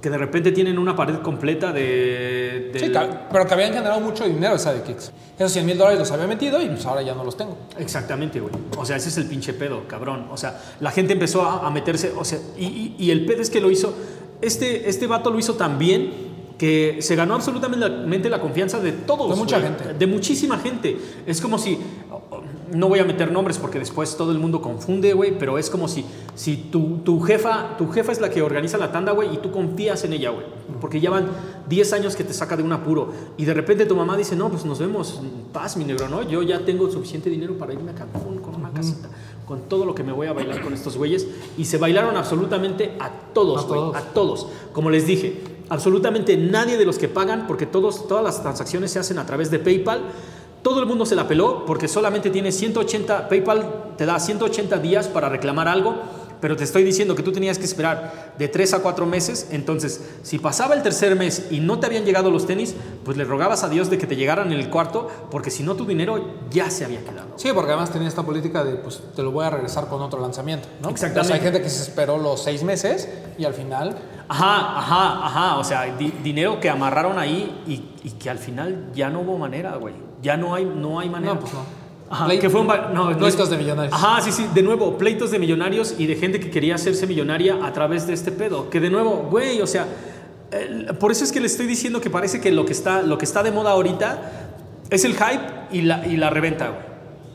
que 0.00 0.08
de 0.08 0.16
repente 0.16 0.50
tienen 0.52 0.78
una 0.78 0.96
pared 0.96 1.16
completa 1.16 1.72
de... 1.72 2.70
de- 2.72 2.80
Sí, 2.80 2.90
ca- 2.90 3.28
pero 3.30 3.46
que 3.46 3.54
habían 3.54 3.72
generado 3.74 4.00
mucho 4.00 4.24
dinero 4.24 4.54
esa 4.56 4.72
de 4.72 4.82
Kicks. 4.82 5.12
Esos 5.38 5.52
100 5.52 5.66
mil 5.66 5.76
dólares 5.78 5.98
los 5.98 6.10
había 6.10 6.26
metido 6.26 6.60
y 6.62 6.68
pues 6.68 6.84
ahora 6.86 7.02
ya 7.02 7.14
no 7.14 7.22
los 7.22 7.36
tengo. 7.36 7.56
Exactamente, 7.78 8.40
güey. 8.40 8.52
O 8.78 8.84
sea, 8.86 8.96
ese 8.96 9.10
es 9.10 9.18
el 9.18 9.26
pinche 9.26 9.52
pedo, 9.52 9.86
cabrón. 9.86 10.26
O 10.30 10.36
sea, 10.38 10.60
la 10.80 10.90
gente 10.90 11.12
empezó 11.12 11.42
a, 11.42 11.66
a 11.66 11.70
meterse, 11.70 12.12
o 12.16 12.24
sea, 12.24 12.38
y, 12.58 12.64
y- 12.64 12.96
y 12.98 13.10
el 13.10 13.26
pedo 13.26 13.42
es 13.42 13.50
que 13.50 13.60
lo 13.60 13.70
hizo, 13.70 13.94
este, 14.40 14.88
este 14.88 15.06
vato 15.06 15.30
lo 15.30 15.38
hizo 15.38 15.54
tan 15.54 15.78
bien 15.78 16.29
que 16.60 16.98
se 17.00 17.16
ganó 17.16 17.36
absolutamente 17.36 18.28
la 18.28 18.38
confianza 18.38 18.80
de 18.80 18.92
todos. 18.92 19.30
De 19.30 19.34
mucha 19.34 19.62
gente. 19.62 19.94
De 19.94 20.06
muchísima 20.06 20.58
gente. 20.58 20.94
Es 21.24 21.40
como 21.40 21.56
si, 21.56 21.78
no 22.74 22.86
voy 22.86 22.98
a 22.98 23.04
meter 23.06 23.32
nombres 23.32 23.56
porque 23.56 23.78
después 23.78 24.14
todo 24.14 24.30
el 24.30 24.38
mundo 24.38 24.60
confunde, 24.60 25.14
güey, 25.14 25.38
pero 25.38 25.56
es 25.56 25.70
como 25.70 25.88
si, 25.88 26.04
si 26.34 26.58
tu, 26.58 26.98
tu 26.98 27.18
jefa, 27.22 27.78
tu 27.78 27.88
jefa 27.88 28.12
es 28.12 28.20
la 28.20 28.28
que 28.28 28.42
organiza 28.42 28.76
la 28.76 28.92
tanda, 28.92 29.12
güey, 29.12 29.32
y 29.32 29.38
tú 29.38 29.50
confías 29.50 30.04
en 30.04 30.12
ella, 30.12 30.28
güey. 30.32 30.44
Porque 30.82 31.00
ya 31.00 31.08
van 31.08 31.28
10 31.66 31.94
años 31.94 32.14
que 32.14 32.24
te 32.24 32.34
saca 32.34 32.58
de 32.58 32.62
un 32.62 32.74
apuro 32.74 33.10
y 33.38 33.46
de 33.46 33.54
repente 33.54 33.86
tu 33.86 33.96
mamá 33.96 34.18
dice, 34.18 34.36
no, 34.36 34.50
pues 34.50 34.66
nos 34.66 34.78
vemos, 34.80 35.18
paz, 35.54 35.78
mi 35.78 35.86
negro, 35.86 36.10
¿no? 36.10 36.28
Yo 36.28 36.42
ya 36.42 36.58
tengo 36.66 36.90
suficiente 36.90 37.30
dinero 37.30 37.56
para 37.56 37.72
irme 37.72 37.92
a 37.92 37.94
Cancún 37.94 38.36
con 38.36 38.54
una 38.54 38.70
casita, 38.70 39.08
con 39.46 39.62
todo 39.62 39.86
lo 39.86 39.94
que 39.94 40.02
me 40.02 40.12
voy 40.12 40.26
a 40.26 40.34
bailar 40.34 40.60
con 40.60 40.74
estos 40.74 40.98
güeyes. 40.98 41.26
Y 41.56 41.64
se 41.64 41.78
bailaron 41.78 42.18
absolutamente 42.18 42.96
a 43.00 43.08
todos, 43.32 43.66
güey, 43.66 43.80
a 43.94 44.02
todos. 44.12 44.46
Como 44.74 44.90
les 44.90 45.06
dije, 45.06 45.40
absolutamente 45.70 46.36
nadie 46.36 46.76
de 46.76 46.84
los 46.84 46.98
que 46.98 47.08
pagan, 47.08 47.46
porque 47.46 47.64
todos, 47.64 48.06
todas 48.06 48.22
las 48.22 48.42
transacciones 48.42 48.90
se 48.90 48.98
hacen 48.98 49.18
a 49.18 49.24
través 49.24 49.50
de 49.50 49.58
PayPal. 49.58 50.02
Todo 50.62 50.80
el 50.80 50.86
mundo 50.86 51.06
se 51.06 51.16
la 51.16 51.26
peló 51.26 51.64
porque 51.64 51.88
solamente 51.88 52.28
tiene 52.28 52.52
180, 52.52 53.28
PayPal 53.28 53.94
te 53.96 54.04
da 54.04 54.20
180 54.20 54.78
días 54.78 55.08
para 55.08 55.30
reclamar 55.30 55.68
algo, 55.68 55.94
pero 56.40 56.56
te 56.56 56.64
estoy 56.64 56.82
diciendo 56.84 57.14
que 57.14 57.22
tú 57.22 57.32
tenías 57.32 57.58
que 57.58 57.64
esperar 57.64 58.34
de 58.38 58.48
3 58.48 58.74
a 58.74 58.78
4 58.80 59.06
meses, 59.06 59.48
entonces 59.50 60.00
si 60.22 60.38
pasaba 60.38 60.74
el 60.74 60.82
tercer 60.82 61.16
mes 61.16 61.46
y 61.50 61.60
no 61.60 61.78
te 61.80 61.86
habían 61.86 62.04
llegado 62.04 62.30
los 62.30 62.46
tenis, 62.46 62.74
pues 63.04 63.16
le 63.16 63.24
rogabas 63.24 63.62
a 63.64 63.68
Dios 63.68 63.90
de 63.90 63.98
que 63.98 64.06
te 64.06 64.16
llegaran 64.16 64.52
en 64.52 64.58
el 64.58 64.70
cuarto, 64.70 65.08
porque 65.30 65.50
si 65.50 65.62
no 65.62 65.74
tu 65.76 65.84
dinero 65.86 66.24
ya 66.50 66.70
se 66.70 66.84
había 66.84 67.00
quedado. 67.04 67.28
Sí, 67.36 67.50
porque 67.54 67.72
además 67.72 67.90
tenía 67.90 68.08
esta 68.08 68.22
política 68.22 68.64
de, 68.64 68.76
pues, 68.76 69.00
te 69.14 69.22
lo 69.22 69.30
voy 69.32 69.44
a 69.44 69.50
regresar 69.50 69.88
con 69.88 70.00
otro 70.02 70.20
lanzamiento, 70.20 70.68
¿no? 70.82 70.88
Exactamente. 70.90 71.20
O 71.20 71.24
sea, 71.24 71.36
hay 71.36 71.42
gente 71.42 71.62
que 71.62 71.70
se 71.70 71.82
esperó 71.82 72.18
los 72.18 72.42
seis 72.42 72.62
meses 72.62 73.08
y 73.38 73.44
al 73.44 73.54
final... 73.54 73.96
Ajá, 74.32 74.78
ajá, 74.78 75.26
ajá. 75.26 75.58
O 75.58 75.64
sea, 75.64 75.84
di- 75.96 76.14
dinero 76.22 76.60
que 76.60 76.70
amarraron 76.70 77.18
ahí 77.18 77.62
y, 77.66 78.06
y 78.06 78.12
que 78.12 78.30
al 78.30 78.38
final 78.38 78.90
ya 78.94 79.10
no 79.10 79.22
hubo 79.22 79.36
manera, 79.36 79.74
güey. 79.74 79.92
Ya 80.22 80.36
no 80.36 80.54
hay, 80.54 80.64
no 80.64 81.00
hay 81.00 81.08
manera. 81.10 81.34
No, 81.34 81.40
pues 81.40 81.52
no. 81.52 81.60
Ajá, 82.12 82.28
que 82.38 82.50
fue 82.50 82.60
un 82.60 82.66
no, 82.92 83.16
pleitos 83.16 83.48
de 83.50 83.56
millonarios. 83.56 83.94
Ajá, 83.94 84.20
sí, 84.20 84.32
sí. 84.32 84.46
De 84.52 84.62
nuevo, 84.62 84.98
pleitos 84.98 85.30
de 85.30 85.38
millonarios 85.38 85.94
y 85.96 86.06
de 86.06 86.16
gente 86.16 86.40
que 86.40 86.50
quería 86.50 86.74
hacerse 86.74 87.06
millonaria 87.06 87.64
a 87.64 87.72
través 87.72 88.06
de 88.08 88.14
este 88.14 88.32
pedo. 88.32 88.68
Que 88.68 88.80
de 88.80 88.90
nuevo, 88.90 89.28
güey, 89.30 89.60
o 89.62 89.66
sea, 89.66 89.86
por 90.98 91.12
eso 91.12 91.22
es 91.22 91.30
que 91.30 91.38
le 91.38 91.46
estoy 91.46 91.66
diciendo 91.66 92.00
que 92.00 92.10
parece 92.10 92.40
que 92.40 92.50
lo 92.50 92.66
que 92.66 92.72
está, 92.72 93.02
lo 93.02 93.16
que 93.16 93.24
está 93.24 93.44
de 93.44 93.52
moda 93.52 93.70
ahorita 93.70 94.32
es 94.90 95.04
el 95.04 95.12
hype 95.14 95.40
y 95.70 95.82
la, 95.82 96.04
y 96.04 96.16
la 96.16 96.30
reventa, 96.30 96.68
güey. 96.70 96.82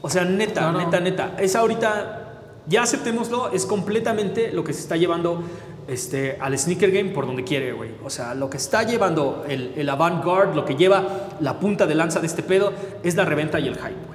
O 0.01 0.09
sea, 0.09 0.25
neta, 0.25 0.69
Claro. 0.69 0.77
neta, 0.77 0.99
neta. 0.99 1.35
Es 1.39 1.55
ahorita, 1.55 2.33
ya 2.67 2.83
aceptémoslo, 2.83 3.51
es 3.53 3.65
completamente 3.65 4.51
lo 4.51 4.65
que 4.65 4.73
se 4.73 4.81
está 4.81 4.97
llevando 4.97 5.41
este, 5.87 6.37
al 6.41 6.57
sneaker 6.59 6.91
game 6.91 7.11
por 7.11 7.25
donde 7.25 7.45
quiere, 7.45 7.71
güey. 7.71 7.91
O 8.03 8.09
sea, 8.09 8.35
lo 8.35 8.49
que 8.49 8.57
está 8.57 8.83
llevando 8.83 9.45
el, 9.47 9.71
el 9.77 9.87
avant-garde, 9.89 10.53
lo 10.53 10.65
que 10.65 10.75
lleva 10.75 11.37
la 11.39 11.59
punta 11.61 11.87
de 11.87 11.95
lanza 11.95 12.19
de 12.19 12.27
este 12.27 12.43
pedo, 12.43 12.73
es 13.03 13.15
la 13.15 13.23
reventa 13.23 13.57
y 13.59 13.69
el 13.69 13.75
hype, 13.75 13.95
güey. 14.05 14.14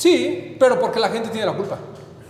Sí, 0.00 0.56
pero 0.58 0.80
porque 0.80 0.98
la 0.98 1.10
gente 1.10 1.28
tiene 1.28 1.44
la 1.46 1.54
culpa. 1.56 1.76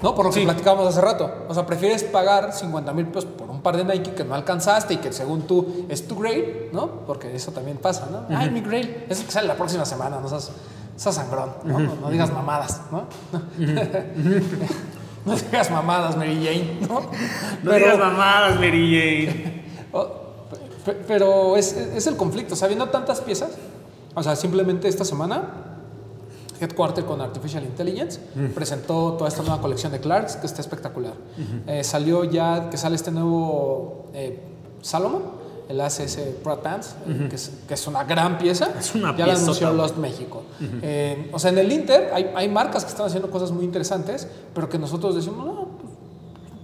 ¿No? 0.02 0.14
Por 0.14 0.24
lo 0.24 0.30
que 0.32 0.40
Sí. 0.40 0.44
platicábamos 0.46 0.88
hace 0.88 1.00
rato. 1.02 1.30
O 1.46 1.54
sea, 1.54 1.66
prefieres 1.66 2.02
pagar 2.04 2.52
50 2.54 2.92
mil 2.94 3.06
pesos 3.06 3.26
por 3.26 3.48
un 3.50 3.60
par 3.62 3.76
de 3.76 3.84
Nike 3.84 4.12
que 4.14 4.24
no 4.24 4.34
alcanzaste 4.34 4.94
y 4.94 4.96
que 4.96 5.12
según 5.12 5.42
tú 5.42 5.84
es 5.88 6.08
tu 6.08 6.16
grade, 6.16 6.70
¿no? 6.72 6.88
Porque 7.06 7.36
eso 7.36 7.52
también 7.52 7.76
pasa, 7.76 8.08
¿no? 8.10 8.24
Ay, 8.36 8.50
mi 8.50 8.60
grade. 8.62 9.06
Es 9.08 9.20
el 9.20 9.26
que 9.26 9.32
sale 9.32 9.46
la 9.46 9.54
próxima 9.56 9.84
semana, 9.84 10.18
no 10.18 10.26
seas, 10.28 10.50
seas 10.96 11.14
sangrón, 11.14 11.50
¿no? 11.64 11.78
No, 11.78 11.94
no 11.96 12.10
digas 12.10 12.32
mamadas, 12.32 12.80
¿no? 12.90 13.04
no 15.26 15.36
digas 15.36 15.70
mamadas, 15.70 16.16
Mary 16.16 16.34
Jane, 16.44 16.78
¿no? 16.88 17.02
No 17.62 17.72
digas 17.72 17.98
mamadas, 17.98 18.54
Mary 18.56 19.26
Jane. 19.30 19.60
Oh, 19.92 20.06
pe- 20.48 20.92
pe- 20.92 21.00
Pero 21.08 21.56
es, 21.56 21.72
es 21.72 22.06
el 22.06 22.16
conflicto, 22.16 22.54
sabiendo 22.54 22.88
tantas 22.90 23.20
piezas, 23.20 23.50
o 24.14 24.22
sea, 24.22 24.36
simplemente 24.36 24.86
esta 24.88 25.04
semana 25.04 25.69
Headquarter 26.61 27.04
con 27.04 27.20
Artificial 27.20 27.64
Intelligence 27.64 28.20
presentó 28.54 29.14
toda 29.14 29.28
esta 29.28 29.42
nueva 29.42 29.61
colección 29.61 29.92
de 29.92 30.00
Clarks 30.00 30.36
que 30.36 30.46
está 30.46 30.61
espectacular. 30.61 31.14
Eh, 31.66 31.82
salió 31.84 32.24
ya 32.24 32.68
que 32.70 32.76
sale 32.76 32.96
este 32.96 33.11
nuevo 33.11 34.06
eh, 34.12 34.40
Salomon, 34.82 35.40
el 35.70 35.80
ACS 35.80 36.18
Pro 36.42 36.61
Pants, 36.61 36.96
eh, 37.06 37.26
que, 37.30 37.36
es, 37.36 37.52
que 37.68 37.74
es 37.74 37.86
una 37.86 38.02
gran 38.02 38.38
pieza. 38.38 38.70
Es 38.78 38.94
una 38.94 39.16
ya 39.16 39.26
la 39.26 39.34
anunció 39.34 39.72
Lost 39.72 39.96
México. 39.98 40.42
Eh, 40.82 41.30
o 41.32 41.38
sea, 41.38 41.52
en 41.52 41.58
el 41.58 41.70
Inter 41.70 42.11
hay, 42.12 42.30
hay 42.34 42.48
marcas 42.48 42.84
que 42.84 42.90
están 42.90 43.06
haciendo 43.06 43.30
cosas 43.30 43.52
muy 43.52 43.64
interesantes, 43.64 44.26
pero 44.52 44.68
que 44.68 44.78
nosotros 44.78 45.14
decimos, 45.14 45.46
no, 45.46 45.68
pues, 45.80 45.92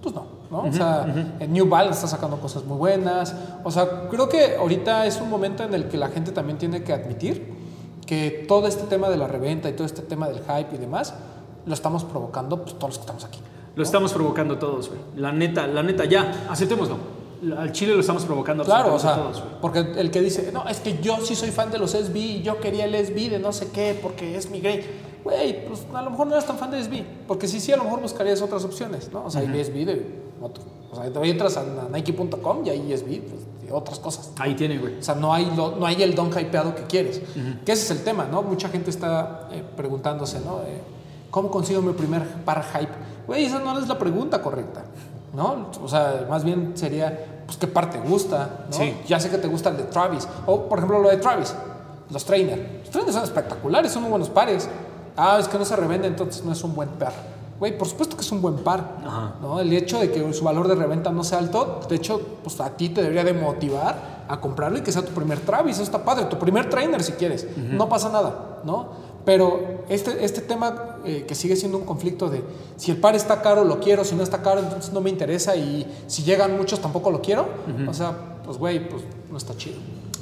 pues 0.03 0.14
no, 0.14 0.26
¿no? 0.51 0.68
o 0.68 0.72
sea, 0.72 1.34
eh, 1.38 1.47
New 1.47 1.68
Balance 1.68 2.05
está 2.05 2.09
sacando 2.09 2.40
cosas 2.40 2.64
muy 2.64 2.76
buenas. 2.76 3.32
O 3.62 3.70
sea, 3.70 4.09
creo 4.11 4.28
que 4.28 4.57
ahorita 4.57 5.07
es 5.07 5.20
un 5.20 5.30
momento 5.30 5.62
en 5.62 5.72
el 5.74 5.88
que 5.88 5.97
la 5.97 6.09
gente 6.09 6.32
también 6.32 6.59
tiene 6.59 6.82
que 6.82 6.92
admitir 6.92 7.55
que 8.07 8.44
todo 8.46 8.66
este 8.66 8.84
tema 8.84 9.09
de 9.11 9.16
la 9.16 9.26
reventa 9.26 9.68
y 9.68 9.72
todo 9.72 9.86
este 9.86 10.02
tema 10.02 10.28
del 10.28 10.38
hype 10.38 10.74
y 10.74 10.78
demás 10.78 11.14
lo 11.66 11.74
estamos 11.74 12.04
provocando 12.04 12.62
pues, 12.62 12.74
todos 12.74 12.90
los 12.90 12.98
que 12.98 13.02
estamos 13.02 13.24
aquí. 13.24 13.40
Lo 13.74 13.82
estamos 13.82 14.12
provocando 14.12 14.57
todos, 14.59 14.88
güey. 14.88 15.00
La 15.16 15.32
neta, 15.32 15.66
la 15.66 15.82
neta, 15.82 16.04
ya, 16.04 16.46
aceptémoslo. 16.48 16.96
Al 17.59 17.70
Chile 17.72 17.92
lo 17.92 18.00
estamos 18.00 18.24
provocando 18.24 18.64
Claro, 18.64 18.94
o 18.94 18.98
sea, 18.98 19.16
todos, 19.16 19.40
güey. 19.40 19.52
porque 19.61 19.80
el 19.80 20.11
que 20.11 20.22
dice, 20.22 20.50
no, 20.52 20.66
es 20.66 20.80
que 20.80 20.98
yo 21.02 21.18
sí 21.20 21.34
soy 21.34 21.50
fan 21.50 21.70
de 21.70 21.78
los 21.78 21.90
SB 21.90 22.16
y 22.16 22.42
yo 22.42 22.59
quería 22.61 22.86
el 22.86 22.94
SB 22.94 23.28
de 23.28 23.38
no 23.38 23.52
sé 23.52 23.68
qué 23.72 23.98
porque 24.00 24.36
es 24.36 24.48
mi 24.48 24.61
grade. 24.61 24.84
Güey, 25.22 25.66
pues 25.66 25.84
a 25.92 26.02
lo 26.02 26.11
mejor 26.11 26.28
no 26.28 26.34
eres 26.34 26.46
tan 26.46 26.57
fan 26.57 26.70
de 26.70 26.82
SB, 26.82 27.04
porque 27.26 27.48
sí, 27.48 27.61
sí, 27.61 27.72
a 27.72 27.76
lo 27.76 27.84
mejor 27.84 28.00
buscarías 28.00 28.40
otras 28.40 28.64
opciones, 28.64 29.11
¿no? 29.12 29.24
O 29.24 29.30
sea, 29.30 29.40
hay 29.42 29.64
SB 29.64 29.84
de 29.84 30.07
O 30.41 30.97
sea, 30.97 31.12
te 31.12 31.28
entras 31.30 31.57
a 31.57 31.64
Nike.com 31.93 32.64
y 32.66 32.70
hay 32.70 32.97
SB 32.97 33.20
pues, 33.22 33.66
de 33.66 33.72
otras 33.72 33.99
cosas. 33.99 34.30
Ahí 34.39 34.55
tiene, 34.55 34.78
güey. 34.78 34.99
O 34.99 35.03
sea, 35.03 35.14
no 35.14 35.32
hay, 35.34 35.51
lo- 35.57 35.76
no 35.76 35.87
hay 35.87 36.03
el 36.03 36.14
don 36.14 36.28
hypeado 36.30 36.74
que 36.74 36.84
quieres. 36.84 37.20
Que 37.64 37.72
ese 37.72 37.84
es 37.84 37.91
el 37.91 38.05
tema, 38.05 38.24
¿no? 38.30 38.43
Mucha 38.43 38.68
gente 38.68 38.91
está 38.91 39.49
eh, 39.53 39.62
preguntándose, 39.76 40.41
¿no? 40.41 40.61
Eh, 40.62 40.80
¿Cómo 41.30 41.51
consigo 41.51 41.82
mi 41.82 41.93
primer 41.93 42.22
par 42.45 42.64
hype? 42.72 42.93
Güey, 43.26 43.45
esa 43.45 43.59
no 43.59 43.78
es 43.78 43.89
la 43.89 43.99
pregunta 43.99 44.41
correcta, 44.41 44.84
¿no? 45.34 45.66
O 45.82 45.89
sea, 45.89 46.26
más 46.30 46.45
bien 46.45 46.72
sería, 46.76 47.43
pues, 47.45 47.59
¿qué 47.59 47.66
par 47.66 47.91
te 47.91 47.99
gusta? 47.99 48.66
¿no? 48.70 48.72
Sí. 48.76 48.95
Ya 49.09 49.18
sé 49.20 49.28
que 49.28 49.39
te 49.39 49.49
gusta 49.49 49.70
el 49.70 49.76
de 49.78 49.82
Travis. 49.84 50.26
O, 50.47 50.62
por 50.68 50.78
ejemplo, 50.78 51.01
lo 51.01 51.09
de 51.11 51.16
Travis, 51.16 51.55
los 52.11 52.24
trainers. 52.24 52.61
Los 52.82 52.91
trainers 52.91 53.14
son 53.16 53.24
espectaculares, 53.24 53.91
son 53.93 54.03
muy 54.03 54.11
buenos 54.11 54.30
pares. 54.30 54.68
Ah, 55.16 55.39
es 55.41 55.49
que 55.49 55.59
no 55.59 55.64
se 55.64 55.74
revende, 55.76 56.07
entonces 56.07 56.45
no 56.45 56.53
es 56.53 56.62
un 56.62 56.74
buen 56.74 56.91
par. 56.91 57.12
Güey, 57.59 57.76
por 57.78 57.88
supuesto 57.88 58.16
que 58.16 58.22
es 58.22 58.32
un 58.32 58.42
buen 58.42 58.57
par. 58.57 58.98
Ajá. 59.07 59.34
¿no? 59.40 59.61
El 59.61 59.72
hecho 59.72 59.98
de 59.98 60.11
que 60.11 60.32
su 60.32 60.44
valor 60.44 60.68
de 60.68 60.74
reventa 60.74 61.11
no 61.11 61.24
sea 61.24 61.38
alto, 61.38 61.80
de 61.88 61.96
hecho, 61.96 62.20
pues 62.42 62.61
a 62.61 62.70
ti 62.76 62.90
te 62.90 63.02
debería 63.02 63.24
de 63.24 63.32
motivar 63.32 64.24
a 64.28 64.40
comprarlo 64.40 64.78
y 64.78 64.82
que 64.82 64.92
sea 64.92 65.02
tu 65.02 65.12
primer 65.12 65.40
Travis. 65.40 65.76
Eso 65.76 65.82
está 65.82 66.04
padre, 66.04 66.26
tu 66.26 66.38
primer 66.38 66.68
trainer 66.68 67.02
si 67.02 67.12
quieres. 67.12 67.46
No 67.57 67.88
pasa 67.88 68.11
nada, 68.11 68.61
¿no? 68.64 69.07
Pero 69.24 69.84
este, 69.88 70.24
este 70.24 70.40
tema 70.40 70.98
eh, 71.04 71.24
que 71.26 71.34
sigue 71.34 71.57
siendo 71.57 71.78
un 71.78 71.84
conflicto 71.84 72.30
de 72.30 72.44
si 72.76 72.92
el 72.92 72.98
par 72.98 73.16
está 73.16 73.42
caro, 73.42 73.64
lo 73.64 73.80
quiero, 73.80 74.04
si 74.04 74.14
no 74.14 74.22
está 74.22 74.40
caro, 74.40 74.61
entonces 74.61 74.92
no 74.92 75.00
me 75.00 75.11
interesa 75.11 75.57
y 75.57 75.84
si 76.07 76.22
llegan 76.22 76.57
muchos 76.57 76.80
tampoco 76.80 77.11
lo 77.11 77.20
quiero. 77.20 77.46
O 77.88 77.92
sea, 77.92 78.12
pues 78.44 78.57
güey, 78.57 78.88
pues 78.88 79.02
no 79.30 79.36
está 79.36 79.57
chido. 79.57 79.78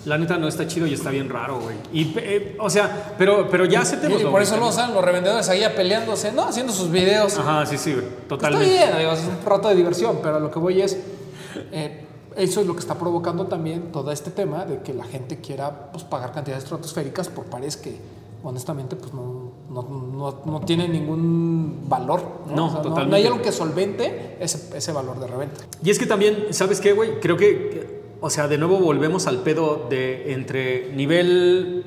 La 0.07 0.19
neta 0.19 0.37
no 0.37 0.49
está 0.49 0.67
chido 0.67 0.87
y 0.87 0.93
está 0.95 1.11
bien 1.11 1.31
raro, 1.31 1.61
güey. 1.61 1.77
Y, 1.93 2.13
eh, 2.19 2.57
o 2.61 2.69
sea, 2.69 3.15
pero, 3.17 3.49
pero 3.51 3.65
ya 3.65 3.79
Y, 3.79 3.83
aceptémoslo. 3.83 4.29
y 4.29 4.31
por 4.31 4.43
eso 4.43 4.53
también. 4.53 4.73
salen 4.73 4.95
los 4.95 5.05
revendedores 5.05 5.49
ahí 5.49 5.63
peleándose, 5.75 6.31
¿no? 6.33 6.45
Haciendo 6.45 6.73
sus 6.73 6.91
videos. 6.91 7.39
Ajá, 7.39 7.65
sí, 7.65 7.79
sí, 7.79 7.93
güey. 7.93 8.05
Está 8.05 8.29
Totalmente. 8.29 8.69
bien, 8.69 8.91
digo, 8.99 9.13
es 9.13 9.21
un 9.21 9.39
rato 9.47 9.69
de 9.69 9.75
diversión, 9.77 10.19
pero 10.23 10.41
lo 10.41 10.51
que 10.51 10.59
voy 10.59 10.83
es, 10.83 10.99
eh, 11.73 12.05
eso 12.37 12.61
es 12.61 12.67
lo 12.67 12.75
que 12.75 12.81
está 12.81 12.97
provocando 12.97 13.47
también 13.47 13.93
todo 13.93 14.11
este 14.13 14.31
tema 14.31 14.65
de 14.67 14.81
que 14.83 14.93
la 14.93 15.05
gente 15.05 15.41
quiera 15.41 15.91
pues, 15.93 16.05
pagar 16.05 16.33
cantidades 16.33 16.65
estratosféricas 16.65 17.29
por 17.29 17.45
pares 17.47 17.77
que 17.77 17.97
honestamente 18.43 18.97
pues 18.97 19.15
no, 19.15 19.53
no, 19.71 19.83
no, 19.83 20.43
no 20.45 20.61
tienen 20.67 20.93
ningún 20.93 21.85
valor. 21.89 22.23
No, 22.51 22.55
No, 22.57 22.67
O 22.67 22.69
sea, 22.69 22.77
no- 22.79 22.83
totalmente. 22.83 23.11
no 23.11 23.17
hay 23.17 23.27
algo 23.27 23.41
que 23.41 23.53
solvente 23.53 24.37
ese, 24.39 24.77
ese 24.77 24.93
valor 24.93 25.19
de 25.19 25.27
reventa. 25.29 25.63
Y 25.83 25.89
es 25.91 25.99
que 25.99 26.05
también, 26.07 26.49
¿sabes 26.51 26.79
qué, 26.81 26.93
güey? 26.93 27.21
Creo 27.21 27.37
que, 27.39 28.04
o 28.27 28.31
sea, 28.31 28.49
de 28.49 28.57
nuevo 28.59 28.79
volvemos 28.79 29.27
al 29.27 29.39
pedo 29.43 29.87
de 29.91 30.33
entre 30.33 30.93
nivel 30.95 31.85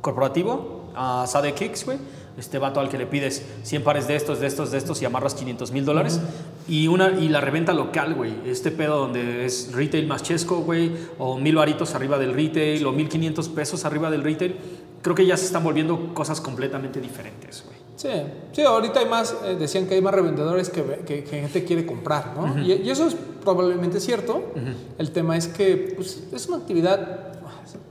corporativo 0.00 0.90
a 0.94 1.26
Sade 1.26 1.54
Kicks, 1.54 1.84
güey. 1.84 1.98
Este 2.38 2.58
vato 2.58 2.80
al 2.80 2.90
que 2.90 2.98
le 2.98 3.06
pides 3.06 3.42
100 3.62 3.82
pares 3.82 4.06
de 4.08 4.14
estos, 4.14 4.40
de 4.40 4.46
estos, 4.46 4.70
de 4.70 4.76
estos 4.76 5.00
y 5.00 5.06
amarras 5.06 5.34
500 5.34 5.72
mil 5.72 5.86
dólares. 5.86 6.20
y, 6.68 6.86
una, 6.86 7.12
y 7.18 7.30
la 7.30 7.40
reventa 7.40 7.72
local, 7.72 8.14
güey. 8.14 8.34
Este 8.44 8.70
pedo 8.70 8.98
donde 8.98 9.46
es 9.46 9.72
retail 9.72 10.06
más 10.06 10.22
chesco, 10.22 10.56
güey. 10.60 10.92
O 11.18 11.38
mil 11.38 11.56
varitos 11.56 11.94
arriba 11.94 12.18
del 12.18 12.34
retail 12.34 12.84
o 12.84 12.92
1500 12.92 13.48
pesos 13.48 13.86
arriba 13.86 14.10
del 14.10 14.22
retail. 14.22 14.54
Creo 15.00 15.14
que 15.14 15.24
ya 15.24 15.36
se 15.38 15.46
están 15.46 15.64
volviendo 15.64 16.12
cosas 16.12 16.42
completamente 16.42 17.00
diferentes, 17.00 17.64
güey. 17.64 17.76
Sí, 17.96 18.08
sí, 18.52 18.60
ahorita 18.62 19.00
hay 19.00 19.06
más, 19.06 19.34
eh, 19.46 19.56
decían 19.58 19.86
que 19.86 19.94
hay 19.94 20.02
más 20.02 20.12
revendedores 20.12 20.68
que, 20.68 20.82
ve- 20.82 21.00
que, 21.06 21.24
que 21.24 21.40
gente 21.40 21.64
quiere 21.64 21.86
comprar, 21.86 22.34
¿no? 22.36 22.60
y, 22.62 22.70
y 22.74 22.90
eso 22.90 23.06
es 23.06 23.16
probablemente 23.54 24.00
cierto. 24.00 24.42
El 24.98 25.10
tema 25.12 25.36
es 25.36 25.46
que 25.48 25.92
pues, 25.96 26.22
es 26.32 26.46
una 26.48 26.56
actividad, 26.58 27.32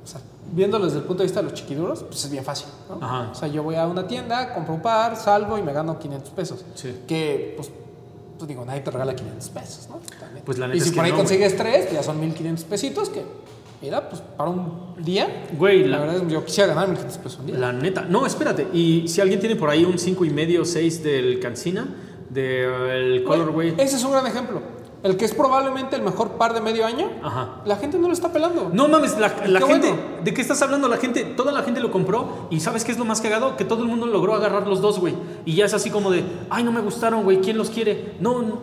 o 0.04 0.08
sea, 0.08 0.20
viéndolo 0.52 0.86
desde 0.86 0.98
el 1.00 1.04
punto 1.06 1.24
de 1.24 1.28
vista 1.28 1.42
de 1.42 1.50
los 1.50 1.54
chiquiduros, 1.54 2.04
pues 2.04 2.24
es 2.26 2.30
bien 2.32 2.44
fácil, 2.44 2.68
¿no? 2.90 3.04
Ajá. 3.06 3.30
O 3.32 3.36
sea, 3.36 3.48
yo 3.48 3.64
voy 3.64 3.76
a 3.76 3.88
una 3.88 4.06
tienda, 4.08 4.54
compro 4.54 4.74
un 4.76 4.82
par, 4.82 5.16
salgo 5.16 5.58
y 5.58 5.64
me 5.64 5.74
gano 5.74 5.98
500 5.98 6.30
pesos. 6.32 6.66
Sí. 6.76 6.94
Que, 7.08 7.54
pues, 7.58 7.72
pues 8.38 8.48
digo, 8.48 8.66
nadie 8.66 8.82
te 8.82 8.92
regala 8.92 9.16
500 9.16 9.50
pesos, 9.50 9.88
¿no? 9.90 10.00
También. 10.20 10.44
Pues 10.46 10.58
la 10.58 10.68
neta 10.68 10.78
y 10.78 10.82
si 10.82 10.88
es 10.88 10.92
que 10.92 10.96
por 10.98 11.06
ahí 11.06 11.12
no, 11.12 11.18
consigues 11.18 11.56
tres, 11.58 11.92
ya 11.92 12.04
son 12.04 12.20
1500 12.20 12.66
pesitos 12.66 13.10
que, 13.10 13.24
mira, 13.82 14.10
pues 14.10 14.22
para 14.22 14.50
un 14.50 14.94
día, 15.04 15.46
Güey, 15.58 15.84
la, 15.86 15.88
la- 15.88 16.00
verdad 16.00 16.16
es 16.18 16.22
que 16.24 16.34
yo 16.34 16.44
quisiera 16.46 16.68
ganar 16.68 16.88
1500 16.90 17.18
pesos 17.24 17.40
un 17.40 17.46
día. 17.48 17.58
La 17.58 17.72
neta. 17.74 18.02
No, 18.02 18.26
espérate. 18.26 18.68
Y 18.74 19.08
si 19.08 19.22
alguien 19.22 19.40
tiene 19.40 19.56
por 19.56 19.70
ahí 19.70 19.84
un 19.86 19.98
5 19.98 20.26
y 20.26 20.30
medio, 20.32 20.64
6 20.66 21.02
del 21.04 21.40
Cancina, 21.40 21.88
del 22.30 23.24
Colorway. 23.24 23.76
Ese 23.78 23.96
es 23.96 24.04
un 24.04 24.12
gran 24.12 24.28
ejemplo. 24.28 24.62
El 25.06 25.18
que 25.18 25.26
es 25.26 25.34
probablemente 25.34 25.96
el 25.96 26.02
mejor 26.02 26.32
par 26.32 26.54
de 26.54 26.62
medio 26.62 26.86
año, 26.86 27.08
Ajá. 27.24 27.62
la 27.64 27.76
gente 27.78 27.98
no 28.00 28.08
lo 28.08 28.14
está 28.14 28.34
pelando. 28.34 28.70
No 28.74 28.88
mames, 28.88 29.18
la, 29.20 29.28
la 29.46 29.60
Qué 29.60 29.66
gente. 29.68 29.88
bueno. 29.92 30.04
¿De 30.24 30.34
qué 30.34 30.42
estás 30.42 30.62
hablando? 30.64 30.88
La 30.88 30.98
gente, 30.98 31.24
toda 31.24 31.52
la 31.52 31.62
gente 31.62 31.80
lo 31.80 31.92
compró. 31.92 32.48
Y 32.50 32.60
¿sabes 32.60 32.84
qué 32.84 32.92
es 32.92 32.98
lo 32.98 33.06
más 33.06 33.22
cagado? 33.22 33.56
Que 33.56 33.66
todo 33.66 33.84
el 33.84 33.88
mundo 33.88 34.08
logró 34.08 34.34
agarrar 34.34 34.66
los 34.68 34.82
dos, 34.82 35.00
güey. 35.00 35.16
Y 35.46 35.54
ya 35.56 35.66
es 35.66 35.74
así 35.76 35.92
como 35.92 36.10
de, 36.10 36.26
ay, 36.50 36.64
no 36.64 36.72
me 36.72 36.82
gustaron, 36.82 37.24
güey. 37.24 37.40
¿Quién 37.40 37.56
los 37.58 37.70
quiere? 37.70 38.16
No, 38.20 38.42
no, 38.42 38.58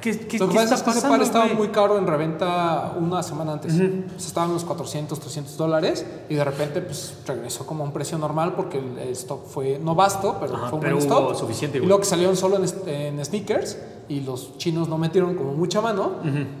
¿qué, 0.00 0.18
qué, 0.20 0.38
Lo 0.38 0.46
que 0.46 0.52
qué 0.54 0.58
pasa 0.60 0.74
está 0.74 0.90
es 0.90 0.94
que 0.94 0.98
ese 1.00 1.08
par 1.08 1.20
estaba 1.20 1.44
güey? 1.44 1.56
muy 1.58 1.68
caro 1.68 1.98
en 1.98 2.06
reventa 2.06 2.94
una 2.98 3.22
semana 3.22 3.52
antes. 3.52 3.74
Sea, 3.74 3.90
estaban 4.16 4.54
los 4.54 4.64
400, 4.64 5.20
300 5.20 5.56
dólares 5.58 6.06
y 6.30 6.34
de 6.34 6.44
repente 6.44 6.80
pues 6.80 7.14
regresó 7.26 7.66
como 7.66 7.84
a 7.84 7.86
un 7.86 7.92
precio 7.92 8.16
normal 8.16 8.54
porque 8.54 8.78
el, 8.78 8.98
el 8.98 9.08
stock 9.10 9.44
fue 9.46 9.78
no 9.78 9.94
vasto, 9.94 10.38
pero 10.40 10.54
Ajá, 10.56 10.68
fue 10.68 10.78
un 10.78 10.82
pero 10.82 10.96
buen 10.96 11.06
stock. 11.06 11.34
suficiente, 11.34 11.76
Y 11.76 11.82
luego 11.82 11.98
que 12.00 12.06
salieron 12.06 12.36
solo 12.36 12.56
en 12.86 13.22
sneakers 13.24 13.76
y 14.08 14.20
los 14.20 14.56
chinos 14.58 14.88
no 14.88 14.96
metieron 14.98 15.34
como 15.34 15.52
mucha 15.54 15.80
mano, 15.80 16.12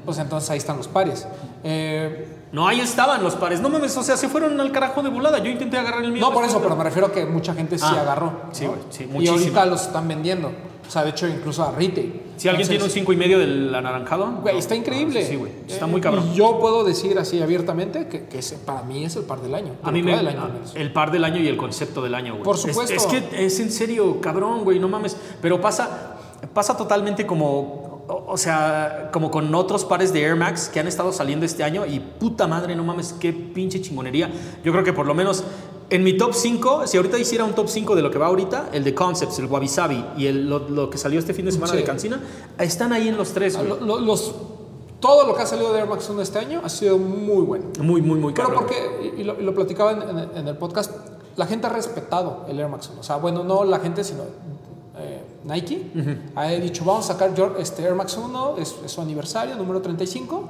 pues 0.04 0.18
entonces 0.18 0.50
ahí 0.50 0.58
están 0.58 0.76
los 0.76 0.88
pares. 0.88 1.26
Eh, 1.64 2.34
No, 2.50 2.66
ahí 2.66 2.80
estaban 2.80 3.22
los 3.22 3.34
pares. 3.34 3.60
No 3.60 3.68
mames, 3.68 3.94
o 3.96 4.02
sea, 4.02 4.16
se 4.16 4.26
fueron 4.28 4.58
al 4.60 4.72
carajo 4.72 5.02
de 5.02 5.10
volada. 5.10 5.38
Yo 5.38 5.50
intenté 5.50 5.76
agarrar 5.76 6.02
el 6.04 6.12
mío. 6.12 6.20
no 6.22 6.32
por 6.32 6.44
eso, 6.44 6.60
pero 6.62 6.74
me 6.76 6.84
refiero 6.84 7.08
a 7.08 7.12
que 7.12 7.26
mucha 7.26 7.52
gente 7.54 7.76
sí 7.78 7.84
Ah, 7.86 8.00
agarró. 8.00 8.32
sí, 8.52 8.64
¿no? 8.64 8.70
güey, 8.70 8.82
sí, 8.90 9.04
y 9.04 9.06
muchísima. 9.06 9.36
ahorita 9.38 9.66
los 9.66 9.82
están 9.82 10.08
vendiendo. 10.08 10.48
O 10.48 10.90
sea, 10.90 11.04
de 11.04 11.10
hecho, 11.10 11.28
incluso 11.28 11.62
a 11.62 11.72
retail. 11.72 12.22
Si 12.38 12.48
alguien 12.48 12.66
tiene 12.66 12.82
un 12.82 12.86
Entonces, 12.88 12.94
5 12.94 13.12
y 13.12 13.16
medio 13.16 13.38
del 13.38 13.74
anaranjado. 13.74 14.38
Güey, 14.40 14.54
no, 14.54 14.58
está 14.60 14.74
increíble. 14.74 15.22
Sí, 15.26 15.36
güey. 15.36 15.52
Está 15.68 15.84
Eh, 15.84 15.88
muy 15.88 16.00
cabrón. 16.00 16.30
Y 16.32 16.36
yo 16.36 16.58
puedo 16.58 16.82
decir 16.84 17.18
así 17.18 17.42
abiertamente 17.42 18.08
que, 18.08 18.24
que 18.24 18.38
ese 18.38 18.56
para 18.56 18.82
mí 18.84 19.04
es 19.04 19.14
el 19.16 19.24
par 19.24 19.42
del 19.42 19.54
año. 19.54 19.72
A 19.82 19.90
mí 19.90 20.02
me. 20.02 20.16
del 20.16 20.28
año 20.28 20.44
al 20.44 20.52
menos. 20.54 20.72
el 20.74 20.90
par 20.90 21.10
del 21.10 21.24
año 21.24 21.42
y 21.42 21.48
el 21.48 21.58
concepto 21.58 22.00
del 22.00 22.14
año, 22.14 22.32
güey. 22.32 22.44
Por 22.44 22.54
Es- 22.56 22.62
supuesto. 22.62 22.94
Es, 22.94 23.04
que 23.04 23.44
es 23.44 23.60
en 23.60 23.70
serio, 23.70 24.18
cabrón, 24.22 24.64
güey, 24.64 24.78
no 24.78 24.88
mames. 24.88 25.14
Pero 25.42 25.60
pasa, 25.60 26.16
pasa 26.46 26.76
totalmente 26.76 27.26
como. 27.26 27.88
O, 28.10 28.38
sea, 28.38 29.10
como 29.12 29.30
con 29.30 29.54
otros 29.54 29.84
pares 29.84 30.14
de 30.14 30.22
Air 30.22 30.34
Max 30.34 30.70
que 30.72 30.80
han 30.80 30.86
estado 30.86 31.12
saliendo 31.12 31.44
este 31.44 31.62
año 31.62 31.84
y 31.84 32.00
puta 32.00 32.46
madre, 32.46 32.74
no 32.74 32.82
mames, 32.82 33.14
qué 33.20 33.34
pinche 33.34 33.82
chingonería. 33.82 34.30
Yo 34.64 34.72
creo 34.72 34.82
que 34.82 34.94
por 34.94 35.06
lo 35.06 35.14
menos 35.14 35.44
en 35.90 36.02
mi 36.04 36.16
top 36.16 36.32
5, 36.32 36.86
si 36.86 36.96
ahorita 36.96 37.18
hiciera 37.18 37.44
un 37.44 37.52
top 37.54 37.68
5 37.68 37.94
de 37.94 38.00
lo 38.00 38.10
que 38.10 38.16
va 38.16 38.28
ahorita, 38.28 38.70
el 38.72 38.82
de 38.82 38.94
Concepts, 38.94 39.38
el 39.40 39.44
Wabi 39.46 39.68
Sabi 39.68 40.02
y 40.16 40.24
el, 40.26 40.48
lo, 40.48 40.60
lo 40.70 40.88
que 40.88 40.96
salió 40.96 41.18
este 41.18 41.34
fin 41.34 41.44
de 41.44 41.52
semana 41.52 41.72
Sí. 41.72 41.78
de 41.78 41.84
Cancina, 41.84 42.22
están 42.58 42.94
ahí 42.94 43.08
en 43.08 43.18
los 43.18 43.32
tres, 43.32 43.56
Ah, 43.56 43.58
güey. 43.62 43.78
lo- 43.80 43.84
lo- 43.86 44.00
los, 44.00 44.34
todo 45.00 45.26
lo 45.26 45.34
que 45.36 45.42
ha 45.42 45.46
salido 45.46 45.70
de 45.74 45.80
Air 45.80 45.88
Max 45.88 46.08
1 46.08 46.22
este 46.22 46.38
año 46.38 46.62
ha 46.64 46.68
sido 46.70 46.96
muy 46.96 47.42
bueno. 47.44 47.66
Muy, 47.82 48.00
muy, 48.00 48.18
muy 48.18 48.32
Pero 48.32 48.48
cabrón. 48.48 48.64
porque, 48.66 49.14
y 49.18 49.22
lo, 49.24 49.38
y 49.38 49.42
lo 49.44 49.54
platicaba 49.54 49.92
en, 49.92 50.02
en- 50.18 50.30
en 50.34 50.48
el 50.48 50.56
podcast, 50.56 50.92
la 51.36 51.46
gente 51.46 51.66
ha 51.66 51.70
respetado 51.70 52.46
el 52.48 52.58
Air 52.58 52.68
Max 52.68 52.88
1. 52.90 53.00
O 53.00 53.04
sea, 53.04 53.16
bueno, 53.16 53.44
no 53.44 53.64
la 53.64 53.80
gente, 53.80 54.02
sino 54.02 54.22
eh, 54.98 55.22
Nike. 55.48 55.90
Ha 56.36 56.46
dicho, 56.48 56.84
vamos 56.84 57.08
a 57.08 57.14
sacar 57.14 57.32
este 57.58 57.82
Air 57.82 57.94
Max 57.94 58.16
1, 58.16 58.56
es, 58.58 58.76
es 58.84 58.92
su 58.92 59.00
aniversario, 59.00 59.56
número 59.56 59.80
35, 59.82 60.48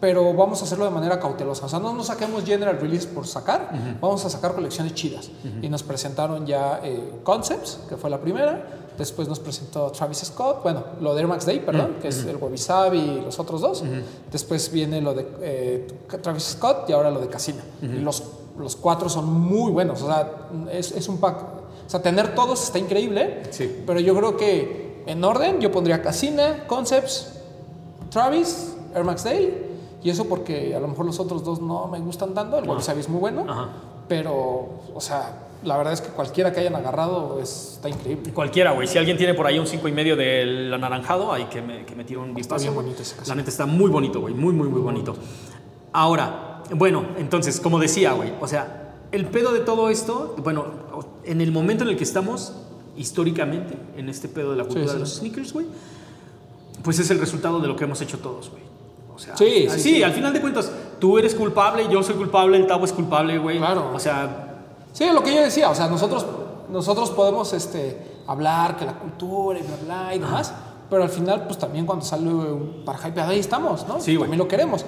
pero 0.00 0.32
vamos 0.34 0.60
a 0.60 0.64
hacerlo 0.64 0.84
de 0.84 0.90
manera 0.90 1.18
cautelosa. 1.18 1.66
O 1.66 1.68
sea, 1.68 1.78
no 1.78 1.92
nos 1.94 2.06
saquemos 2.06 2.44
General 2.44 2.78
Release 2.78 3.08
por 3.08 3.26
sacar, 3.26 3.70
vamos 4.00 4.24
a 4.24 4.30
sacar 4.30 4.54
colecciones 4.54 4.94
chidas. 4.94 5.30
Y 5.62 5.68
nos 5.68 5.82
presentaron 5.82 6.46
ya 6.46 6.80
eh, 6.82 7.20
Concepts, 7.22 7.80
que 7.88 7.96
fue 7.96 8.08
la 8.10 8.20
primera. 8.20 8.82
Después 8.96 9.28
nos 9.28 9.40
presentó 9.40 9.90
Travis 9.90 10.18
Scott, 10.24 10.62
bueno, 10.62 10.82
lo 11.02 11.14
de 11.14 11.20
Air 11.20 11.28
Max 11.28 11.44
Day, 11.44 11.60
perdón, 11.60 11.96
que 12.00 12.08
es 12.08 12.24
el 12.24 12.36
Wabi 12.36 12.56
Sabi 12.56 12.98
y 12.98 13.20
los 13.22 13.38
otros 13.38 13.60
dos. 13.60 13.84
Después 14.32 14.70
viene 14.72 15.00
lo 15.02 15.12
de 15.12 15.26
eh, 15.42 15.86
Travis 16.22 16.44
Scott 16.44 16.88
y 16.88 16.92
ahora 16.92 17.10
lo 17.10 17.20
de 17.20 17.28
Casino. 17.28 17.62
Y 17.82 17.98
los, 17.98 18.22
los 18.58 18.76
cuatro 18.76 19.08
son 19.08 19.30
muy 19.32 19.70
buenos, 19.70 20.00
o 20.02 20.06
sea, 20.06 20.30
es, 20.72 20.92
es 20.92 21.08
un 21.08 21.18
pack. 21.18 21.55
O 21.86 21.90
sea, 21.90 22.02
tener 22.02 22.34
todos 22.34 22.62
está 22.64 22.78
increíble, 22.78 23.42
Sí. 23.50 23.82
pero 23.86 24.00
yo 24.00 24.14
creo 24.16 24.36
que 24.36 25.02
en 25.06 25.22
orden 25.22 25.60
yo 25.60 25.70
pondría 25.70 26.02
Casina, 26.02 26.64
Concepts, 26.66 27.32
Travis, 28.10 28.74
Air 28.94 29.04
Max 29.04 29.24
Day. 29.24 29.62
Y 30.02 30.10
eso 30.10 30.26
porque 30.26 30.74
a 30.74 30.80
lo 30.80 30.88
mejor 30.88 31.06
los 31.06 31.18
otros 31.18 31.44
dos 31.44 31.60
no 31.60 31.88
me 31.88 31.98
gustan 32.00 32.32
tanto. 32.34 32.58
El 32.58 32.68
Wabi 32.68 32.82
Sabi 32.82 33.00
es 33.00 33.08
muy 33.08 33.20
bueno. 33.20 33.44
Ajá. 33.48 33.68
Pero, 34.08 34.68
o 34.94 35.00
sea, 35.00 35.46
la 35.64 35.76
verdad 35.76 35.92
es 35.94 36.00
que 36.00 36.10
cualquiera 36.10 36.52
que 36.52 36.60
hayan 36.60 36.76
agarrado 36.76 37.40
es- 37.42 37.72
está 37.74 37.88
increíble. 37.88 38.32
Cualquiera, 38.32 38.70
güey. 38.72 38.86
Si 38.86 38.98
alguien 38.98 39.16
tiene 39.16 39.34
por 39.34 39.46
ahí 39.46 39.58
un 39.58 39.66
5 39.66 39.88
y 39.88 39.92
medio 39.92 40.14
del 40.14 40.72
anaranjado, 40.72 41.32
hay 41.32 41.44
que 41.46 41.60
me, 41.60 41.84
que 41.84 41.96
me 41.96 42.04
tire 42.04 42.20
un 42.20 42.34
vistazo. 42.34 42.60
bien 42.62 42.74
güey. 42.74 42.84
bonito 42.86 43.02
ese 43.02 43.16
caso. 43.16 43.28
La 43.30 43.34
neta 43.34 43.50
está 43.50 43.66
muy 43.66 43.90
bonito, 43.90 44.20
güey. 44.20 44.32
Muy, 44.34 44.52
muy, 44.54 44.68
muy 44.68 44.80
bonito. 44.80 45.14
Ahora, 45.92 46.62
bueno, 46.70 47.04
entonces, 47.16 47.60
como 47.60 47.78
decía, 47.80 48.12
güey, 48.12 48.32
o 48.40 48.46
sea, 48.46 48.92
el 49.10 49.26
pedo 49.26 49.52
de 49.52 49.60
todo 49.60 49.88
esto, 49.90 50.36
bueno, 50.42 50.66
en 51.26 51.40
el 51.40 51.52
momento 51.52 51.84
en 51.84 51.90
el 51.90 51.96
que 51.96 52.04
estamos, 52.04 52.52
históricamente 52.96 53.76
en 53.96 54.08
este 54.08 54.28
pedo 54.28 54.52
de 54.52 54.56
la 54.56 54.64
cultura 54.64 54.84
Sí, 54.86 54.88
de 54.88 54.94
sí. 54.94 55.00
los 55.00 55.14
sneakers, 55.16 55.52
güey, 55.52 55.66
pues 56.82 56.98
es 56.98 57.10
el 57.10 57.18
resultado 57.18 57.60
de 57.60 57.68
lo 57.68 57.76
que 57.76 57.84
hemos 57.84 58.00
hecho 58.00 58.18
todos, 58.18 58.50
güey. 58.50 58.62
O 59.14 59.18
sea, 59.18 59.36
Sí, 59.36 59.66
sí, 59.78 60.02
al 60.02 60.12
final 60.12 60.32
de 60.32 60.40
cuentas, 60.40 60.70
tú 61.00 61.18
eres 61.18 61.34
culpable, 61.34 61.86
yo 61.90 62.02
soy 62.02 62.14
culpable, 62.14 62.56
el 62.58 62.66
Tavo 62.66 62.84
es 62.84 62.92
culpable, 62.92 63.38
güey. 63.38 63.58
Claro. 63.58 63.90
O 63.94 63.98
sea, 63.98 64.42
Sí, 64.92 65.04
lo 65.12 65.22
que 65.22 65.34
yo 65.34 65.42
decía, 65.42 65.68
o 65.70 65.74
sea, 65.74 65.88
nosotros, 65.88 66.24
nosotros 66.70 67.10
podemos 67.10 67.52
este, 67.52 68.00
hablar 68.26 68.76
que 68.78 68.86
la 68.86 68.98
cultura 68.98 69.58
y 69.58 69.62
bla, 69.62 69.76
bla 69.84 70.14
y 70.14 70.18
demás, 70.18 70.52
pero 70.88 71.02
al 71.02 71.10
final, 71.10 71.44
pues 71.46 71.58
también 71.58 71.84
cuando 71.84 72.02
sale 72.04 72.28
un 72.32 72.82
para 72.84 73.06
hypeado, 73.08 73.30
ahí 73.32 73.38
estamos, 73.40 73.86
¿no? 73.88 74.00
Sí, 74.00 74.16
güey. 74.16 74.22
También 74.30 74.38
lo 74.38 74.48
queremos. 74.48 74.84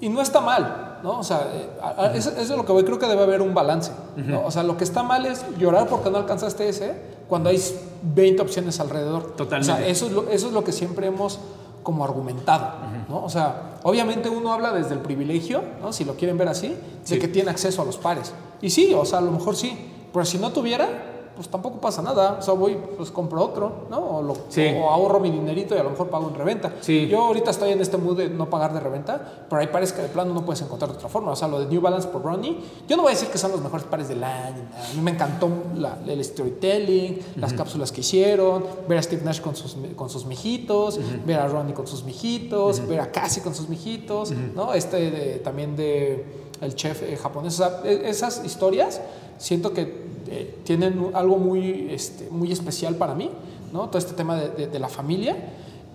Y 0.00 0.08
no 0.08 0.22
está 0.22 0.40
mal, 0.40 0.93
¿no? 1.04 1.20
O 1.20 1.22
sea, 1.22 1.46
eh, 1.52 1.68
eso, 2.14 2.30
eso 2.30 2.40
es 2.40 2.48
lo 2.56 2.64
que 2.64 2.72
voy, 2.72 2.82
creo 2.82 2.98
que 2.98 3.06
debe 3.06 3.22
haber 3.22 3.42
un 3.42 3.52
balance, 3.54 3.92
¿no? 4.16 4.44
O 4.46 4.50
sea, 4.50 4.62
lo 4.62 4.76
que 4.78 4.84
está 4.84 5.02
mal 5.02 5.26
es 5.26 5.44
llorar 5.58 5.86
porque 5.86 6.10
no 6.10 6.16
alcanzaste 6.16 6.66
ese 6.68 6.94
cuando 7.28 7.50
hay 7.50 7.62
20 8.02 8.40
opciones 8.42 8.80
alrededor. 8.80 9.36
Totalmente. 9.36 9.70
O 9.72 9.76
sea, 9.76 9.86
eso 9.86 10.06
es 10.06 10.12
lo, 10.12 10.28
eso 10.30 10.46
es 10.48 10.52
lo 10.54 10.64
que 10.64 10.72
siempre 10.72 11.06
hemos 11.06 11.38
como 11.82 12.02
argumentado, 12.04 12.68
¿no? 13.10 13.22
O 13.22 13.28
sea, 13.28 13.74
obviamente 13.82 14.30
uno 14.30 14.52
habla 14.54 14.72
desde 14.72 14.94
el 14.94 15.00
privilegio, 15.00 15.60
¿no? 15.82 15.92
Si 15.92 16.04
lo 16.06 16.14
quieren 16.16 16.38
ver 16.38 16.48
así, 16.48 16.68
de 16.68 16.76
Sí. 17.04 17.18
que 17.18 17.28
tiene 17.28 17.50
acceso 17.50 17.82
a 17.82 17.84
los 17.84 17.98
pares. 17.98 18.32
Y 18.62 18.70
sí, 18.70 18.94
o 18.94 19.04
sea, 19.04 19.18
a 19.18 19.22
lo 19.22 19.30
mejor 19.30 19.54
sí, 19.56 19.92
pero 20.10 20.24
si 20.24 20.38
no 20.38 20.50
tuviera, 20.52 20.88
pues 21.34 21.48
tampoco 21.48 21.80
pasa 21.80 22.00
nada. 22.02 22.36
O 22.38 22.42
sea, 22.42 22.54
voy, 22.54 22.76
pues 22.96 23.10
compro 23.10 23.42
otro, 23.42 23.86
¿no? 23.90 23.98
O, 24.18 24.22
lo- 24.22 24.36
Sí. 24.48 24.66
o 24.78 24.88
ahorro 24.90 25.20
mi 25.20 25.30
dinerito 25.30 25.74
y 25.74 25.78
a 25.78 25.82
lo 25.82 25.90
mejor 25.90 26.08
pago 26.08 26.28
en 26.28 26.34
reventa. 26.34 26.72
Sí. 26.80 27.06
Yo 27.08 27.24
ahorita 27.24 27.50
estoy 27.50 27.72
en 27.72 27.80
este 27.80 27.96
mood 27.96 28.16
de 28.18 28.28
no 28.28 28.48
pagar 28.50 28.72
de 28.72 28.80
reventa, 28.80 29.46
pero 29.48 29.60
hay 29.60 29.66
pares 29.68 29.92
que 29.92 30.02
de 30.02 30.08
plano 30.08 30.32
no 30.34 30.44
puedes 30.44 30.62
encontrar 30.62 30.90
de 30.90 30.96
otra 30.96 31.08
forma. 31.08 31.32
O 31.32 31.36
sea, 31.36 31.48
lo 31.48 31.60
de 31.60 31.66
New 31.66 31.80
Balance 31.80 32.08
por 32.08 32.22
Ronnie, 32.22 32.58
yo 32.88 32.96
no 32.96 33.02
voy 33.02 33.12
a 33.12 33.14
decir 33.14 33.28
que 33.28 33.38
son 33.38 33.50
los 33.52 33.60
mejores 33.60 33.84
pares 33.86 34.08
del 34.08 34.22
año. 34.22 34.62
A 34.76 34.94
mí 34.94 35.00
me 35.02 35.10
encantó 35.12 35.48
la- 35.76 35.98
el 36.06 36.24
storytelling, 36.24 37.20
las 37.36 37.52
cápsulas 37.52 37.90
que 37.92 38.00
hicieron, 38.00 38.64
ver 38.88 38.98
a 38.98 39.02
Steve 39.02 39.22
Nash 39.24 39.40
con 39.40 39.56
sus, 39.56 39.76
con 39.96 40.08
sus 40.08 40.26
mijitos, 40.26 40.98
ver 41.26 41.38
a 41.40 41.48
Ronnie 41.48 41.74
con 41.74 41.86
sus 41.86 42.04
mijitos, 42.04 42.86
ver 42.86 43.00
a 43.00 43.10
Cassie 43.10 43.42
con 43.42 43.54
sus 43.54 43.68
mijitos, 43.68 44.30
¿no? 44.54 44.72
Este 44.74 45.10
de- 45.10 45.38
también 45.38 45.76
de 45.76 46.44
el 46.60 46.74
chef 46.74 47.02
eh, 47.02 47.16
japonés. 47.16 47.54
O 47.60 47.64
sea, 47.64 47.80
e- 47.84 48.08
esas 48.08 48.44
historias 48.44 49.00
siento 49.38 49.72
que 49.72 50.13
eh, 50.28 50.58
tienen 50.64 51.10
algo 51.14 51.36
muy, 51.38 51.88
este, 51.90 52.28
muy 52.30 52.50
especial 52.52 52.94
para 52.96 53.14
mí, 53.14 53.30
¿no? 53.72 53.88
Todo 53.88 53.98
este 53.98 54.14
tema 54.14 54.36
de, 54.36 54.48
de- 54.50 54.66
de 54.68 54.78
la 54.78 54.88
familia. 54.88 55.36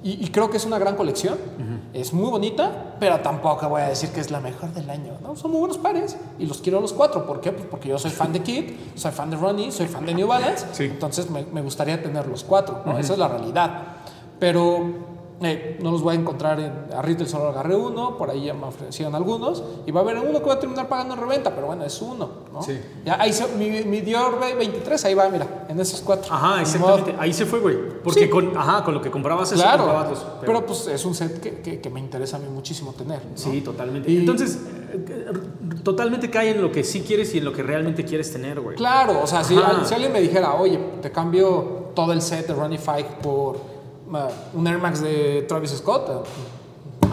Y, 0.01 0.11
y 0.23 0.30
creo 0.30 0.49
que 0.49 0.55
es 0.55 0.65
una 0.65 0.80
gran 0.80 0.95
colección. 0.95 1.38
Es 1.93 2.13
muy 2.13 2.30
bonita, 2.30 2.95
pero 3.01 3.19
tampoco 3.19 3.67
voy 3.67 3.82
a 3.82 3.89
decir 3.89 4.09
que 4.11 4.21
es 4.21 4.32
la 4.32 4.39
mejor 4.39 4.71
del 4.73 4.89
año, 4.89 5.13
¿no? 5.21 5.36
Son 5.36 5.51
muy 5.51 5.59
buenos 5.59 5.77
pares 5.77 6.15
y 6.39 6.45
los 6.45 6.59
quiero 6.61 6.80
los 6.80 6.93
cuatro. 6.93 7.25
¿Por 7.27 7.41
qué? 7.41 7.51
Pues 7.51 7.65
porque 7.69 7.89
yo 7.89 7.99
soy 7.99 8.11
fan 8.11 8.32
de 8.32 8.41
Kid, 8.41 8.63
soy 8.95 9.11
fan 9.11 9.30
de 9.30 9.36
Ronnie, 9.36 9.73
soy 9.73 9.88
fan 9.88 10.05
de 10.05 10.13
New 10.13 10.27
Balance. 10.27 10.67
Sí. 10.71 10.86
Entonces 10.86 11.30
me, 11.30 11.43
me 11.51 11.61
gustaría 11.61 12.01
tener 12.01 12.27
los 12.27 12.45
cuatro, 12.45 12.82
¿no? 12.86 12.97
Esa 12.97 13.11
es 13.13 13.19
la 13.19 13.27
realidad. 13.27 13.84
Pero 14.39 15.09
eh, 15.41 15.79
no 15.81 15.91
los 15.91 16.01
voy 16.01 16.15
a 16.15 16.19
encontrar 16.19 16.59
en 16.59 16.71
a 16.93 17.01
retail, 17.01 17.29
solo 17.29 17.47
agarré 17.49 17.75
uno, 17.75 18.17
por 18.17 18.29
ahí 18.29 18.45
ya 18.45 18.53
me 18.53 18.65
ofrecieron 18.65 19.15
algunos. 19.15 19.63
Y 19.85 19.91
va 19.91 20.01
a 20.01 20.03
haber 20.03 20.17
uno 20.17 20.39
que 20.39 20.45
va 20.45 20.53
a 20.55 20.59
terminar 20.59 20.89
pagando 20.89 21.13
en 21.13 21.21
reventa, 21.21 21.55
pero 21.55 21.67
bueno, 21.67 21.85
es 21.85 22.01
uno, 22.01 22.29
¿no? 22.51 22.61
Sí. 22.61 22.77
Ya, 23.05 23.19
ahí 23.21 23.31
se- 23.31 23.47
mi, 23.55 23.69
mi 23.83 24.01
Dior 24.01 24.37
23, 24.39 25.05
ahí 25.05 25.13
va, 25.13 25.29
mira, 25.29 25.65
en 25.69 25.79
esos 25.79 26.01
cuatro. 26.01 26.33
ajá, 26.33 26.61
exactamente. 26.61 27.15
Ahí 27.17 27.31
se 27.33 27.45
fue, 27.45 27.59
güey. 27.59 27.77
Porque 28.03 28.23
Sí. 28.25 28.29
con, 28.29 28.55
ajá, 28.57 28.83
con 28.83 28.93
lo 28.93 29.01
que 29.01 29.09
comprabas 29.11 29.51
eso, 29.51 29.61
Claro, 29.61 29.83
comprabas 29.85 30.09
los- 30.09 30.25
pero, 30.41 30.65
pues 30.65 30.87
es 30.87 31.05
un 31.05 31.15
set 31.15 31.39
que, 31.39 31.59
que- 31.61 31.79
que 31.79 31.89
me 31.89 31.99
interesa 31.99 32.37
a 32.37 32.39
mí 32.39 32.47
muchísimo 32.49 32.93
tener. 32.93 33.19
¿no? 33.25 33.37
Sí, 33.37 33.61
totalmente. 33.61 34.11
Y- 34.11 34.17
Entonces, 34.17 34.59
eh, 34.91 35.25
totalmente 35.83 36.29
cae 36.29 36.51
en 36.51 36.61
lo 36.61 36.71
que 36.71 36.83
sí 36.83 37.01
quieres 37.01 37.33
y 37.35 37.37
en 37.37 37.45
lo 37.45 37.53
que 37.53 37.63
realmente 37.63 38.03
quieres 38.03 38.31
tener, 38.31 38.59
güey. 38.59 38.75
Claro, 38.75 39.21
o 39.23 39.27
sea, 39.27 39.43
si, 39.43 39.55
alguien 39.57 40.11
me 40.11 40.19
dijera, 40.21 40.53
oye, 40.55 40.77
te 41.01 41.11
cambio 41.11 41.91
todo 41.95 42.11
el 42.13 42.21
set 42.21 42.47
de 42.47 42.53
Ronnie 42.53 42.77
Fike 42.77 43.21
por 43.21 43.78
un 44.53 44.68
Air 44.68 44.78
Max 44.80 45.01
de 45.01 45.45
Travis 45.47 45.72
Scott, 45.72 46.26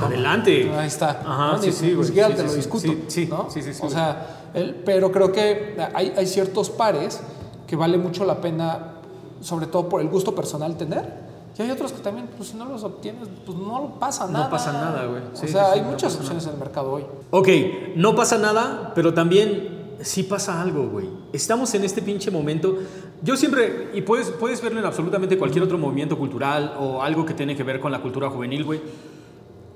Adelante. 0.03 0.71
ahí 0.77 0.87
está. 0.87 1.21
Ajá, 1.25 1.53
¿no? 1.57 1.63
sí, 1.63 1.73
sí, 1.73 1.95
Ni 1.97 2.05
siquiera 2.05 2.29
Sí, 2.29 2.35
te 2.35 2.41
sí, 2.43 2.47
lo 2.49 2.55
discuto. 2.55 2.87
Sí, 2.89 3.05
sí, 3.09 3.27
¿no? 3.27 3.47
sí, 3.51 3.63
sí, 3.63 3.71
O 3.83 3.89
sea, 3.91 4.51
el- 4.55 4.75
pero 4.75 5.11
creo 5.13 5.33
que 5.33 5.77
hay, 5.95 6.13
hay 6.17 6.27
ciertos 6.27 6.71
pares 6.71 7.21
que 7.67 7.77
vale 7.77 7.97
mucho 7.99 8.25
la 8.25 8.41
pena, 8.41 8.93
sobre 9.41 9.67
todo 9.67 9.89
por 9.89 10.01
el 10.01 10.09
gusto 10.09 10.35
personal, 10.35 10.77
tener. 10.77 11.27
Y 11.59 11.63
hay 11.63 11.71
otros 11.71 11.93
que 11.93 12.01
también, 12.03 12.29
pues 12.37 12.51
si 12.51 12.57
no 12.57 12.67
los 12.67 12.85
obtienes, 12.85 13.29
pues 13.47 13.57
no 13.57 13.97
pasa 13.99 14.27
No 14.27 14.33
nada. 14.33 14.51
pasa 14.51 14.73
nada, 14.73 15.07
güey. 15.07 15.23
O 15.33 15.47
sea, 15.49 15.73
hay 15.73 15.81
no 15.81 15.89
muchas 15.89 16.13
pasa 16.13 16.21
opciones 16.23 16.45
en 16.47 16.53
el 16.53 16.59
mercado 16.59 16.93
hoy. 16.93 17.07
Ok, 17.31 17.49
no 17.97 18.15
pasa 18.15 18.37
nada, 18.37 18.93
pero 18.95 19.15
también 19.15 19.97
sí 20.03 20.23
pasa 20.25 20.61
algo, 20.61 20.87
güey. 20.89 21.09
Estamos 21.33 21.73
en 21.75 21.85
este 21.85 22.03
pinche 22.03 22.31
momento. 22.31 22.77
Yo 23.23 23.37
siempre, 23.37 23.91
y 23.95 24.03
puedes, 24.03 24.31
puedes 24.31 24.61
verlo 24.63 24.79
en 24.81 24.87
absolutamente 24.87 25.39
cualquier 25.39 25.65
otro 25.65 25.79
movimiento 25.79 26.19
cultural 26.19 26.75
o 26.79 27.03
algo 27.03 27.25
que 27.25 27.35
tiene 27.35 27.57
que 27.57 27.63
ver 27.63 27.81
con 27.81 27.91
la 27.91 28.01
cultura 28.01 28.29
juvenil, 28.31 28.65
güey. 28.65 28.81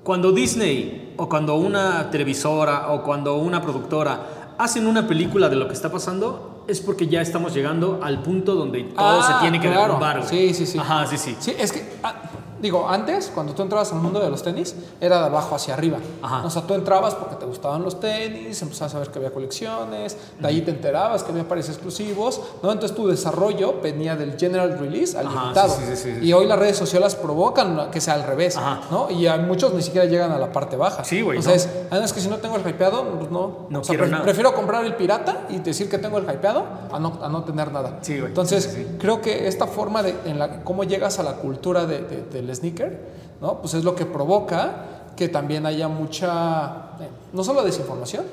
Cuando 0.03 0.32
Disney 0.32 1.14
o 1.16 1.28
cuando 1.28 1.55
una 1.57 2.11
televisora 2.11 2.91
o 2.93 3.03
cuando 3.03 3.36
una 3.36 3.61
productora 3.62 4.55
hacen 4.59 4.86
una 4.86 5.07
película 5.07 5.49
de 5.49 5.57
lo 5.57 5.66
que 5.68 5.74
está 5.74 5.91
pasando, 5.91 6.64
es 6.68 6.80
porque 6.80 7.07
ya 7.07 7.20
estamos 7.22 7.55
llegando 7.55 8.01
al 8.03 8.22
punto 8.22 8.55
donde 8.55 8.84
todo 8.84 9.20
Ah, 9.20 9.22
se 9.26 9.41
tiene 9.43 9.59
que 9.61 9.68
claro. 9.68 9.82
derrumbar, 9.82 10.18
güey. 10.22 10.28
Sí, 10.28 10.55
sí, 10.55 10.66
sí. 10.66 10.78
Ajá, 10.78 11.07
sí, 11.07 11.16
sí. 11.18 11.36
Sí, 11.38 11.55
es 11.59 11.72
que, 11.72 11.82
ah, 12.03 12.14
digo, 12.61 12.89
antes, 12.89 13.31
cuando 13.35 13.55
tú 13.55 13.63
entrabas 13.63 13.93
al 13.93 13.99
mundo 14.01 14.21
de 14.21 14.31
los 14.31 14.43
tenis, 14.43 14.75
era 15.01 15.19
de 15.21 15.27
abajo 15.27 15.55
hacia 15.55 15.75
arriba. 15.75 15.99
Ajá. 16.23 16.45
O 16.45 16.51
sea, 16.51 16.63
tú 16.63 16.75
entrabas 16.75 17.15
porque 17.15 17.37
te 17.37 17.47
gustaban 17.47 17.83
los 17.83 17.99
tenis, 18.01 18.61
empezabas 18.63 18.95
a 18.95 18.99
ver 19.01 19.09
que 19.09 19.19
había 19.19 19.33
colecciones, 19.33 20.17
de 20.39 20.47
ahí 20.49 20.61
te 20.63 20.71
enterabas 20.71 21.23
que 21.23 21.33
había 21.33 21.47
pares 21.49 21.69
exclusivos, 21.69 22.41
¿no? 22.63 22.73
Entonces 22.73 22.97
tu 22.97 23.07
desarrollo 23.09 23.81
venía 23.83 24.17
del 24.17 24.39
general 24.39 24.79
release 24.79 25.17
al 25.19 25.27
Ajá, 25.27 25.43
limitado. 25.43 25.75
sí, 25.75 25.83
sí, 25.89 25.97
sí, 25.97 26.15
sí. 26.21 26.27
Y 26.27 26.33
hoy 26.33 26.47
las 26.47 26.59
redes 26.59 26.77
sociales 26.77 27.15
provocan 27.15 27.91
que 27.91 28.01
sea 28.01 28.15
al 28.15 28.25
revés, 28.25 28.57
Ajá. 28.57 28.81
¿no? 28.91 29.11
Y 29.11 29.27
a 29.27 29.37
muchos 29.39 29.73
ni 29.75 29.83
siquiera 29.83 30.07
llegan 30.07 30.31
a 30.33 30.39
la 30.39 30.53
parte 30.53 30.77
baja. 30.77 31.05
Sí, 31.05 31.23
güey, 31.23 31.39
O 31.39 31.43
sea, 31.43 31.53
no. 31.53 31.57
es, 31.57 31.69
ah, 31.91 32.01
que 32.15 32.21
si 32.21 32.29
no 32.29 32.37
tengo 32.39 32.57
el 32.57 32.69
hypeado, 32.69 33.05
pues 33.19 33.31
no. 33.31 33.67
No 33.71 33.81
o 33.81 33.85
sea, 33.85 33.93
quiero 33.95 34.07
pref- 34.07 34.11
nada. 34.11 34.23
prefiero 34.25 34.55
comprar 34.55 34.85
el 34.85 34.95
pirata 34.97 35.47
y 35.49 35.59
decir 35.59 35.89
que 35.89 35.99
tengo 35.99 36.19
el 36.19 36.25
hypeado 36.25 36.65
a 36.93 36.99
no, 36.99 37.19
a 37.23 37.29
no 37.29 37.45
tener 37.45 37.73
nada. 37.73 37.99
Sí, 38.03 38.17
güey. 38.19 38.29
Entonces, 38.29 38.77
creo 38.99 39.21
que 39.21 39.47
esta 39.49 39.67
forma 39.67 40.03
de 40.03 40.15
en 40.25 40.39
la 40.39 40.63
cómo 40.65 40.85
llegas 40.85 41.19
a 41.19 41.23
la 41.23 41.35
cultura 41.35 41.87
de- 41.87 42.01
de- 42.03 42.23
del 42.23 42.49
sneaker, 42.55 42.98
¿no? 43.40 43.61
Pues 43.61 43.74
es 43.74 43.84
lo 43.84 43.94
que 43.94 44.07
provoca 44.07 44.86
que 45.16 45.28
también 45.28 45.66
haya 45.66 45.88
mucha, 45.88 46.92
eh, 47.01 47.09
no 47.32 47.44
solo 47.44 47.62
desinformación, 47.62 48.24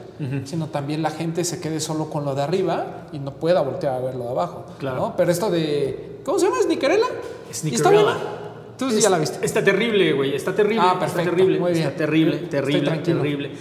sino 0.46 0.68
también 0.68 1.02
la 1.02 1.10
gente 1.10 1.44
se 1.44 1.60
quede 1.60 1.80
solo 1.82 2.10
con 2.10 2.24
lo 2.24 2.34
de 2.34 2.42
arriba 2.44 3.08
y 3.12 3.20
no 3.20 3.34
pueda 3.34 3.62
voltear 3.62 3.96
a 3.96 4.00
ver 4.00 4.16
lo 4.16 4.24
de 4.26 4.30
abajo. 4.30 4.66
Claro. 4.80 4.98
¿no? 4.98 5.14
Pero 5.18 5.32
esto 5.32 5.50
de, 5.50 6.22
¿cómo 6.24 6.40
se 6.40 6.46
llama? 6.46 6.62
¿Sneakerella? 6.64 7.06
¿Está 7.50 7.68
Sneakerella. 7.68 8.04
bien? 8.04 8.18
Tú 8.78 8.90
sí 8.92 9.02
ya 9.02 9.10
la 9.10 9.18
viste. 9.18 9.44
Está 9.46 9.64
terrible, 9.64 10.14
güey. 10.14 10.36
Está 10.36 10.54
terrible. 10.56 10.84
Ah, 10.86 10.98
perfecto. 11.00 11.22
Está 11.22 11.32
terrible. 11.36 11.60
Muy 11.60 11.72
bien. 11.74 11.84
Está 11.88 11.98
terrible, 11.98 12.38
terrible, 12.38 12.92
terrible. 13.00 13.52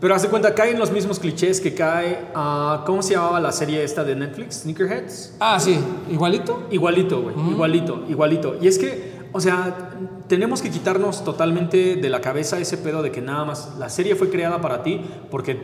Pero 0.00 0.14
hace 0.14 0.28
cuenta, 0.28 0.54
cae 0.54 0.72
en 0.72 0.78
los 0.78 0.90
mismos 0.90 1.18
clichés 1.20 1.60
que 1.60 1.72
cae. 1.72 2.26
ah, 2.34 2.82
¿Cómo 2.84 3.00
se 3.02 3.14
llamaba 3.14 3.40
la 3.40 3.52
serie 3.52 3.82
esta 3.82 4.04
de 4.04 4.14
Netflix? 4.16 4.62
Sneakerheads. 4.62 5.36
Ah, 5.40 5.58
sí, 5.58 5.78
igualito. 6.10 6.64
Igualito, 6.70 7.22
güey. 7.22 7.34
Igualito, 7.50 8.04
igualito. 8.08 8.56
Y 8.60 8.66
es 8.68 8.76
que, 8.78 9.15
o 9.32 9.40
sea, 9.40 9.90
tenemos 10.28 10.62
que 10.62 10.70
quitarnos 10.70 11.24
totalmente 11.24 11.96
de 11.96 12.10
la 12.10 12.20
cabeza 12.20 12.58
ese 12.58 12.78
pedo 12.78 13.02
de 13.02 13.10
que 13.12 13.20
nada 13.20 13.44
más 13.44 13.74
la 13.78 13.88
serie 13.88 14.14
fue 14.16 14.30
creada 14.30 14.60
para 14.60 14.82
ti 14.82 15.00
porque 15.30 15.60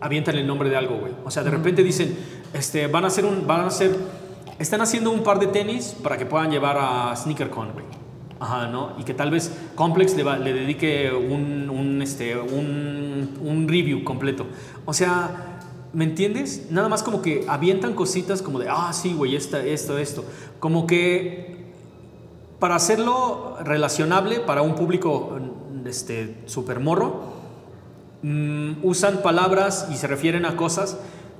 avientan 0.00 0.36
el 0.36 0.46
nombre 0.46 0.70
de 0.70 0.76
algo, 0.76 0.96
güey. 0.98 1.12
O 1.24 1.30
sea, 1.30 1.42
de 1.42 1.50
repente 1.50 1.82
dicen, 1.82 2.16
este, 2.54 2.86
van 2.86 3.04
a 3.04 3.08
hacer 3.08 3.24
un, 3.26 3.46
van 3.46 3.60
a 3.60 3.66
hacer, 3.66 3.94
están 4.58 4.80
haciendo 4.80 5.10
un 5.10 5.22
par 5.22 5.38
de 5.38 5.46
tenis 5.48 5.94
para 6.02 6.16
que 6.16 6.24
puedan 6.26 6.50
llevar 6.50 6.76
a 6.80 7.14
SneakerCon, 7.16 7.72
güey. 7.72 7.84
Ajá, 8.42 8.68
¿no? 8.68 8.92
Y 8.98 9.04
que 9.04 9.12
tal 9.12 9.30
vez 9.30 9.52
Complex 9.74 10.16
le, 10.16 10.22
va- 10.22 10.38
le 10.38 10.54
dedique 10.54 11.12
un, 11.12 11.68
un, 11.68 12.00
este, 12.00 12.38
un, 12.38 13.34
un 13.42 13.68
review 13.68 14.02
completo. 14.02 14.46
O 14.86 14.94
sea, 14.94 15.58
¿me 15.92 16.04
entiendes? 16.04 16.68
Nada 16.70 16.88
más 16.88 17.02
como 17.02 17.20
que 17.20 17.44
avientan 17.46 17.92
cositas 17.92 18.40
como 18.40 18.58
de, 18.58 18.66
ah, 18.70 18.94
sí, 18.94 19.12
güey, 19.12 19.36
esta, 19.36 19.60
esto, 19.62 19.98
esto. 19.98 20.24
Como 20.58 20.86
que 20.86 21.59
para 22.60 22.76
hacerlo 22.76 23.56
relacionable 23.64 24.38
para 24.38 24.62
un 24.62 24.76
público 24.76 25.36
este, 25.86 26.36
super 26.46 26.78
morro, 26.78 27.22
mm, 28.22 28.84
usan 28.84 29.22
palabras 29.22 29.88
y 29.90 29.96
se 29.96 30.06
refieren 30.06 30.44
a 30.44 30.56
cosas 30.56 30.98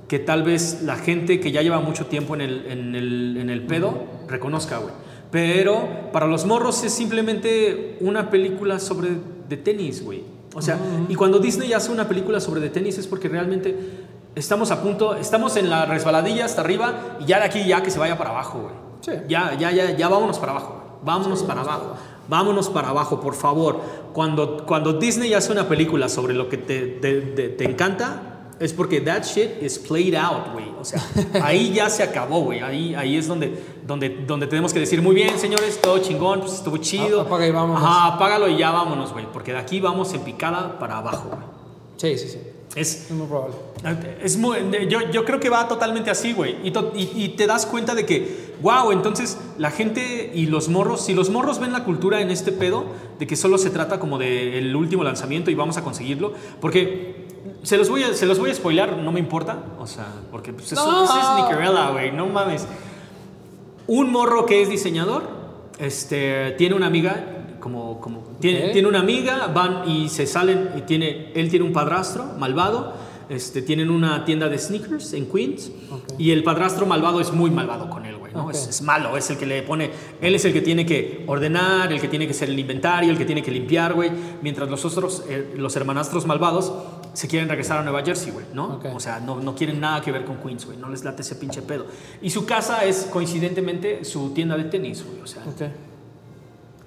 que 0.09 0.19
tal 0.19 0.43
vez 0.43 0.81
la 0.81 0.97
gente 0.97 1.39
que 1.39 1.53
ya 1.53 1.61
lleva 1.61 1.79
mucho 1.79 2.07
tiempo 2.07 2.35
en 2.35 2.41
el, 2.41 2.65
en 2.65 2.95
el, 2.95 3.37
en 3.39 3.49
el 3.49 3.61
pedo 3.65 3.93
reconozca, 4.27 4.79
güey. 4.79 4.93
Pero 5.31 6.11
para 6.11 6.27
los 6.27 6.45
morros 6.45 6.83
es 6.83 6.91
simplemente 6.91 7.97
una 8.01 8.29
película 8.29 8.79
sobre 8.79 9.11
de 9.47 9.57
tenis, 9.57 10.03
güey. 10.03 10.23
O 10.53 10.61
sea, 10.61 10.77
y 11.07 11.15
cuando 11.15 11.39
Disney 11.39 11.71
hace 11.71 11.91
una 11.91 12.09
película 12.09 12.41
sobre 12.41 12.59
de 12.59 12.69
tenis 12.69 12.97
es 12.97 13.07
porque 13.07 13.29
realmente 13.29 13.73
estamos 14.35 14.71
a 14.71 14.81
punto, 14.81 15.15
estamos 15.15 15.55
en 15.55 15.69
la 15.69 15.85
resbaladilla 15.85 16.43
hasta 16.43 16.59
arriba 16.59 17.17
y 17.21 17.25
ya 17.25 17.39
de 17.39 17.45
aquí 17.45 17.65
ya 17.65 17.81
que 17.81 17.89
se 17.89 17.99
vaya 17.99 18.17
para 18.17 18.31
abajo, 18.31 18.59
güey. 18.59 18.73
Sí. 18.99 19.11
Ya, 19.29 19.53
ya, 19.57 19.71
ya, 19.71 19.95
ya 19.95 20.09
vámonos 20.09 20.39
para 20.39 20.51
abajo. 20.51 20.80
Vámonos 21.03 21.43
para 21.43 21.61
abajo. 21.61 21.95
Vámonos 22.27 22.69
para 22.69 22.89
abajo, 22.89 23.19
por 23.19 23.33
favor. 23.35 23.81
Cuando, 24.13 24.65
cuando 24.65 24.93
Disney 24.93 25.33
hace 25.33 25.51
una 25.51 25.67
película 25.67 26.07
sobre 26.09 26.33
lo 26.33 26.47
que 26.49 26.57
te, 26.57 26.81
te- 26.87 27.21
te- 27.21 27.49
te 27.49 27.63
encanta, 27.65 28.27
es 28.59 28.71
porque 28.73 29.01
that 29.01 29.23
shit 29.23 29.61
is 29.61 29.79
played 29.79 30.13
out, 30.15 30.53
güey. 30.53 30.65
O 30.79 30.85
sea, 30.85 31.01
ahí 31.43 31.73
ya 31.73 31.89
se 31.89 32.03
acabó, 32.03 32.41
güey. 32.41 32.59
Ahí, 32.59 32.93
ahí 32.95 33.17
es 33.17 33.27
donde, 33.27 33.63
donde, 33.85 34.09
donde 34.09 34.45
tenemos 34.47 34.71
que 34.73 34.79
decir, 34.79 35.01
muy 35.01 35.15
bien, 35.15 35.37
señores, 35.39 35.81
todo 35.81 35.97
chingón, 35.97 36.41
pues 36.41 36.53
estuvo 36.53 36.77
chido. 36.77 37.21
Apaga 37.21 37.47
y 37.47 37.51
vámonos. 37.51 37.83
Ajá, 37.83 38.13
apágalo 38.13 38.47
y 38.47 38.57
ya 38.57 38.69
vámonos, 38.71 39.11
güey. 39.13 39.25
Porque 39.33 39.51
de 39.53 39.57
aquí 39.57 39.79
vamos 39.79 40.13
en 40.13 40.21
picada 40.21 40.77
para 40.77 40.99
abajo, 40.99 41.29
güey. 41.29 41.41
Sí, 41.97 42.17
sí, 42.17 42.29
sí. 42.33 42.39
Es, 42.75 43.05
Es 43.05 43.11
muy 43.11 43.27
probable. 43.27 43.55
es 44.23 44.37
muy- 44.37 44.57
yo, 44.89 44.99
yo 45.11 45.25
creo 45.25 45.39
que 45.41 45.49
va 45.49 45.67
totalmente 45.67 46.09
así, 46.09 46.31
güey. 46.31 46.55
Y, 46.63 46.71
to- 46.71 46.93
y- 46.95 47.09
y 47.15 47.29
te 47.29 47.45
das 47.45 47.65
cuenta 47.65 47.95
de 47.95 48.05
que, 48.05 48.53
wow, 48.61 48.91
entonces 48.91 49.37
la 49.57 49.71
gente 49.71 50.31
y 50.33 50.45
los 50.45 50.69
morros, 50.69 51.03
si 51.05 51.13
los 51.13 51.29
morros 51.29 51.59
ven 51.59 51.73
la 51.73 51.83
cultura 51.83 52.21
en 52.21 52.29
este 52.31 52.53
pedo, 52.53 52.85
de 53.19 53.27
que 53.27 53.35
solo 53.35 53.57
se 53.57 53.71
trata 53.71 53.99
como 53.99 54.17
del 54.17 54.73
último 54.75 55.03
lanzamiento 55.03 55.51
y 55.51 55.55
vamos 55.55 55.75
a 55.77 55.83
conseguirlo, 55.83 56.33
porque 56.61 57.27
se 57.63 57.75
los 57.77 57.89
voy 57.89 58.03
a, 58.03 58.13
se 58.13 58.25
los 58.25 58.39
voy 58.39 58.51
a 58.51 58.53
spoilar, 58.55 58.95
no 58.97 59.11
me 59.11 59.19
importa, 59.19 59.63
o 59.77 59.85
sea, 59.85 60.07
porque 60.31 60.53
pues, 60.53 60.71
No. 60.71 61.03
es 61.03 61.43
Nickerella, 61.43 61.89
güey, 61.91 62.11
no 62.13 62.25
mames. 62.27 62.65
Un 63.87 64.11
morro 64.11 64.45
que 64.45 64.61
es 64.61 64.69
diseñador, 64.69 65.23
este, 65.77 66.51
tiene 66.57 66.75
una 66.75 66.87
amiga, 66.87 67.25
como, 67.59 67.99
como 67.99 68.23
tiene, 68.41 68.65
Ok. 68.67 68.71
tiene 68.73 68.87
una 68.89 68.99
amiga, 68.99 69.47
van 69.47 69.87
y 69.89 70.09
se 70.09 70.27
salen, 70.27 70.71
y 70.77 70.81
tiene, 70.81 71.31
él 71.33 71.49
tiene 71.49 71.63
un 71.65 71.71
padrastro 71.71 72.25
malvado, 72.37 72.93
este, 73.29 73.61
tienen 73.61 73.89
una 73.89 74.25
tienda 74.25 74.49
de 74.49 74.57
sneakers 74.59 75.13
en 75.13 75.25
Queens, 75.27 75.71
Ok. 75.89 76.15
y 76.17 76.31
el 76.31 76.43
padrastro 76.43 76.85
malvado 76.85 77.21
es 77.21 77.31
muy 77.31 77.49
malvado 77.49 77.89
con 77.89 78.05
él, 78.05 78.17
güey, 78.17 78.33
¿no? 78.33 78.43
Ok. 78.47 78.51
Es, 78.53 78.67
es 78.67 78.81
malo, 78.81 79.15
es 79.15 79.29
el 79.29 79.37
que 79.37 79.45
le 79.45 79.61
pone, 79.63 79.89
él 80.19 80.35
es 80.35 80.43
el 80.43 80.51
que 80.51 80.59
tiene 80.61 80.85
que 80.85 81.23
ordenar, 81.27 81.93
el 81.93 82.01
que 82.01 82.09
tiene 82.09 82.25
que 82.25 82.31
hacer 82.31 82.49
el 82.49 82.59
inventario, 82.59 83.09
el 83.11 83.17
que 83.17 83.23
tiene 83.23 83.41
que 83.41 83.51
limpiar, 83.51 83.93
güey, 83.93 84.11
mientras 84.41 84.69
los 84.69 84.83
otros, 84.83 85.23
eh, 85.29 85.53
los 85.55 85.73
hermanastros 85.77 86.25
malvados, 86.25 86.73
se 87.13 87.27
quieren 87.29 87.47
regresar 87.47 87.77
a 87.77 87.83
Nueva 87.83 88.03
Jersey, 88.03 88.31
güey, 88.31 88.45
¿no? 88.53 88.75
Ok. 88.75 88.85
O 88.93 88.99
sea, 88.99 89.19
no, 89.21 89.39
no 89.39 89.55
quieren 89.55 89.79
nada 89.79 90.01
que 90.01 90.11
ver 90.11 90.25
con 90.25 90.37
Queens, 90.37 90.65
güey, 90.65 90.77
no 90.77 90.89
les 90.89 91.03
late 91.05 91.21
ese 91.21 91.35
pinche 91.35 91.61
pedo. 91.61 91.85
Y 92.21 92.29
su 92.31 92.45
casa 92.45 92.83
es, 92.85 93.07
coincidentemente, 93.11 94.03
su 94.03 94.31
tienda 94.31 94.57
de 94.57 94.65
tenis, 94.65 95.05
güey, 95.05 95.21
o 95.21 95.27
sea, 95.27 95.43
Ok. 95.43 95.61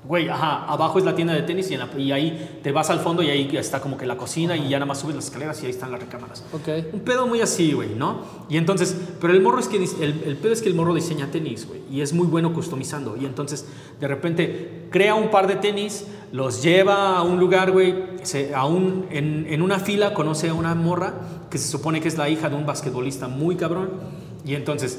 Güey, 0.07 0.29
ajá, 0.29 0.67
abajo 0.67 0.99
es 0.99 1.05
la 1.07 1.15
tienda 1.15 1.33
de 1.33 1.41
tenis 1.43 1.71
y, 1.71 1.75
en 1.75 1.81
la- 1.81 1.89
y 1.99 2.13
ahí 2.13 2.61
te 2.63 2.73
vas 2.73 2.91
al 2.91 3.01
fondo 3.01 3.23
y 3.23 3.31
ahí 3.31 3.57
está 3.57 3.81
como 3.81 3.97
que 3.97 4.05
la 4.05 4.19
cocina 4.19 4.55
y 4.55 4.69
ya 4.69 4.77
nada 4.79 4.85
más 4.87 4.99
subes 5.01 5.17
las 5.17 5.25
escaleras 5.25 5.63
y 5.63 5.67
ahí 5.67 5.71
están 5.71 5.91
las 5.93 6.01
recámaras. 6.01 6.45
Ok. 6.53 6.69
Un 6.93 7.01
pedo 7.01 7.27
muy 7.27 7.41
así, 7.41 7.73
güey, 7.73 7.95
¿no? 7.95 8.19
Y 8.51 8.59
entonces, 8.59 8.95
pero 9.19 9.33
el 9.33 9.41
morro 9.41 9.61
es 9.61 9.69
que, 9.69 9.79
el, 9.79 10.23
el 10.27 10.37
pedo 10.37 10.53
es 10.53 10.61
que 10.61 10.69
el 10.69 10.75
morro 10.75 10.93
diseña 10.95 11.29
tenis, 11.31 11.67
güey, 11.67 11.81
y 11.91 12.03
es 12.03 12.13
muy 12.13 12.27
bueno 12.27 12.53
customizando. 12.53 13.17
Y 13.17 13.25
entonces, 13.25 13.67
de 13.99 14.07
repente, 14.07 14.89
crea 14.91 15.15
un 15.15 15.31
par 15.31 15.47
de 15.47 15.57
tenis, 15.57 16.05
los 16.33 16.63
lleva 16.63 17.17
a 17.17 17.23
un 17.23 17.41
lugar, 17.41 17.73
güey, 17.73 17.95
a 18.55 18.67
un- 18.67 19.07
en, 19.11 19.47
en 19.49 19.63
una 19.63 19.79
fila 19.79 20.13
conoce 20.13 20.51
a 20.51 20.55
una 20.55 20.75
morra 20.75 21.15
que 21.51 21.57
se 21.57 21.67
supone 21.69 22.03
que 22.03 22.09
es 22.09 22.19
la 22.19 22.29
hija 22.29 22.51
de 22.51 22.57
un 22.57 22.67
basquetbolista 22.67 23.27
muy 23.29 23.57
cabrón. 23.57 23.91
Y 24.45 24.55
entonces, 24.55 24.99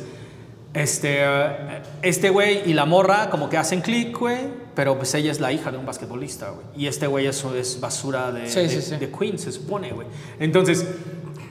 este, 0.76 1.24
eh, 1.24 1.82
este 2.02 2.30
güey 2.30 2.70
y 2.70 2.74
la 2.74 2.86
morra 2.86 3.30
como 3.30 3.50
que 3.50 3.58
hacen 3.58 3.82
clic, 3.82 4.18
güey, 4.18 4.40
pero 4.76 4.98
pues 4.98 5.14
ella 5.16 5.32
es 5.32 5.40
la 5.40 5.52
hija 5.54 5.72
de 5.72 5.78
un 5.78 5.86
basquetbolista, 5.86 6.50
güey. 6.50 6.68
Y 6.76 6.88
este 6.88 7.08
güey 7.08 7.28
eso 7.28 7.56
es 7.56 7.80
basura 7.80 8.32
de, 8.32 8.50
Sí, 8.50 8.60
de, 8.60 8.70
sí, 8.70 8.82
sí. 8.82 8.96
de 8.98 9.10
Queens, 9.10 9.42
se 9.42 9.52
supone, 9.54 9.92
güey. 9.94 10.08
Entonces, 10.38 10.86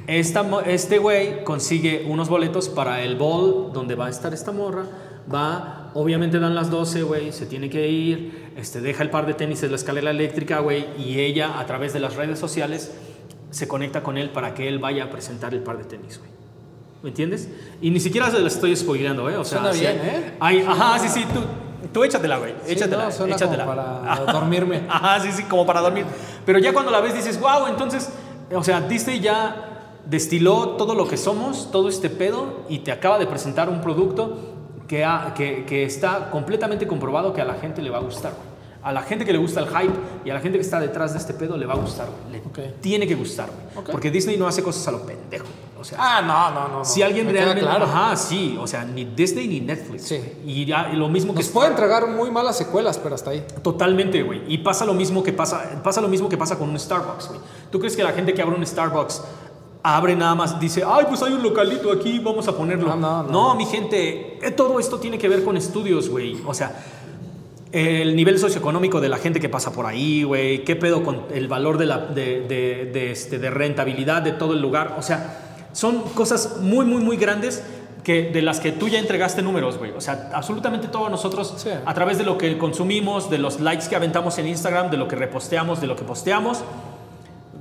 esta, 0.06 0.46
este 0.66 0.98
güey 0.98 1.42
consigue 1.42 2.04
unos 2.06 2.28
boletos 2.28 2.68
para 2.68 3.02
el 3.02 3.16
ball 3.16 3.72
donde 3.72 3.94
va 3.94 4.06
a 4.06 4.10
estar 4.10 4.34
esta 4.34 4.52
morra. 4.52 4.84
Va, 5.32 5.90
obviamente 5.94 6.38
dan 6.38 6.54
las 6.54 6.70
12, 6.70 7.02
güey, 7.02 7.32
se 7.32 7.46
tiene 7.46 7.70
que 7.70 7.88
ir, 7.88 8.50
este, 8.58 8.82
deja 8.82 9.02
el 9.02 9.08
par 9.08 9.24
de 9.24 9.32
tenis 9.32 9.62
en 9.62 9.70
la 9.70 9.76
escalera 9.76 10.10
eléctrica, 10.10 10.58
güey, 10.58 10.84
y 10.98 11.18
ella 11.20 11.58
a 11.58 11.64
través 11.64 11.94
de 11.94 12.00
las 12.00 12.14
redes 12.16 12.38
sociales 12.38 12.92
se 13.48 13.66
conecta 13.66 14.02
con 14.02 14.18
él 14.18 14.28
para 14.28 14.52
que 14.52 14.68
él 14.68 14.78
vaya 14.78 15.04
a 15.04 15.10
presentar 15.10 15.54
el 15.54 15.62
par 15.62 15.78
de 15.78 15.84
tenis, 15.84 16.18
güey. 16.18 16.33
¿Me 17.04 17.10
entiendes? 17.10 17.48
Y 17.82 17.90
ni 17.90 18.00
siquiera 18.00 18.30
se 18.30 18.38
lo 18.40 18.46
estoy 18.46 18.74
spoileando, 18.74 19.28
¿eh? 19.28 19.36
O 19.36 19.44
sea, 19.44 19.58
Suena 19.58 19.74
sí, 19.74 19.80
bien, 19.80 20.00
¿eh? 20.02 20.36
hay- 20.40 20.60
ajá, 20.66 20.98
sí, 20.98 21.08
sí, 21.08 21.24
tú, 21.32 21.40
tú 21.92 22.02
échatela, 22.02 22.38
güey. 22.38 22.54
Sí, 22.64 22.72
échatela, 22.72 23.04
no, 23.04 23.12
suena 23.12 23.34
échatela. 23.36 23.64
como 23.66 23.76
para 23.76 24.32
dormirme. 24.32 24.82
Ajá, 24.88 25.20
sí, 25.20 25.30
sí, 25.30 25.42
como 25.42 25.66
para 25.66 25.80
dormir. 25.82 26.06
Pero 26.46 26.58
ya 26.58 26.72
cuando 26.72 26.90
la 26.90 27.00
ves 27.00 27.14
dices, 27.14 27.38
wow, 27.38 27.66
entonces, 27.68 28.08
o 28.54 28.64
sea, 28.64 28.80
Disney 28.80 29.20
ya 29.20 29.98
destiló 30.06 30.70
todo 30.78 30.94
lo 30.94 31.06
que 31.06 31.18
somos, 31.18 31.70
todo 31.70 31.90
este 31.90 32.08
pedo, 32.08 32.60
y 32.70 32.78
te 32.78 32.90
acaba 32.90 33.18
de 33.18 33.26
presentar 33.26 33.68
un 33.68 33.82
producto 33.82 34.38
que, 34.88 35.04
ha- 35.04 35.34
que, 35.36 35.66
que 35.66 35.84
está 35.84 36.30
completamente 36.30 36.86
comprobado 36.86 37.34
que 37.34 37.42
a 37.42 37.44
la 37.44 37.54
gente 37.54 37.82
le 37.82 37.90
va 37.90 37.98
a 37.98 38.02
gustar. 38.02 38.32
güey. 38.32 38.54
A 38.82 38.92
la 38.92 39.02
gente 39.02 39.24
que 39.26 39.32
le 39.32 39.38
gusta 39.38 39.60
el 39.60 39.66
hype 39.68 39.94
y 40.26 40.30
a 40.30 40.34
la 40.34 40.40
gente 40.40 40.58
que 40.58 40.62
está 40.64 40.78
detrás 40.80 41.12
de 41.12 41.18
este 41.18 41.32
pedo 41.34 41.56
le 41.56 41.64
va 41.66 41.72
a 41.74 41.76
gustar, 41.76 42.06
güey. 42.06 42.32
Le 42.40 42.46
Ok. 42.48 42.80
tiene 42.80 43.06
que 43.06 43.14
gustar, 43.14 43.48
güey. 43.50 43.84
Ok. 43.84 43.90
Porque 43.90 44.10
Disney 44.10 44.36
no 44.36 44.46
hace 44.46 44.62
cosas 44.62 44.86
a 44.88 44.90
lo 44.90 45.00
pendejo. 45.06 45.46
O 45.84 45.86
sea, 45.86 45.98
Ah, 46.00 46.22
no, 46.22 46.50
no, 46.50 46.68
no. 46.68 46.78
no. 46.78 46.84
si 46.86 47.02
alguien 47.02 47.28
realmente. 47.28 47.60
Claro. 47.60 47.84
Ajá, 47.84 48.16
sí. 48.16 48.56
O 48.58 48.66
sea, 48.66 48.86
ni 48.86 49.04
Disney 49.04 49.46
ni 49.46 49.60
Netflix. 49.60 50.04
Sí. 50.04 50.18
Y, 50.46 50.64
ya- 50.64 50.88
y 50.90 50.96
lo 50.96 51.08
mismo 51.10 51.34
que. 51.34 51.40
Nos 51.42 51.50
puede 51.50 51.68
entregar 51.68 52.06
muy 52.08 52.30
malas 52.30 52.56
secuelas, 52.56 52.96
pero 52.96 53.14
hasta 53.14 53.32
ahí. 53.32 53.44
Totalmente, 53.62 54.22
güey. 54.22 54.40
Y 54.48 54.58
pasa 54.58 54.86
lo 54.86 54.94
mismo 54.94 55.22
que 55.22 55.34
pasa, 55.34 55.62
pasa 55.84 56.00
lo 56.00 56.08
mismo 56.08 56.26
que 56.30 56.38
pasa 56.38 56.56
con 56.58 56.70
un 56.70 56.78
Starbucks, 56.78 57.28
güey. 57.28 57.40
¿Tú 57.70 57.78
crees 57.78 57.94
que 57.96 58.02
la 58.02 58.12
gente 58.12 58.32
que 58.32 58.40
abre 58.40 58.56
un 58.56 58.66
Starbucks 58.66 59.22
abre 59.82 60.16
nada 60.16 60.34
más, 60.34 60.58
dice, 60.58 60.82
ay, 60.86 61.04
pues 61.06 61.22
hay 61.22 61.34
un 61.34 61.42
localito 61.42 61.92
aquí, 61.92 62.18
vamos 62.18 62.48
a 62.48 62.56
ponerlo? 62.56 62.88
No, 62.96 63.22
no, 63.22 63.22
no. 63.24 63.54
mi 63.54 63.66
gente, 63.66 64.38
eh, 64.42 64.50
todo 64.52 64.80
esto 64.80 64.98
tiene 64.98 65.18
que 65.18 65.28
ver 65.28 65.44
con 65.44 65.58
estudios, 65.58 66.08
güey. 66.08 66.40
O 66.46 66.54
sea, 66.54 66.72
el 67.72 68.14
nivel 68.16 68.38
socioeconómico 68.38 69.00
de 69.00 69.08
la 69.08 69.18
gente 69.18 69.40
que 69.40 69.48
pasa 69.48 69.72
por 69.72 69.84
ahí, 69.84 70.22
güey. 70.22 70.64
¿Qué 70.64 70.76
pedo 70.76 71.02
con 71.02 71.24
el 71.34 71.48
valor 71.48 71.76
de, 71.76 71.86
la, 71.86 71.98
de, 71.98 72.40
de- 72.42 72.90
de, 72.92 73.10
este, 73.10 73.38
de 73.38 73.50
rentabilidad 73.50 74.22
de 74.22 74.32
todo 74.32 74.52
el 74.54 74.62
lugar? 74.62 74.94
O 74.98 75.02
sea, 75.02 75.53
son 75.74 76.00
cosas 76.14 76.56
muy, 76.62 76.86
muy, 76.86 77.02
muy 77.04 77.16
grandes 77.18 77.62
que, 78.02 78.30
de 78.30 78.40
las 78.42 78.60
que 78.60 78.72
tú 78.72 78.88
ya 78.88 78.98
entregaste 78.98 79.42
números, 79.42 79.76
güey. 79.78 79.90
O 79.92 80.00
sea, 80.00 80.30
absolutamente 80.34 80.88
todos 80.88 81.10
nosotros, 81.10 81.54
Sí. 81.58 81.68
a 81.84 81.94
través 81.94 82.16
de 82.18 82.24
lo 82.24 82.36
que 82.38 82.56
consumimos, 82.58 83.28
de 83.30 83.38
los 83.38 83.60
likes 83.60 83.88
que 83.88 83.96
aventamos 83.96 84.38
en 84.38 84.46
Instagram, 84.48 84.90
de 84.90 84.96
lo 84.96 85.08
que 85.08 85.16
reposteamos, 85.16 85.80
de 85.80 85.86
lo 85.86 85.96
que 85.96 86.04
posteamos, 86.04 86.62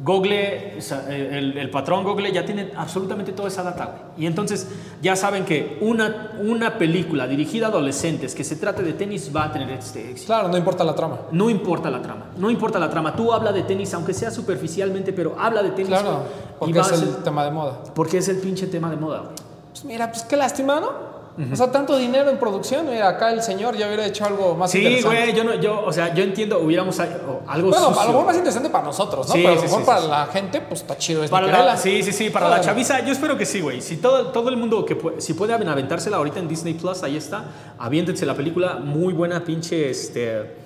Google, 0.04 0.78
el, 1.10 1.58
el 1.58 1.70
patrón 1.70 2.04
Google 2.04 2.30
ya 2.34 2.44
tiene 2.44 2.72
absolutamente 2.76 3.32
toda 3.32 3.48
esa 3.48 3.64
data. 3.64 4.12
Y 4.18 4.26
entonces 4.26 4.68
ya 5.02 5.16
saben 5.16 5.46
que 5.46 5.78
una, 5.80 6.34
una 6.42 6.78
película 6.78 7.26
dirigida 7.26 7.68
a 7.68 7.70
adolescentes 7.70 8.36
que 8.36 8.44
se 8.44 8.58
trate 8.58 8.84
de 8.84 8.94
tenis 8.94 9.32
va 9.34 9.46
a 9.46 9.52
tener 9.54 9.70
este 9.70 10.12
éxito. 10.12 10.28
Claro, 10.28 10.50
no 10.50 10.58
importa 10.58 10.84
la 10.84 10.94
trama. 10.94 11.22
No 11.32 11.50
importa 11.50 11.90
la 11.90 12.02
trama, 12.02 12.26
no 12.38 12.52
importa 12.52 12.80
la 12.80 12.90
trama. 12.90 13.16
Tú 13.16 13.32
habla 13.32 13.54
de 13.54 13.64
tenis, 13.64 13.94
aunque 13.94 14.14
sea 14.14 14.30
superficialmente, 14.30 15.14
pero 15.14 15.38
habla 15.40 15.64
de 15.64 15.72
tenis. 15.72 15.88
Claro, 15.88 16.24
porque 16.60 16.80
es 16.80 16.92
el 16.92 17.24
tema 17.24 17.46
de 17.46 17.52
moda. 17.52 17.84
porque 17.96 18.18
es 18.18 18.28
el 18.28 18.38
pinche 18.38 18.68
tema 18.68 18.90
de 18.90 18.98
moda. 18.98 19.30
Pues 19.72 19.86
mira, 19.86 20.12
pues 20.12 20.24
qué 20.24 20.36
lástima, 20.36 20.82
¿no? 20.82 21.13
O 21.52 21.56
sea, 21.56 21.72
tanto 21.72 21.98
dinero 21.98 22.30
en 22.30 22.38
producción. 22.38 22.86
Mira, 22.88 23.10
acá 23.10 23.32
el 23.32 23.42
señor 23.42 23.76
ya 23.76 23.88
hubiera 23.88 24.06
hecho 24.06 24.24
algo 24.24 24.54
más 24.56 24.70
Sí, 24.70 24.80
interesante. 24.80 25.18
güey, 25.24 25.34
yo, 25.36 25.44
no, 25.44 25.56
yo, 25.56 25.84
o 25.84 25.92
sea, 25.92 26.14
yo 26.14 26.24
entiendo, 26.24 26.60
hubiéramos 26.60 27.00
algo 27.00 27.42
Bueno, 27.44 27.44
a 27.48 27.58
lo 27.58 27.74
sucio. 27.74 28.08
mejor 28.10 28.26
más 28.26 28.36
interesante 28.36 28.70
para 28.70 28.84
nosotros, 28.86 29.28
¿no? 29.28 29.34
Sí, 29.34 29.40
Pero 29.42 29.54
a 29.54 29.56
lo 29.56 29.62
sí, 29.62 29.66
mejor 29.68 29.80
sí, 29.82 29.86
para 29.88 30.02
sí. 30.02 30.08
la 30.10 30.26
gente, 30.28 30.62
pues 30.62 30.82
está 30.82 30.98
chido. 30.98 31.24
Es 31.24 31.32
Para 31.32 31.48
la, 31.66 31.76
sí, 31.76 32.04
sí, 32.04 32.12
sí, 32.12 32.30
para 32.30 32.50
la 32.50 32.62
chaviza, 32.62 33.00
yo 33.04 33.12
espero 33.12 33.36
que 33.38 33.46
sí, 33.48 33.62
güey. 33.62 33.82
Si 33.82 33.98
todo, 33.98 34.28
todo 34.28 34.50
el 34.50 34.58
mundo 34.58 34.86
que 34.86 34.96
puede, 34.96 35.22
si 35.22 35.34
puede 35.34 35.54
aventársela 35.54 36.18
ahorita 36.18 36.40
en 36.40 36.48
Disney 36.48 36.76
Plus, 36.76 37.02
ahí 37.02 37.18
está. 37.18 37.46
Aviéntense 37.80 38.26
la 38.26 38.36
película, 38.36 38.76
muy 38.76 39.14
buena 39.14 39.44
pinche, 39.44 39.90
este, 39.90 40.63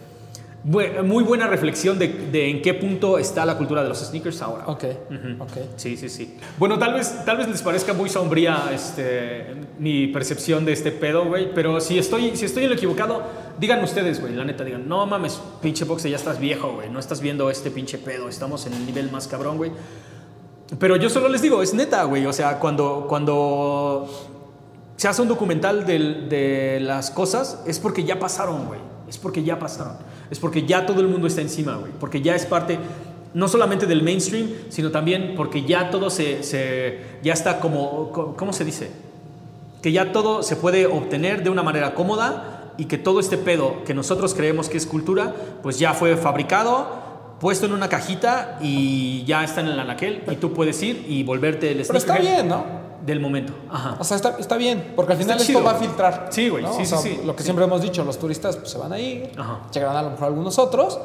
muy 0.68 1.24
buena 1.24 1.48
reflexión 1.48 1.98
de, 1.98 2.10
de 2.10 2.50
en 2.50 2.62
qué 2.62 2.74
punto 2.74 3.18
está 3.18 3.46
la 3.46 3.58
cultura 3.58 3.84
de 3.84 3.90
los 3.90 4.00
sneakers 4.00 4.42
ahora. 4.42 4.66
Ok, 4.68 4.84
ok. 5.40 5.52
Sí, 5.78 5.96
sí, 5.96 6.10
sí. 6.10 6.38
Bueno, 6.58 6.78
tal 6.78 6.94
vez, 6.94 7.24
tal 7.24 7.38
vez 7.38 7.48
les 7.48 7.62
parezca 7.62 7.94
muy 7.94 8.10
sombría 8.10 8.70
este, 8.74 9.56
mi 9.80 10.08
percepción 10.08 10.66
de 10.66 10.74
este 10.74 10.92
pedo, 10.92 11.26
güey. 11.26 11.54
Pero 11.54 11.80
si 11.80 11.98
estoy, 11.98 12.36
si 12.36 12.46
estoy 12.46 12.64
en 12.64 12.70
lo 12.72 12.76
equivocado, 12.76 13.24
digan 13.60 13.82
ustedes, 13.84 14.20
güey. 14.20 14.34
La 14.36 14.44
neta, 14.44 14.66
digan, 14.66 14.90
no 14.90 15.06
mames, 15.06 15.40
pinche 15.62 15.86
boxe, 15.86 16.10
ya 16.10 16.18
estás 16.18 16.38
viejo, 16.40 16.74
güey. 16.74 16.90
No 16.90 17.00
estás 17.00 17.22
viendo 17.22 17.50
este 17.50 17.72
pinche 17.72 17.98
pedo. 17.98 18.28
Estamos 18.28 18.66
en 18.68 18.74
el 18.74 18.86
nivel 18.86 19.10
más 19.10 19.28
cabrón, 19.28 19.56
güey. 19.58 19.72
Pero 20.80 20.98
yo 20.98 21.10
solo 21.10 21.30
les 21.30 21.42
digo, 21.42 21.62
es 21.64 21.74
neta, 21.74 22.04
güey. 22.04 22.26
O 22.26 22.34
sea, 22.34 22.60
cuando, 22.60 23.06
cuando 23.08 24.06
se 24.98 25.08
hace 25.08 25.22
un 25.22 25.30
documental 25.30 25.86
del- 25.86 26.28
de, 26.28 26.80
las 26.82 27.10
cosas, 27.10 27.64
es 27.66 27.80
porque 27.80 28.04
ya 28.04 28.20
pasaron, 28.20 28.66
güey. 28.68 28.82
Es 29.08 29.18
porque 29.18 29.44
ya 29.44 29.58
pasaron. 29.58 29.94
Es 30.32 30.40
porque 30.40 30.66
ya 30.66 30.86
todo 30.86 31.02
el 31.02 31.08
mundo 31.08 31.28
está 31.28 31.42
encima, 31.42 31.76
güey. 31.76 31.92
Porque 32.00 32.22
ya 32.22 32.36
es 32.36 32.46
parte, 32.46 32.78
no 33.34 33.48
solamente 33.48 33.86
del 33.86 34.04
mainstream, 34.04 34.50
sino 34.70 34.92
también 34.92 35.34
porque 35.36 35.64
ya 35.64 35.90
todo 35.90 36.10
se, 36.10 36.44
se- 36.44 37.00
ya 37.24 37.34
está 37.34 37.60
como, 37.60 38.12
co- 38.12 38.36
¿cómo 38.36 38.52
se 38.54 38.66
dice? 38.66 38.90
Que 39.82 39.92
ya 39.92 40.12
todo 40.12 40.44
se 40.44 40.56
puede 40.56 40.86
obtener 40.88 41.44
de 41.44 41.50
una 41.50 41.64
manera 41.64 41.94
cómoda 41.94 42.74
y 42.78 42.86
que 42.86 42.98
todo 42.98 43.20
este 43.20 43.38
pedo 43.38 43.84
que 43.86 43.94
nosotros 43.94 44.34
creemos 44.34 44.70
que 44.70 44.78
es 44.78 44.86
cultura, 44.86 45.34
pues 45.64 45.80
ya 45.80 45.94
fue 45.94 46.16
fabricado, 46.18 47.06
puesto 47.40 47.66
en 47.68 47.74
una 47.74 47.88
cajita 47.90 48.58
y 48.62 49.24
ya 49.26 49.44
está 49.44 49.62
en 49.62 49.68
el 49.68 49.80
anaquel 49.80 50.24
y 50.32 50.36
tú 50.36 50.54
puedes 50.54 50.82
ir 50.84 51.06
y 51.08 51.24
volverte 51.24 51.72
el 51.72 51.84
Pero 51.86 51.98
está 51.98 52.18
bien, 52.18 52.48
¿no? 52.50 52.77
Del 53.08 53.20
momento. 53.20 53.54
Ajá. 53.72 53.96
O 54.00 54.04
sea, 54.04 54.18
está, 54.18 54.36
está 54.38 54.56
bien, 54.58 54.94
porque 54.96 55.14
al 55.14 55.20
Está 55.20 55.34
final 55.34 55.46
chido. 55.48 55.60
esto 55.60 55.72
va 55.72 55.76
a 55.76 55.80
filtrar. 55.82 56.28
Sí, 56.30 56.50
güey, 56.50 56.64
¿no? 56.64 56.74
sí, 56.74 56.84
O 56.84 56.86
sea, 56.86 56.98
sí. 57.00 57.20
Lo 57.26 57.34
que 57.36 57.40
Sí. 57.42 57.46
siempre 57.46 57.66
hemos 57.66 57.82
dicho, 57.82 58.04
los 58.04 58.20
turistas 58.20 58.56
pues, 58.58 58.70
se 58.70 58.78
van 58.78 58.94
a 58.94 59.00
ir, 59.00 59.32
Ajá. 59.38 59.62
llegarán 59.74 59.96
a 59.98 60.02
lo 60.04 60.10
mejor 60.12 60.26
algunos 60.28 60.60
otros, 60.60 61.00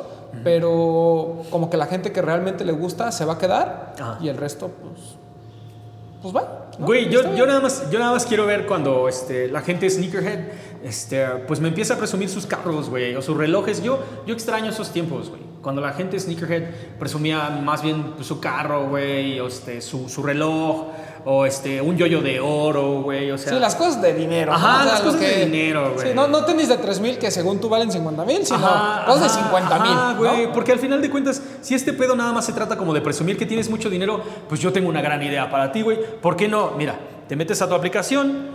pero 0.44 1.42
como 1.50 1.70
que 1.70 1.76
la 1.76 1.86
gente 1.86 2.12
que 2.12 2.20
realmente 2.20 2.64
le 2.64 2.72
gusta 2.72 3.12
se 3.12 3.24
va 3.24 3.34
a 3.34 3.38
quedar 3.38 3.94
y 4.20 4.28
el 4.28 4.36
resto, 4.36 4.68
pues. 4.68 5.16
pues 6.22 6.34
va. 6.34 6.68
¿no? 6.78 6.86
Güey, 6.86 7.08
yo, 7.10 7.34
yo, 7.34 7.46
nada 7.46 7.60
más, 7.60 7.90
yo 7.90 7.98
nada 7.98 8.12
más 8.12 8.26
quiero 8.26 8.46
ver 8.46 8.66
cuando 8.66 9.08
este, 9.08 9.48
la 9.48 9.60
gente 9.60 9.88
sneakerhead 9.90 10.40
este, 10.82 11.24
pues 11.46 11.60
me 11.60 11.68
empieza 11.68 11.94
a 11.94 11.96
presumir 11.98 12.28
sus 12.28 12.46
carros, 12.46 12.88
güey, 12.90 13.14
o 13.14 13.22
sus 13.22 13.36
relojes. 13.36 13.82
Yo, 13.82 13.98
yo 14.26 14.34
extraño 14.34 14.70
esos 14.70 14.90
tiempos, 14.90 15.28
güey. 15.30 15.42
Cuando 15.62 15.80
la 15.80 15.92
gente 15.92 16.18
sneakerhead 16.18 16.70
presumía 16.98 17.50
más 17.62 17.82
bien 17.82 18.14
pues, 18.14 18.26
su 18.26 18.40
carro, 18.40 18.88
güey, 18.88 19.38
o 19.38 19.46
este, 19.46 19.80
su, 19.80 20.08
su 20.08 20.22
reloj, 20.22 20.86
o 21.24 21.46
este, 21.46 21.80
un 21.80 21.96
yoyo 21.96 22.20
de 22.20 22.40
oro, 22.40 23.02
güey, 23.02 23.30
o 23.30 23.38
sea... 23.38 23.52
Sí, 23.52 23.58
las 23.58 23.74
cosas 23.76 24.02
de 24.02 24.12
dinero. 24.12 24.52
Ajá, 24.52 24.68
¿no? 24.68 24.78
O 24.78 24.82
sea, 24.82 24.92
las 24.92 25.00
cosas 25.02 25.20
de 25.20 25.44
dinero, 25.44 25.92
güey. 25.94 26.08
Sí, 26.08 26.14
no, 26.14 26.26
no 26.26 26.44
tenis 26.44 26.68
de 26.68 26.76
3 26.76 27.00
mil 27.00 27.18
que 27.18 27.30
según 27.30 27.60
tú 27.60 27.68
valen 27.68 27.92
50 27.92 28.24
mil, 28.24 28.44
sino 28.44 28.58
Ajá, 28.58 29.04
cosas 29.06 29.32
ajá, 29.32 29.36
de 29.36 29.42
50 29.44 29.78
mil. 29.78 29.92
ajá, 29.92 30.14
güey, 30.14 30.46
¿no? 30.46 30.52
porque 30.52 30.72
al 30.72 30.78
final 30.78 31.00
de 31.00 31.10
cuentas, 31.10 31.42
si 31.60 31.74
este 31.74 31.92
pedo 31.92 32.16
nada 32.16 32.32
más 32.32 32.44
se 32.46 32.52
trata 32.52 32.76
como 32.76 32.92
de 32.92 33.00
presumir 33.00 33.36
que 33.36 33.46
tienes 33.46 33.70
mucho 33.70 33.88
dinero, 33.88 34.20
pues 34.48 34.60
yo 34.60 34.72
tengo 34.72 34.88
una 34.88 35.00
gran 35.00 35.22
idea 35.22 35.50
para 35.50 35.70
ti, 35.70 35.82
güey. 35.82 35.98
¿Por 36.20 36.36
qué 36.36 36.48
no? 36.48 36.72
Mira, 36.76 36.98
te 37.28 37.36
metes 37.36 37.62
a 37.62 37.68
tu 37.68 37.74
aplicación, 37.74 38.48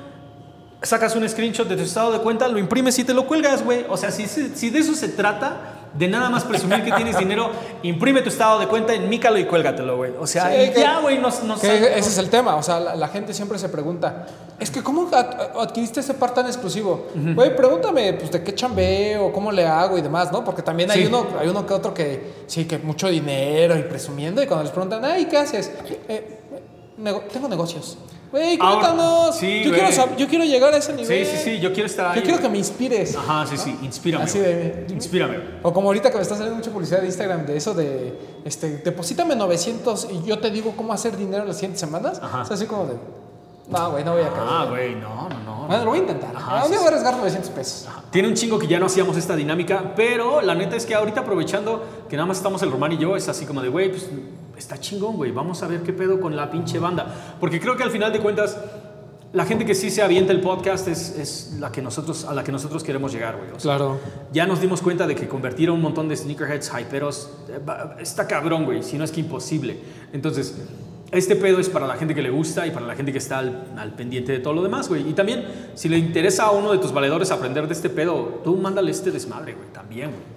sacas 0.82 1.16
un 1.16 1.28
screenshot 1.28 1.68
de 1.68 1.76
tu 1.78 1.84
estado 1.84 2.12
de 2.12 2.20
cuenta, 2.20 2.48
lo 2.48 2.60
imprimes 2.60 3.00
y 3.00 3.04
te 3.04 3.14
lo 3.14 3.26
cuelgas, 3.28 3.64
güey. 3.64 3.86
O 3.90 3.98
sea, 3.98 4.12
si, 4.12 4.28
si 4.28 4.70
de 4.70 4.80
eso 4.80 4.94
se 4.94 5.10
trata, 5.10 5.87
de 5.98 6.08
nada 6.08 6.30
más 6.30 6.44
presumir 6.44 6.84
que 6.84 6.92
tienes 6.92 7.18
dinero, 7.18 7.50
imprime 7.84 8.22
tu 8.22 8.30
estado 8.30 8.60
de 8.60 8.68
cuenta, 8.68 8.94
enmícalo 8.94 9.38
y 9.38 9.46
cuélgatelo, 9.46 9.98
güey. 9.98 10.12
O 10.20 10.28
sea, 10.28 10.50
Sí, 10.52 10.72
que- 10.72 10.80
ya, 10.82 11.00
güey, 11.00 11.18
no, 11.18 11.30
no 11.44 11.56
Que 11.56 11.62
sé. 11.68 11.98
ese 11.98 12.10
es 12.10 12.18
el 12.18 12.30
tema, 12.30 12.56
o 12.56 12.64
sea, 12.64 12.80
la, 12.80 12.96
la 12.96 13.08
gente 13.08 13.34
siempre 13.34 13.58
se 13.58 13.70
pregunta, 13.70 14.26
es 14.60 14.70
que 14.70 14.84
¿cómo 14.84 15.08
ad- 15.12 15.58
adquiriste 15.60 16.00
ese 16.02 16.14
par 16.14 16.34
tan 16.34 16.46
exclusivo? 16.46 17.08
Güey, 17.16 17.56
pregúntame, 17.56 18.14
pues, 18.14 18.32
de 18.32 18.44
qué 18.44 18.54
chambeo, 18.54 19.32
cómo 19.34 19.52
le 19.52 19.66
hago 19.66 19.98
y 19.98 20.02
demás, 20.02 20.32
¿no? 20.32 20.44
Porque 20.44 20.62
también 20.62 20.92
hay, 20.92 21.02
Sí. 21.02 21.06
uno, 21.08 21.26
hay 21.40 21.48
uno 21.48 21.66
que 21.66 21.74
otro 21.74 21.94
que, 21.94 22.34
sí, 22.48 22.66
que 22.66 22.78
mucho 22.78 23.08
dinero 23.08 23.78
y 23.78 23.84
presumiendo, 23.84 24.42
y 24.44 24.48
cuando 24.48 24.64
les 24.64 24.72
preguntan, 24.72 25.04
ay, 25.04 25.26
¿qué 25.26 25.38
haces? 25.38 25.72
"Eh, 26.08 26.40
nego- 26.98 27.22
tengo 27.32 27.48
negocios. 27.48 27.98
Güey, 28.32 28.58
cuéntanos. 28.58 29.36
sí, 29.38 29.64
yo, 29.64 29.72
quiero 29.72 29.88
sab- 29.90 30.16
yo 30.18 30.28
quiero 30.28 30.44
llegar 30.44 30.74
a 30.74 30.78
ese 30.78 30.92
Sí, 30.96 31.02
nivel. 31.02 31.26
sí, 31.26 31.38
sí, 31.44 31.60
yo 31.60 31.72
quiero 31.72 31.86
estar 31.88 32.08
ahí. 32.12 32.18
Yo 32.20 32.24
quiero 32.24 32.42
que 32.42 32.50
me 32.50 32.58
inspires. 32.58 33.16
Ajá, 33.16 33.46
sí, 33.48 33.58
sí, 33.58 33.78
inspírame. 33.84 34.26
Así 34.26 34.40
de- 34.40 34.86
Inspírame. 34.90 35.38
O 35.64 35.72
como 35.72 35.88
ahorita 35.88 36.10
que 36.10 36.18
me 36.18 36.22
está 36.24 36.36
saliendo 36.36 36.58
mucha 36.58 36.72
publicidad 36.72 37.00
de 37.00 37.06
Instagram 37.08 37.46
de 37.46 37.56
eso 37.58 37.74
de, 37.74 38.20
este, 38.44 38.78
deposítame 38.80 39.36
900 39.36 40.08
y 40.12 40.28
yo 40.28 40.40
te 40.40 40.52
digo 40.52 40.74
cómo 40.76 40.92
hacer 40.94 41.16
dinero 41.16 41.44
en 41.44 41.48
las 41.48 41.58
siguientes 41.58 41.80
semanas. 41.80 42.20
Ajá. 42.22 42.42
Es 42.44 42.52
así 42.52 42.66
como 42.66 42.86
de, 42.88 42.94
no, 43.70 43.92
güey, 43.92 44.04
no 44.04 44.14
voy 44.14 44.22
a 44.24 44.30
caer. 44.30 44.44
Ah, 44.46 44.66
güey, 44.70 44.96
no, 44.96 45.30
no, 45.30 45.40
no. 45.44 45.68
Bueno, 45.68 45.84
lo 45.86 45.90
voy 45.92 46.00
a 46.00 46.02
intentar. 46.02 46.36
Ajá, 46.36 46.64
sí, 46.66 46.74
voy 46.76 46.84
a 46.84 46.88
arriesgar 46.88 47.18
900 47.18 47.50
pesos. 47.52 47.88
Tiene 48.12 48.28
un 48.30 48.34
chingo 48.34 48.58
que 48.60 48.68
ya 48.68 48.80
no 48.80 48.86
hacíamos 48.88 49.16
esta 49.18 49.36
dinámica, 49.36 49.94
pero 49.96 50.42
la 50.42 50.54
neta 50.56 50.76
es 50.76 50.86
que 50.86 50.96
ahorita 50.96 51.22
aprovechando 51.22 51.84
que 52.10 52.16
nada 52.18 52.26
más 52.28 52.38
estamos 52.38 52.62
el 52.62 52.72
Román 52.72 52.92
y 52.94 52.98
yo, 52.98 53.16
es 53.16 53.28
así 53.30 53.46
como 53.46 53.62
de, 53.62 53.70
güey, 53.70 53.90
pues 53.90 54.08
está 54.58 54.80
chingón, 54.80 55.16
güey, 55.16 55.32
vamos 55.32 55.62
a 55.64 55.68
ver 55.68 55.82
qué 55.82 55.94
pedo 55.94 56.20
con 56.20 56.36
la 56.36 56.50
pinche 56.52 56.80
banda. 56.80 57.36
Porque 57.40 57.60
creo 57.60 57.76
que 57.78 57.84
al 57.84 57.92
final 57.92 58.12
de 58.12 58.20
cuentas, 58.20 58.58
la 59.34 59.46
gente 59.46 59.66
que 59.66 59.76
sí 59.76 59.90
se 59.90 60.02
avienta 60.02 60.32
el 60.32 60.42
podcast 60.42 60.88
es, 60.88 61.18
es 61.18 61.58
la 61.60 61.72
que 61.72 61.82
nosotros, 61.82 62.26
a 62.26 62.34
la 62.34 62.44
que 62.44 62.52
nosotros 62.52 62.84
queremos 62.84 63.12
llegar, 63.12 63.38
güey. 63.38 63.50
O 63.52 63.60
sea, 63.60 63.76
Claro. 63.78 64.00
ya 64.32 64.46
nos 64.48 64.62
dimos 64.62 64.82
cuenta 64.82 65.06
de 65.06 65.16
que 65.16 65.28
convertir 65.28 65.70
a 65.70 65.74
un 65.74 65.82
montón 65.82 66.08
de 66.10 66.16
sneakerheads 66.16 66.72
hyperos 66.80 67.30
eh, 67.50 67.60
está 68.00 68.26
cabrón, 68.28 68.66
güey, 68.66 68.84
si 68.84 68.98
no 68.98 69.04
es 69.04 69.12
que 69.12 69.20
imposible. 69.20 69.78
Entonces, 70.14 70.56
este 71.12 71.36
pedo 71.36 71.60
es 71.60 71.70
para 71.70 71.88
la 71.88 71.96
gente 71.96 72.14
que 72.16 72.22
le 72.22 72.30
gusta 72.30 72.66
y 72.68 72.72
para 72.72 72.86
la 72.86 72.96
gente 72.96 73.12
que 73.12 73.18
está 73.18 73.40
al, 73.40 73.66
al 73.78 73.94
pendiente 73.96 74.32
de 74.34 74.40
todo 74.40 74.54
lo 74.54 74.64
demás, 74.64 74.90
güey. 74.90 75.08
Y 75.10 75.14
también, 75.14 75.46
si 75.76 75.88
le 75.90 75.98
interesa 75.98 76.44
a 76.46 76.52
uno 76.52 76.72
de 76.72 76.80
tus 76.80 76.92
valedores 76.92 77.32
aprender 77.32 77.68
de 77.68 77.74
este 77.74 77.90
pedo, 77.90 78.42
tú 78.44 78.56
mándale 78.58 78.92
este 78.92 79.12
desmadre, 79.12 79.54
güey, 79.54 79.68
también, 79.72 80.10
güey. 80.12 80.37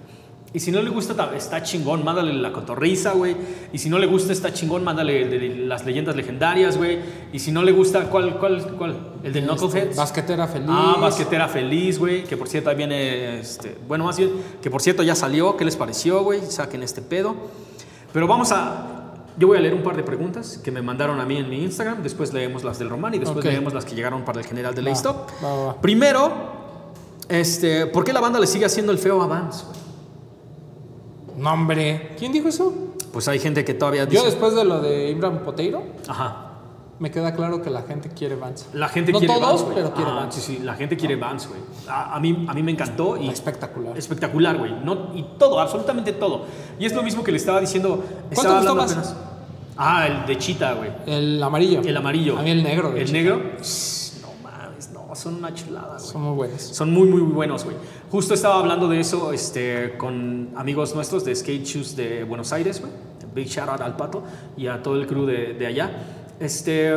Y 0.53 0.59
si 0.59 0.69
no 0.69 0.81
le 0.81 0.89
gusta, 0.89 1.13
ta- 1.15 1.33
está 1.33 1.63
chingón, 1.63 2.03
mándale 2.03 2.33
la 2.33 2.51
cotorriza, 2.51 3.13
güey. 3.13 3.37
Y 3.71 3.77
si 3.77 3.89
no 3.89 3.97
le 3.97 4.05
gusta, 4.05 4.33
está 4.33 4.51
chingón, 4.51 4.83
mándale 4.83 5.25
de 5.25 5.55
las 5.65 5.85
leyendas 5.85 6.13
legendarias, 6.17 6.75
güey. 6.77 6.99
Y 7.31 7.39
si 7.39 7.53
no 7.53 7.63
le 7.63 7.71
gusta, 7.71 8.09
¿cuál, 8.09 8.37
cuál, 8.37 8.61
cuál? 8.77 8.97
El 9.23 9.31
de 9.31 9.41
Knuckleheads. 9.43 9.95
Basquetera 9.95 10.47
feliz. 10.47 10.67
Ah, 10.69 10.97
basquetera 10.99 11.47
feliz, 11.47 11.97
güey. 11.97 12.25
Que 12.25 12.35
por 12.35 12.49
cierto 12.49 12.69
ahí 12.69 12.75
viene, 12.75 13.39
este, 13.39 13.77
bueno, 13.87 14.03
más 14.03 14.17
bien, 14.17 14.29
que 14.61 14.69
por 14.69 14.81
cierto 14.81 15.03
ya 15.03 15.15
salió. 15.15 15.55
¿Qué 15.55 15.63
les 15.63 15.77
pareció, 15.77 16.21
güey? 16.23 16.41
Saquen 16.41 16.83
este 16.83 17.01
pedo. 17.01 17.33
Pero 18.11 18.27
vamos 18.27 18.51
a, 18.51 19.13
yo 19.37 19.47
voy 19.47 19.57
a 19.57 19.61
leer 19.61 19.73
un 19.73 19.83
par 19.83 19.95
de 19.95 20.03
preguntas 20.03 20.59
que 20.61 20.69
me 20.69 20.81
mandaron 20.81 21.21
a 21.21 21.25
mí 21.25 21.37
en 21.37 21.49
mi 21.49 21.63
Instagram. 21.63 22.03
Después 22.03 22.33
leemos 22.33 22.65
las 22.65 22.77
del 22.77 22.89
Román 22.89 23.13
y 23.13 23.19
después 23.19 23.45
Ok. 23.45 23.49
leemos 23.53 23.73
las 23.73 23.85
que 23.85 23.95
llegaron 23.95 24.25
para 24.25 24.41
el 24.41 24.45
general 24.45 24.75
de 24.75 24.81
Va, 24.81 24.91
Stop. 24.91 25.29
va, 25.41 25.53
va, 25.55 25.65
va. 25.67 25.75
Primero, 25.81 26.29
este, 27.29 27.85
¿por 27.85 28.03
qué 28.03 28.11
la 28.11 28.19
banda 28.19 28.37
le 28.37 28.47
sigue 28.47 28.65
haciendo 28.65 28.91
el 28.91 28.97
feo 28.97 29.21
a 29.21 29.27
Vans, 29.27 29.63
güey? 29.65 29.80
No, 31.37 31.53
hombre. 31.53 32.11
¿Quién 32.17 32.31
dijo 32.31 32.47
eso? 32.47 32.73
Pues 33.13 33.27
hay 33.27 33.39
gente 33.39 33.65
que 33.65 33.73
todavía 33.73 34.03
Yo 34.05 34.09
dice, 34.11 34.25
después 34.25 34.55
de 34.55 34.63
lo 34.63 34.79
de 34.81 35.09
Imran 35.11 35.39
Poteiro, 35.39 35.83
ajá. 36.07 36.47
me 36.99 37.11
queda 37.11 37.33
claro 37.35 37.61
que 37.61 37.69
la 37.69 37.81
gente 37.81 38.09
quiere 38.09 38.35
Vans. 38.35 38.67
La 38.73 38.87
gente 38.87 39.11
no 39.11 39.19
quiere 39.19 39.33
todos, 39.33 39.47
Vans, 39.47 39.61
güey. 39.63 39.75
pero 39.75 39.93
quiere 39.93 40.11
Ah, 40.11 40.15
Vans. 40.15 40.35
Sí, 40.35 40.41
sí, 40.41 40.59
la 40.63 40.75
gente 40.75 40.95
quiere 40.95 41.15
Vans, 41.17 41.47
güey. 41.49 41.59
A, 41.89 42.15
a 42.15 42.19
mí, 42.19 42.45
a 42.47 42.53
mí 42.53 42.63
me 42.63 42.71
encantó 42.71 43.17
y 43.17 43.27
Espectacular. 43.29 43.97
Espectacular, 43.97 44.57
güey. 44.57 44.71
No, 44.83 45.11
y 45.15 45.23
todo, 45.37 45.59
absolutamente 45.59 46.13
todo. 46.13 46.45
Y 46.79 46.85
es 46.85 46.93
lo 46.93 47.03
mismo 47.03 47.23
que 47.23 47.31
le 47.31 47.37
estaba 47.37 47.59
diciendo. 47.59 48.03
Estaba 48.29 48.55
gustó 48.59 48.71
hablando 48.71 48.95
más? 48.97 49.15
Ah, 49.77 50.05
el 50.07 50.25
de 50.27 50.37
Chita, 50.37 50.73
güey. 50.73 50.91
El 51.07 51.41
amarillo. 51.41 51.81
El 51.81 51.97
amarillo. 51.97 52.37
A 52.37 52.43
mí 52.43 52.51
el 52.51 52.61
negro. 52.63 52.91
de 52.91 52.97
El 52.97 53.03
hecho. 53.03 53.13
negro. 53.13 53.35
No 54.21 54.27
mames, 54.43 54.91
no, 54.91 55.15
son 55.15 55.35
una 55.35 55.53
chulada, 55.53 55.97
güey. 55.97 55.99
Son 56.11 56.21
muy 56.21 56.35
buenos. 56.35 56.61
Son 56.61 56.93
muy, 56.93 57.07
muy 57.09 57.21
buenos, 57.21 57.63
güey. 57.65 57.75
Justo 58.11 58.33
estaba 58.33 58.59
hablando 58.59 58.89
de 58.89 58.99
eso 58.99 59.31
este, 59.31 59.95
con 59.97 60.49
amigos 60.57 60.93
nuestros 60.93 61.23
de 61.23 61.33
Skate 61.33 61.63
Shoes 61.63 61.95
de 61.95 62.25
Buenos 62.25 62.51
Aires, 62.51 62.81
güey. 62.81 62.91
Big 63.33 63.47
shout 63.47 63.69
out 63.69 63.79
al 63.79 63.95
pato 63.95 64.23
y 64.57 64.67
a 64.67 64.83
todo 64.83 64.97
el 64.97 65.07
crew 65.07 65.25
de, 65.25 65.53
de 65.53 65.65
allá. 65.65 65.89
Este, 66.37 66.91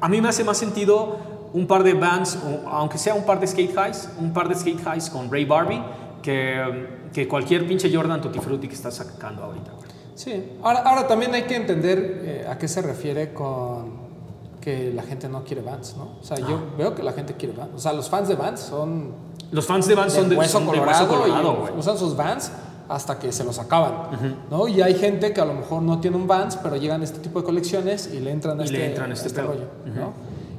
a 0.00 0.08
mí 0.08 0.20
me 0.20 0.28
hace 0.28 0.42
más 0.42 0.58
sentido 0.58 1.18
un 1.52 1.68
par 1.68 1.84
de 1.84 1.94
bands, 1.94 2.36
aunque 2.66 2.98
sea 2.98 3.14
un 3.14 3.24
par 3.24 3.38
de 3.38 3.46
skate 3.46 3.70
highs, 3.70 4.10
un 4.18 4.32
par 4.32 4.48
de 4.48 4.56
skate 4.56 4.80
highs 4.80 5.08
con 5.08 5.30
Ray 5.30 5.44
Barbie, 5.44 5.80
que, 6.20 6.88
que 7.14 7.28
cualquier 7.28 7.64
pinche 7.68 7.88
Jordan 7.94 8.20
Tutti 8.20 8.40
Frutti 8.40 8.66
que 8.66 8.74
está 8.74 8.90
sacando 8.90 9.44
ahorita, 9.44 9.70
güey. 9.70 9.88
Sí. 10.16 10.52
Ahora, 10.64 10.80
ahora 10.80 11.06
también 11.06 11.32
hay 11.32 11.44
que 11.44 11.54
entender 11.54 12.22
eh, 12.24 12.46
a 12.48 12.58
qué 12.58 12.66
se 12.66 12.82
refiere 12.82 13.32
con 13.32 14.04
que 14.60 14.92
la 14.92 15.04
gente 15.04 15.28
no 15.28 15.44
quiere 15.44 15.62
Vans, 15.62 15.94
¿no? 15.96 16.16
O 16.20 16.24
sea, 16.24 16.38
yo 16.38 16.60
veo 16.76 16.92
que 16.92 17.04
la 17.04 17.12
gente 17.12 17.34
quiere 17.34 17.54
Vans. 17.54 17.70
O 17.76 17.78
sea, 17.78 17.92
los 17.92 18.10
fans 18.10 18.26
de 18.26 18.34
Vans 18.34 18.58
son 18.58 19.26
Los 19.50 19.66
fans 19.66 19.86
de 19.86 19.94
Vans 19.94 20.12
son 20.12 20.24
de 20.24 20.30
de, 20.30 20.36
hueso 20.38 20.52
son 20.52 20.64
de 20.66 20.70
colorado, 20.72 21.04
hueso 21.04 21.20
colorado, 21.22 21.68
y 21.74 21.78
usan 21.78 21.96
sus 21.98 22.16
Vans 22.16 22.50
hasta 22.88 23.18
que 23.18 23.32
se 23.32 23.42
los 23.44 23.58
acaban, 23.58 24.44
¿no? 24.50 24.68
Y 24.68 24.80
hay 24.82 24.94
gente 24.94 25.32
que 25.32 25.40
a 25.40 25.44
lo 25.44 25.54
mejor 25.54 25.82
no 25.82 26.00
tiene 26.00 26.16
un 26.16 26.26
Vans, 26.26 26.56
pero 26.62 26.76
llegan 26.76 27.00
a 27.00 27.04
este 27.04 27.18
tipo 27.18 27.40
de 27.40 27.44
colecciones 27.44 28.10
y 28.12 28.20
le 28.20 28.30
entran 28.30 28.58
a 28.60 28.62
Y 28.62 28.66
este, 28.66 28.78
le 28.78 28.86
entran 28.86 29.10
a 29.10 29.14
este 29.14 29.30
pedo. 29.30 29.48
rollo, 29.48 29.64
¿no? 29.86 30.12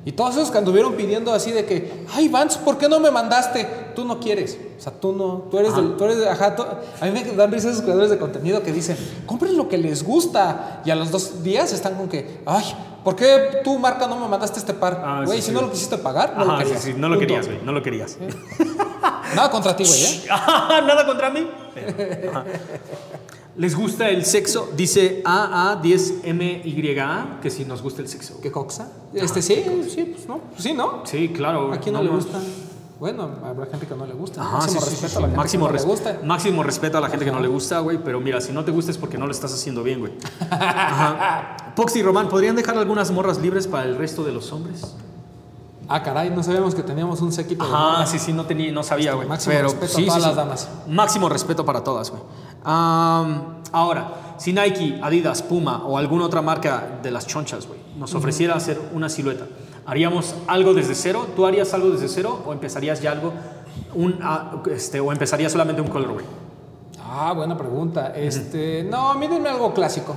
Y 0.05 0.13
todos 0.13 0.35
esos 0.37 0.51
que 0.51 0.57
anduvieron 0.57 0.93
pidiendo 0.93 1.33
así 1.33 1.51
de 1.51 1.65
que, 1.65 2.05
ay 2.15 2.29
Vans, 2.29 2.57
¿por 2.57 2.77
qué 2.77 2.87
no 2.87 2.99
me 3.01 3.11
mandaste? 3.11 3.67
Tú 3.93 4.05
no 4.05 4.19
quieres, 4.21 4.57
o 4.77 4.81
sea, 4.81 4.93
tú 4.93 5.11
no, 5.11 5.47
tú 5.51 5.57
eres, 5.57 5.75
del, 5.75 5.97
tú 5.97 6.05
eres, 6.05 6.17
de- 6.19 6.29
ajá, 6.29 6.55
tú- 6.55 6.63
a 6.63 7.05
mí 7.05 7.11
me 7.11 7.23
dan 7.33 7.51
risa 7.51 7.69
esos 7.69 7.81
creadores 7.81 8.09
de 8.09 8.17
contenido 8.17 8.63
que 8.63 8.71
dicen, 8.71 8.95
compren 9.25 9.57
lo 9.57 9.67
que 9.67 9.77
les 9.77 10.03
gusta, 10.05 10.81
y 10.85 10.91
a 10.91 10.95
los 10.95 11.11
dos 11.11 11.43
días 11.43 11.73
están 11.73 11.95
con 11.95 12.07
que, 12.07 12.39
ay, 12.45 12.63
¿por 13.07 13.15
qué 13.15 13.61
tú 13.63 13.79
marca 13.79 14.05
no 14.05 14.19
me 14.19 14.27
mandaste 14.27 14.59
este 14.59 14.73
par? 14.73 15.01
Ah, 15.01 15.21
Güey, 15.25 15.37
sí, 15.37 15.43
si 15.43 15.47
sí. 15.51 15.53
no 15.53 15.61
lo 15.61 15.71
quisiste 15.71 15.97
pagar, 15.97 16.33
no 16.37 16.43
lo 16.43 16.51
Ajá, 16.51 16.63
sí, 16.63 16.65
querías. 16.65 16.83
sí, 16.83 16.93
no 16.97 17.07
lo 17.07 17.17
querías, 17.17 17.45
güey, 17.47 17.59
no 17.63 17.71
lo 17.71 17.81
querías. 17.81 18.17
Nada 19.33 19.49
contra 19.49 19.77
ti, 19.77 19.85
güey, 19.85 20.03
¿eh? 20.03 20.25
Nada 20.27 21.05
contra 21.05 21.29
mí. 21.29 21.47
Ajá. 22.29 22.43
¿Les 23.55 23.73
gusta 23.77 24.09
el 24.09 24.25
sexo? 24.25 24.71
Dice 24.75 25.23
AA10MYA, 25.23 27.39
que 27.39 27.49
si 27.49 27.63
nos 27.63 27.81
gusta 27.81 28.01
el 28.01 28.09
sexo. 28.09 28.41
¿Qué 28.41 28.51
coxa? 28.51 28.89
Este 29.13 29.41
sí, 29.41 29.63
sí, 29.89 30.03
pues 30.13 30.27
no. 30.27 30.39
Pues 30.39 30.63
sí, 30.63 30.73
¿no? 30.73 31.03
Sí, 31.05 31.29
claro. 31.29 31.71
¿A 31.71 31.77
quién 31.79 31.93
no, 31.93 32.03
no 32.03 32.09
le 32.09 32.11
más. 32.11 32.25
Bueno, 32.99 33.29
habrá 33.45 33.67
gente 33.67 33.85
que 33.85 33.95
no 33.95 34.05
le 34.05 34.13
gusta. 34.13 34.41
Ajá, 34.41 34.57
máximo 34.57 34.81
sí, 34.81 34.89
respeto 34.89 35.07
sí, 35.09 35.17
a 35.17 35.19
la 35.19 35.27
sí. 35.27 35.31
gente 35.31 35.37
máximo, 35.37 35.67
que 35.67 35.73
no 35.73 35.79
le 35.79 35.85
gusta. 35.85 36.19
máximo 36.23 36.63
respeto 36.63 36.97
a 36.97 37.01
la 37.01 37.09
gente 37.09 37.25
que 37.25 37.31
no 37.31 37.39
le 37.39 37.47
gusta, 37.47 37.79
güey. 37.79 37.99
Pero 38.03 38.19
mira, 38.19 38.41
si 38.41 38.51
no 38.51 38.65
te 38.65 38.71
gusta 38.71 38.91
es 38.91 38.97
porque 38.97 39.17
no 39.17 39.25
lo 39.25 39.31
estás 39.31 39.53
haciendo 39.53 39.83
bien, 39.83 39.99
güey. 39.99 40.13
Ajá. 40.49 41.73
Pox 41.75 41.95
y 41.95 42.01
Román, 42.01 42.27
¿podrían 42.27 42.55
dejar 42.55 42.77
algunas 42.77 43.11
morras 43.11 43.37
libres 43.37 43.67
para 43.67 43.83
el 43.83 43.97
resto 43.97 44.23
de 44.23 44.31
los 44.31 44.51
hombres? 44.51 44.95
Ah, 45.89 46.03
caray, 46.03 46.31
no 46.31 46.43
sabíamos 46.43 46.75
que 46.75 46.83
teníamos 46.83 47.21
un 47.21 47.31
séquito 47.31 47.63
morras. 47.63 48.09
sí, 48.09 48.19
sí, 48.19 48.33
no, 48.33 48.45
tenía, 48.45 48.71
no 48.71 48.83
sabía, 48.83 49.13
güey. 49.13 49.27
Máximo 49.27 49.53
Pero 49.55 49.69
respeto 49.69 49.85
a 49.93 49.95
sí, 49.95 50.05
todas 50.05 50.21
sí, 50.21 50.27
las 50.27 50.35
damas. 50.35 50.69
Máximo 50.87 51.29
respeto 51.29 51.63
para 51.63 51.83
todas, 51.83 52.09
güey. 52.09 52.21
Ahora, 53.71 54.35
si 54.37 54.53
Nike, 54.53 54.99
Adidas, 55.01 55.41
Puma 55.43 55.83
o 55.85 55.97
alguna 55.97 56.25
otra 56.25 56.41
marca 56.41 56.99
de 57.01 57.11
las 57.11 57.25
chonchas, 57.27 57.67
güey, 57.67 57.79
nos 57.97 58.13
ofreciera 58.15 58.55
hacer 58.55 58.79
una 58.93 59.07
silueta, 59.07 59.45
¿haríamos 59.87 60.35
algo 60.47 60.73
desde 60.75 60.93
cero? 60.93 61.25
¿Tú 61.35 61.45
harías 61.47 61.73
algo 61.73 61.89
desde 61.89 62.07
cero 62.07 62.39
o 62.45 62.53
empezarías 62.53 63.01
ya 63.01 63.11
algo, 63.11 63.33
un, 63.95 64.19
ah, 64.21 64.61
este, 64.71 64.99
o 64.99 65.11
empezarías 65.11 65.51
solamente 65.51 65.81
un 65.81 65.87
color, 65.87 66.13
güey? 66.13 66.25
Ah, 67.03 67.33
buena 67.33 67.57
pregunta. 67.57 68.13
Este, 68.15 68.83
no, 68.83 69.13
mírenme 69.15 69.49
algo 69.49 69.73
clásico. 69.73 70.15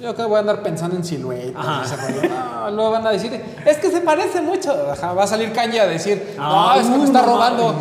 Yo 0.00 0.12
creo 0.14 0.26
que 0.26 0.30
voy 0.30 0.36
a 0.38 0.40
andar 0.40 0.62
pensando 0.64 0.96
en 0.96 1.04
silueta. 1.04 1.60
Ajá. 1.60 1.84
ese 1.84 1.96
rollo. 1.96 2.28
No, 2.28 2.70
luego 2.72 2.90
van 2.90 3.06
a 3.06 3.10
decir, 3.10 3.40
es 3.64 3.76
que 3.78 3.88
se 3.88 4.00
parece 4.00 4.40
mucho. 4.42 4.74
Ajá, 4.90 5.12
va 5.12 5.22
a 5.22 5.26
salir 5.28 5.52
Kanye 5.52 5.78
a 5.80 5.86
decir, 5.86 6.34
Ah, 6.38 6.72
no, 6.74 6.80
es 6.80 6.88
que 6.88 6.98
me 6.98 7.04
está 7.04 7.20
no 7.22 7.26
robando. 7.34 7.74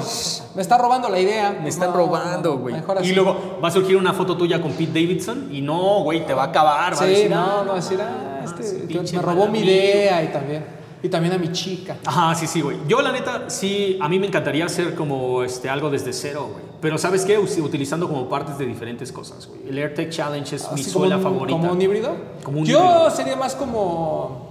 Me 0.54 0.62
está 0.62 0.78
robando 0.78 1.10
la 1.10 1.20
idea. 1.20 1.58
Me 1.64 1.70
están 1.70 1.90
No, 1.90 1.96
robando, 1.98 2.52
no, 2.54 2.58
güey. 2.60 2.76
Así. 2.76 3.10
y 3.10 3.14
luego 3.16 3.58
va 3.64 3.70
a 3.70 3.72
surgir 3.72 3.98
una 3.98 4.14
foto 4.14 4.38
tuya 4.38 4.62
con 4.62 4.72
Pete 4.74 4.92
Davidson 5.02 5.50
y 5.52 5.62
no, 5.62 6.04
güey, 6.04 6.24
te 6.24 6.36
va 6.36 6.44
a 6.44 6.48
acabar. 6.48 6.94
va 6.94 6.98
a 6.98 7.00
Sí, 7.00 7.06
decir, 7.06 7.32
no, 7.32 7.38
"Ah, 7.40 7.62
no, 7.64 7.68
va 7.70 7.74
a 7.74 7.76
decir, 7.78 8.00
ah, 8.00 8.42
este 8.46 9.02
ese 9.02 9.16
me 9.16 9.22
robó 9.24 9.34
mi 9.34 9.40
mal 9.46 9.48
amigo". 9.62 9.66
idea 9.72 10.24
y 10.24 10.28
también. 10.28 10.81
Y 11.04 11.10
también 11.10 11.34
a 11.34 11.38
mi 11.38 11.52
chica. 11.52 11.98
Ajá, 12.06 12.36
sí, 12.36 12.46
sí, 12.48 12.62
güey. 12.62 12.78
Yo, 12.88 13.02
la 13.02 13.12
neta, 13.12 13.50
sí, 13.50 13.98
a 14.02 14.08
mí 14.08 14.20
me 14.20 14.28
encantaría 14.28 14.66
hacer 14.66 14.94
como 14.96 15.44
este, 15.44 15.68
algo 15.70 15.90
desde 15.90 16.14
cero, 16.14 16.50
güey. 16.52 16.64
Pero, 16.80 16.98
¿sabes 16.98 17.26
qué? 17.26 17.38
Utilizando 17.40 18.08
como 18.08 18.28
partes 18.30 18.58
de 18.58 18.66
diferentes 18.66 19.12
cosas, 19.12 19.48
güey. 19.48 19.62
El 19.70 19.78
AirTech 19.78 20.10
Challenge 20.12 20.56
es 20.56 20.72
mi 20.72 20.82
Así 20.82 20.92
como 20.92 21.06
suela 21.06 21.18
un- 21.18 21.24
favorita. 21.24 21.60
Como 21.60 21.72
un 21.72 21.82
híbrido. 21.82 22.12
Como 22.44 22.60
un 22.60 22.66
Yo 22.66 22.78
híbrido. 22.80 23.10
sería 23.12 23.36
más 23.36 23.56
como, 23.56 24.50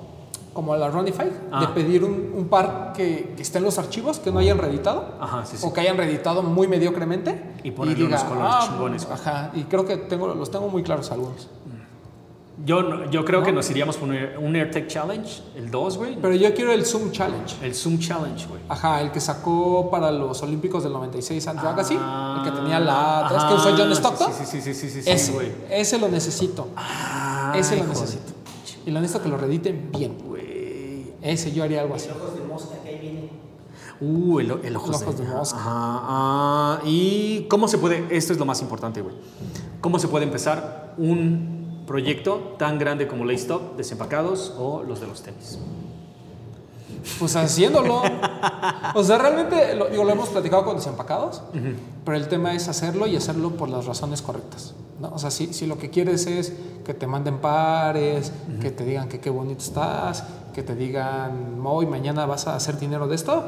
como 0.53 0.75
la 0.77 0.89
Runify, 0.91 1.27
de 1.27 1.33
Ah. 1.53 1.73
pedir 1.75 2.03
un, 2.05 2.33
un 2.35 2.49
par 2.49 2.93
que, 2.97 3.33
que 3.37 3.43
esté 3.43 3.59
en 3.59 3.65
los 3.65 3.79
archivos, 3.79 4.19
que 4.19 4.31
no 4.33 4.39
hayan 4.41 4.59
reeditado. 4.59 5.15
Ajá, 5.21 5.45
sí, 5.47 5.57
sí. 5.57 5.65
O 5.67 5.73
que 5.73 5.81
hayan 5.83 5.97
reeditado 5.97 6.43
muy 6.43 6.67
mediocremente. 6.67 7.41
Y 7.63 7.71
ponerle 7.73 8.05
unos 8.07 8.25
colores 8.25 8.55
chingones, 8.67 9.07
güey. 9.07 9.19
Ajá, 9.19 9.51
y 9.55 9.63
creo 9.65 9.85
que 9.85 9.97
tengo, 9.97 10.27
los 10.35 10.51
tengo 10.51 10.69
muy 10.69 10.83
claros 10.83 11.11
algunos. 11.13 11.49
Yo, 12.65 12.83
no- 12.83 13.11
yo 13.11 13.25
creo 13.25 13.43
que 13.43 13.53
nos 13.53 13.71
iríamos 13.71 13.97
por 13.97 14.09
un, 14.11 14.15
Air- 14.17 14.37
un 14.39 14.55
AirTech 14.55 14.87
Challenge, 14.87 15.43
el 15.57 15.71
2, 15.71 15.97
güey. 15.99 16.17
Pero 16.21 16.35
yo 16.35 16.53
quiero 16.55 16.73
el 16.73 16.85
Zoom 16.85 17.11
Challenge. 17.11 17.57
El 17.63 17.75
Zoom 17.75 17.99
Challenge, 17.99 18.47
güey. 18.49 18.61
Ajá, 18.69 19.01
el 19.01 19.11
que 19.11 19.21
sacó 19.21 19.89
para 19.91 20.11
los 20.11 20.43
Olímpicos 20.43 20.83
del 20.83 20.93
96 20.93 21.47
Andrew 21.49 21.69
Agassi, 21.71 21.95
el 21.95 22.43
que 22.45 22.51
tenía 22.51 22.79
la 22.79 23.21
Ah, 23.21 23.27
atrás 23.27 23.45
que 23.45 23.55
usó 23.55 23.75
John 23.77 23.91
Stockton. 23.93 24.33
Sí, 24.33 24.45
sí, 24.45 24.61
sí, 24.61 24.75
sí, 24.75 24.91
sí, 24.91 25.03
sí, 25.03 25.11
ese, 25.11 25.33
güey. 25.33 25.53
ese 25.71 25.99
lo 25.99 26.09
necesito. 26.09 26.69
Ah, 26.77 27.55
ese 27.57 27.77
lo 27.77 27.83
de 27.85 27.89
necesito. 27.89 28.33
Y 28.85 28.91
lo 28.91 29.01
necesito 29.01 29.23
que 29.25 29.29
lo 29.31 29.39
rediten 29.39 29.91
bien. 29.91 30.19
Güey. 30.27 31.13
Ese 31.23 31.53
yo 31.53 31.65
haría 31.65 31.81
algo 31.81 31.95
así. 31.95 32.09
Ojos 32.11 32.35
de 32.35 32.43
mosca 32.47 32.75
que 32.83 32.89
ahí 32.91 32.99
viene. 32.99 33.31
Uh, 34.03 34.41
el, 34.41 34.51
el 34.65 34.77
ojos, 34.77 35.01
El 35.01 35.09
ojos 35.09 35.19
de 35.19 35.25
mosca. 35.25 35.57
Ajá, 35.59 35.71
ah, 35.73 36.81
y 36.85 37.47
cómo 37.49 37.69
se 37.69 37.79
puede, 37.79 38.07
esto 38.11 38.33
es 38.33 38.39
lo 38.39 38.45
más 38.47 38.61
importante, 38.63 39.01
güey. 39.03 39.15
¿Cómo 39.81 39.99
se 39.99 40.09
puede 40.09 40.25
empezar 40.25 40.95
un 40.99 41.60
proyecto 41.91 42.55
tan 42.57 42.79
grande 42.79 43.09
como 43.09 43.25
Lace 43.25 43.47
Top, 43.47 43.77
Desempacados 43.77 44.55
o 44.57 44.85
los 44.85 45.01
de 45.01 45.09
los 45.09 45.23
tenis? 45.23 45.59
Pues 47.19 47.35
haciéndolo. 47.35 48.03
o 48.95 49.03
sea, 49.03 49.19
realmente, 49.19 49.75
lo, 49.75 49.89
digo, 49.89 50.05
lo 50.05 50.11
hemos 50.11 50.29
platicado 50.29 50.65
con 50.65 50.77
desempacados, 50.77 51.43
pero 52.05 52.17
el 52.17 52.29
tema 52.29 52.55
es 52.55 52.69
hacerlo 52.69 53.09
y 53.09 53.17
hacerlo 53.17 53.51
por 53.57 53.69
las 53.69 53.87
razones 53.87 54.23
correctas. 54.23 54.75
¿no? 55.01 55.09
O 55.13 55.19
sea, 55.19 55.33
si, 55.33 55.53
si 55.53 55.67
lo 55.67 55.79
que 55.79 55.91
quieres 55.91 56.27
es 56.29 56.53
que 56.85 56.95
te 56.95 57.09
manden 57.09 57.39
pares, 57.39 58.31
que 58.61 58.71
te 58.71 58.85
digan 58.85 59.09
que 59.09 59.19
qué 59.19 59.31
bonito 59.31 59.61
estás, 59.65 60.23
que 60.55 60.63
te 60.63 60.77
digan, 60.77 61.61
hoy 61.65 61.87
mañana 61.87 62.25
vas 62.25 62.47
a 62.47 62.55
hacer 62.55 62.79
dinero 62.79 63.09
de 63.09 63.17
esto, 63.17 63.43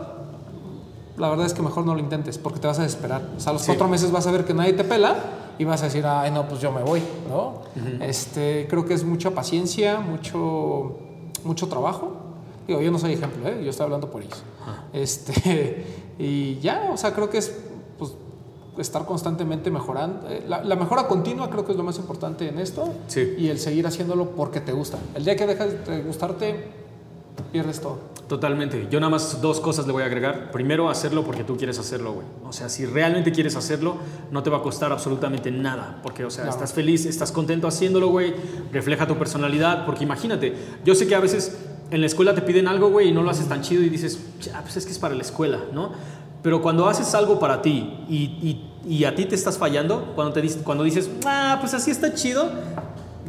la 1.16 1.28
verdad 1.28 1.47
es 1.47 1.55
que 1.55 1.62
mejor 1.62 1.86
no 1.86 1.94
lo 1.94 2.01
intentes 2.01 2.39
porque 2.39 2.59
te 2.59 2.66
vas 2.66 2.81
a 2.81 2.82
desesperar. 2.82 3.23
O 3.36 3.40
sea, 3.40 3.51
a 3.51 3.52
los 3.52 3.62
Sí. 3.62 3.66
cuatro 3.69 3.86
meses 3.86 4.10
vas 4.10 4.27
a 4.27 4.32
ver 4.32 4.44
que 4.44 4.52
nadie 4.55 4.73
te 4.73 4.82
pela 4.82 5.14
y 5.59 5.65
vas 5.65 5.83
a 5.83 5.87
decir, 5.87 6.05
ay, 6.07 6.31
no, 6.31 6.49
pues 6.49 6.61
yo 6.61 6.73
me 6.73 6.83
voy, 6.83 7.03
¿no? 7.29 7.62
este, 8.01 8.66
creo 8.69 8.85
que 8.85 8.95
es 8.95 9.05
mucha 9.05 9.31
paciencia, 9.31 10.01
mucho, 10.01 10.97
mucho 11.45 11.69
trabajo. 11.69 12.12
Digo, 12.66 12.81
yo 12.81 12.91
no 12.91 12.99
soy 12.99 13.15
ejemplo, 13.15 13.49
¿eh? 13.49 13.61
yo 13.65 13.70
estoy 13.70 13.85
hablando 13.85 14.11
por 14.11 14.23
ellos. 14.23 14.43
Este, 14.93 15.85
y 16.19 16.59
ya, 16.61 16.91
o 16.93 16.97
sea, 16.97 17.12
creo 17.12 17.29
que 17.29 17.39
es 17.39 17.57
pues, 17.99 18.12
estar 18.79 19.05
constantemente 19.05 19.70
mejorando. 19.70 20.29
Eh, 20.29 20.45
La, 20.47 20.62
la 20.62 20.77
mejora 20.77 21.09
continua 21.09 21.51
creo 21.51 21.65
que 21.65 21.73
es 21.73 21.79
lo 21.79 21.85
más 21.85 21.99
importante 21.99 22.49
en 22.49 22.59
esto. 22.59 22.89
Sí. 23.09 23.35
Y 23.37 23.49
el 23.49 23.59
seguir 23.59 23.87
haciéndolo 23.87 24.31
porque 24.31 24.61
te 24.61 24.73
gusta. 24.73 24.99
El 25.15 25.24
día 25.24 25.37
que 25.37 25.47
dejas 25.47 25.87
de 25.87 26.03
gustarte, 26.03 26.70
pierdes 27.51 27.81
todo. 27.81 28.11
Totalmente. 28.33 28.89
Yo 28.91 28.99
nada 28.99 29.11
más 29.11 29.43
dos 29.43 29.61
cosas 29.61 29.87
le 29.87 29.93
voy 29.93 30.03
a 30.05 30.07
agregar. 30.07 30.51
Primero, 30.53 30.89
hacerlo 30.89 31.23
porque 31.23 31.45
tú 31.45 31.59
quieres 31.59 31.79
hacerlo, 31.79 32.15
güey. 32.15 32.27
O 32.49 32.53
sea, 32.55 32.71
si 32.71 32.87
realmente 32.87 33.31
quieres 33.31 33.57
hacerlo, 33.57 33.97
no 34.31 34.43
te 34.43 34.49
va 34.49 34.57
a 34.57 34.63
costar 34.63 34.91
absolutamente 34.91 35.51
nada. 35.51 35.99
Porque, 36.03 36.25
o 36.25 36.31
sea, 36.31 36.45
No. 36.45 36.51
estás 36.51 36.73
feliz, 36.73 37.05
estás 37.05 37.31
contento 37.31 37.69
haciéndolo, 37.69 38.09
güey. 38.09 38.33
Refleja 38.73 39.07
tu 39.07 39.19
personalidad. 39.19 39.85
Porque 39.85 40.05
imagínate, 40.05 40.55
yo 40.83 40.95
sé 40.95 41.07
que 41.07 41.15
a 41.15 41.21
veces 41.21 41.59
en 41.91 42.01
la 42.01 42.07
escuela 42.07 42.35
te 42.35 42.41
piden 42.41 42.69
algo, 42.69 42.89
güey, 42.89 43.09
y 43.09 43.13
no 43.13 43.23
lo 43.23 43.29
haces 43.29 43.51
tan 43.51 43.61
chido 43.61 43.83
y 43.83 43.91
dices, 43.91 44.19
ya, 44.41 44.63
pues 44.63 44.79
es 44.79 44.87
que 44.87 44.93
es 44.93 44.99
para 44.99 45.15
la 45.15 45.21
escuela, 45.21 45.59
¿no? 45.75 45.93
Pero 46.43 46.63
cuando 46.63 46.89
haces 46.89 47.15
algo 47.15 47.39
para 47.39 47.61
ti 47.61 48.03
y, 48.09 48.17
y- 48.43 48.69
y 48.89 49.05
a 49.05 49.15
ti 49.15 49.27
te 49.27 49.35
estás 49.35 49.59
fallando, 49.59 50.13
cuando, 50.17 50.33
te, 50.33 50.49
cuando 50.65 50.85
dices, 50.85 51.11
ah, 51.27 51.59
pues 51.61 51.75
así 51.75 51.91
está 51.91 52.15
chido, 52.15 52.51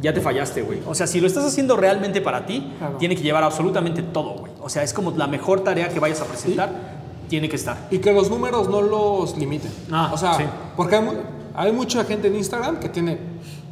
ya 0.04 0.14
te 0.14 0.20
fallaste, 0.20 0.62
güey. 0.62 0.80
O 0.86 0.94
sea, 0.94 1.06
si 1.06 1.20
lo 1.20 1.26
estás 1.26 1.44
haciendo 1.44 1.76
realmente 1.76 2.20
para 2.20 2.46
ti, 2.46 2.72
Claro. 2.78 2.96
tiene 2.98 3.16
que 3.16 3.22
llevar 3.22 3.42
absolutamente 3.42 4.02
todo, 4.02 4.34
güey. 4.38 4.52
O 4.62 4.68
sea, 4.68 4.82
es 4.82 4.92
como 4.92 5.10
la 5.12 5.26
mejor 5.26 5.64
tarea 5.64 5.88
que 5.88 5.98
vayas 5.98 6.20
a 6.20 6.26
presentar, 6.26 6.70
tiene 7.28 7.48
que 7.48 7.56
estar. 7.56 7.88
Y 7.90 7.98
que 7.98 8.12
los 8.12 8.30
números 8.30 8.68
no 8.68 8.82
los 8.82 9.36
limiten. 9.36 9.72
Ah, 9.90 10.10
o 10.12 10.18
sea, 10.18 10.34
sí. 10.34 10.44
porque 10.76 10.96
hay, 10.96 11.08
hay 11.54 11.72
mucha 11.72 12.04
gente 12.04 12.28
en 12.28 12.36
Instagram 12.36 12.78
que 12.80 12.88
tiene 12.90 13.18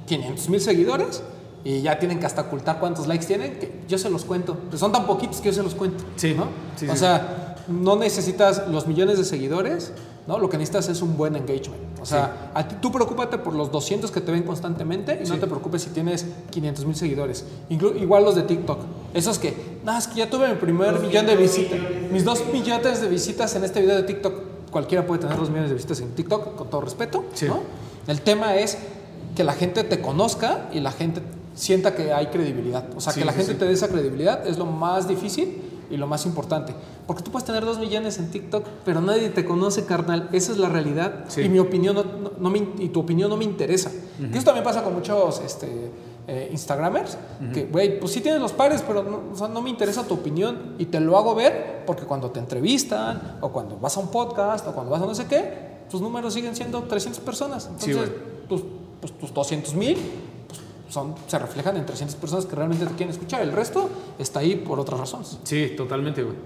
500 0.07 0.49
mil 0.49 0.61
seguidores 0.61 1.23
y 1.65 1.83
ya 1.83 1.99
tienen 1.99 2.19
que 2.19 2.27
hasta 2.27 2.43
ocultar 2.43 2.81
cuántos 2.81 3.07
likes 3.07 3.27
tienen, 3.27 3.59
que 3.59 3.83
yo 3.87 3.99
se 3.99 4.09
los 4.11 4.25
cuento. 4.25 4.57
Son 4.75 4.91
tan 4.91 5.07
poquitos 5.07 5.41
que 5.41 5.51
yo 5.51 5.53
se 5.55 5.63
los 5.63 5.75
cuento. 5.75 6.03
Sí, 6.17 6.35
¿no? 6.37 6.47
sí, 6.77 6.89
o 6.89 6.93
sí, 6.93 6.99
sea, 6.99 7.57
no 7.69 7.95
necesitas 7.97 8.67
los 8.69 8.87
millones 8.87 9.19
de 9.19 9.25
seguidores, 9.25 9.93
¿no? 10.27 10.39
Lo 10.39 10.49
que 10.49 10.57
necesitas 10.57 10.89
es 10.89 11.03
un 11.03 11.17
buen 11.17 11.37
engagement. 11.37 11.91
O 12.03 12.07
sea, 12.07 12.51
a 12.53 12.66
ti, 12.66 12.74
tú 12.81 12.91
preocúpate 12.91 13.39
por 13.39 13.55
los 13.55 13.70
200 13.70 14.11
que 14.11 14.20
te 14.20 14.33
ven 14.33 14.43
constantemente 14.43 15.20
y 15.24 15.29
no 15.29 15.39
te 15.39 15.47
preocupes 15.47 15.83
si 15.83 15.91
tienes 15.91 16.27
500 16.51 16.85
mil 16.85 16.97
seguidores. 16.97 17.45
Inclu- 17.70 18.01
igual 18.01 18.24
los 18.24 18.35
de 18.35 18.43
TikTok. 18.43 18.81
Esos 19.15 19.39
que, 19.39 19.79
no, 19.85 19.97
es 19.97 20.09
que 20.09 20.16
ya 20.16 20.29
tuve 20.29 20.49
mi 20.49 20.57
primer 20.57 20.99
millón 20.99 21.27
de 21.27 21.37
visitas. 21.37 21.79
Mis 22.11 22.24
dos 22.24 22.43
millones 22.53 23.01
de 23.01 23.09
visitas 23.09 23.55
en 23.55 23.65
este 23.65 23.81
video 23.81 23.97
de 23.97 24.03
TikTok. 24.03 24.35
Cualquiera 24.70 25.07
puede 25.07 25.20
tener 25.20 25.37
dos 25.37 25.49
millones 25.49 25.70
de 25.70 25.74
visitas 25.77 26.01
en 26.01 26.11
TikTok, 26.15 26.57
con 26.57 26.69
todo 26.69 26.81
respeto. 26.81 27.24
Sí. 27.35 27.47
¿no? 27.47 27.61
El 28.07 28.20
tema 28.23 28.57
es 28.57 28.79
que 29.37 29.45
la 29.45 29.53
gente 29.53 29.85
te 29.85 30.01
conozca 30.01 30.69
y 30.73 30.81
la 30.81 30.91
gente 30.93 31.23
sienta 31.55 31.95
que 31.95 32.12
hay 32.12 32.27
credibilidad. 32.27 32.85
O 32.97 33.01
sea, 33.01 33.12
que 33.12 33.24
la 33.24 33.33
gente 33.33 33.55
te 33.55 33.65
dé 33.65 33.73
esa 33.73 33.89
credibilidad 33.89 34.47
es 34.47 34.59
lo 34.59 34.66
más 34.66 35.07
difícil 35.07 35.62
y 35.93 35.97
lo 35.98 36.06
más 36.09 36.27
importante. 36.27 36.74
Porque 37.06 37.23
tú 37.23 37.31
puedes 37.31 37.47
tener 37.47 37.64
dos 37.64 37.78
millones 37.78 38.19
en 38.19 38.31
TikTok, 38.31 38.64
pero 38.85 39.01
nadie 39.01 39.28
te 39.28 39.44
conoce, 39.44 39.85
carnal. 39.85 40.28
Esa 40.32 40.51
es 40.52 40.59
la 40.59 40.69
realidad. 40.69 41.27
Sí. 41.28 41.43
Y 41.43 41.48
mi 41.48 41.59
opinión 41.60 41.94
no, 41.94 42.02
no- 42.02 42.32
no 42.39 42.51
me 42.51 42.66
y 42.78 42.89
tu 42.89 43.01
opinión 43.01 43.31
no 43.31 43.36
me 43.36 43.44
interesa. 43.44 43.90
Que 44.19 44.36
eso 44.39 44.44
también 44.47 44.64
pasa 44.64 44.82
con 44.82 44.94
muchos 44.94 45.40
este, 45.44 45.90
eh, 46.27 46.48
Instagramers. 46.52 47.19
Que, 47.52 47.64
güey, 47.66 47.98
pues 48.01 48.12
sí 48.12 48.20
tienes 48.20 48.40
los 48.40 48.52
pares, 48.52 48.82
pero 48.86 49.02
no, 49.02 49.20
o 49.32 49.36
sea, 49.36 49.48
no 49.48 49.60
me 49.62 49.69
interesa 49.70 50.05
tu 50.05 50.14
opinión. 50.14 50.74
Y 50.78 50.86
te 50.86 50.98
lo 51.01 51.16
hago 51.19 51.35
ver 51.35 51.82
porque 51.86 52.05
cuando 52.05 52.31
te 52.31 52.40
entrevistan, 52.40 53.39
o 53.40 53.51
cuando 53.51 53.77
vas 53.78 53.97
a 53.97 54.01
un 54.01 54.09
podcast, 54.09 54.66
o 54.66 54.73
cuando 54.73 54.90
vas 54.93 55.02
a 55.02 55.06
no 55.06 55.14
sé 55.14 55.27
qué, 55.27 55.73
tus 55.90 56.01
números 56.01 56.32
siguen 56.35 56.56
siendo 56.56 56.82
300 56.85 57.20
personas. 57.23 57.69
Sí, 57.78 57.90
Entonces, 57.90 58.10
güey. 58.16 58.48
tus, 58.48 58.62
pues, 59.01 59.12
tus 59.19 59.35
200 59.35 59.74
mil 59.74 59.97
pues, 59.97 60.06
son, 60.93 61.14
se 61.27 61.39
reflejan 61.39 61.77
en 61.77 61.86
300 61.86 62.16
personas 62.16 62.44
que 62.47 62.55
realmente 62.55 62.85
te 62.86 62.93
quieren 62.94 63.10
escuchar. 63.10 63.40
El 63.43 63.52
resto 63.52 63.89
está 64.19 64.40
ahí 64.40 64.56
por 64.56 64.78
otras 64.78 65.01
razones. 65.01 65.39
Sí, 65.44 65.73
totalmente, 65.77 66.23
güey. 66.23 66.36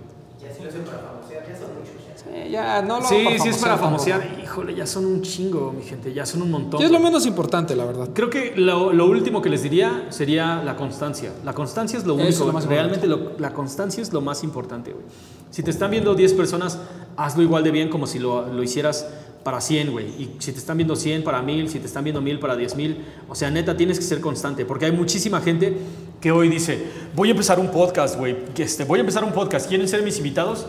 Ya 0.40 0.54
si 0.54 0.62
lo 0.62 0.68
hacen 0.68 0.82
para 0.84 0.98
famosear, 0.98 1.44
ya 1.48 1.56
son 1.58 1.68
muchos. 1.74 1.92
Ya. 2.06 2.16
Sí, 2.46 2.50
ya 2.50 2.82
no 2.82 3.00
lo 3.00 3.06
Sí, 3.08 3.24
sí 3.42 3.48
es 3.48 3.56
para 3.58 3.72
tampoco. 3.74 3.78
famosear. 4.04 4.38
Híjole, 4.42 4.74
ya 4.74 4.86
son 4.86 5.04
un 5.06 5.22
chingo, 5.22 5.72
mi 5.72 5.82
gente, 5.82 6.12
ya 6.12 6.24
son 6.26 6.42
un 6.42 6.50
montón. 6.50 6.78
Sí, 6.80 6.86
es 6.86 6.92
lo 6.92 7.00
menos 7.00 7.26
importante, 7.26 7.74
la 7.74 7.84
verdad. 7.84 8.08
Creo 8.14 8.30
que 8.30 8.54
lo, 8.56 8.92
lo 8.92 9.06
último 9.06 9.42
que 9.42 9.48
les 9.50 9.62
diría 9.62 10.06
sería 10.10 10.62
la 10.62 10.76
constancia. 10.76 11.32
La 11.44 11.52
constancia 11.52 11.98
es 11.98 12.04
lo 12.06 12.14
único. 12.14 12.28
es 12.28 12.38
lo 12.38 12.52
más 12.52 12.66
realmente 12.66 13.06
lo- 13.06 13.32
la 13.38 13.52
constancia 13.52 14.02
es 14.02 14.12
lo 14.12 14.20
más 14.20 14.44
importante, 14.44 14.92
güey. 14.92 15.04
Si 15.50 15.62
te 15.62 15.70
están 15.70 15.90
viendo 15.90 16.14
10 16.14 16.34
personas, 16.34 16.78
hazlo 17.16 17.42
igual 17.42 17.64
de 17.64 17.70
bien 17.70 17.88
como 17.88 18.06
si 18.06 18.18
lo, 18.18 18.46
lo 18.52 18.62
hicieras 18.62 19.06
para 19.46 19.60
100, 19.60 19.92
güey. 19.92 20.06
Y 20.18 20.30
si 20.40 20.50
te 20.50 20.58
están 20.58 20.76
viendo 20.76 20.96
100 20.96 21.22
para 21.22 21.40
1000, 21.40 21.68
si 21.68 21.78
te 21.78 21.86
están 21.86 22.02
viendo 22.02 22.20
1000 22.20 22.40
para 22.40 22.56
10000, 22.56 22.96
o 23.28 23.34
sea, 23.36 23.48
neta, 23.48 23.76
tienes 23.76 23.96
que 23.96 24.04
ser 24.04 24.20
constante. 24.20 24.64
Porque 24.64 24.86
hay 24.86 24.90
muchísima 24.90 25.40
gente 25.40 25.78
que 26.20 26.32
hoy 26.32 26.48
dice, 26.48 26.84
voy 27.14 27.28
a 27.28 27.30
empezar 27.30 27.60
un 27.60 27.68
podcast, 27.68 28.16
güey. 28.18 28.36
Este, 28.56 28.82
voy 28.82 28.98
a 28.98 29.02
empezar 29.02 29.22
un 29.22 29.30
podcast. 29.30 29.68
¿Quieren 29.68 29.86
ser 29.86 30.02
mis 30.02 30.18
invitados? 30.18 30.66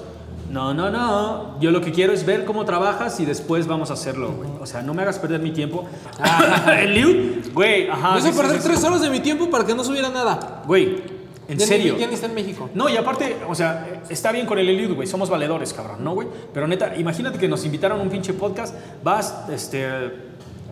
No, 0.52 0.76
no, 0.76 0.92
no. 0.92 1.60
Yo 1.60 1.72
lo 1.72 1.82
que 1.82 1.92
quiero 1.92 2.14
es 2.14 2.24
ver 2.24 2.46
cómo 2.46 2.66
trabajas 2.66 3.20
y 3.20 3.26
después 3.26 3.66
vamos 3.66 3.90
a 3.90 3.94
hacerlo, 3.94 4.32
güey. 4.34 4.52
O 4.62 4.68
sea, 4.68 4.84
no 4.84 4.94
me 4.94 5.02
hagas 5.02 5.18
perder 5.18 5.42
mi 5.42 5.50
tiempo. 5.50 5.88
El 6.80 6.94
Liu, 6.94 7.42
güey, 7.56 7.90
ajá. 7.90 8.22
Sí, 8.22 8.28
sí, 8.30 8.38
perder 8.38 8.62
tres 8.62 8.84
horas 8.84 9.02
de 9.02 9.10
mi 9.10 9.22
tiempo 9.22 9.50
para 9.50 9.66
que 9.66 9.74
no 9.74 9.84
subiera 9.84 10.10
nada. 10.10 10.62
Güey, 10.68 11.02
en 11.48 11.58
Ya 11.58 11.66
ni- 11.66 11.70
serio. 11.70 11.98
ya 11.98 12.08
ni 12.08 12.14
está 12.14 12.26
en 12.28 12.34
México. 12.36 12.70
No, 12.74 12.90
y 12.90 12.98
aparte, 12.98 13.38
o 13.48 13.56
sea, 13.56 14.02
está 14.10 14.32
bien 14.32 14.46
con 14.46 14.60
el 14.60 14.68
Eliud, 14.70 14.96
güey, 14.96 15.08
somos 15.08 15.30
valedores, 15.30 15.74
cabrón, 15.74 16.04
¿no, 16.04 16.14
güey? 16.14 16.28
Pero 16.54 16.68
neta, 16.68 16.96
imagínate 16.98 17.38
que 17.40 17.48
nos 17.48 17.64
invitaron 17.66 18.00
a 18.00 18.04
un 18.04 18.10
pinche 18.10 18.34
podcast, 18.34 18.76
vas, 19.04 19.34
este, 19.50 19.88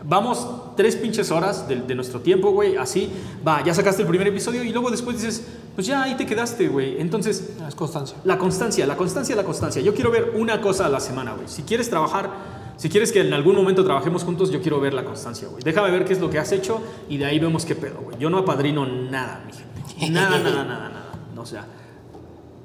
vamos 0.03 0.47
tres 0.75 0.95
pinches 0.95 1.31
horas 1.31 1.67
de, 1.67 1.77
de 1.77 1.95
nuestro 1.95 2.19
tiempo, 2.19 2.51
güey, 2.51 2.75
así, 2.77 3.09
va, 3.47 3.63
ya 3.63 3.73
sacaste 3.73 4.01
el 4.03 4.07
primer 4.07 4.27
episodio 4.27 4.63
y 4.63 4.71
luego 4.71 4.91
después 4.91 5.17
dices, 5.21 5.43
pues 5.73 5.87
ya 5.87 6.03
ahí 6.03 6.15
te 6.15 6.25
quedaste, 6.25 6.67
güey. 6.67 6.99
Entonces, 7.01 7.49
Es 7.67 7.75
constancia. 7.75 8.17
la 8.23 8.37
constancia, 8.37 8.85
la 8.85 8.95
constancia, 8.95 9.35
la 9.35 9.43
constancia. 9.43 9.81
Yo 9.81 9.93
quiero 9.93 10.11
ver 10.11 10.31
una 10.35 10.61
cosa 10.61 10.85
a 10.85 10.89
la 10.89 10.99
semana, 10.99 11.33
güey. 11.33 11.47
Si 11.47 11.63
quieres 11.63 11.89
trabajar 11.89 12.29
Si 12.77 12.89
quieres 12.89 13.11
que 13.11 13.21
en 13.21 13.33
algún 13.33 13.55
momento 13.55 13.83
trabajemos 13.83 14.23
juntos, 14.23 14.51
yo 14.51 14.61
quiero 14.61 14.79
ver 14.79 14.93
la 14.93 15.05
constancia, 15.05 15.47
güey. 15.47 15.63
Déjame 15.63 15.91
ver 15.91 16.05
qué 16.05 16.13
es 16.13 16.19
lo 16.19 16.29
que 16.29 16.39
has 16.39 16.51
hecho 16.51 16.81
y 17.09 17.17
de 17.17 17.25
ahí 17.25 17.39
vemos 17.39 17.65
qué 17.65 17.75
pedo, 17.75 17.99
güey. 18.01 18.17
Yo 18.19 18.29
no 18.29 18.39
apadrino 18.39 18.85
nada, 18.85 19.43
mi 19.45 19.53
gente. 19.53 20.11
Nada, 20.11 20.39
nada, 20.39 20.63
nada, 20.63 20.89
nada. 20.89 21.11
No, 21.33 21.41
o 21.41 21.45
sea. 21.45 21.65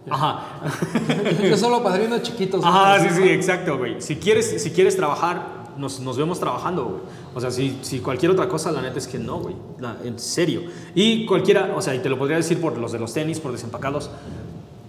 Ajá. 0.08 0.62
Yo 1.48 1.56
solo 1.56 1.82
padrino 1.82 2.18
chiquitos. 2.20 2.64
Ajá, 2.64 2.98
sí, 3.00 3.08
sí, 3.14 3.28
exacto, 3.28 3.78
güey. 3.78 4.00
Si 4.00 4.16
quieres, 4.16 4.62
si 4.62 4.70
quieres 4.70 4.96
trabajar, 4.96 5.60
nos, 5.76 6.00
nos 6.00 6.16
vemos 6.16 6.40
trabajando, 6.40 6.84
güey. 6.84 7.00
O 7.34 7.40
sea, 7.40 7.50
si, 7.50 7.78
si 7.82 8.00
cualquier 8.00 8.32
otra 8.32 8.48
cosa, 8.48 8.72
la 8.72 8.82
neta 8.82 8.98
es 8.98 9.06
que 9.06 9.18
no, 9.18 9.38
güey. 9.38 9.54
En 10.04 10.18
serio. 10.18 10.62
Y 10.94 11.26
cualquiera, 11.26 11.72
o 11.76 11.82
sea, 11.82 11.94
y 11.94 12.00
te 12.00 12.08
lo 12.08 12.18
podría 12.18 12.36
decir 12.36 12.60
por 12.60 12.76
los 12.76 12.92
de 12.92 12.98
los 12.98 13.12
tenis, 13.12 13.38
por 13.38 13.52
desempacados. 13.52 14.10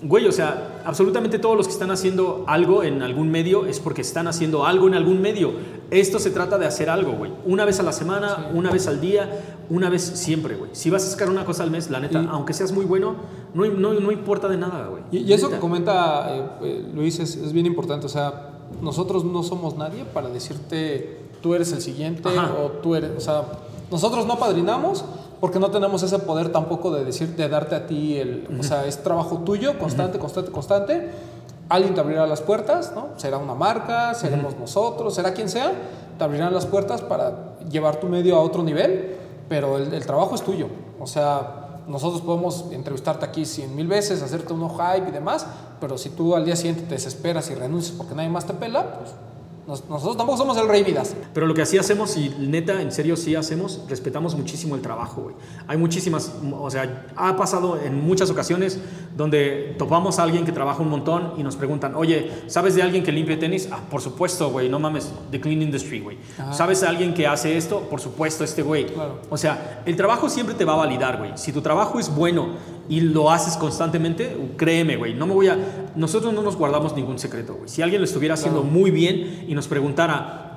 Güey, 0.04 0.26
o 0.28 0.32
sea, 0.32 0.82
absolutamente 0.84 1.38
todos 1.38 1.56
los 1.56 1.68
que 1.68 1.74
están 1.74 1.92
haciendo 1.92 2.44
algo 2.48 2.82
en 2.84 3.04
algún 3.04 3.30
medio 3.30 3.68
es 3.68 3.80
porque 3.80 4.02
están 4.02 4.28
haciendo 4.28 4.66
algo 4.66 4.88
en 4.88 4.96
algún 4.96 5.22
medio. 5.22 5.52
Esto 5.92 6.18
se 6.18 6.32
trata 6.32 6.58
de 6.58 6.66
hacer 6.66 6.90
algo, 6.90 7.12
güey. 7.12 7.32
Una 7.46 7.66
vez 7.66 7.80
a 7.80 7.84
la 7.84 7.92
semana, 7.92 8.50
una 8.54 8.72
vez 8.72 8.88
al 8.88 9.00
día, 9.00 9.30
una 9.70 9.90
vez 9.90 10.02
siempre, 10.02 10.56
güey. 10.56 10.72
Si 10.74 10.90
vas 10.90 11.06
a 11.06 11.10
sacar 11.12 11.30
una 11.30 11.46
cosa 11.46 11.62
al 11.62 11.70
mes, 11.70 11.92
la 11.92 12.00
neta, 12.00 12.20
Y- 12.24 12.28
aunque 12.32 12.54
seas 12.54 12.72
muy 12.72 12.86
bueno, 12.86 13.14
no, 13.54 13.66
no, 13.66 13.94
no 13.94 14.12
importa 14.12 14.48
de 14.48 14.58
nada, 14.58 14.88
güey. 14.88 15.04
Y, 15.12 15.20
y 15.20 15.34
eso 15.34 15.48
Neta. 15.48 15.58
que 15.58 15.62
comenta 15.62 16.36
eh, 16.36 16.46
eh, 16.64 16.92
Luis 16.96 17.20
es, 17.20 17.36
es 17.36 17.54
bien 17.54 17.68
importante. 17.68 18.08
O 18.08 18.10
sea, 18.10 18.54
nosotros 18.82 19.24
no 19.24 19.44
somos 19.44 19.78
nadie 19.78 20.04
para 20.06 20.30
decirte 20.30 21.20
tú 21.44 21.54
eres 21.54 21.72
el 21.74 21.82
siguiente 21.82 22.28
Ajá. 22.28 22.54
o 22.60 22.70
tú 22.82 22.96
eres. 22.96 23.12
O 23.18 23.22
sea, 23.22 23.44
nosotros 23.92 24.26
no 24.26 24.40
padrinamos 24.40 25.06
porque 25.42 25.60
no 25.60 25.72
tenemos 25.72 26.04
ese 26.04 26.20
poder 26.20 26.52
tampoco 26.52 26.92
de 26.92 27.04
decir, 27.04 27.36
de 27.36 27.50
darte 27.50 27.76
a 27.76 27.88
ti 27.88 28.18
el. 28.18 28.48
O 28.60 28.64
sea, 28.64 28.86
es 28.86 29.02
trabajo 29.02 29.40
tuyo, 29.40 29.78
constante, 29.80 30.20
constante, 30.20 30.52
constante. 30.52 31.10
Alguien 31.68 31.96
te 31.96 32.00
abrirá 32.00 32.28
las 32.28 32.42
puertas, 32.42 32.94
¿no? 32.94 33.10
Será 33.18 33.38
una 33.38 33.56
marca, 33.56 34.14
seremos 34.14 34.56
nosotros, 34.58 35.16
será 35.16 35.34
quien 35.34 35.50
sea. 35.50 35.74
Te 36.18 36.24
abrirán 36.24 36.54
las 36.54 36.68
puertas 36.68 37.02
para 37.02 37.58
llevar 37.72 37.96
tu 37.96 38.08
medio 38.08 38.36
a 38.36 38.42
otro 38.42 38.62
nivel, 38.62 39.18
pero 39.50 39.78
el, 39.78 39.92
el 39.92 40.06
trabajo 40.06 40.36
es 40.36 40.44
tuyo. 40.44 40.68
O 41.00 41.08
sea, 41.08 41.80
nosotros 41.88 42.22
podemos 42.22 42.68
entrevistarte 42.72 43.26
aquí 43.26 43.44
cien 43.46 43.76
mil 43.76 43.88
veces, 43.88 44.22
hacerte 44.22 44.54
uno 44.54 44.70
hype 44.70 45.10
y 45.10 45.12
demás, 45.12 45.48
pero 45.80 45.98
si 45.98 46.12
tú 46.12 46.36
al 46.36 46.46
día 46.46 46.56
siguiente 46.56 46.84
te 46.84 46.94
desesperas 46.94 47.50
y 47.50 47.56
renuncias 47.56 47.98
porque 47.98 48.14
nadie 48.14 48.30
más 48.30 48.46
te 48.46 48.54
pela, 48.54 49.00
pues 49.00 49.12
nos- 49.68 49.88
nosotros 49.90 50.18
tampoco 50.18 50.38
somos 50.38 50.58
el 50.58 50.68
rey 50.68 50.84
Midas. 50.84 51.16
Pero 51.34 51.48
lo 51.48 51.54
que 51.54 51.62
así 51.62 51.78
hacemos, 51.78 52.18
y 52.18 52.30
neta, 52.40 52.82
en 52.82 52.92
serio 52.92 53.16
sí 53.16 53.36
hacemos, 53.36 53.82
respetamos 53.90 54.36
muchísimo 54.36 54.76
el 54.76 54.82
trabajo, 54.82 55.22
güey. 55.24 55.36
Hay 55.68 55.78
muchísimas, 55.78 56.32
o 56.60 56.70
sea, 56.70 57.06
ha 57.16 57.36
pasado 57.38 57.80
en 57.80 58.04
muchas 58.06 58.30
ocasiones 58.30 58.80
donde 59.16 59.76
topamos 59.78 60.20
a 60.20 60.24
alguien 60.24 60.46
que 60.46 60.52
trabaja 60.52 60.82
un 60.82 60.90
montón 60.90 61.34
y 61.38 61.44
nos 61.44 61.56
preguntan, 61.56 61.96
oye, 61.96 62.32
¿sabes 62.48 62.76
de 62.76 62.82
alguien 62.82 63.04
que 63.04 63.12
limpie 63.12 63.38
tenis? 63.38 63.70
Ah, 63.72 63.80
por 63.90 64.02
supuesto, 64.02 64.50
güey, 64.50 64.70
no 64.70 64.80
mames, 64.80 65.12
The 65.32 65.40
Clean 65.40 65.62
Industry, 65.62 66.00
güey. 66.00 66.18
Ajá. 66.38 66.54
¿Sabes 66.54 66.82
de 66.82 66.88
alguien 66.88 67.14
que 67.14 67.28
hace 67.28 67.58
esto? 67.58 67.82
Por 67.90 68.00
supuesto, 68.02 68.44
este 68.44 68.62
güey. 68.64 68.86
Claro. 68.88 69.20
O 69.30 69.38
sea, 69.38 69.84
el 69.86 69.96
trabajo 69.96 70.30
siempre 70.30 70.56
te 70.56 70.66
va 70.66 70.74
a 70.74 70.78
validar, 70.78 71.18
güey. 71.18 71.32
Si 71.36 71.52
tu 71.52 71.62
trabajo 71.62 72.00
es 72.00 72.14
bueno 72.14 72.50
y 72.92 73.00
lo 73.00 73.32
haces 73.32 73.56
constantemente, 73.56 74.36
créeme, 74.58 74.98
güey, 74.98 75.14
no 75.14 75.26
me 75.26 75.34
voy 75.34 75.48
a... 75.48 75.58
Nosotros 75.96 76.34
no 76.34 76.42
nos 76.42 76.58
guardamos 76.58 76.94
ningún 76.94 77.20
secreto, 77.20 77.56
güey. 77.56 77.70
Si 77.70 77.82
alguien 77.82 78.02
lo 78.02 78.06
estuviera 78.06 78.34
haciendo 78.34 78.64
muy 78.64 78.92
bien 78.92 79.46
y 79.48 79.56
nos 79.56 79.70
preguntara, 79.70 80.51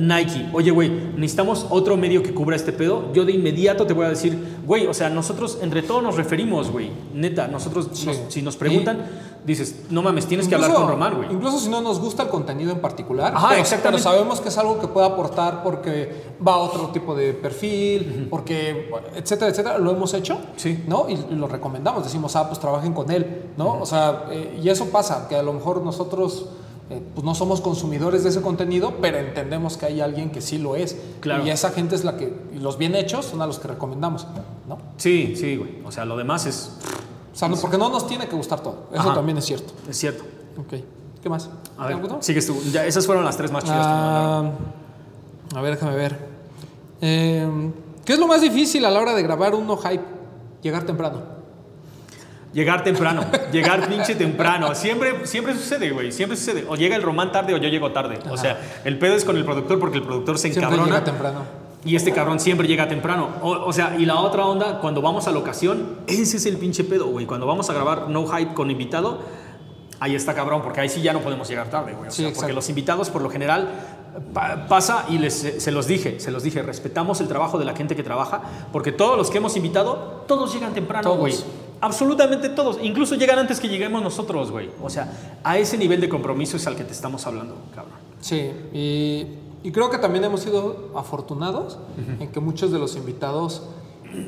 Nike, 0.00 0.48
oye, 0.52 0.70
güey, 0.72 0.90
necesitamos 1.16 1.66
otro 1.70 1.96
medio 1.96 2.22
que 2.22 2.34
cubra 2.34 2.56
este 2.56 2.72
pedo, 2.72 3.12
yo 3.12 3.24
de 3.24 3.32
inmediato 3.32 3.86
te 3.86 3.92
voy 3.92 4.06
a 4.06 4.08
decir, 4.08 4.36
güey, 4.66 4.86
o 4.86 4.94
sea, 4.94 5.08
nosotros 5.10 5.58
entre 5.62 5.82
todos 5.82 6.02
nos 6.02 6.16
referimos, 6.16 6.70
güey. 6.70 6.90
Neta, 7.14 7.46
nosotros, 7.46 7.88
Sí. 7.92 8.06
nos- 8.06 8.20
si 8.28 8.42
nos 8.42 8.56
preguntan, 8.56 9.06
dices, 9.46 9.82
no 9.90 10.02
mames, 10.02 10.26
tienes 10.26 10.48
que 10.48 10.54
hablar 10.54 10.74
con 10.74 10.88
Román, 10.88 11.16
güey. 11.16 11.32
Incluso 11.32 11.58
si 11.60 11.68
no 11.68 11.80
nos 11.80 12.00
gusta 12.00 12.24
el 12.24 12.28
contenido 12.30 12.72
en 12.72 12.80
particular, 12.80 13.32
Ajá, 13.34 13.48
pero, 13.50 13.60
exactamente. 13.60 14.02
pero 14.02 14.16
sabemos 14.16 14.40
que 14.40 14.48
es 14.48 14.58
algo 14.58 14.80
que 14.80 14.88
puede 14.88 15.06
aportar 15.06 15.62
porque 15.62 16.34
va 16.46 16.54
a 16.54 16.58
otro 16.58 16.88
tipo 16.88 17.14
de 17.14 17.32
perfil, 17.32 18.26
porque, 18.28 18.90
etcétera, 19.14 19.50
etcétera, 19.50 19.78
lo 19.78 19.92
hemos 19.92 20.12
hecho, 20.14 20.38
Sí. 20.56 20.82
¿no? 20.88 21.06
Y, 21.08 21.12
y 21.14 21.34
lo 21.36 21.46
recomendamos, 21.46 22.02
decimos, 22.04 22.34
ah, 22.36 22.48
pues 22.48 22.58
trabajen 22.58 22.92
con 22.92 23.10
él, 23.10 23.44
¿no? 23.56 23.80
O 23.80 23.86
sea, 23.86 24.24
eh, 24.30 24.58
y 24.62 24.68
eso 24.68 24.86
pasa, 24.86 25.26
que 25.28 25.36
a 25.36 25.42
lo 25.42 25.52
mejor 25.52 25.80
nosotros... 25.82 26.46
eh, 26.90 27.00
pues 27.14 27.24
no 27.24 27.34
somos 27.34 27.60
consumidores 27.60 28.24
de 28.24 28.30
ese 28.30 28.42
contenido, 28.42 28.94
pero 29.00 29.18
entendemos 29.18 29.76
que 29.76 29.86
hay 29.86 30.00
alguien 30.00 30.30
que 30.30 30.40
sí 30.40 30.58
lo 30.58 30.76
es. 30.76 30.96
Claro. 31.20 31.46
Y 31.46 31.50
esa 31.50 31.70
gente 31.70 31.94
es 31.94 32.04
la 32.04 32.16
que, 32.16 32.32
y 32.54 32.58
los 32.58 32.76
bien 32.78 32.94
hechos 32.96 33.24
son 33.26 33.40
a 33.42 33.46
los 33.46 33.58
que 33.58 33.68
recomendamos, 33.68 34.26
¿no? 34.68 34.78
Sí, 34.96 35.34
sí, 35.36 35.56
güey. 35.56 35.78
O 35.84 35.92
sea, 35.92 36.04
lo 36.04 36.16
demás 36.16 36.46
es, 36.46 36.72
O 37.32 37.36
sea, 37.36 37.48
no- 37.48 37.56
porque 37.56 37.78
no 37.78 37.88
nos 37.88 38.06
tiene 38.06 38.26
que 38.28 38.34
gustar 38.36 38.60
todo. 38.60 38.88
Eso 38.92 39.00
Ajá. 39.02 39.14
también 39.14 39.38
es 39.38 39.44
cierto. 39.46 39.72
es 39.88 39.96
cierto. 39.96 40.24
Ok. 40.58 40.74
¿Qué 41.22 41.28
más? 41.28 41.48
A 41.78 41.86
ver, 41.86 41.98
sigues 42.20 42.46
tú. 42.46 42.60
Ya, 42.72 42.84
esas 42.86 43.06
fueron 43.06 43.24
las 43.24 43.36
tres 43.36 43.52
más 43.52 43.62
chidas 43.64 43.78
que. 43.86 43.92
Ah, 43.92 44.50
a 45.54 45.60
ver, 45.60 45.74
déjame 45.74 45.94
ver. 45.96 46.18
Eh, 47.02 47.70
¿Qué 48.04 48.14
es 48.14 48.18
lo 48.18 48.26
más 48.26 48.40
difícil 48.40 48.84
a 48.84 48.90
la 48.90 49.00
hora 49.00 49.14
de 49.14 49.22
grabar 49.22 49.54
un 49.54 49.66
no 49.66 49.76
hype? 49.76 50.02
Llegar 50.62 50.84
temprano. 50.84 51.22
Llegar 52.52 52.82
temprano, 52.82 53.24
llegar 53.52 53.88
pinche 53.88 54.16
temprano. 54.16 54.74
Siempre, 54.74 55.26
siempre 55.26 55.54
sucede, 55.54 55.90
güey. 55.90 56.10
Siempre 56.10 56.36
sucede. 56.36 56.64
O 56.68 56.74
llega 56.74 56.96
el 56.96 57.02
román 57.02 57.30
tarde 57.30 57.54
o 57.54 57.58
yo 57.58 57.68
llego 57.68 57.92
tarde. 57.92 58.18
O 58.28 58.36
sea, 58.36 58.60
el 58.84 58.98
pedo 58.98 59.14
es 59.14 59.24
con 59.24 59.36
el 59.36 59.44
productor 59.44 59.78
porque 59.78 59.98
el 59.98 60.02
productor 60.02 60.36
se 60.36 60.48
Siempre 60.50 60.64
encabrona. 60.64 60.86
llega 60.86 61.04
temprano. 61.04 61.42
Y 61.84 61.96
este 61.96 62.12
cabrón 62.12 62.40
siempre 62.40 62.66
llega 62.66 62.88
temprano. 62.88 63.28
O, 63.40 63.50
o 63.52 63.72
sea, 63.72 63.94
y 63.98 64.04
la 64.04 64.16
otra 64.16 64.44
onda, 64.46 64.80
cuando 64.80 65.00
vamos 65.00 65.28
a 65.28 65.30
la 65.32 65.38
ocasión, 65.38 65.96
ese 66.08 66.38
es 66.38 66.46
el 66.46 66.56
pinche 66.56 66.82
pedo, 66.84 67.06
güey. 67.06 67.24
Cuando 67.24 67.46
vamos 67.46 67.70
a 67.70 67.72
grabar 67.72 68.08
No 68.10 68.26
Hype 68.26 68.52
con 68.52 68.70
invitado, 68.70 69.20
ahí 70.00 70.14
está 70.16 70.34
cabrón, 70.34 70.60
porque 70.62 70.80
ahí 70.80 70.88
sí 70.88 71.00
ya 71.02 71.12
no 71.12 71.20
podemos 71.20 71.48
llegar 71.48 71.70
tarde, 71.70 71.92
güey. 71.92 72.08
O 72.08 72.10
sea, 72.10 72.32
porque 72.34 72.52
los 72.52 72.68
invitados, 72.68 73.08
por 73.10 73.22
lo 73.22 73.30
general, 73.30 73.68
pa- 74.34 74.66
pasa 74.68 75.06
y 75.08 75.18
les, 75.18 75.34
se 75.62 75.70
los 75.72 75.86
dije, 75.86 76.18
se 76.20 76.30
los 76.30 76.42
dije, 76.42 76.60
respetamos 76.62 77.20
el 77.20 77.28
trabajo 77.28 77.58
de 77.58 77.64
la 77.64 77.74
gente 77.76 77.94
que 77.96 78.02
trabaja, 78.02 78.42
porque 78.72 78.92
todos 78.92 79.16
los 79.16 79.30
que 79.30 79.38
hemos 79.38 79.56
invitado, 79.56 80.24
todos 80.26 80.52
llegan 80.52 80.74
temprano, 80.74 81.14
güey. 81.14 81.34
Absolutamente 81.80 82.50
todos. 82.50 82.78
Incluso 82.82 83.14
llegan 83.14 83.38
antes 83.38 83.58
que 83.58 83.68
lleguemos 83.68 84.02
nosotros, 84.02 84.50
güey. 84.50 84.70
O 84.82 84.90
sea, 84.90 85.38
a 85.42 85.58
ese 85.58 85.78
nivel 85.78 86.00
de 86.00 86.08
compromiso 86.08 86.56
es 86.56 86.66
al 86.66 86.76
que 86.76 86.84
te 86.84 86.92
estamos 86.92 87.26
hablando, 87.26 87.56
cabrón. 87.74 87.94
Sí, 88.20 88.50
y, 88.72 89.26
y 89.62 89.72
creo 89.72 89.90
que 89.90 89.98
también 89.98 90.24
hemos 90.24 90.40
sido 90.42 90.90
afortunados 90.94 91.78
en 92.18 92.30
que 92.30 92.40
muchos 92.40 92.70
de 92.70 92.78
los 92.78 92.96
invitados 92.96 93.62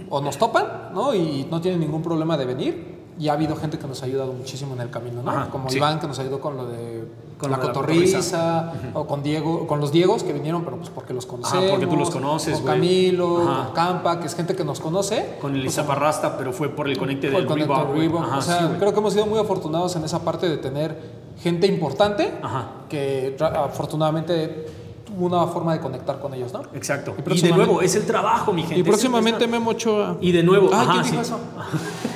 o 0.09 0.21
nos 0.21 0.39
topan, 0.39 0.93
¿no? 0.95 1.15
Y 1.15 1.47
no 1.51 1.61
tienen 1.61 1.81
ningún 1.81 2.03
problema 2.03 2.37
de 2.37 2.45
venir. 2.47 3.02
Y 3.19 3.29
ha 3.29 3.35
habido 3.35 3.57
gente 3.57 3.79
que 3.79 3.87
nos 3.87 4.03
ha 4.03 4.07
ayudado 4.07 4.33
muchísimo 4.33 4.75
en 4.75 4.81
el 4.81 4.91
camino, 4.91 5.23
¿no? 5.23 5.31
Ajá, 5.31 5.51
Como 5.51 5.69
sí. 5.69 5.77
Iván 5.77 6.01
que 6.01 6.07
nos 6.07 6.19
ayudó 6.19 6.41
con 6.41 6.57
lo 6.57 6.67
de 6.67 7.05
Con 7.39 7.51
la 7.51 7.59
cotorriza, 7.61 8.73
o 8.95 9.07
con 9.07 9.23
Diego, 9.23 9.67
con 9.67 9.81
los 9.81 9.93
Diegos 9.93 10.23
que 10.23 10.33
vinieron, 10.33 10.65
pero 10.65 10.77
pues 10.79 10.89
porque 10.91 11.13
los 11.13 11.27
conocemos. 11.27 11.71
porque 11.71 11.87
tú 11.87 11.97
los 11.97 12.11
conoces, 12.11 12.59
Con. 12.59 12.67
Camilo, 12.67 13.49
Ajá. 13.49 13.65
con 13.67 13.75
Campa, 13.75 14.19
que 14.21 14.27
es 14.27 14.35
gente 14.35 14.57
que 14.57 14.65
nos 14.65 14.81
conoce. 14.81 15.37
Con 15.41 15.55
el 15.55 15.65
Izaparrasta, 15.67 16.37
pero 16.39 16.53
fue 16.53 16.69
por 16.71 16.89
el 16.89 16.97
conecte 16.97 17.29
del 17.31 17.47
Reebok. 17.49 18.23
Ajá, 18.25 18.39
o 18.39 18.43
sea, 18.43 18.59
sí, 18.61 18.65
creo 18.79 18.93
que 18.93 18.99
hemos 19.01 19.13
sido 19.13 19.27
muy 19.27 19.39
afortunados 19.39 19.95
en 19.97 20.05
esa 20.05 20.21
parte 20.21 20.49
de 20.49 20.57
tener 20.57 20.97
gente 21.43 21.67
importante 21.67 22.33
Ajá. 22.43 22.67
que 22.89 23.37
afortunadamente 23.39 24.67
tuvo 25.05 25.27
una 25.27 25.47
forma 25.49 25.75
de 25.75 25.81
conectar 25.81 26.19
con 26.21 26.33
ellos, 26.35 26.53
¿no? 26.53 26.63
Exacto. 26.75 27.15
Y 27.27 27.39
Y, 27.39 27.43
de 27.43 27.51
nuevo, 27.53 27.83
es 27.83 27.95
el 27.97 28.07
trabajo, 28.07 28.53
mi 28.53 28.63
gente. 28.63 28.79
Y 28.79 28.83
próximamente 28.83 29.47
Memo 29.47 29.71
Ochoa. 29.73 30.17
Y 30.21 30.33
de 30.33 30.43
nuevo, 30.43 30.71
Ah, 30.73 30.83
ajá, 30.83 30.93
¿quién 30.93 31.05
sí. 31.05 31.11
dijo 31.11 31.23
eso? 31.23 31.39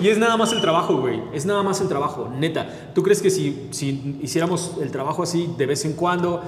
Y 0.00 0.08
es 0.08 0.18
nada 0.18 0.36
más 0.36 0.52
el 0.52 0.60
trabajo, 0.60 0.96
güey. 0.96 1.20
Es 1.32 1.44
nada 1.46 1.62
más 1.62 1.80
el 1.80 1.88
trabajo, 1.88 2.30
neta. 2.38 2.92
¿Tú 2.94 3.02
crees 3.02 3.20
que 3.22 3.30
si, 3.30 3.68
si 3.70 4.18
hiciéramos 4.22 4.72
el 4.80 4.90
trabajo 4.90 5.22
así 5.22 5.52
de 5.58 5.66
vez 5.66 5.84
en 5.84 5.92
cuando, 5.92 6.40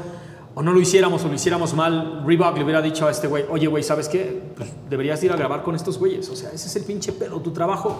o 0.55 0.63
no 0.63 0.73
lo 0.73 0.81
hiciéramos 0.81 1.25
o 1.25 1.29
lo 1.29 1.35
hiciéramos 1.35 1.75
mal, 1.75 2.23
Reebok 2.27 2.57
le 2.57 2.65
hubiera 2.65 2.81
dicho 2.83 3.07
a 3.07 3.11
este 3.11 3.27
güey, 3.29 3.45
oye, 3.51 3.67
güey, 3.67 3.83
¿sabes 3.83 4.09
qué? 4.09 4.43
Pues 4.57 4.71
deberías 4.89 5.23
ir 5.25 5.33
a 5.33 5.37
grabar 5.37 5.63
con 5.63 5.75
estos 5.75 5.99
güeyes. 5.99 6.29
O 6.31 6.37
sea, 6.37 6.51
ese 6.51 6.67
es 6.69 6.77
el 6.77 6.85
pinche 6.85 7.13
pedo, 7.13 7.41
tu 7.41 7.51
trabajo. 7.53 7.95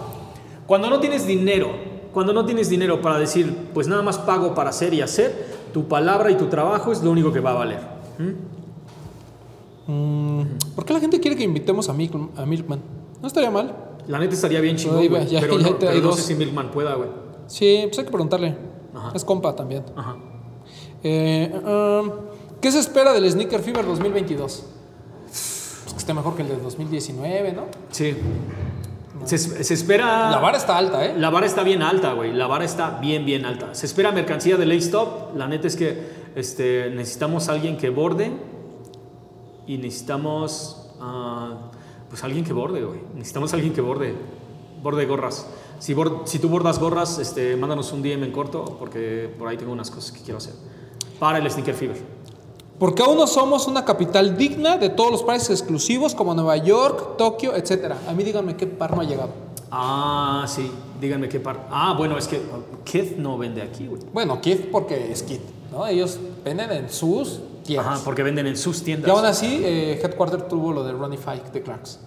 Cuando 0.67 0.89
no 0.89 0.99
tienes 0.99 1.25
dinero, 1.27 1.69
cuando 2.13 2.31
no 2.33 2.45
tienes 2.45 2.69
dinero 2.69 3.01
para 3.01 3.17
decir, 3.19 3.69
pues 3.73 3.87
nada 3.87 4.01
más 4.01 4.17
pago 4.17 4.53
para 4.55 4.69
hacer 4.71 4.93
y 4.93 5.01
hacer, 5.01 5.63
tu 5.73 5.87
palabra 5.87 6.29
y 6.31 6.35
tu 6.35 6.45
trabajo 6.47 6.91
es 6.91 7.01
lo 7.03 7.11
único 7.11 7.31
que 7.33 7.39
va 7.39 7.51
a 7.51 7.55
valer. 7.55 7.79
¿Mm? 8.19 9.91
Mm, 9.91 10.41
¿Por 10.75 10.85
qué 10.85 10.93
la 10.93 10.99
gente 10.99 11.19
quiere 11.19 11.35
que 11.35 11.43
invitemos 11.43 11.89
a, 11.89 11.93
Milk- 11.93 12.29
a 12.37 12.45
Milkman? 12.45 12.79
No 13.21 13.27
estaría 13.27 13.51
mal. 13.51 13.75
La 14.07 14.19
neta 14.19 14.33
estaría 14.33 14.59
bien 14.61 14.75
chingón, 14.75 15.07
güey, 15.07 15.09
pero, 15.09 15.25
ya 15.59 15.69
no, 15.69 15.79
pero 15.79 16.01
no 16.01 16.11
sé 16.13 16.21
si 16.21 16.35
Milkman 16.35 16.71
pueda, 16.71 16.95
güey. 16.95 17.09
Sí, 17.47 17.81
pues 17.85 17.99
hay 17.99 18.05
que 18.05 18.11
preguntarle. 18.11 18.55
Ajá. 18.93 19.11
Es 19.15 19.25
compa 19.25 19.55
también. 19.55 19.83
Ajá. 19.95 20.17
Eh, 21.03 21.51
um, 21.53 22.11
¿Qué 22.61 22.71
se 22.71 22.79
espera 22.79 23.13
del 23.13 23.29
Sneaker 23.29 23.61
Fever 23.61 23.85
2022? 23.85 24.65
Pues 25.25 25.93
que 25.93 25.97
esté 25.97 26.13
mejor 26.13 26.35
que 26.35 26.43
el 26.43 26.49
de 26.49 26.57
2019, 26.57 27.53
¿no? 27.53 27.63
Sí. 27.91 28.15
Se, 29.25 29.37
se 29.37 29.73
espera. 29.73 30.31
La 30.31 30.39
vara 30.39 30.57
está 30.57 30.77
alta, 30.77 31.05
¿eh? 31.05 31.13
La 31.17 31.29
vara 31.29 31.45
está 31.45 31.63
bien 31.63 31.81
alta, 31.81 32.13
güey. 32.13 32.33
La 32.33 32.47
vara 32.47 32.65
está 32.65 32.99
bien, 32.99 33.25
bien 33.25 33.45
alta. 33.45 33.73
Se 33.73 33.85
espera 33.85 34.11
mercancía 34.11 34.57
de 34.57 34.65
Lay 34.65 34.79
Stop. 34.79 35.35
La 35.35 35.47
neta 35.47 35.67
es 35.67 35.75
que 35.75 36.23
este, 36.35 36.89
necesitamos 36.89 37.49
alguien 37.49 37.77
que 37.77 37.89
borde. 37.89 38.31
Y 39.67 39.77
necesitamos. 39.77 40.89
ah, 40.99 41.71
pues 42.13 42.23
alguien 42.23 42.45
que 42.45 42.53
borde, 42.53 42.83
güey. 42.83 42.99
Necesitamos 43.15 43.51
alguien 43.55 43.73
que 43.73 43.81
borde. 43.81 44.13
Borde 44.83 45.07
gorras. 45.07 45.47
Si, 45.79 45.95
bor- 45.95 46.21
si 46.25 46.37
tú 46.37 46.47
bordas 46.47 46.77
gorras, 46.77 47.17
este, 47.17 47.55
mándanos 47.57 47.91
un 47.91 48.03
DM 48.03 48.23
en 48.23 48.31
corto. 48.31 48.63
Porque 48.77 49.33
por 49.39 49.47
ahí 49.47 49.57
tengo 49.57 49.71
unas 49.71 49.89
cosas 49.89 50.11
que 50.11 50.21
quiero 50.21 50.37
hacer. 50.37 50.53
Para 51.17 51.39
el 51.39 51.49
Sneaker 51.49 51.73
Fever. 51.73 51.97
¿Por 52.77 52.93
qué 52.93 53.01
aún 53.01 53.17
no 53.17 53.25
somos 53.25 53.65
una 53.67 53.83
capital 53.83 54.37
digna 54.37 54.77
de 54.77 54.89
todos 54.89 55.11
los 55.11 55.23
países 55.23 55.49
exclusivos 55.49 56.13
como 56.13 56.35
Nueva 56.35 56.55
York, 56.57 57.17
Tokio, 57.17 57.55
etcétera? 57.55 57.97
A 58.07 58.13
mí 58.13 58.23
díganme 58.23 58.55
qué 58.55 58.67
par 58.67 58.95
no 58.95 59.01
ha 59.01 59.05
llegado. 59.05 59.29
Ah, 59.71 60.45
sí. 60.47 60.69
Díganme 61.01 61.29
qué 61.29 61.39
par. 61.39 61.67
Ah, 61.71 61.95
bueno, 61.97 62.15
es 62.15 62.27
que 62.27 62.39
Kith 62.83 63.17
no 63.17 63.39
vende 63.39 63.63
aquí, 63.63 63.87
güey. 63.87 64.03
Bueno, 64.13 64.39
Kith 64.39 64.69
porque 64.71 65.11
es 65.11 65.23
Kith, 65.23 65.41
¿no? 65.71 65.87
Ellos 65.87 66.19
venden 66.45 66.71
en 66.71 66.89
sus 66.91 67.39
tiendas. 67.63 67.87
Ajá, 67.87 68.01
porque 68.05 68.23
venden 68.23 68.47
en 68.47 68.57
sus 68.57 68.83
tiendas. 68.83 69.07
Y 69.07 69.11
aún 69.11 69.25
así, 69.25 69.61
eh, 69.63 69.99
Headquarter 70.03 70.43
tuvo 70.43 70.71
lo 70.73 70.83
de 70.83 70.91
Ronnie 70.91 71.17
Fike 71.17 71.51
de 71.51 71.61
Clarks. 71.61 71.99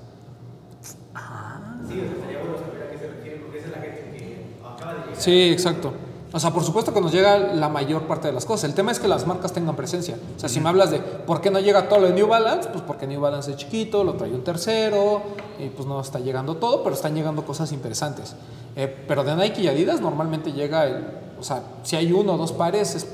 Sí, 1.88 2.00
o 2.00 2.04
sea, 2.04 2.12
estaría 2.14 2.38
bueno 2.38 2.56
saber 2.58 2.82
a 2.82 2.90
qué 2.90 2.98
se 2.98 3.08
refiere, 3.08 3.36
porque 3.38 3.58
esa 3.58 3.66
es 3.68 3.72
la 3.72 3.80
gente 3.80 4.18
que 4.18 4.46
acaba 4.64 4.92
de 4.92 4.98
llegar. 5.00 5.16
Sí, 5.16 5.50
exacto. 5.50 5.92
O 6.32 6.38
sea, 6.38 6.52
por 6.52 6.64
supuesto 6.64 6.92
que 6.92 7.00
nos 7.00 7.12
llega 7.12 7.38
la 7.38 7.68
mayor 7.68 8.02
parte 8.02 8.28
de 8.28 8.34
las 8.34 8.44
cosas. 8.44 8.64
El 8.64 8.74
tema 8.74 8.92
es 8.92 8.98
que 8.98 9.08
las 9.08 9.26
marcas 9.26 9.52
tengan 9.52 9.74
presencia. 9.74 10.18
O 10.36 10.38
sea, 10.38 10.48
si 10.48 10.60
me 10.60 10.68
hablas 10.68 10.90
de 10.90 10.98
por 10.98 11.40
qué 11.40 11.50
no 11.50 11.60
llega 11.60 11.88
todo 11.88 12.00
lo 12.00 12.08
de 12.08 12.12
New 12.12 12.26
Balance, 12.26 12.68
pues 12.68 12.82
porque 12.82 13.06
New 13.06 13.20
Balance 13.20 13.52
es 13.52 13.56
chiquito, 13.56 14.04
lo 14.04 14.14
trae 14.14 14.32
un 14.32 14.44
tercero, 14.44 15.22
y 15.58 15.68
pues 15.68 15.88
no 15.88 15.98
está 16.00 16.18
llegando 16.18 16.56
todo, 16.56 16.82
pero 16.82 16.94
están 16.94 17.14
llegando 17.14 17.46
cosas 17.46 17.72
interesantes. 17.72 18.34
Eh, 18.74 19.04
pero 19.08 19.24
de 19.24 19.34
Nike 19.34 19.62
y 19.62 19.68
Adidas 19.68 20.00
normalmente 20.00 20.52
llega 20.52 20.84
el. 20.84 21.06
O 21.40 21.42
sea, 21.42 21.62
si 21.82 21.96
hay 21.96 22.12
uno 22.12 22.34
o 22.34 22.36
dos 22.36 22.52
pares, 22.52 22.94
es 22.94 23.06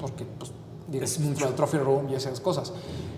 porque 0.00 0.24
pues, 0.38 0.47
Es 0.92 1.20
mucho. 1.20 1.46
el 1.46 1.54
Trophy 1.54 1.78
Room 1.78 2.08
y 2.08 2.14
esas 2.14 2.40
cosas. 2.40 2.72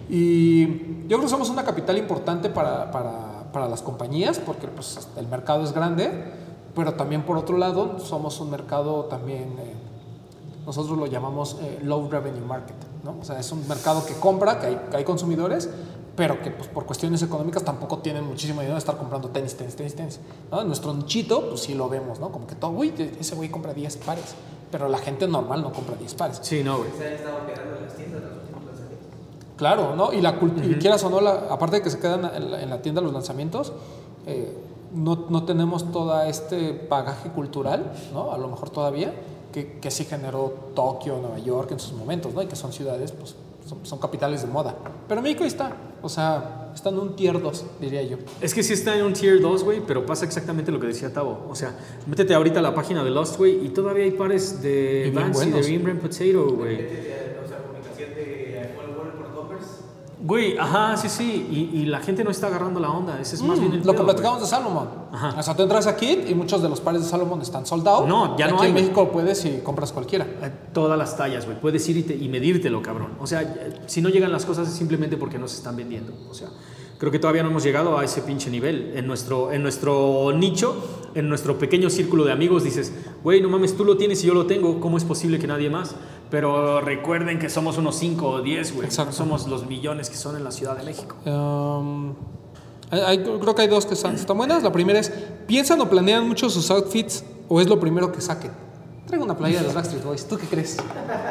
Y 0.08 0.66
yo 1.02 1.16
creo 1.16 1.20
que 1.20 1.28
somos 1.28 1.50
una 1.50 1.64
capital 1.64 1.96
importante 1.98 2.48
para, 2.48 2.90
para, 2.90 3.44
para 3.52 3.68
las 3.68 3.82
compañías, 3.82 4.38
porque 4.38 4.66
pues, 4.66 5.08
el 5.16 5.28
mercado 5.28 5.62
es 5.62 5.72
grande, 5.72 6.10
pero 6.74 6.94
también 6.94 7.22
por 7.22 7.36
otro 7.36 7.58
lado 7.58 7.98
somos 8.00 8.40
un 8.40 8.50
mercado 8.50 9.04
también, 9.04 9.54
eh, 9.58 9.74
nosotros 10.66 10.98
lo 10.98 11.06
llamamos 11.06 11.58
eh, 11.62 11.78
low 11.82 12.08
revenue 12.10 12.44
market, 12.44 12.76
¿no? 13.04 13.16
O 13.20 13.24
sea, 13.24 13.38
es 13.38 13.50
un 13.52 13.66
mercado 13.68 14.04
que 14.04 14.14
compra, 14.14 14.58
que 14.58 14.66
hay, 14.66 14.80
que 14.90 14.96
hay 14.96 15.04
consumidores, 15.04 15.68
pero 16.16 16.42
que 16.42 16.50
pues, 16.50 16.68
por 16.68 16.84
cuestiones 16.86 17.22
económicas 17.22 17.64
tampoco 17.64 17.98
tienen 17.98 18.24
muchísimo 18.24 18.60
dinero 18.60 18.74
de 18.74 18.80
estar 18.80 18.96
comprando 18.96 19.28
tenis, 19.28 19.56
tenis, 19.56 19.76
tenis, 19.76 19.94
tenis. 19.94 20.20
¿no? 20.50 20.62
Nuestro 20.64 20.92
nichito, 20.92 21.48
pues 21.48 21.62
sí 21.62 21.74
lo 21.74 21.88
vemos, 21.88 22.20
¿no? 22.20 22.30
Como 22.30 22.46
que 22.46 22.54
todo, 22.54 22.72
uy, 22.72 22.92
ese 23.18 23.34
güey 23.34 23.48
compra 23.48 23.72
10 23.72 23.96
pares, 23.98 24.34
pero 24.70 24.88
la 24.88 24.98
gente 24.98 25.26
normal 25.28 25.62
no 25.62 25.72
compra 25.72 25.96
10 25.96 26.14
pares. 26.14 26.38
Sí, 26.42 26.62
no, 26.64 26.78
güey. 26.78 26.90
Se 26.96 27.06
han 27.06 27.12
estado 27.14 27.46
quedando 27.46 27.76
en 27.76 27.82
las 27.84 27.94
tiendas 27.96 28.22
los 28.22 28.32
últimos 28.42 28.64
lanzamientos. 28.64 29.08
Claro, 29.56 29.96
¿no? 29.96 30.12
Y, 30.12 30.20
la 30.20 30.40
cult- 30.40 30.64
y 30.70 30.74
quieras 30.78 31.02
o 31.04 31.10
no, 31.10 31.20
la- 31.20 31.46
aparte 31.50 31.76
de 31.76 31.82
que 31.82 31.90
se 31.90 31.98
quedan 31.98 32.24
en 32.34 32.50
la, 32.50 32.62
en 32.62 32.70
la 32.70 32.80
tienda 32.82 33.00
los 33.00 33.12
lanzamientos, 33.12 33.72
eh, 34.26 34.56
no, 34.94 35.26
no 35.28 35.44
tenemos 35.44 35.90
todo 35.92 36.20
este 36.22 36.86
bagaje 36.90 37.28
cultural, 37.30 37.92
¿no? 38.12 38.32
A 38.32 38.38
lo 38.38 38.48
mejor 38.48 38.70
todavía, 38.70 39.14
que, 39.52 39.78
que 39.78 39.90
sí 39.90 40.04
generó 40.04 40.52
Tokio, 40.74 41.18
Nueva 41.18 41.38
York 41.38 41.72
en 41.72 41.80
sus 41.80 41.92
momentos, 41.92 42.32
¿no? 42.34 42.42
Y 42.42 42.46
que 42.46 42.56
son 42.56 42.72
ciudades, 42.72 43.12
pues, 43.12 43.34
son, 43.68 43.78
son 43.84 43.98
capitales 43.98 44.42
de 44.42 44.48
moda. 44.48 44.74
Pero 45.08 45.20
México 45.22 45.42
ahí 45.42 45.48
está, 45.48 45.72
o 46.02 46.08
sea, 46.08 46.59
está 46.74 46.90
en 46.90 46.98
un 46.98 47.16
tier 47.16 47.40
2, 47.40 47.66
diría 47.80 48.02
yo. 48.02 48.16
Es 48.40 48.54
que 48.54 48.62
sí 48.62 48.72
está 48.72 48.96
en 48.96 49.04
un 49.04 49.12
tier 49.12 49.40
2, 49.40 49.64
güey, 49.64 49.80
pero 49.86 50.06
pasa 50.06 50.24
exactamente 50.24 50.70
lo 50.70 50.80
que 50.80 50.86
decía 50.88 51.12
Tavo. 51.12 51.46
O 51.48 51.54
sea, 51.54 51.76
métete 52.06 52.34
ahorita 52.34 52.60
a 52.60 52.62
la 52.62 52.74
página 52.74 53.04
de 53.04 53.10
Lost, 53.10 53.36
güey, 53.36 53.64
y 53.64 53.70
todavía 53.70 54.04
hay 54.04 54.12
pares 54.12 54.62
de 54.62 55.10
Vans 55.14 55.44
y 55.44 55.50
de 55.50 55.62
Rim 55.62 55.98
Potato, 55.98 56.56
güey. 56.56 56.76
Gente 56.76 56.94
de, 56.94 57.38
o 57.44 57.48
sea, 57.48 57.58
comunicación 57.58 58.14
de 58.14 58.72
Paul 58.76 58.96
Wall 58.96 59.12
por 59.12 59.34
Converse. 59.34 59.82
Güey, 60.22 60.58
ajá, 60.58 60.96
sí, 60.98 61.08
sí, 61.08 61.46
y, 61.72 61.78
y 61.80 61.86
la 61.86 62.00
gente 62.00 62.22
no 62.24 62.30
está 62.30 62.48
agarrando 62.48 62.78
la 62.78 62.90
onda, 62.90 63.18
ese 63.20 63.36
es 63.36 63.42
más 63.42 63.58
bien 63.58 63.72
el 63.72 63.80
Mm, 63.80 63.84
lo 63.86 63.92
que 63.92 63.96
pedo, 63.98 64.06
platicamos 64.06 64.40
de 64.42 64.46
Salomon. 64.46 64.88
Ajá. 65.12 65.34
O 65.38 65.42
sea, 65.42 65.56
tú 65.56 65.62
entras 65.62 65.86
aquí 65.86 66.24
y 66.28 66.34
muchos 66.34 66.60
de 66.62 66.68
los 66.68 66.80
pares 66.80 67.02
de 67.02 67.08
Salomon 67.08 67.40
están 67.40 67.64
soldados. 67.64 68.06
No, 68.06 68.36
ya 68.36 68.48
no 68.48 68.56
Aquí 68.56 68.64
hay, 68.64 68.68
en 68.68 68.74
güey. 68.74 68.82
México 68.84 69.10
puedes 69.10 69.44
y 69.46 69.60
compras 69.62 69.92
cualquiera. 69.92 70.26
güey. 70.26 70.50
Eh, 70.50 70.54
Todas 70.74 70.98
las 70.98 71.16
tallas, 71.16 71.46
güey, 71.46 71.58
puedes 71.58 71.88
ir 71.88 71.96
y, 71.96 72.02
te- 72.02 72.16
y 72.16 72.28
medírtelo, 72.28 72.82
cabrón. 72.82 73.12
O 73.18 73.26
sea, 73.26 73.72
si 73.86 74.02
no 74.02 74.10
llegan 74.10 74.30
las 74.30 74.44
cosas 74.44 74.68
es 74.68 74.74
simplemente 74.74 75.16
porque 75.16 75.38
no 75.38 75.48
se 75.48 75.56
están 75.56 75.74
vendiendo. 75.76 76.12
O 76.30 76.34
sea, 76.34 76.48
creo 76.98 77.10
que 77.10 77.18
todavía 77.18 77.42
no 77.42 77.48
hemos 77.48 77.64
llegado 77.64 77.96
a 77.98 78.04
ese 78.04 78.20
pinche 78.20 78.50
nivel. 78.50 78.92
En 78.96 79.06
nuestro, 79.06 79.52
en 79.52 79.62
nuestro 79.62 80.32
nicho, 80.36 80.76
en 81.14 81.30
nuestro 81.30 81.58
pequeño 81.58 81.88
círculo 81.88 82.24
de 82.24 82.32
amigos, 82.32 82.62
dices, 82.62 82.92
güey, 83.24 83.40
no 83.40 83.48
mames, 83.48 83.74
tú 83.74 83.86
lo 83.86 83.96
tienes 83.96 84.22
y 84.22 84.26
yo 84.26 84.34
lo 84.34 84.44
tengo, 84.44 84.80
¿cómo 84.80 84.98
es 84.98 85.04
posible 85.04 85.38
que 85.38 85.46
nadie 85.46 85.70
más? 85.70 85.94
Pero 86.30 86.80
recuerden 86.80 87.38
que 87.38 87.50
somos 87.50 87.76
unos 87.78 87.96
5 87.96 88.26
o 88.28 88.40
10, 88.42 88.74
güey. 88.74 88.86
Exacto. 88.86 89.10
No 89.12 89.16
somos 89.16 89.46
los 89.48 89.66
millones 89.66 90.08
que 90.10 90.16
son 90.16 90.36
en 90.36 90.44
la 90.44 90.52
Ciudad 90.52 90.76
de 90.76 90.84
México. 90.84 91.16
Um, 91.26 92.14
hay- 92.90 93.00
hay- 93.00 93.18
creo 93.18 93.54
que 93.54 93.62
hay 93.62 93.68
dos 93.68 93.84
que 93.86 93.94
están, 93.94 94.14
están 94.14 94.36
buenas. 94.36 94.62
La 94.62 94.70
primera 94.72 94.98
es, 94.98 95.10
¿piensan 95.46 95.80
o 95.80 95.88
planean 95.90 96.26
mucho 96.28 96.48
sus 96.48 96.70
outfits 96.70 97.24
o 97.48 97.60
es 97.60 97.66
lo 97.68 97.80
primero 97.80 98.12
que 98.12 98.20
saquen? 98.20 98.52
Traigo 99.06 99.24
una 99.24 99.36
playera 99.36 99.60
de 99.62 99.66
los 99.66 99.74
Backstreet 99.74 100.04
Boys. 100.04 100.26
¿Tú 100.28 100.38
qué 100.38 100.46
crees? 100.46 100.76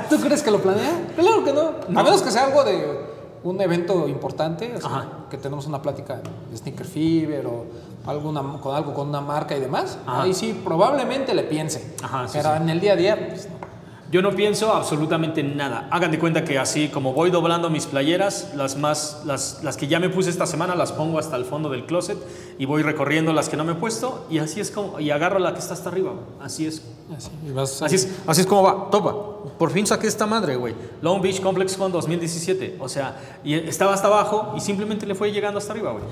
¿Tú 0.09 0.17
crees 0.19 0.43
que 0.43 0.51
lo 0.51 0.59
planean? 0.61 1.07
Claro 1.15 1.43
que 1.45 1.53
no. 1.53 1.71
No. 1.87 1.99
A 1.99 2.03
menos 2.03 2.21
que 2.21 2.29
sea 2.31 2.45
algo 2.45 2.65
de 2.65 2.99
un 3.43 3.61
evento 3.61 4.05
importante, 4.09 4.73
o 4.75 4.81
sea, 4.81 4.89
Ajá. 4.89 5.09
que 5.29 5.37
tenemos 5.37 5.65
una 5.65 5.81
plática 5.81 6.21
de 6.51 6.57
Sneaker 6.57 6.85
Fever 6.85 7.45
o 7.47 7.65
alguna, 8.05 8.41
con 8.59 8.75
algo 8.75 8.93
con 8.93 9.07
una 9.07 9.21
marca 9.21 9.55
y 9.55 9.61
demás. 9.61 9.97
Ajá. 10.05 10.23
Ahí 10.23 10.33
sí, 10.33 10.59
probablemente 10.61 11.33
le 11.33 11.43
piense. 11.43 11.95
Ajá, 12.03 12.27
sí, 12.27 12.37
Pero 12.37 12.53
sí. 12.57 12.63
en 12.63 12.69
el 12.69 12.81
día 12.81 12.93
a 12.93 12.95
día, 12.97 13.29
pues 13.29 13.47
no. 13.49 13.68
Yo 14.11 14.23
no 14.23 14.31
pienso 14.31 14.73
absolutamente 14.73 15.43
nada. 15.43 15.87
Hagan 15.91 16.09
de 16.09 16.17
cuenta 16.17 16.43
que 16.43 16.57
así 16.57 16.87
como 16.87 17.13
voy 17.13 17.29
doblando 17.29 17.69
mis 17.69 17.85
playeras, 17.85 18.53
las 18.55 18.75
más, 18.75 19.21
las, 19.25 19.59
las 19.63 19.77
que 19.77 19.87
ya 19.87 19.99
me 19.99 20.09
puse 20.09 20.31
esta 20.31 20.47
semana 20.47 20.73
las 20.73 20.91
pongo 20.91 21.19
hasta 21.19 21.35
el 21.35 21.45
fondo 21.45 21.69
del 21.69 21.85
closet 21.85 22.17
y 22.57 22.65
voy 22.65 22.81
recorriendo 22.81 23.33
las 23.33 23.49
que 23.49 23.55
no 23.57 23.63
me 23.63 23.73
he 23.73 23.75
puesto 23.75 24.25
y 24.27 24.39
así 24.39 24.59
es 24.61 24.71
como 24.71 24.99
y 24.99 25.11
agarro 25.11 25.37
la 25.37 25.53
que 25.53 25.59
está 25.59 25.75
hasta 25.75 25.89
arriba. 25.89 26.13
Así 26.41 26.65
es. 26.65 26.81
Así, 27.15 27.29
vas- 27.53 27.81
Así 27.83 27.95
es, 27.95 28.09
así 28.25 28.41
es 28.41 28.47
como 28.47 28.63
va. 28.63 28.89
Topa. 28.89 29.15
Por 29.59 29.69
fin 29.69 29.85
saqué 29.85 30.07
esta 30.07 30.25
madre, 30.25 30.55
güey. 30.55 30.73
Long 31.03 31.21
Beach 31.21 31.39
Complex 31.39 31.77
Con 31.77 31.91
2017. 31.91 32.77
O 32.79 32.89
sea, 32.89 33.15
y 33.43 33.53
estaba 33.53 33.93
hasta 33.93 34.07
abajo 34.07 34.53
y 34.57 34.59
simplemente 34.59 35.05
le 35.05 35.13
fue 35.13 35.31
llegando 35.31 35.59
hasta 35.59 35.71
arriba, 35.73 35.91
güey. 35.91 36.03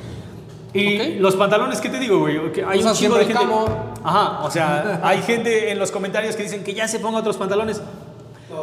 Y 0.79 1.15
los 1.19 1.35
pantalones, 1.35 1.79
¿qué 1.81 1.89
te 1.89 1.99
digo, 1.99 2.19
güey? 2.19 2.51
Que 2.51 2.63
hay 2.63 2.79
O 2.79 2.81
sea, 2.81 2.91
un 2.91 2.97
chingo 2.97 3.17
de 3.17 3.25
gente. 3.25 3.41
camo. 3.41 3.93
Ajá, 4.03 4.43
o 4.43 4.51
sea, 4.51 5.01
hay 5.03 5.21
gente 5.21 5.71
en 5.71 5.79
los 5.79 5.91
comentarios 5.91 6.35
que 6.35 6.43
dicen 6.43 6.63
que 6.63 6.73
ya 6.73 6.87
se 6.87 6.99
ponga 6.99 7.19
otros 7.19 7.37
pantalones. 7.37 7.81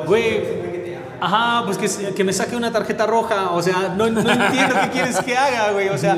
Güey. 0.06 0.64
Ajá, 1.20 1.62
pues 1.64 1.78
que, 1.78 1.88
se- 1.88 2.12
que 2.12 2.24
me 2.24 2.32
saque 2.32 2.54
una 2.56 2.70
tarjeta 2.72 3.06
roja. 3.06 3.50
O 3.52 3.62
sea, 3.62 3.94
no, 3.96 4.10
no 4.10 4.20
entiendo 4.20 4.74
qué 4.82 4.90
quieres 4.92 5.20
que 5.20 5.36
haga, 5.36 5.72
güey. 5.72 5.88
O 5.88 5.96
sea, 5.96 6.14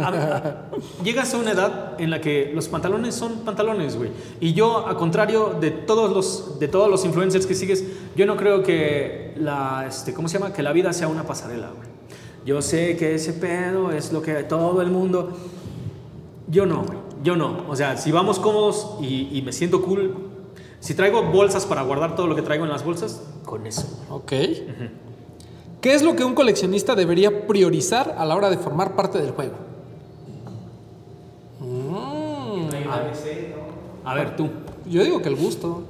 a- 0.00 0.08
a- 0.08 1.02
llegas 1.04 1.32
a 1.34 1.36
una 1.36 1.52
edad 1.52 2.00
en 2.00 2.10
la 2.10 2.20
que 2.20 2.50
los 2.54 2.66
pantalones 2.68 3.14
son 3.14 3.40
pantalones, 3.44 3.96
güey. 3.96 4.10
Y 4.40 4.54
yo, 4.54 4.88
a 4.88 4.96
contrario 4.96 5.56
de 5.60 5.70
todos 5.70 6.10
los, 6.10 6.58
de 6.58 6.66
todos 6.68 6.90
los 6.90 7.04
influencers 7.04 7.46
que 7.46 7.54
sigues, 7.54 7.84
yo 8.16 8.26
no 8.26 8.36
creo 8.36 8.62
que 8.62 9.34
la, 9.36 9.84
este, 9.86 10.12
¿cómo 10.14 10.28
se 10.28 10.38
llama? 10.38 10.52
Que 10.52 10.62
la 10.62 10.72
vida 10.72 10.92
sea 10.92 11.08
una 11.08 11.22
pasarela, 11.24 11.68
güey. 11.68 11.88
Yo 12.48 12.62
sé 12.62 12.96
que 12.96 13.14
ese 13.14 13.34
pedo 13.34 13.92
es 13.92 14.10
lo 14.10 14.22
que 14.22 14.32
todo 14.44 14.80
el 14.80 14.90
mundo... 14.90 15.36
Yo 16.46 16.64
no, 16.64 16.82
güey. 16.82 16.96
Yo 17.22 17.36
no. 17.36 17.66
O 17.68 17.76
sea, 17.76 17.98
si 17.98 18.10
vamos 18.10 18.38
cómodos 18.38 18.96
y, 19.02 19.28
y 19.36 19.42
me 19.42 19.52
siento 19.52 19.82
cool, 19.82 20.14
si 20.80 20.94
traigo 20.94 21.22
bolsas 21.24 21.66
para 21.66 21.82
guardar 21.82 22.16
todo 22.16 22.26
lo 22.26 22.34
que 22.34 22.40
traigo 22.40 22.64
en 22.64 22.70
las 22.70 22.86
bolsas, 22.86 23.20
con 23.44 23.66
eso. 23.66 23.86
Ok. 24.08 24.32
¿Qué 25.82 25.92
es 25.92 26.02
lo 26.02 26.16
que 26.16 26.24
un 26.24 26.34
coleccionista 26.34 26.94
debería 26.94 27.46
priorizar 27.46 28.14
a 28.16 28.24
la 28.24 28.34
hora 28.34 28.48
de 28.48 28.56
formar 28.56 28.96
parte 28.96 29.18
del 29.18 29.32
juego? 29.32 29.56
Mm, 31.60 32.70
A 34.06 34.14
ver, 34.14 34.36
tú. 34.36 34.48
yo 34.86 35.04
digo 35.04 35.20
que 35.20 35.28
el 35.28 35.36
gusto. 35.36 35.82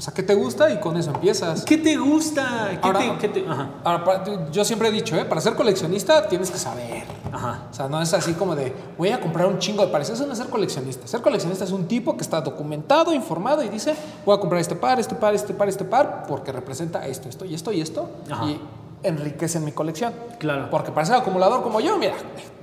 O 0.00 0.02
sea, 0.02 0.14
¿qué 0.14 0.22
te 0.22 0.32
gusta? 0.32 0.70
Y 0.72 0.80
con 0.80 0.96
eso 0.96 1.10
empiezas. 1.10 1.62
¿Qué 1.66 1.76
te 1.76 1.94
gusta? 1.98 2.68
¿Qué 2.70 2.78
Ahora- 2.80 3.00
te, 3.00 3.18
qué 3.18 3.28
te- 3.28 3.46
Ajá. 3.46 3.68
Ahora, 3.84 4.02
para- 4.02 4.50
yo 4.50 4.64
siempre 4.64 4.88
he 4.88 4.90
dicho, 4.90 5.14
¿eh? 5.14 5.26
para 5.26 5.42
ser 5.42 5.54
coleccionista 5.54 6.26
tienes 6.26 6.50
que 6.50 6.56
saber. 6.56 7.02
Ajá. 7.30 7.64
O 7.70 7.74
sea, 7.74 7.86
no 7.86 8.00
es 8.00 8.14
así 8.14 8.32
como 8.32 8.56
de 8.56 8.72
voy 8.96 9.10
a 9.10 9.20
comprar 9.20 9.44
un 9.46 9.58
chingo 9.58 9.84
de 9.84 9.92
pares. 9.92 10.08
Eso 10.08 10.24
no 10.24 10.32
es 10.32 10.38
ser 10.38 10.46
coleccionista. 10.48 11.06
Ser 11.06 11.20
coleccionista 11.20 11.64
es 11.64 11.70
un 11.72 11.86
tipo 11.86 12.16
que 12.16 12.22
está 12.22 12.40
documentado, 12.40 13.12
informado 13.12 13.62
y 13.62 13.68
dice 13.68 13.94
voy 14.24 14.34
a 14.34 14.40
comprar 14.40 14.62
este 14.62 14.74
par, 14.74 14.98
este 14.98 15.14
par, 15.14 15.34
este 15.34 15.52
par, 15.52 15.68
este 15.68 15.84
par, 15.84 16.24
porque 16.26 16.50
representa 16.50 17.06
esto, 17.06 17.28
esto 17.28 17.44
y 17.44 17.54
esto 17.54 17.70
y 17.70 17.82
esto. 17.82 18.08
Ajá. 18.30 18.46
Y 18.46 18.58
enriquecen 19.02 19.66
mi 19.66 19.72
colección. 19.72 20.14
Claro. 20.38 20.68
Porque 20.70 20.92
para 20.92 21.04
ser 21.06 21.16
acumulador 21.16 21.62
como 21.62 21.78
yo, 21.80 21.98
mira, 21.98 22.14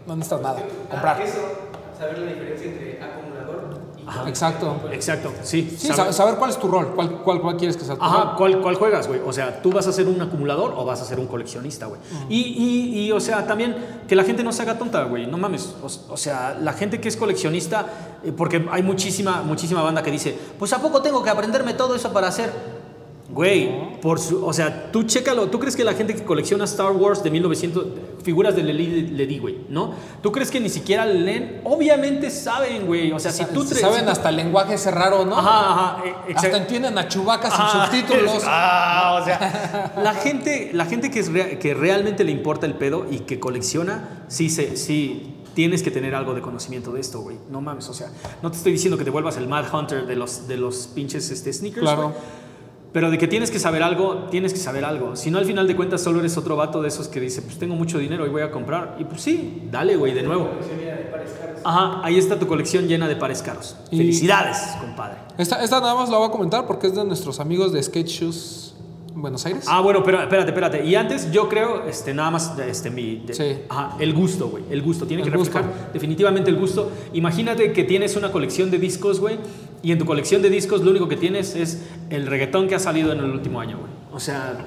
no 0.07 0.15
necesitas 0.15 0.41
nada. 0.41 0.59
Comprar. 0.89 1.17
Ah, 1.19 1.23
Eso, 1.23 1.37
saber 1.99 2.17
la 2.17 2.31
diferencia 2.31 2.65
entre 2.67 2.93
acumulador 3.03 3.26
Ajá. 4.07 4.29
Exacto. 4.29 4.79
Exacto, 4.91 5.31
sí. 5.43 5.75
Sí, 5.77 5.87
saber- 5.87 6.05
sa- 6.07 6.13
saber 6.13 6.35
cuál 6.35 6.49
es 6.51 6.57
tu 6.57 6.67
rol, 6.69 6.93
cuál, 6.95 7.11
cuál, 7.23 7.41
cuál 7.41 7.57
quieres 7.57 7.75
que 7.75 7.83
sea 7.83 7.95
tu 7.95 8.03
Ajá, 8.03 8.23
rol. 8.23 8.35
¿cuál, 8.37 8.61
cuál 8.61 8.75
juegas, 8.75 9.07
güey? 9.07 9.19
O 9.25 9.33
sea, 9.33 9.61
¿tú 9.61 9.71
vas 9.71 9.85
a 9.87 9.91
ser 9.91 10.07
un 10.07 10.21
acumulador 10.21 10.73
o 10.77 10.85
vas 10.85 11.01
a 11.01 11.05
ser 11.05 11.19
un 11.19 11.27
coleccionista, 11.27 11.87
güey? 11.87 11.99
y, 12.29 12.37
y, 12.39 12.99
y, 13.07 13.11
o 13.11 13.19
sea, 13.19 13.45
también 13.45 13.75
que 14.07 14.15
la 14.15 14.23
gente 14.23 14.43
no 14.43 14.51
se 14.53 14.61
haga 14.61 14.77
tonta, 14.77 15.03
güey. 15.03 15.27
No 15.27 15.37
mames. 15.37 15.75
O, 15.83 16.13
o 16.13 16.17
sea, 16.17 16.57
la 16.61 16.71
gente 16.73 17.01
que 17.01 17.09
es 17.09 17.17
coleccionista, 17.17 17.85
eh, 18.23 18.31
porque 18.31 18.65
hay 18.71 18.81
muchísima, 18.83 19.41
muchísima 19.43 19.81
banda 19.81 20.01
que 20.01 20.11
dice, 20.11 20.37
pues 20.57 20.71
¿a 20.71 20.81
poco 20.81 21.01
tengo 21.01 21.21
que 21.21 21.29
aprenderme 21.29 21.73
todo 21.73 21.93
eso 21.93 22.13
para 22.13 22.27
hacer? 22.29 22.76
Güey, 23.29 23.99
por 23.99 24.19
su, 24.19 24.45
o 24.45 24.53
sea, 24.53 24.89
tú 24.89 25.03
chécalo, 25.03 25.47
¿tú 25.49 25.59
crees 25.59 25.75
que 25.75 25.83
la 25.83 25.93
gente 25.93 26.15
que 26.15 26.23
colecciona 26.23 26.63
Star 26.63 26.93
Wars 26.93 27.21
de 27.23 27.29
1900, 27.29 27.85
figuras 28.23 28.55
de 28.55 28.63
Ledi, 28.63 29.37
güey, 29.39 29.57
¿no? 29.67 29.93
¿Tú 30.21 30.31
crees 30.31 30.49
que 30.49 30.61
ni 30.61 30.69
siquiera 30.69 31.05
leen? 31.05 31.59
Obviamente 31.65 32.29
saben, 32.29 32.85
güey, 32.87 33.11
o 33.11 33.19
sea, 33.19 33.31
si 33.33 33.43
tú... 33.45 33.63
Saben 33.65 34.05
si 34.05 34.11
hasta 34.11 34.29
el 34.29 34.37
lenguaje 34.37 34.75
ese 34.75 34.91
raro, 34.91 35.25
¿no? 35.25 35.37
Ajá, 35.37 35.71
ajá, 35.71 36.03
eh, 36.05 36.33
Hasta 36.35 36.55
entienden 36.55 36.97
a 36.97 37.07
Chewbacca 37.09 37.49
sin 37.51 37.59
Ah, 37.61 37.89
subtítulos. 37.91 38.43
Ah, 38.47 39.19
o 39.21 39.25
sea, 39.25 39.93
la 40.01 40.13
gente, 40.13 40.71
la 40.73 40.85
gente 40.85 41.11
que, 41.11 41.19
es 41.19 41.29
rea- 41.31 41.59
que 41.59 41.73
realmente 41.73 42.23
le 42.23 42.31
importa 42.31 42.65
el 42.65 42.75
pedo 42.75 43.05
y 43.11 43.19
que 43.19 43.41
colecciona, 43.41 44.23
sí, 44.29 44.49
se, 44.49 44.77
sí, 44.77 45.35
tienes 45.53 45.83
que 45.83 45.91
tener 45.91 46.15
algo 46.15 46.33
de 46.33 46.39
conocimiento 46.41 46.91
de 46.93 47.01
esto, 47.01 47.19
güey. 47.19 47.37
No 47.51 47.59
mames, 47.59 47.89
o 47.89 47.93
sea, 47.93 48.07
no 48.41 48.51
te 48.51 48.57
estoy 48.57 48.71
diciendo 48.71 48.97
que 48.97 49.03
te 49.03 49.09
vuelvas 49.09 49.35
el 49.35 49.49
Mad 49.49 49.65
Hunter 49.73 50.05
de 50.05 50.15
los, 50.15 50.47
de 50.47 50.55
los 50.55 50.87
pinches 50.87 51.29
este, 51.29 51.51
sneakers, 51.51 51.81
Claro. 51.81 52.13
Pero 52.93 53.11
de 53.11 53.17
que 53.17 53.27
tienes 53.27 53.51
que 53.51 53.59
saber 53.59 53.83
algo, 53.83 54.27
tienes 54.31 54.53
que 54.53 54.59
saber 54.59 54.83
algo. 54.85 55.15
Si 55.15 55.29
no, 55.29 55.37
al 55.37 55.45
final 55.45 55.67
de 55.67 55.75
cuentas, 55.75 56.01
solo 56.01 56.19
eres 56.19 56.37
otro 56.37 56.55
vato 56.55 56.81
de 56.81 56.87
esos 56.87 57.07
que 57.07 57.19
dice, 57.19 57.41
pues 57.41 57.59
tengo 57.59 57.75
mucho 57.75 57.99
dinero 57.99 58.25
y 58.25 58.29
voy 58.29 58.41
a 58.41 58.49
comprar. 58.49 58.95
Y 58.99 59.03
pues 59.03 59.21
sí, 59.21 59.63
dale, 59.71 59.95
güey, 59.97 60.13
de 60.13 60.23
nuevo. 60.23 60.49
Ajá, 61.63 62.01
ahí 62.03 62.17
está 62.17 62.39
tu 62.39 62.47
colección 62.47 62.87
llena 62.87 63.07
de 63.07 63.15
pares 63.15 63.41
caros. 63.41 63.75
Y- 63.91 63.97
Felicidades, 63.97 64.57
compadre. 64.79 65.17
Esta, 65.37 65.61
esta 65.63 65.79
nada 65.81 65.95
más 65.95 66.09
la 66.09 66.17
voy 66.17 66.27
a 66.27 66.31
comentar 66.31 66.65
porque 66.65 66.87
es 66.87 66.95
de 66.95 67.03
nuestros 67.03 67.39
amigos 67.39 67.71
de 67.73 67.83
Skate 67.83 68.07
Shoes 68.07 68.73
Buenos 69.13 69.45
Aires. 69.47 69.65
Ah, 69.67 69.81
bueno, 69.81 70.03
pero 70.03 70.21
espérate, 70.21 70.49
espérate. 70.49 70.85
Y 70.85 70.95
antes 70.95 71.31
yo 71.31 71.49
creo, 71.49 71.85
este, 71.87 72.13
nada 72.13 72.29
más, 72.31 72.53
este, 72.59 72.89
mi... 72.91 73.17
de- 73.17 73.33
Sí. 73.33 73.57
Ajá, 73.67 73.97
el 73.99 74.13
gusto, 74.13 74.47
güey. 74.47 74.63
El 74.69 74.81
gusto. 74.83 75.05
Tiene 75.07 75.23
El 75.23 75.31
que 75.31 75.37
gusto. 75.37 75.57
reflejar 75.57 75.91
definitivamente 75.91 76.49
el 76.51 76.55
gusto. 76.57 76.91
Imagínate 77.13 77.73
que 77.73 77.83
tienes 77.83 78.15
una 78.15 78.31
colección 78.31 78.69
de 78.71 78.77
discos, 78.77 79.19
güey. 79.19 79.37
Y 79.83 79.91
en 79.91 79.99
tu 79.99 80.05
colección 80.05 80.41
de 80.41 80.49
discos 80.49 80.81
lo 80.81 80.91
único 80.91 81.07
que 81.07 81.17
tienes 81.17 81.55
es 81.55 81.83
el 82.09 82.25
reggaetón 82.27 82.67
que 82.67 82.75
ha 82.75 82.79
salido 82.79 83.11
en 83.11 83.19
el 83.19 83.31
último 83.31 83.59
año, 83.59 83.77
güey. 83.77 83.91
O 84.11 84.19
sea, 84.19 84.57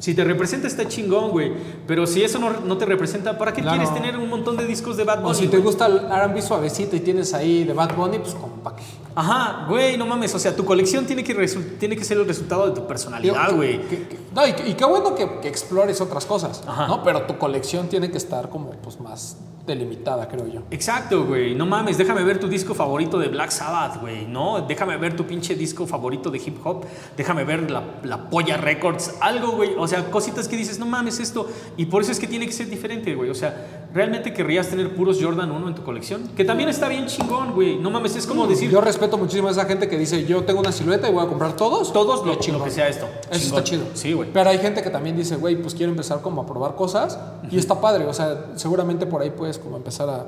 si 0.00 0.14
te 0.14 0.24
representa 0.24 0.66
está 0.66 0.86
chingón, 0.88 1.30
güey. 1.30 1.52
Pero 1.86 2.06
si 2.06 2.22
eso 2.22 2.38
no, 2.38 2.50
no 2.64 2.76
te 2.76 2.84
representa, 2.86 3.38
¿para 3.38 3.52
qué 3.52 3.62
Claro. 3.62 3.78
quieres 3.78 3.94
tener 3.94 4.16
un 4.16 4.28
montón 4.28 4.56
de 4.56 4.64
discos 4.66 4.96
de 4.96 5.04
Bad 5.04 5.18
Bunny? 5.22 5.30
o 5.30 5.34
si 5.34 5.42
te 5.46 5.56
güey? 5.58 5.62
gusta 5.62 5.86
el 5.86 5.98
R&B 6.10 6.42
suavecito 6.42 6.96
y 6.96 7.00
tienes 7.00 7.34
ahí 7.34 7.64
de 7.64 7.72
Bad 7.72 7.94
Bunny, 7.96 8.18
pues 8.18 8.34
como 8.34 8.54
pa' 8.56 8.74
qué. 8.76 8.82
Ajá, 9.14 9.66
güey, 9.68 9.96
no 9.96 10.06
mames. 10.06 10.34
O 10.34 10.38
sea, 10.38 10.54
tu 10.54 10.64
colección 10.64 11.04
tiene 11.06 11.22
que, 11.24 11.34
tiene 11.78 11.96
que 11.96 12.04
ser 12.04 12.18
el 12.18 12.26
resultado 12.26 12.66
de 12.68 12.72
tu 12.80 12.86
personalidad, 12.86 13.52
güey. 13.54 13.80
que- 13.88 14.08
que- 14.08 14.18
No, 14.34 14.46
y, 14.46 14.50
y 14.70 14.74
qué 14.74 14.84
bueno 14.84 15.14
que, 15.14 15.40
que 15.40 15.48
explores 15.48 16.00
otras 16.00 16.24
cosas, 16.26 16.62
Ajá. 16.66 16.86
¿no? 16.88 17.02
Pero 17.02 17.22
tu 17.22 17.38
colección 17.38 17.88
tiene 17.88 18.10
que 18.10 18.18
estar 18.18 18.48
como 18.50 18.70
pues 18.70 19.00
más 19.00 19.36
delimitada, 19.68 20.26
creo 20.26 20.48
yo. 20.48 20.62
Exacto, 20.72 21.24
güey. 21.24 21.54
No 21.54 21.66
mames, 21.66 21.96
déjame 21.96 22.24
ver 22.24 22.40
tu 22.40 22.48
disco 22.48 22.74
favorito 22.74 23.18
de 23.20 23.28
Black 23.28 23.50
Sabbath, 23.50 24.00
güey. 24.00 24.26
No, 24.26 24.62
déjame 24.62 24.96
ver 24.96 25.14
tu 25.14 25.24
pinche 25.24 25.54
disco 25.54 25.86
favorito 25.86 26.30
de 26.30 26.38
hip 26.38 26.56
hop. 26.64 26.84
Déjame 27.16 27.44
ver 27.44 27.70
la, 27.70 28.00
la 28.02 28.28
Polla 28.28 28.56
Records. 28.56 29.14
Algo, 29.20 29.52
güey. 29.52 29.74
O 29.78 29.86
sea, 29.86 30.10
cositas 30.10 30.48
que 30.48 30.56
dices, 30.56 30.80
no 30.80 30.86
mames 30.86 31.20
esto. 31.20 31.48
Y 31.76 31.86
por 31.86 32.02
eso 32.02 32.10
es 32.10 32.18
que 32.18 32.26
tiene 32.26 32.46
que 32.46 32.52
ser 32.52 32.68
diferente, 32.68 33.14
güey. 33.14 33.30
O 33.30 33.34
sea, 33.34 33.87
¿realmente 33.98 34.32
querrías 34.32 34.68
tener 34.68 34.94
puros 34.94 35.18
Jordan 35.20 35.50
1 35.50 35.68
en 35.68 35.74
tu 35.74 35.82
colección? 35.82 36.28
Que 36.36 36.44
también 36.44 36.68
está 36.68 36.88
bien 36.88 37.06
chingón, 37.06 37.52
güey. 37.52 37.78
No 37.78 37.90
mames, 37.90 38.14
es 38.14 38.28
como 38.28 38.46
decir 38.46 38.70
Yo 38.70 38.80
respeto 38.80 39.18
muchísimo 39.18 39.48
a 39.48 39.50
esa 39.50 39.64
gente 39.64 39.88
que 39.88 39.98
dice, 39.98 40.24
yo 40.24 40.44
tengo 40.44 40.60
una 40.60 40.70
silueta 40.70 41.08
y 41.08 41.12
voy 41.12 41.24
a 41.24 41.28
comprar 41.28 41.56
todos. 41.56 41.92
todos 41.92 42.24
lo, 42.24 42.36
chingón. 42.36 42.60
lo 42.60 42.64
que 42.64 42.70
sea 42.70 42.86
esto. 42.86 43.06
Eso 43.28 43.40
Chingón. 43.40 43.58
está 43.58 43.64
chido. 43.64 43.82
Sí, 43.94 44.12
güey. 44.12 44.32
Pero 44.32 44.50
hay 44.50 44.58
gente 44.58 44.82
que 44.82 44.90
también 44.90 45.16
dice, 45.16 45.34
güey, 45.34 45.60
pues 45.60 45.74
quiero 45.74 45.90
empezar 45.90 46.20
como 46.20 46.42
a 46.42 46.46
probar 46.46 46.76
cosas 46.76 47.18
y 47.50 47.58
está 47.58 47.80
padre. 47.80 48.06
O 48.06 48.14
sea, 48.14 48.52
seguramente 48.54 49.04
por 49.04 49.20
ahí 49.20 49.30
puedes 49.30 49.58
como 49.58 49.76
empezar 49.76 50.08
a, 50.08 50.26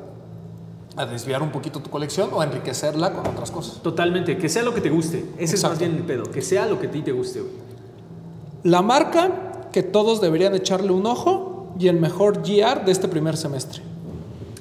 a 1.01 1.07
desviar 1.07 1.41
un 1.41 1.53
poquito 1.53 1.79
tu 1.79 1.91
colección 1.91 2.31
o 2.33 2.41
a 2.41 2.45
enriquecerla 2.45 3.13
con 3.13 3.25
otras 3.25 3.53
cosas. 3.53 3.81
Totalmente. 3.83 4.37
Que 4.37 4.49
sea 4.49 4.65
lo 4.65 4.75
que 4.75 4.81
te 4.81 4.91
guste. 4.91 5.19
Ese 5.39 5.55
es 5.55 5.63
más 5.63 5.73
Exacto. 5.75 5.79
bien 5.79 5.95
el 5.95 6.03
pedo. 6.03 6.25
Que 6.25 6.43
sea 6.43 6.67
lo 6.67 6.81
que 6.81 6.89
a 6.89 6.91
ti 6.91 7.03
te 7.03 7.13
guste, 7.13 7.41
güey. 7.41 7.53
La 8.65 8.83
marca 8.83 9.69
que 9.73 9.85
todos 9.85 10.21
deberían 10.21 10.57
echarle 10.57 10.91
un 10.91 11.07
ojo 11.07 11.50
y 11.79 11.89
el 11.89 11.97
mejor 11.97 12.43
GR 12.43 12.85
de 12.85 12.93
este 12.93 13.09
primer 13.09 13.37
semestre. 13.37 13.83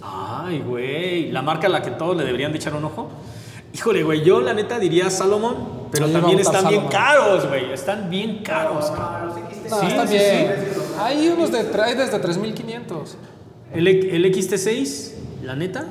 Ay, 0.01 0.59
güey. 0.59 1.31
La 1.31 1.41
marca 1.41 1.67
a 1.67 1.69
la 1.69 1.81
que 1.81 1.91
todos 1.91 2.15
le 2.15 2.23
deberían 2.23 2.51
de 2.51 2.57
echar 2.57 2.73
un 2.75 2.85
ojo. 2.85 3.09
Híjole, 3.73 4.03
güey. 4.03 4.23
Yo 4.23 4.41
la 4.41 4.53
neta 4.53 4.79
diría 4.79 5.09
Salomón, 5.09 5.87
pero 5.91 6.07
también 6.09 6.39
están 6.39 6.67
bien 6.67 6.89
Salomon. 6.89 6.91
caros, 6.91 7.47
güey. 7.47 7.71
Están 7.71 8.09
bien 8.09 8.41
caros, 8.43 8.85
cabrón. 8.91 9.39
No, 9.69 9.79
Sí, 9.79 9.85
está 9.85 10.07
sí, 10.07 10.13
bien. 10.13 10.55
Hay 10.99 11.27
unos 11.29 11.51
de, 11.51 11.59
hay 11.81 11.95
desde 11.95 12.17
3500. 12.17 13.17
El, 13.73 13.87
el 13.87 14.25
XT6, 14.33 15.11
la 15.43 15.55
neta. 15.55 15.85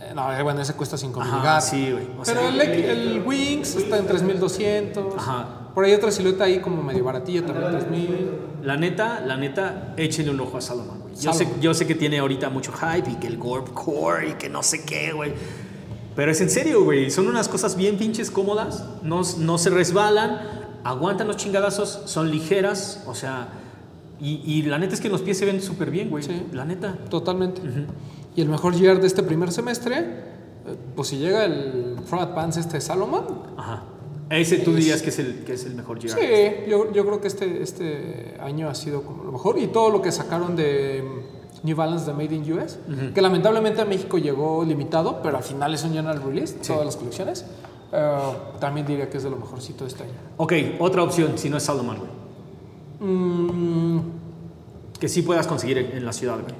Eh, 0.00 0.12
no, 0.14 0.32
eh, 0.32 0.42
bueno, 0.42 0.62
ese 0.62 0.72
cuesta 0.72 0.96
5 0.96 1.20
mil 1.20 1.30
sí, 1.60 1.92
güey. 1.92 2.04
O 2.18 2.22
Pero 2.24 2.48
el, 2.48 2.60
el 2.60 3.22
Wings 3.24 3.76
está 3.76 3.98
en 3.98 4.06
3200. 4.06 5.14
Ajá. 5.18 5.59
Por 5.74 5.84
ahí 5.84 5.92
otra 5.92 6.10
silueta 6.10 6.44
ahí 6.44 6.60
como 6.60 6.82
medio 6.82 7.04
baratilla, 7.04 7.44
también 7.46 7.70
3000. 7.70 8.30
La 8.62 8.76
neta, 8.76 9.20
la 9.20 9.36
neta, 9.36 9.94
échenle 9.96 10.32
un 10.32 10.40
ojo 10.40 10.58
a 10.58 10.60
Salomon, 10.60 11.00
güey. 11.00 11.14
Yo 11.14 11.32
sé, 11.32 11.48
yo 11.60 11.74
sé 11.74 11.86
que 11.86 11.94
tiene 11.94 12.18
ahorita 12.18 12.50
mucho 12.50 12.72
hype 12.72 13.10
y 13.10 13.14
que 13.16 13.26
el 13.26 13.38
Gorp 13.38 13.72
Core 13.72 14.30
y 14.30 14.32
que 14.34 14.48
no 14.48 14.62
sé 14.62 14.84
qué, 14.84 15.12
güey. 15.12 15.32
Pero 16.16 16.32
es 16.32 16.40
en 16.40 16.50
serio, 16.50 16.84
güey. 16.84 17.10
Son 17.10 17.26
unas 17.28 17.48
cosas 17.48 17.76
bien 17.76 17.96
pinches 17.96 18.30
cómodas. 18.30 18.84
No, 19.02 19.22
no 19.38 19.58
se 19.58 19.70
resbalan, 19.70 20.40
aguantan 20.82 21.28
los 21.28 21.36
chingadazos, 21.36 22.02
son 22.06 22.30
ligeras, 22.30 23.04
o 23.06 23.14
sea. 23.14 23.48
Y, 24.20 24.42
y 24.44 24.62
la 24.62 24.78
neta 24.78 24.94
es 24.94 25.00
que 25.00 25.08
los 25.08 25.22
pies 25.22 25.38
se 25.38 25.46
ven 25.46 25.62
súper 25.62 25.90
bien, 25.90 26.10
güey. 26.10 26.22
Sí. 26.22 26.46
La 26.52 26.64
neta. 26.64 26.94
Totalmente. 27.08 27.62
Y 28.36 28.40
el 28.42 28.48
mejor 28.48 28.78
GR 28.78 29.00
de 29.00 29.06
este 29.06 29.22
primer 29.22 29.50
semestre, 29.50 29.98
eh, 29.98 30.76
pues 30.94 31.08
si 31.08 31.16
llega 31.16 31.44
el 31.44 31.96
Front 32.04 32.30
Advance 32.30 32.60
este 32.60 32.80
Salomon. 32.80 33.24
Ajá. 33.56 33.84
Ese 34.30 34.58
tú 34.58 34.72
dirías 34.74 35.02
que 35.02 35.08
es 35.10 35.18
el, 35.18 35.42
que 35.44 35.54
es 35.54 35.64
el 35.66 35.74
mejor 35.74 35.98
GR. 35.98 36.08
Sí, 36.10 36.20
yo, 36.68 36.92
yo 36.92 37.04
creo 37.04 37.20
que 37.20 37.26
este, 37.28 37.62
este 37.62 38.36
año 38.40 38.68
ha 38.68 38.74
sido 38.74 39.02
como 39.02 39.24
lo 39.24 39.32
mejor. 39.32 39.58
Y 39.58 39.66
todo 39.66 39.90
lo 39.90 40.00
que 40.00 40.12
sacaron 40.12 40.54
de 40.54 41.02
mm, 41.04 41.66
New 41.66 41.76
Balance 41.76 42.06
de 42.06 42.12
Made 42.12 42.34
in 42.36 42.52
US, 42.52 42.78
que 43.12 43.20
lamentablemente 43.20 43.80
a 43.82 43.84
México 43.84 44.18
llegó 44.18 44.64
limitado, 44.64 45.20
pero 45.22 45.36
al 45.36 45.42
final 45.42 45.74
es 45.74 45.82
un 45.84 45.92
general 45.92 46.22
release, 46.22 46.54
todas 46.66 46.86
las 46.86 46.96
colecciones. 46.96 47.44
eh, 47.92 48.18
también 48.60 48.86
diría 48.86 49.10
que 49.10 49.16
es 49.18 49.24
de 49.24 49.30
lo 49.30 49.36
mejorcito 49.36 49.82
de 49.84 49.88
este 49.90 50.04
año. 50.04 50.12
Ok, 50.36 50.52
otra 50.78 51.02
opción, 51.02 51.32
si 51.36 51.50
no 51.50 51.56
es 51.56 51.64
Salomon, 51.64 51.98
güey. 51.98 53.10
Mm, 53.10 54.00
Que 54.98 55.08
sí 55.08 55.22
puedas 55.22 55.46
conseguir 55.46 55.78
en, 55.78 55.96
en 55.96 56.04
la 56.04 56.12
ciudad, 56.12 56.34
güey. 56.40 56.54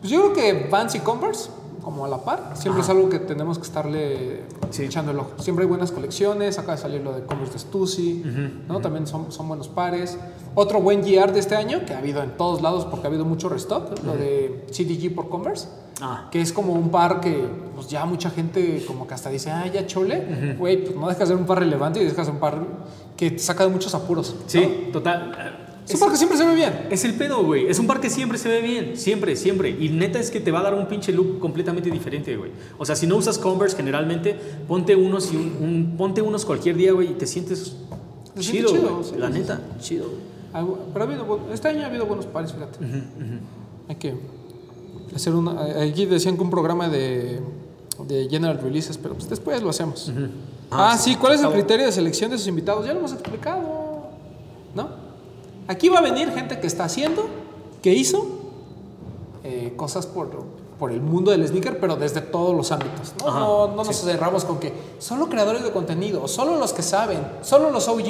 Pues 0.00 0.10
yo 0.10 0.32
creo 0.32 0.32
que 0.32 0.68
Vans 0.68 0.94
y 0.94 1.00
Converse, 1.00 1.50
como 1.84 2.04
a 2.04 2.08
la 2.08 2.18
par, 2.18 2.52
siempre 2.54 2.82
es 2.82 2.88
algo 2.88 3.08
que 3.08 3.18
tenemos 3.18 3.58
que 3.58 3.64
estarle 3.64 4.42
Sí. 4.70 4.84
echando 4.84 5.12
el 5.12 5.18
ojo. 5.18 5.30
Siempre 5.38 5.64
hay 5.64 5.68
buenas 5.68 5.92
colecciones, 5.92 6.58
acaba 6.58 6.74
de 6.76 6.82
salir 6.82 7.00
lo 7.02 7.12
de 7.12 7.22
Converse 7.24 7.52
de 7.52 7.58
Stussy, 7.60 8.22
¿no? 8.68 8.80
También 8.80 9.06
son, 9.06 9.30
son 9.30 9.46
buenos 9.48 9.68
pares. 9.68 10.18
Otro 10.56 10.80
buen 10.80 11.02
GR 11.02 11.32
de 11.32 11.40
este 11.40 11.54
año, 11.56 11.84
que 11.86 11.92
ha 11.94 11.98
habido 11.98 12.22
en 12.22 12.36
todos 12.36 12.62
lados 12.62 12.84
porque 12.86 13.06
ha 13.06 13.10
habido 13.10 13.24
mucho 13.24 13.48
restock, 13.48 14.02
lo 14.04 14.14
de 14.16 14.64
CDG 14.72 15.14
por 15.14 15.28
Converse, 15.28 15.68
Ah. 16.00 16.28
que 16.32 16.40
es 16.40 16.52
como 16.52 16.72
un 16.72 16.90
par 16.90 17.20
que 17.20 17.44
pues 17.74 17.88
ya 17.88 18.04
mucha 18.04 18.28
gente 18.30 18.82
como 18.86 19.06
que 19.06 19.14
hasta 19.14 19.30
dice, 19.30 19.50
ah, 19.52 19.64
ya 19.72 19.86
chole, 19.86 20.56
güey, 20.58 20.82
pues 20.84 20.96
no 20.96 21.06
dejas 21.06 21.20
de 21.20 21.26
ser 21.34 21.36
un 21.36 21.46
par 21.46 21.60
relevante 21.60 22.00
y 22.00 22.04
dejas 22.04 22.18
de 22.18 22.24
ser 22.24 22.34
un 22.34 22.40
par 22.40 22.58
que 23.16 23.30
te 23.30 23.38
saca 23.38 23.64
de 23.64 23.70
muchos 23.70 23.94
apuros. 23.94 24.34
¿no? 24.34 24.40
Sí, 24.48 24.88
total. 24.92 25.63
Es 25.86 25.94
un 25.94 26.00
par 26.00 26.10
que 26.10 26.16
siempre 26.16 26.38
se 26.38 26.46
ve 26.46 26.54
bien. 26.54 26.86
Es 26.90 27.04
el 27.04 27.14
pedo, 27.14 27.44
güey. 27.44 27.66
Es 27.68 27.78
un 27.78 27.86
par 27.86 28.00
que 28.00 28.08
siempre 28.08 28.38
se 28.38 28.48
ve 28.48 28.62
bien. 28.62 28.96
Siempre, 28.96 29.36
siempre. 29.36 29.68
Y 29.70 29.90
neta 29.90 30.18
es 30.18 30.30
que 30.30 30.40
te 30.40 30.50
va 30.50 30.60
a 30.60 30.62
dar 30.62 30.74
un 30.74 30.86
pinche 30.86 31.12
look 31.12 31.38
completamente 31.38 31.90
diferente, 31.90 32.36
güey. 32.36 32.50
O 32.78 32.86
sea, 32.86 32.96
si 32.96 33.06
no 33.06 33.16
usas 33.16 33.36
Converse 33.38 33.76
generalmente, 33.76 34.34
ponte 34.66 34.96
unos 34.96 35.30
y 35.32 35.36
un, 35.36 35.56
un- 35.60 35.94
ponte 35.98 36.22
unos 36.22 36.44
cualquier 36.46 36.76
día, 36.76 36.92
güey, 36.92 37.10
y 37.10 37.14
te 37.14 37.26
sientes 37.26 37.76
Te 38.34 38.40
chido, 38.40 38.68
sientes 38.68 38.72
chido, 38.72 38.94
güey. 38.96 39.04
sí, 39.04 39.14
La 39.18 39.26
sí, 39.30 39.32
neta, 39.38 39.60
chido. 39.78 40.06
Ah, 40.54 40.64
Pero 40.92 41.04
ha 41.04 41.08
habido, 41.08 41.40
este 41.52 41.68
año 41.68 41.82
ha 41.82 41.86
habido 41.86 42.06
buenos 42.06 42.26
pares, 42.26 42.52
fíjate. 42.52 42.78
Hay 43.88 43.96
que 43.96 44.14
hacer 45.14 45.34
una. 45.34 45.82
Aquí 45.82 46.06
decían 46.06 46.36
que 46.36 46.42
un 46.42 46.50
programa 46.50 46.88
de, 46.88 47.40
de 48.08 48.28
general 48.30 48.58
releases, 48.62 48.96
pero 48.96 49.14
pues 49.14 49.28
después 49.28 49.62
lo 49.62 49.68
hacemos. 49.70 50.10
Ah, 50.70 50.92
Ah, 50.92 50.98
sí, 50.98 51.14
¿cuál 51.16 51.34
es 51.34 51.42
el 51.42 51.50
criterio 51.50 51.84
de 51.86 51.92
selección 51.92 52.30
de 52.30 52.38
sus 52.38 52.46
invitados? 52.48 52.86
Ya 52.86 52.92
lo 52.94 53.00
hemos 53.00 53.12
explicado. 53.12 54.08
¿No? 54.74 55.03
Aquí 55.66 55.88
va 55.88 55.98
a 55.98 56.02
venir 56.02 56.30
gente 56.32 56.60
que 56.60 56.66
está 56.66 56.84
haciendo, 56.84 57.26
que 57.82 57.92
hizo 57.92 58.26
eh, 59.42 59.72
cosas 59.76 60.06
por, 60.06 60.30
por 60.78 60.92
el 60.92 61.00
mundo 61.00 61.30
del 61.30 61.46
sneaker, 61.46 61.80
pero 61.80 61.96
desde 61.96 62.20
todos 62.20 62.54
los 62.54 62.70
ámbitos. 62.72 63.14
No, 63.20 63.28
Ajá, 63.28 63.38
no, 63.40 63.66
no 63.68 63.84
nos 63.84 63.96
sí. 63.96 64.04
cerramos 64.06 64.44
con 64.44 64.58
que 64.58 64.72
solo 64.98 65.28
creadores 65.28 65.62
de 65.62 65.70
contenido, 65.70 66.28
solo 66.28 66.56
los 66.56 66.72
que 66.72 66.82
saben, 66.82 67.20
solo 67.42 67.70
los 67.70 67.88
OG. 67.88 68.04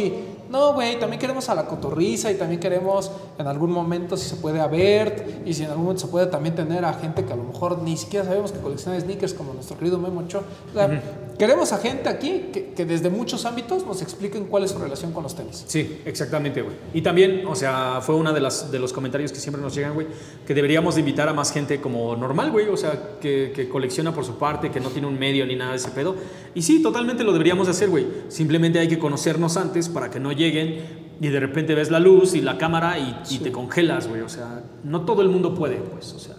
No, 0.55 0.73
güey, 0.73 1.01
también 1.01 1.19
queremos 1.19 1.49
a 1.49 1.55
la 1.57 1.67
cotorriza 1.67 2.31
y 2.31 2.37
también 2.37 2.61
queremos 2.61 3.11
en 3.41 3.49
algún 3.49 3.73
momento, 3.73 4.17
si 4.17 4.29
se 4.29 4.37
puede, 4.37 4.61
a 4.61 4.69
Bert 4.69 5.45
y 5.45 5.53
si 5.53 5.65
en 5.65 5.71
algún 5.71 5.87
momento 5.87 6.03
se 6.03 6.07
puede 6.07 6.27
también 6.27 6.55
tener 6.55 6.85
a 6.85 6.93
gente 6.93 7.25
que 7.25 7.33
a 7.33 7.35
lo 7.35 7.43
mejor 7.43 7.83
ni 7.83 7.97
siquiera 7.97 8.25
sabemos 8.25 8.53
que 8.53 8.61
colecciona 8.61 9.01
sneakers, 9.01 9.35
como 9.35 9.53
nuestro 9.53 9.77
querido 9.77 9.99
Memo 9.99 10.29
Cho. 10.29 10.45
O 10.71 10.73
sea, 10.73 11.03
queremos 11.37 11.73
a 11.73 11.79
gente 11.79 12.09
aquí 12.09 12.51
que, 12.53 12.67
que 12.67 12.85
desde 12.85 13.11
muchos 13.11 13.45
ámbitos 13.47 13.85
nos 13.85 14.01
expliquen 14.01 14.45
cuál 14.45 14.63
es 14.63 14.71
su 14.71 14.79
relación 14.79 15.13
con 15.13 15.25
los 15.25 15.35
tenis. 15.35 15.65
Sí, 15.67 16.01
exactamente, 16.05 16.63
güey. 16.63 16.77
Y 16.93 17.03
también, 17.03 17.45
o 17.49 17.57
sea, 17.57 17.99
fue 18.01 18.15
uno 18.15 18.33
de, 18.33 18.41
las, 18.41 18.71
de 18.71 18.79
los 18.79 18.93
comentarios 18.93 19.33
que 19.33 19.41
siempre 19.41 19.61
nos 19.61 19.75
llegan, 19.75 19.95
güey, 19.95 20.07
que 20.47 20.55
deberíamos 20.55 20.95
de 20.95 21.01
invitar 21.01 21.29
a 21.29 21.33
más 21.33 21.51
gente 21.51 21.81
como 21.81 22.15
normal, 22.15 22.53
güey, 22.53 22.69
o 22.69 22.77
sea, 22.77 23.17
que, 23.21 23.51
que 23.53 23.69
colecciona 23.69 24.15
por 24.15 24.25
su 24.25 24.39
parte, 24.39 24.71
que 24.71 24.79
no 24.79 24.91
tiene 24.91 25.09
un 25.09 25.19
medio 25.19 25.45
ni 25.47 25.57
nada 25.57 25.73
de 25.73 25.79
ese 25.79 25.91
pedo. 25.91 26.15
Y 26.55 26.63
sí, 26.63 26.81
totalmente 26.81 27.25
lo 27.25 27.33
deberíamos 27.33 27.67
de 27.67 27.73
hacer, 27.73 27.89
güey. 27.89 28.07
Simplemente 28.29 28.79
hay 28.79 28.87
que 28.87 29.01
conocernos 29.01 29.57
antes 29.57 29.89
para 29.89 30.11
que 30.11 30.21
no 30.21 30.31
lleguen 30.45 31.05
y 31.21 31.29
de 31.29 31.41
repente 31.41 31.75
ves 31.75 31.91
la 31.91 32.01
luz 32.01 32.35
y 32.35 32.41
la 32.41 32.59
cámara 32.59 32.99
y, 32.99 33.17
y 33.31 33.39
te 33.39 33.51
congelas, 33.53 34.09
güey. 34.09 34.21
O 34.23 34.29
sea, 34.29 34.63
no 34.83 35.03
todo 35.03 35.23
el 35.23 35.29
mundo 35.29 35.55
puede, 35.55 35.77
pues, 35.77 36.13
o 36.13 36.19
sea, 36.19 36.35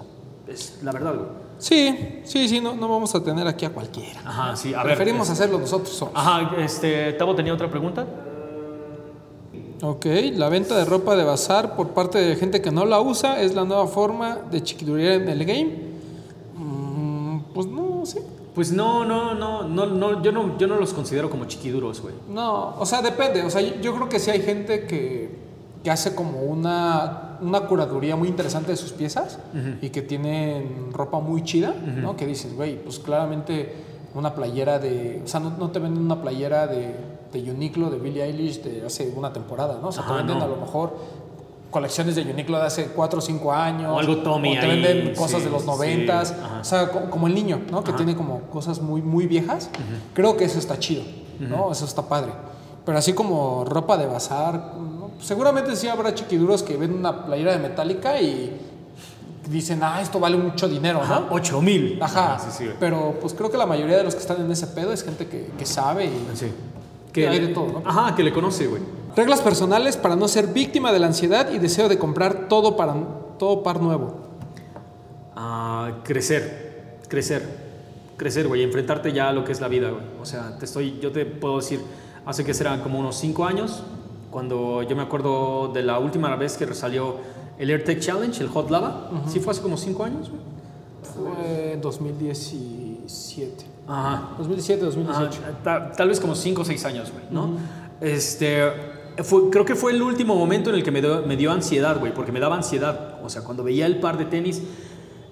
es 0.48 0.80
la 0.84 0.92
verdad, 0.92 1.16
güey. 1.16 1.28
Sí, 1.58 2.22
sí, 2.26 2.50
sí, 2.50 2.60
no, 2.60 2.76
no 2.76 2.90
vamos 2.90 3.16
a 3.16 3.24
tener 3.24 3.48
aquí 3.48 3.66
a 3.66 3.70
cualquiera. 3.70 4.20
Ajá, 4.26 4.56
sí, 4.58 4.74
a 4.74 4.78
ver. 4.84 4.88
Preferimos 4.96 5.28
es- 5.28 5.34
hacerlo 5.34 5.58
nosotros 5.60 5.90
solos. 5.96 6.14
Ajá, 6.18 6.52
este, 6.60 7.14
Tavo 7.14 7.34
tenía 7.34 7.54
otra 7.54 7.70
pregunta. 7.70 8.06
Ok, 9.82 10.06
la 10.34 10.50
venta 10.50 10.78
de 10.78 10.86
ropa 10.86 11.16
de 11.16 11.24
bazar 11.24 11.76
por 11.76 11.90
parte 11.90 12.18
de 12.18 12.36
gente 12.36 12.62
que 12.62 12.72
no 12.72 12.86
la 12.86 13.00
usa 13.02 13.42
es 13.42 13.54
la 13.56 13.66
nueva 13.66 13.88
forma 13.88 14.38
de 14.52 14.64
chiquiduría 14.64 15.16
en 15.16 15.28
el 15.30 15.46
game. 15.46 15.70
Mm, 16.58 17.40
pues 17.54 17.68
no, 17.68 18.06
sí. 18.06 18.20
Pues 18.56 18.72
no, 18.72 19.04
no, 19.04 19.36
no, 19.36 19.68
no, 19.68 19.86
no, 19.86 20.24
yo 20.24 20.32
no, 20.32 20.58
yo 20.58 20.66
no 20.66 20.78
los 20.78 20.94
considero 20.94 21.30
como 21.30 21.44
chiquiduros, 21.46 22.02
güey. 22.02 22.16
No, 22.30 22.76
o 22.80 22.86
sea, 22.86 23.02
depende. 23.02 23.44
O 23.44 23.50
sea, 23.50 23.62
yo, 23.62 23.94
creo 23.94 24.08
que 24.08 24.18
sí 24.18 24.32
hay 24.32 24.42
gente 24.42 24.88
que, 24.88 25.38
que 25.84 25.92
hace 25.92 26.16
como 26.16 26.40
una, 26.40 27.38
una 27.42 27.68
curaduría 27.68 28.16
muy 28.16 28.30
interesante 28.30 28.72
de 28.72 28.78
sus 28.78 28.94
piezas 28.94 29.40
y 29.82 29.90
que 29.90 30.02
tienen 30.02 30.94
ropa 30.94 31.20
muy 31.20 31.44
chida, 31.44 31.76
¿no? 32.02 32.16
Que 32.16 32.26
dices, 32.26 32.56
güey, 32.56 32.82
pues 32.82 32.98
claramente 33.00 33.76
una 34.16 34.34
playera 34.34 34.80
de. 34.80 35.22
O 35.24 35.28
sea, 35.28 35.42
no, 35.42 35.52
no 35.52 35.72
te 35.72 35.80
venden 35.80 36.02
una 36.02 36.22
playera 36.22 36.68
de, 36.68 36.96
de 37.34 37.52
Uniqlo, 37.52 37.90
de 37.90 38.00
Billie 38.00 38.24
Eilish 38.24 38.64
de 38.64 38.86
hace 38.86 39.12
una 39.14 39.34
temporada, 39.34 39.80
¿no? 39.82 39.90
O 39.90 39.92
sea, 39.92 40.04
Ajá, 40.04 40.14
te 40.14 40.18
venden 40.20 40.40
no. 40.40 40.46
a 40.46 40.48
lo 40.48 40.56
mejor 40.56 40.96
colecciones 41.76 42.16
de 42.16 42.22
Uniqlo 42.22 42.58
de 42.58 42.66
hace 42.68 42.86
4 42.88 43.20
o 43.20 43.22
5 43.22 43.52
años. 43.52 43.92
O 43.94 44.00
algo 44.00 44.18
Tommy 44.20 44.58
O 44.58 44.62
te 44.62 44.66
ahí, 44.66 44.82
venden 44.82 45.14
cosas 45.14 45.40
sí, 45.42 45.46
de 45.46 45.52
los 45.52 45.64
sí, 45.64 45.68
noventas. 45.68 46.32
ajá. 46.32 46.60
O 46.62 46.64
sea, 46.64 46.90
co- 46.90 47.10
como, 47.10 47.28
el 47.28 47.36
niño, 47.36 47.60
¿no? 47.70 47.84
Que 47.84 47.90
Ajá. 47.90 47.98
tiene 47.98 48.16
como 48.16 48.40
cosas 48.50 48.80
muy, 48.82 49.02
muy 49.02 49.28
viejas. 49.28 49.70
Creo 50.14 50.38
que 50.38 50.46
eso 50.46 50.58
está 50.58 50.80
chido, 50.80 51.04
¿no? 51.40 51.70
Eso 51.74 51.84
está 51.84 52.02
padre. 52.04 52.32
Pero 52.86 52.98
así 52.98 53.12
como 53.12 53.66
ropa 53.66 53.98
de 53.98 54.06
bazar, 54.06 54.54
¿no? 54.78 55.10
seguramente 55.20 55.76
sí 55.76 55.88
habrá 55.90 56.14
chiquiduros 56.14 56.64
que 56.64 56.78
ven 56.78 56.94
una 56.94 57.26
playera 57.26 57.52
de 57.52 57.60
Metallica 57.60 58.22
y 58.22 58.58
dicen, 59.50 59.80
ah, 59.84 60.00
esto 60.02 60.18
vale 60.20 60.38
mucho 60.38 60.68
dinero, 60.70 61.02
Ajá, 61.02 61.20
¿no? 61.22 61.28
8 61.32 61.62
mil. 61.62 62.00
Ajá, 62.02 62.40
Sí, 62.40 62.48
sí, 62.66 62.70
pero 62.80 63.16
pues 63.22 63.34
creo 63.34 63.52
que 63.52 63.58
la 63.58 63.66
mayoría 63.66 63.98
de 63.98 64.04
los 64.04 64.16
que 64.16 64.22
están 64.22 64.40
en 64.42 64.50
ese 64.52 64.68
pedo 64.68 64.94
es 64.94 65.04
gente 65.04 65.28
que, 65.28 65.52
que 65.58 65.66
sabe 65.66 66.06
y... 66.06 66.26
Sí. 66.36 66.48
hay 67.28 67.40
de 67.40 67.48
todo, 67.50 67.68
¿no? 67.68 67.82
Ajá, 67.86 68.16
que 68.16 68.24
le 68.24 68.32
conoce, 68.34 68.66
güey. 68.68 68.82
Reglas 69.16 69.42
personales 69.42 69.96
para 69.98 70.16
no 70.16 70.28
ser 70.28 70.48
víctima 70.48 70.92
de 70.92 71.00
la 71.00 71.08
ansiedad 71.08 71.52
y 71.52 71.60
deseo 71.60 71.88
de 71.88 71.98
comprar 71.98 72.48
todo, 72.50 72.76
para, 72.76 72.94
todo 73.40 73.64
par 73.64 73.82
nuevo. 73.82 74.16
Ah, 75.36 76.00
crecer, 76.04 76.98
crecer, 77.08 77.46
crecer, 78.18 78.48
güey, 78.48 78.64
enfrentarte 78.64 79.14
ya 79.14 79.30
a 79.30 79.34
lo 79.34 79.44
que 79.46 79.52
es 79.52 79.62
la 79.62 79.68
vida, 79.68 79.90
güey. 79.90 80.04
O 80.22 80.26
sea, 80.26 80.58
te 80.58 80.66
estoy, 80.66 81.00
yo 81.00 81.12
te 81.12 81.26
puedo 81.26 81.58
decir, 81.58 81.82
hace 82.26 82.44
que 82.44 82.54
serán 82.54 82.82
como 82.82 83.00
unos 83.00 83.16
5 83.18 83.46
años, 83.46 83.84
cuando 84.32 84.82
yo 84.84 84.96
me 84.98 85.04
acuerdo 85.04 85.70
de 85.74 85.82
la 85.84 85.98
última 86.00 86.36
vez 86.36 86.58
que 86.58 86.74
salió 86.74 87.16
el 87.58 87.70
AirTech 87.70 88.00
Challenge, 88.02 88.42
el 88.44 88.50
Hot 88.50 88.70
Lava, 88.70 89.10
sí 89.28 89.40
fue 89.40 89.52
hace 89.52 89.62
como 89.62 89.78
5 89.78 90.04
años, 90.04 90.30
güey. 90.30 90.42
Fue 91.04 91.74
en 91.74 91.82
2017. 91.82 93.66
Ajá. 93.88 94.30
2017, 94.38 94.84
2018. 94.84 95.40
Ajá, 95.42 95.58
ta- 95.64 95.92
tal 95.94 96.10
vez 96.10 96.20
como 96.20 96.36
5 96.36 96.62
o 96.62 96.66
6 96.66 96.84
años, 96.86 97.12
güey, 97.14 97.24
¿no? 97.32 97.52
Este, 98.02 98.64
fue- 99.24 99.50
creo 99.50 99.66
que 99.66 99.76
fue 99.76 99.92
el 99.92 100.02
último 100.02 100.36
momento 100.36 100.70
en 100.70 100.76
el 100.78 100.84
que 100.84 100.92
me 100.92 101.02
dio, 101.02 101.24
me 101.26 101.38
dio 101.38 101.52
ansiedad, 101.52 102.00
güey, 102.00 102.14
porque 102.14 102.32
me 102.32 102.40
daba 102.40 102.56
ansiedad. 102.56 103.20
O 103.24 103.30
sea, 103.30 103.44
cuando 103.44 103.64
veía 103.64 103.86
el 103.86 103.98
par 104.00 104.18
de 104.18 104.26
tenis, 104.26 104.62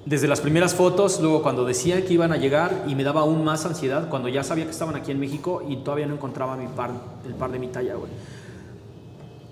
desde 0.06 0.28
las 0.28 0.42
primeras 0.42 0.76
fotos, 0.76 1.20
luego 1.22 1.42
cuando 1.44 1.64
decía 1.66 2.04
que 2.06 2.14
iban 2.14 2.32
a 2.34 2.38
llegar 2.38 2.86
y 2.88 2.96
me 2.96 3.04
daba 3.04 3.22
aún 3.22 3.44
más 3.44 3.66
ansiedad, 3.66 4.10
cuando 4.10 4.28
ya 4.30 4.44
sabía 4.44 4.66
que 4.66 4.72
estaban 4.72 4.96
aquí 4.96 5.12
en 5.12 5.20
México 5.20 5.64
y 5.68 5.78
todavía 5.78 6.08
no 6.08 6.16
encontraba 6.16 6.58
mi 6.58 6.68
par, 6.68 6.92
el 7.26 7.34
par 7.36 7.52
de 7.52 7.60
mi 7.60 7.68
talla, 7.68 7.96
güey. 7.96 8.12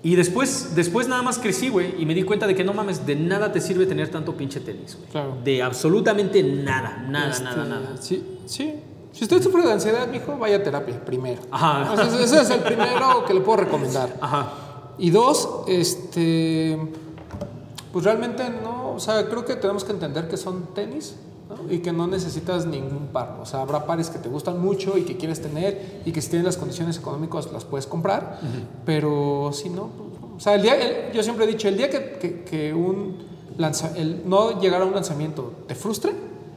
Y 0.04 0.16
después, 0.16 0.74
después 0.74 1.06
nada 1.06 1.22
más 1.22 1.38
crecí, 1.38 1.68
güey, 1.68 1.94
y 1.96 2.06
me 2.06 2.12
di 2.14 2.24
cuenta 2.24 2.46
de 2.48 2.56
que 2.56 2.64
no 2.64 2.72
mames, 2.74 3.06
de 3.06 3.14
nada 3.14 3.52
te 3.52 3.60
sirve 3.60 3.86
tener 3.86 4.08
tanto 4.08 4.34
pinche 4.36 4.58
tenis, 4.58 4.96
güey. 4.96 5.08
Claro. 5.10 5.36
De 5.44 5.62
absolutamente 5.62 6.42
nada, 6.42 7.06
nada, 7.08 7.30
Este, 7.30 7.44
nada, 7.44 7.64
nada. 7.64 7.96
Sí, 8.00 8.22
sí. 8.46 8.74
Si 9.12 9.24
usted 9.24 9.42
sufre 9.42 9.62
de 9.62 9.72
ansiedad, 9.72 10.08
mijo, 10.08 10.36
vaya 10.38 10.56
a 10.56 10.62
terapia 10.62 10.98
primero. 11.04 11.42
Ajá. 11.50 11.94
Ese, 12.02 12.24
ese 12.24 12.40
es 12.40 12.50
el 12.50 12.60
primero 12.60 13.24
que 13.26 13.34
le 13.34 13.40
puedo 13.40 13.58
recomendar. 13.58 14.16
Ajá. 14.20 14.52
Y 14.98 15.10
dos, 15.10 15.48
este, 15.68 16.78
pues 17.92 18.04
realmente 18.04 18.44
no, 18.62 18.92
o 18.94 19.00
sea, 19.00 19.26
creo 19.28 19.44
que 19.44 19.56
tenemos 19.56 19.84
que 19.84 19.92
entender 19.92 20.28
que 20.28 20.36
son 20.36 20.66
tenis 20.74 21.14
¿no? 21.48 21.72
y 21.72 21.80
que 21.80 21.92
no 21.92 22.06
necesitas 22.06 22.66
ningún 22.66 23.08
par. 23.12 23.38
O 23.40 23.46
sea, 23.46 23.60
habrá 23.62 23.84
pares 23.86 24.08
que 24.10 24.18
te 24.18 24.28
gustan 24.28 24.60
mucho 24.60 24.96
y 24.96 25.02
que 25.02 25.16
quieres 25.16 25.42
tener 25.42 26.00
y 26.06 26.12
que 26.12 26.22
si 26.22 26.30
tienes 26.30 26.46
las 26.46 26.56
condiciones 26.56 26.96
económicas 26.98 27.52
las 27.52 27.64
puedes 27.64 27.86
comprar, 27.86 28.40
pero 28.86 29.50
si 29.52 29.68
no, 29.68 29.88
pues, 29.88 30.20
no. 30.20 30.36
o 30.36 30.40
sea, 30.40 30.54
el 30.54 30.62
día, 30.62 30.74
el- 30.76 31.12
yo 31.12 31.22
siempre 31.22 31.44
he 31.44 31.48
dicho, 31.48 31.68
el 31.68 31.76
día 31.76 31.90
que, 31.90 32.12
que- 32.18 32.44
que 32.44 32.72
un 32.74 33.16
lanza, 33.58 33.92
el 33.96 34.22
no 34.28 34.58
llegar 34.60 34.80
a 34.82 34.84
un 34.86 34.94
lanzamiento 34.94 35.52
te 35.66 35.74
frustre, 35.74 36.12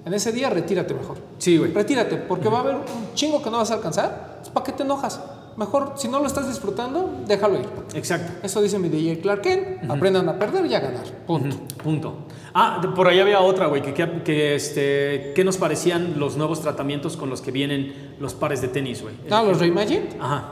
en 0.06 0.14
ese 0.14 0.32
día 0.32 0.49
retírate 0.49 0.94
mejor. 0.94 1.18
Sí, 1.40 1.57
güey. 1.57 1.72
Retírate, 1.73 2.15
porque 2.18 2.48
va 2.49 2.60
a 2.60 2.61
haber 2.61 2.76
un 2.76 3.14
chingo 3.15 3.41
que 3.41 3.49
no 3.49 3.57
vas 3.57 3.72
a 3.72 3.76
alcanzar. 3.76 4.38
Pues, 4.40 4.49
¿Para 4.49 4.64
qué 4.64 4.72
te 4.72 4.84
enojas? 4.84 5.19
Mejor, 5.57 5.94
si 5.95 6.10
no 6.10 6.19
lo 6.19 6.27
estás 6.27 6.48
disfrutando, 6.49 7.10
déjalo 7.26 7.56
ir. 7.60 7.65
Exacto. 7.94 8.34
Eso 8.44 8.61
dice 8.61 8.77
mi 8.77 8.90
DJ 8.90 9.19
Clark 9.22 9.41
Kent. 9.41 9.90
Aprendan 9.90 10.27
a 10.27 10.38
perder 10.38 10.65
y 10.65 10.76
a 10.76 10.80
ganar. 10.82 11.06
Punto. 11.26 11.56
Punto. 11.82 12.15
Ah, 12.53 12.80
de- 12.82 12.90
por 12.90 13.07
ahí 13.07 13.19
había 13.22 13.40
otra, 13.40 13.68
güey, 13.68 13.82
que, 13.82 13.94
que, 13.94 14.22
que, 14.23 14.56
este, 14.56 15.32
¿qué 15.34 15.44
nos 15.45 15.56
parecían 15.57 16.19
los 16.19 16.36
nuevos 16.36 16.61
tratamientos 16.61 17.15
con 17.15 17.30
los 17.30 17.41
que 17.41 17.52
vienen 17.52 18.15
los 18.19 18.34
pares 18.34 18.61
de 18.61 18.68
tenis, 18.68 19.02
güey? 19.02 19.15
Ah, 19.32 19.44
los 19.44 19.60
Reimagine. 19.60 20.10
Ajá. 20.19 20.49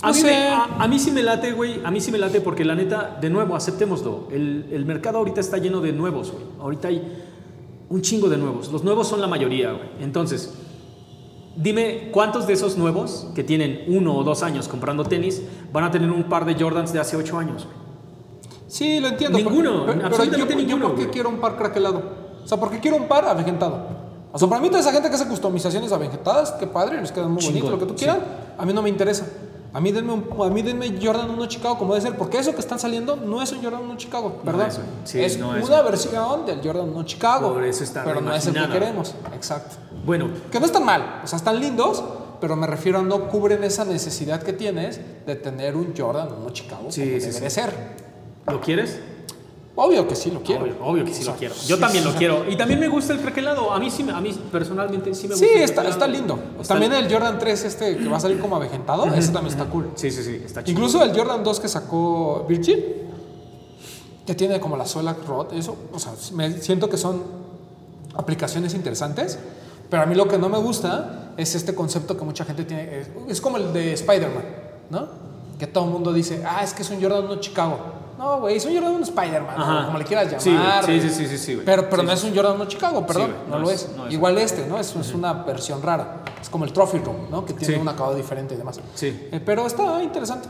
Pues, 0.00 0.04
A, 0.04 0.08
no 0.08 0.28
mí 0.28 0.34
a, 0.34 0.64
a 0.84 0.88
mí 0.88 0.98
sí 0.98 1.10
me 1.10 1.22
late, 1.22 1.52
güey, 1.52 1.80
a 1.84 1.90
mí 1.90 2.00
sí 2.00 2.12
me 2.12 2.18
late 2.18 2.40
porque 2.40 2.64
la 2.64 2.74
neta, 2.74 3.16
de 3.20 3.30
nuevo, 3.30 3.56
aceptémoslo, 3.56 4.28
el, 4.30 4.68
el 4.70 4.84
mercado 4.84 5.18
ahorita 5.18 5.40
está 5.40 5.58
lleno 5.58 5.80
de 5.80 5.92
nuevos, 5.92 6.32
güey. 6.32 6.44
Ahorita 6.60 6.88
hay 6.88 7.02
un 7.88 8.02
chingo 8.02 8.28
de 8.28 8.36
nuevos. 8.36 8.70
Los 8.70 8.84
nuevos 8.84 9.08
son 9.08 9.20
la 9.20 9.26
mayoría, 9.26 9.72
güey. 9.72 9.88
Entonces, 10.00 10.52
dime 11.56 12.10
cuántos 12.12 12.46
de 12.46 12.52
esos 12.52 12.76
nuevos 12.76 13.28
que 13.34 13.42
tienen 13.42 13.84
uno 13.88 14.16
o 14.16 14.24
dos 14.24 14.42
años 14.42 14.68
comprando 14.68 15.04
tenis 15.04 15.42
van 15.72 15.84
a 15.84 15.90
tener 15.90 16.10
un 16.10 16.24
par 16.24 16.44
de 16.44 16.54
Jordans 16.54 16.92
de 16.92 17.00
hace 17.00 17.16
ocho 17.16 17.38
años, 17.38 17.64
güey. 17.64 17.86
Sí, 18.68 19.00
lo 19.00 19.08
entiendo. 19.08 19.38
Ninguno, 19.38 19.86
pero, 19.86 19.98
pero 19.98 20.06
absolutamente 20.06 20.54
yo, 20.54 20.60
yo 20.60 20.66
ninguno, 20.66 20.88
¿por 20.88 20.98
qué 20.98 21.10
quiero 21.10 21.28
un 21.28 21.38
par 21.38 21.56
craquelado? 21.56 22.02
O 22.44 22.46
sea, 22.46 22.58
¿por 22.58 22.70
qué 22.70 22.80
quiero 22.80 22.96
un 22.96 23.08
par 23.08 23.24
avejentado? 23.24 23.88
O 24.32 24.38
sea, 24.38 24.48
para 24.48 24.60
mí 24.60 24.68
toda 24.68 24.80
esa 24.80 24.92
gente 24.92 25.08
que 25.08 25.14
hace 25.14 25.26
customizaciones 25.26 25.90
avejentadas, 25.92 26.52
qué 26.52 26.66
padre, 26.66 27.00
les 27.00 27.10
quedan 27.10 27.32
muy 27.32 27.42
bonitos, 27.42 27.70
lo 27.70 27.78
que 27.78 27.86
tú 27.86 27.94
sí. 27.96 28.04
quieras, 28.04 28.18
a 28.58 28.66
mí 28.66 28.72
no 28.72 28.82
me 28.82 28.90
interesa. 28.90 29.26
A 29.76 29.80
mí, 29.80 29.92
denme 29.92 30.12
un- 30.14 30.26
a 30.42 30.48
mí 30.48 30.62
denme 30.62 30.98
Jordan 31.02 31.28
1 31.28 31.46
Chicago 31.48 31.76
como 31.76 31.92
debe 31.94 32.08
ser, 32.08 32.16
porque 32.16 32.38
eso 32.38 32.52
que 32.54 32.60
están 32.60 32.78
saliendo 32.78 33.14
no 33.16 33.42
es 33.42 33.52
un 33.52 33.62
Jordan 33.62 33.82
1 33.82 33.96
Chicago, 33.98 34.40
No 34.42 34.50
¿verdad? 34.52 34.68
es, 34.68 34.76
güey. 34.78 34.88
Sí, 35.04 35.20
es 35.22 35.38
no 35.38 35.50
una 35.50 35.60
güey. 35.60 35.84
versión 35.84 36.46
del 36.46 36.60
Jordan 36.64 36.88
1 36.88 37.04
Chicago. 37.04 37.52
Por 37.52 37.62
eso 37.64 37.84
está 37.84 38.02
Pero 38.02 38.22
no 38.22 38.34
es 38.34 38.46
el 38.46 38.54
que 38.54 38.68
queremos. 38.70 39.14
Exacto. 39.34 39.76
Bueno, 40.06 40.28
Que 40.50 40.58
no 40.60 40.64
están 40.64 40.82
mal, 40.84 41.20
o 41.24 41.26
sea, 41.26 41.36
están 41.36 41.60
lindos, 41.60 42.02
pero 42.40 42.56
me 42.56 42.66
refiero 42.66 43.00
a 43.00 43.02
no 43.02 43.28
cubren 43.28 43.64
esa 43.64 43.84
necesidad 43.84 44.42
que 44.42 44.54
tienes 44.54 44.98
de 45.26 45.36
tener 45.36 45.76
un 45.76 45.92
Jordan 45.94 46.28
1 46.40 46.50
Chicago 46.50 46.90
Sí, 46.90 47.02
como 47.02 47.20
sí, 47.20 47.26
debe 47.26 47.40
de 47.40 47.50
ser. 47.50 47.96
¿lo 48.46 48.60
quieres? 48.62 48.98
Obvio 49.78 50.08
que 50.08 50.16
sí 50.16 50.30
lo 50.30 50.42
quiero. 50.42 50.62
Obvio, 50.62 50.76
obvio 50.82 51.04
que 51.04 51.12
sí 51.12 51.20
O 51.20 51.24
sea, 51.24 51.34
lo 51.34 51.38
quiero. 51.38 51.54
Yo 51.54 51.76
sí, 51.76 51.80
también 51.80 52.02
sí, 52.02 52.10
lo 52.10 52.16
quiero. 52.16 52.50
Y 52.50 52.56
también 52.56 52.80
me 52.80 52.88
gusta 52.88 53.12
el 53.12 53.20
craquelado. 53.20 53.70
A 53.70 53.78
mí 53.78 53.90
sí, 53.90 54.06
a 54.10 54.20
mí 54.22 54.32
personalmente 54.50 55.14
sí 55.14 55.28
me 55.28 55.34
gusta. 55.34 55.46
Sí, 55.46 55.52
el 55.54 55.62
está, 55.62 56.06
lindo. 56.06 56.38
Está 56.58 56.74
también 56.74 56.92
lindo. 56.92 57.06
el 57.06 57.12
Jordan 57.12 57.38
3 57.38 57.64
este 57.64 57.96
que 57.98 58.08
va 58.08 58.16
a 58.16 58.20
salir 58.20 58.40
como 58.40 58.56
avejentado, 58.56 59.04
ese 59.14 59.32
también 59.32 59.52
está 59.52 59.70
cool. 59.70 59.90
Sí, 59.94 60.10
sí, 60.10 60.22
sí, 60.24 60.42
está 60.44 60.64
chido. 60.64 60.72
Incluso 60.72 61.04
el 61.04 61.14
Jordan 61.14 61.44
2 61.44 61.60
que 61.60 61.68
sacó 61.68 62.46
Virgil, 62.48 62.82
que 64.26 64.34
tiene 64.34 64.58
como 64.60 64.78
la 64.78 64.86
suela 64.86 65.14
rot, 65.26 65.52
eso, 65.52 65.76
o 65.92 65.98
sea, 65.98 66.12
me 66.32 66.58
siento 66.58 66.88
que 66.88 66.96
son 66.96 67.22
aplicaciones 68.14 68.72
interesantes, 68.72 69.38
pero 69.90 70.02
a 70.02 70.06
mí 70.06 70.14
lo 70.14 70.26
que 70.26 70.38
no 70.38 70.48
me 70.48 70.58
gusta 70.58 71.34
es 71.36 71.54
este 71.54 71.74
concepto 71.74 72.16
que 72.16 72.24
mucha 72.24 72.46
gente 72.46 72.64
tiene, 72.64 73.00
es, 73.00 73.08
es 73.28 73.40
como 73.42 73.58
el 73.58 73.74
de 73.74 73.92
Spider-Man, 73.92 74.44
¿no? 74.88 75.08
Que 75.58 75.66
todo 75.66 75.84
el 75.84 75.90
mundo 75.90 76.14
dice, 76.14 76.42
ah, 76.46 76.64
es 76.64 76.72
que 76.72 76.80
es 76.80 76.88
un 76.88 77.00
Jordan 77.00 77.26
1 77.26 77.40
Chicago. 77.40 77.95
No, 78.18 78.40
güey, 78.40 78.56
es 78.56 78.64
un 78.64 78.72
Jordan 78.74 78.92
1 78.92 79.04
Spider-Man, 79.04 79.84
como 79.86 79.98
le 79.98 80.04
quieras 80.04 80.44
llamar. 80.44 80.84
sí, 80.84 81.00
sí, 81.00 81.10
sí, 81.10 81.26
sí, 81.26 81.38
sí, 81.38 81.54
güey. 81.54 81.66
Pero, 81.66 81.88
pero 81.90 82.02
no 82.02 82.12
es 82.12 82.24
un 82.24 82.34
Jordan 82.34 82.54
1 82.54 82.64
Chicago, 82.66 83.06
perdón, 83.06 83.34
no, 83.50 83.58
lo 83.58 83.70
es-. 83.70 83.88
Igual 84.10 84.38
este, 84.38 84.66
¿no? 84.66 84.78
Es, 84.78 84.94
es 84.96 85.12
una 85.14 85.32
versión 85.34 85.82
rara. 85.82 86.22
Es 86.40 86.48
como 86.48 86.64
el 86.64 86.72
Trophy 86.72 86.98
Room, 86.98 87.28
¿no? 87.30 87.44
Que 87.44 87.52
tiene 87.52 87.78
un 87.78 87.88
acabado 87.88 88.14
diferente 88.14 88.54
y 88.54 88.56
demás. 88.56 88.80
Sí. 88.94 89.28
Eh, 89.32 89.40
pero 89.44 89.66
está 89.66 90.02
interesante. 90.02 90.48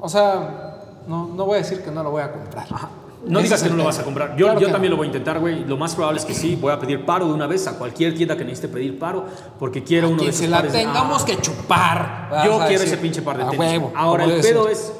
O 0.00 0.08
sea, 0.08 0.76
no, 1.08 1.26
no 1.28 1.44
voy 1.44 1.56
a 1.56 1.58
decir 1.58 1.82
que 1.82 1.90
no 1.90 2.02
lo 2.04 2.10
voy 2.10 2.22
a 2.22 2.30
comprar. 2.32 2.66
No 3.26 3.40
digas 3.42 3.60
que 3.64 3.68
no 3.68 3.74
lo 3.74 3.82
vas 3.84 3.98
a 3.98 4.04
comprar. 4.04 4.36
Yo, 4.36 4.46
Claro 4.46 4.60
yo 4.60 4.70
también 4.70 4.90
no. 4.92 4.94
lo 4.94 4.98
voy 4.98 5.06
a 5.06 5.08
intentar, 5.08 5.40
güey. 5.40 5.64
Lo 5.64 5.76
más 5.76 5.92
probable 5.96 6.20
es 6.20 6.24
que 6.24 6.32
sí. 6.34 6.54
Voy 6.54 6.70
a 6.72 6.78
pedir 6.78 7.04
paro 7.04 7.26
de 7.26 7.32
una 7.32 7.48
vez 7.48 7.66
a 7.66 7.72
cualquier 7.76 8.14
tienda 8.14 8.36
que 8.36 8.44
necesite 8.44 8.68
pedir 8.68 8.96
paro 8.96 9.24
porque 9.58 9.82
quiero 9.82 10.08
uno 10.08 10.22
de 10.22 10.28
esos 10.28 10.42
se 10.42 10.48
la 10.48 10.58
pares 10.58 10.72
tengamos 10.72 11.22
Ah, 11.22 11.26
que 11.26 11.36
chupar. 11.40 12.28
vas 12.30 12.44
Yo 12.44 12.52
quiero 12.58 12.68
decir, 12.80 12.86
ese 12.86 12.96
pinche 12.98 13.20
par 13.20 13.36
de 13.36 13.42
"A 13.42 13.50
tenis. 13.50 13.58
huevo, 13.58 13.92
Ahora, 13.96 14.24
el 14.24 14.40
pedo 14.40 14.62
ser". 14.64 14.72
es. 14.72 14.92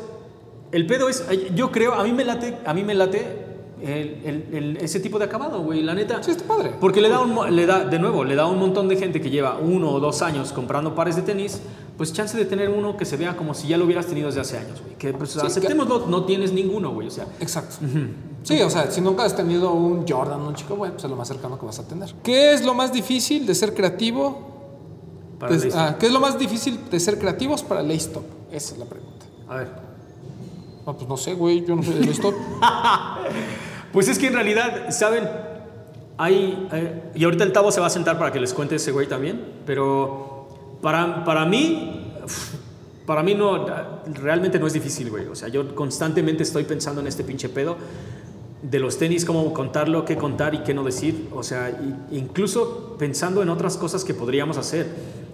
El 0.72 0.86
pedo 0.86 1.08
es. 1.08 1.24
Yo 1.54 1.70
creo, 1.70 1.94
a 1.94 2.04
mí 2.04 2.12
me 2.12 2.24
late, 2.24 2.58
a 2.64 2.74
mí 2.74 2.82
me 2.82 2.94
late 2.94 3.46
el- 3.80 4.20
el- 4.24 4.54
el- 4.54 4.76
ese 4.78 5.00
tipo 5.00 5.18
de 5.18 5.24
acabado, 5.26 5.60
güey, 5.62 5.82
la 5.82 5.94
neta. 5.94 6.22
Sí, 6.22 6.32
está 6.32 6.44
padre. 6.44 6.72
Porque 6.80 7.00
le 7.00 7.08
da, 7.08 7.20
un, 7.20 7.54
le 7.56 7.64
da, 7.66 7.84
de 7.84 7.98
nuevo, 7.98 8.24
le 8.24 8.34
da 8.34 8.46
un 8.46 8.58
montón 8.58 8.88
de 8.88 8.96
gente 8.96 9.20
que 9.20 9.30
lleva 9.30 9.56
uno 9.58 9.90
o 9.92 10.00
dos 10.00 10.20
años 10.22 10.52
comprando 10.52 10.94
pares 10.94 11.16
de 11.16 11.22
tenis, 11.22 11.60
pues 11.96 12.12
chance 12.12 12.36
de 12.36 12.44
tener 12.44 12.68
uno 12.70 12.96
que 12.96 13.04
se 13.04 13.16
vea 13.16 13.36
como 13.36 13.54
si 13.54 13.68
ya 13.68 13.76
lo 13.78 13.84
hubieras 13.84 14.06
tenido 14.06 14.26
desde 14.26 14.40
hace 14.40 14.58
años, 14.58 14.80
güey. 14.82 14.96
Que 14.96 15.12
pues 15.12 15.36
aceptémoslo, 15.36 16.06
no 16.06 16.24
tienes 16.24 16.52
ninguno, 16.52 16.92
güey, 16.92 17.06
o 17.08 17.10
sea. 17.10 17.26
Exacto. 17.40 17.76
Sí, 18.42 18.60
o 18.62 18.70
sea, 18.70 18.90
si 18.90 19.00
nunca 19.00 19.24
has 19.24 19.34
tenido 19.36 19.72
un 19.72 20.06
Jordan, 20.08 20.40
un 20.40 20.54
chico, 20.54 20.74
bueno, 20.76 20.94
pues 20.94 21.04
es 21.04 21.10
lo 21.10 21.16
más 21.16 21.28
cercano 21.28 21.58
que 21.58 21.66
vas 21.66 21.78
a 21.78 21.86
tener. 21.88 22.08
¿Qué 22.22 22.52
es 22.52 22.64
lo 22.64 22.74
más 22.74 22.92
difícil 22.92 23.46
de 23.46 23.54
ser 23.54 23.74
creativo? 23.74 24.56
Para 25.38 25.52
Des- 25.52 25.64
listo. 25.66 25.78
ah, 25.78 25.96
¿Qué 25.98 26.06
es 26.06 26.12
lo 26.12 26.20
más 26.20 26.38
difícil 26.38 26.78
de 26.90 26.98
ser 27.00 27.18
creativos 27.18 27.62
para 27.62 27.82
Laystop? 27.82 28.24
Esa 28.52 28.72
es 28.74 28.78
la 28.78 28.84
pregunta. 28.86 29.26
A 29.48 29.56
ver. 29.56 29.87
Pues 30.96 31.08
no 31.08 31.16
sé, 31.16 31.34
güey, 31.34 31.64
yo 31.66 31.76
no 31.76 31.82
soy 31.82 31.94
de 31.94 32.06
Laystop. 32.06 32.34
Pues 33.92 34.06
es 34.08 34.18
que 34.18 34.26
en 34.26 34.34
realidad, 34.34 34.90
¿saben? 34.90 35.26
Hay, 36.18 36.68
y 37.14 37.24
ahorita 37.24 37.42
el 37.42 37.52
Tavo 37.52 37.72
se 37.72 37.80
va 37.80 37.86
a 37.86 37.90
sentar 37.90 38.18
para 38.18 38.30
que 38.30 38.38
les 38.38 38.52
cuente 38.52 38.74
ese 38.74 38.92
güey 38.92 39.06
también, 39.06 39.42
pero 39.64 40.78
para, 40.82 41.24
para 41.24 41.46
mí, 41.46 42.12
para 43.06 43.22
mí 43.22 43.34
no, 43.34 43.64
realmente 44.12 44.58
no 44.58 44.66
es 44.66 44.74
difícil, 44.74 45.08
güey. 45.08 45.26
O 45.26 45.34
sea, 45.34 45.48
yo 45.48 45.74
constantemente 45.74 46.42
estoy 46.42 46.64
pensando 46.64 47.00
en 47.00 47.06
este 47.06 47.24
pinche 47.24 47.48
pedo 47.48 47.78
de 48.60 48.78
los 48.78 48.98
tenis, 48.98 49.24
cómo 49.24 49.54
contarlo, 49.54 50.04
qué 50.04 50.16
contar 50.16 50.54
y 50.54 50.58
qué 50.58 50.74
no 50.74 50.84
decir. 50.84 51.28
O 51.32 51.42
sea, 51.42 51.80
incluso 52.10 52.96
pensando 52.98 53.42
en 53.42 53.48
otras 53.48 53.78
cosas 53.78 54.04
que 54.04 54.12
podríamos 54.12 54.58
hacer. 54.58 54.86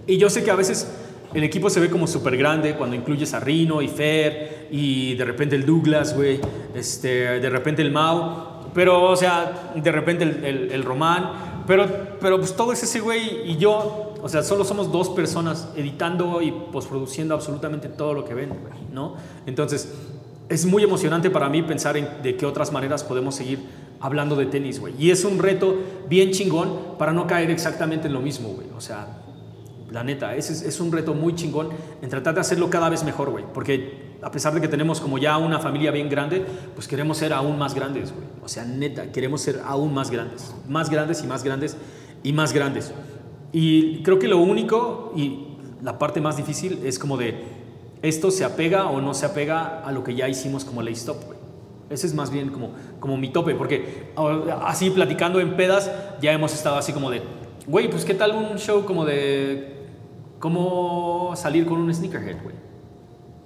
Y 0.06 0.16
yo 0.16 0.30
sé 0.30 0.44
que 0.44 0.52
a 0.52 0.56
veces 0.56 0.86
el 1.34 1.42
equipo 1.42 1.68
se 1.68 1.80
ve 1.80 1.90
como 1.90 2.06
súper 2.06 2.36
grande 2.36 2.76
cuando 2.76 2.94
incluyes 2.94 3.34
a 3.34 3.40
Rino 3.40 3.82
y 3.82 3.88
Fer 3.88 4.63
y 4.76 5.14
de 5.14 5.24
repente 5.24 5.54
el 5.54 5.64
Douglas, 5.64 6.16
güey, 6.16 6.40
este, 6.74 7.38
de 7.38 7.48
repente 7.48 7.80
el 7.80 7.92
Mau. 7.92 8.64
Pero, 8.74 9.04
o 9.04 9.14
sea, 9.14 9.70
de 9.72 9.92
repente 9.92 10.24
el, 10.24 10.44
el, 10.44 10.72
el 10.72 10.82
Román. 10.82 11.62
Pero, 11.64 11.86
pero 12.20 12.38
pues 12.38 12.56
todo 12.56 12.72
es 12.72 12.82
ese 12.82 12.98
güey 12.98 13.48
y 13.48 13.56
yo. 13.56 14.14
O 14.20 14.28
sea, 14.28 14.42
solo 14.42 14.64
somos 14.64 14.90
dos 14.90 15.10
personas 15.10 15.68
editando 15.76 16.42
y 16.42 16.50
postproduciendo 16.50 17.36
absolutamente 17.36 17.88
todo 17.88 18.14
lo 18.14 18.24
que 18.24 18.34
ven, 18.34 18.48
güey, 18.48 18.74
¿no? 18.92 19.14
Entonces, 19.46 19.94
es 20.48 20.66
muy 20.66 20.82
emocionante 20.82 21.30
para 21.30 21.48
mí 21.48 21.62
pensar 21.62 21.96
en 21.96 22.08
de 22.24 22.36
qué 22.36 22.44
otras 22.44 22.72
maneras 22.72 23.04
podemos 23.04 23.36
seguir 23.36 23.60
hablando 24.00 24.34
de 24.34 24.46
tenis, 24.46 24.80
güey. 24.80 24.94
Y 24.98 25.12
es 25.12 25.24
un 25.24 25.38
reto 25.38 25.76
bien 26.08 26.32
chingón 26.32 26.96
para 26.98 27.12
no 27.12 27.28
caer 27.28 27.52
exactamente 27.52 28.08
en 28.08 28.12
lo 28.12 28.20
mismo, 28.20 28.48
güey. 28.48 28.66
O 28.76 28.80
sea, 28.80 29.20
la 29.92 30.02
neta, 30.02 30.34
es, 30.34 30.50
es 30.50 30.80
un 30.80 30.90
reto 30.90 31.14
muy 31.14 31.36
chingón 31.36 31.68
en 32.02 32.10
tratar 32.10 32.34
de 32.34 32.40
hacerlo 32.40 32.70
cada 32.70 32.88
vez 32.88 33.04
mejor, 33.04 33.30
güey. 33.30 33.44
Porque 33.54 34.03
a 34.24 34.30
pesar 34.30 34.54
de 34.54 34.60
que 34.60 34.68
tenemos 34.68 35.00
como 35.00 35.18
ya 35.18 35.36
una 35.36 35.60
familia 35.60 35.90
bien 35.90 36.08
grande, 36.08 36.44
pues 36.74 36.88
queremos 36.88 37.18
ser 37.18 37.32
aún 37.32 37.58
más 37.58 37.74
grandes, 37.74 38.10
güey. 38.12 38.26
O 38.42 38.48
sea, 38.48 38.64
neta, 38.64 39.12
queremos 39.12 39.42
ser 39.42 39.60
aún 39.64 39.92
más 39.92 40.10
grandes. 40.10 40.54
Más 40.66 40.88
grandes 40.88 41.22
y 41.22 41.26
más 41.26 41.44
grandes 41.44 41.76
y 42.22 42.32
más 42.32 42.52
grandes. 42.52 42.92
Y 43.52 44.02
creo 44.02 44.18
que 44.18 44.26
lo 44.26 44.38
único 44.38 45.12
y 45.14 45.48
la 45.82 45.98
parte 45.98 46.20
más 46.20 46.38
difícil 46.38 46.80
es 46.84 46.98
como 46.98 47.18
de 47.18 47.44
esto 48.02 48.30
se 48.30 48.44
apega 48.44 48.86
o 48.86 49.00
no 49.00 49.14
se 49.14 49.26
apega 49.26 49.80
a 49.84 49.92
lo 49.92 50.02
que 50.02 50.14
ya 50.14 50.28
hicimos 50.28 50.64
como 50.64 50.82
ley 50.82 50.94
stop, 50.94 51.22
güey. 51.26 51.38
Ese 51.90 52.06
es 52.06 52.14
más 52.14 52.30
bien 52.30 52.48
como, 52.48 52.70
como 53.00 53.18
mi 53.18 53.28
tope, 53.28 53.54
porque 53.54 54.10
así 54.62 54.88
platicando 54.88 55.38
en 55.38 55.54
pedas 55.54 55.90
ya 56.20 56.32
hemos 56.32 56.54
estado 56.54 56.76
así 56.76 56.94
como 56.94 57.10
de, 57.10 57.22
güey, 57.66 57.90
pues 57.90 58.04
qué 58.04 58.14
tal 58.14 58.32
un 58.32 58.58
show 58.58 58.86
como 58.86 59.04
de 59.04 59.86
cómo 60.38 61.32
salir 61.36 61.66
con 61.66 61.78
un 61.78 61.94
sneakerhead, 61.94 62.42
güey. 62.42 62.63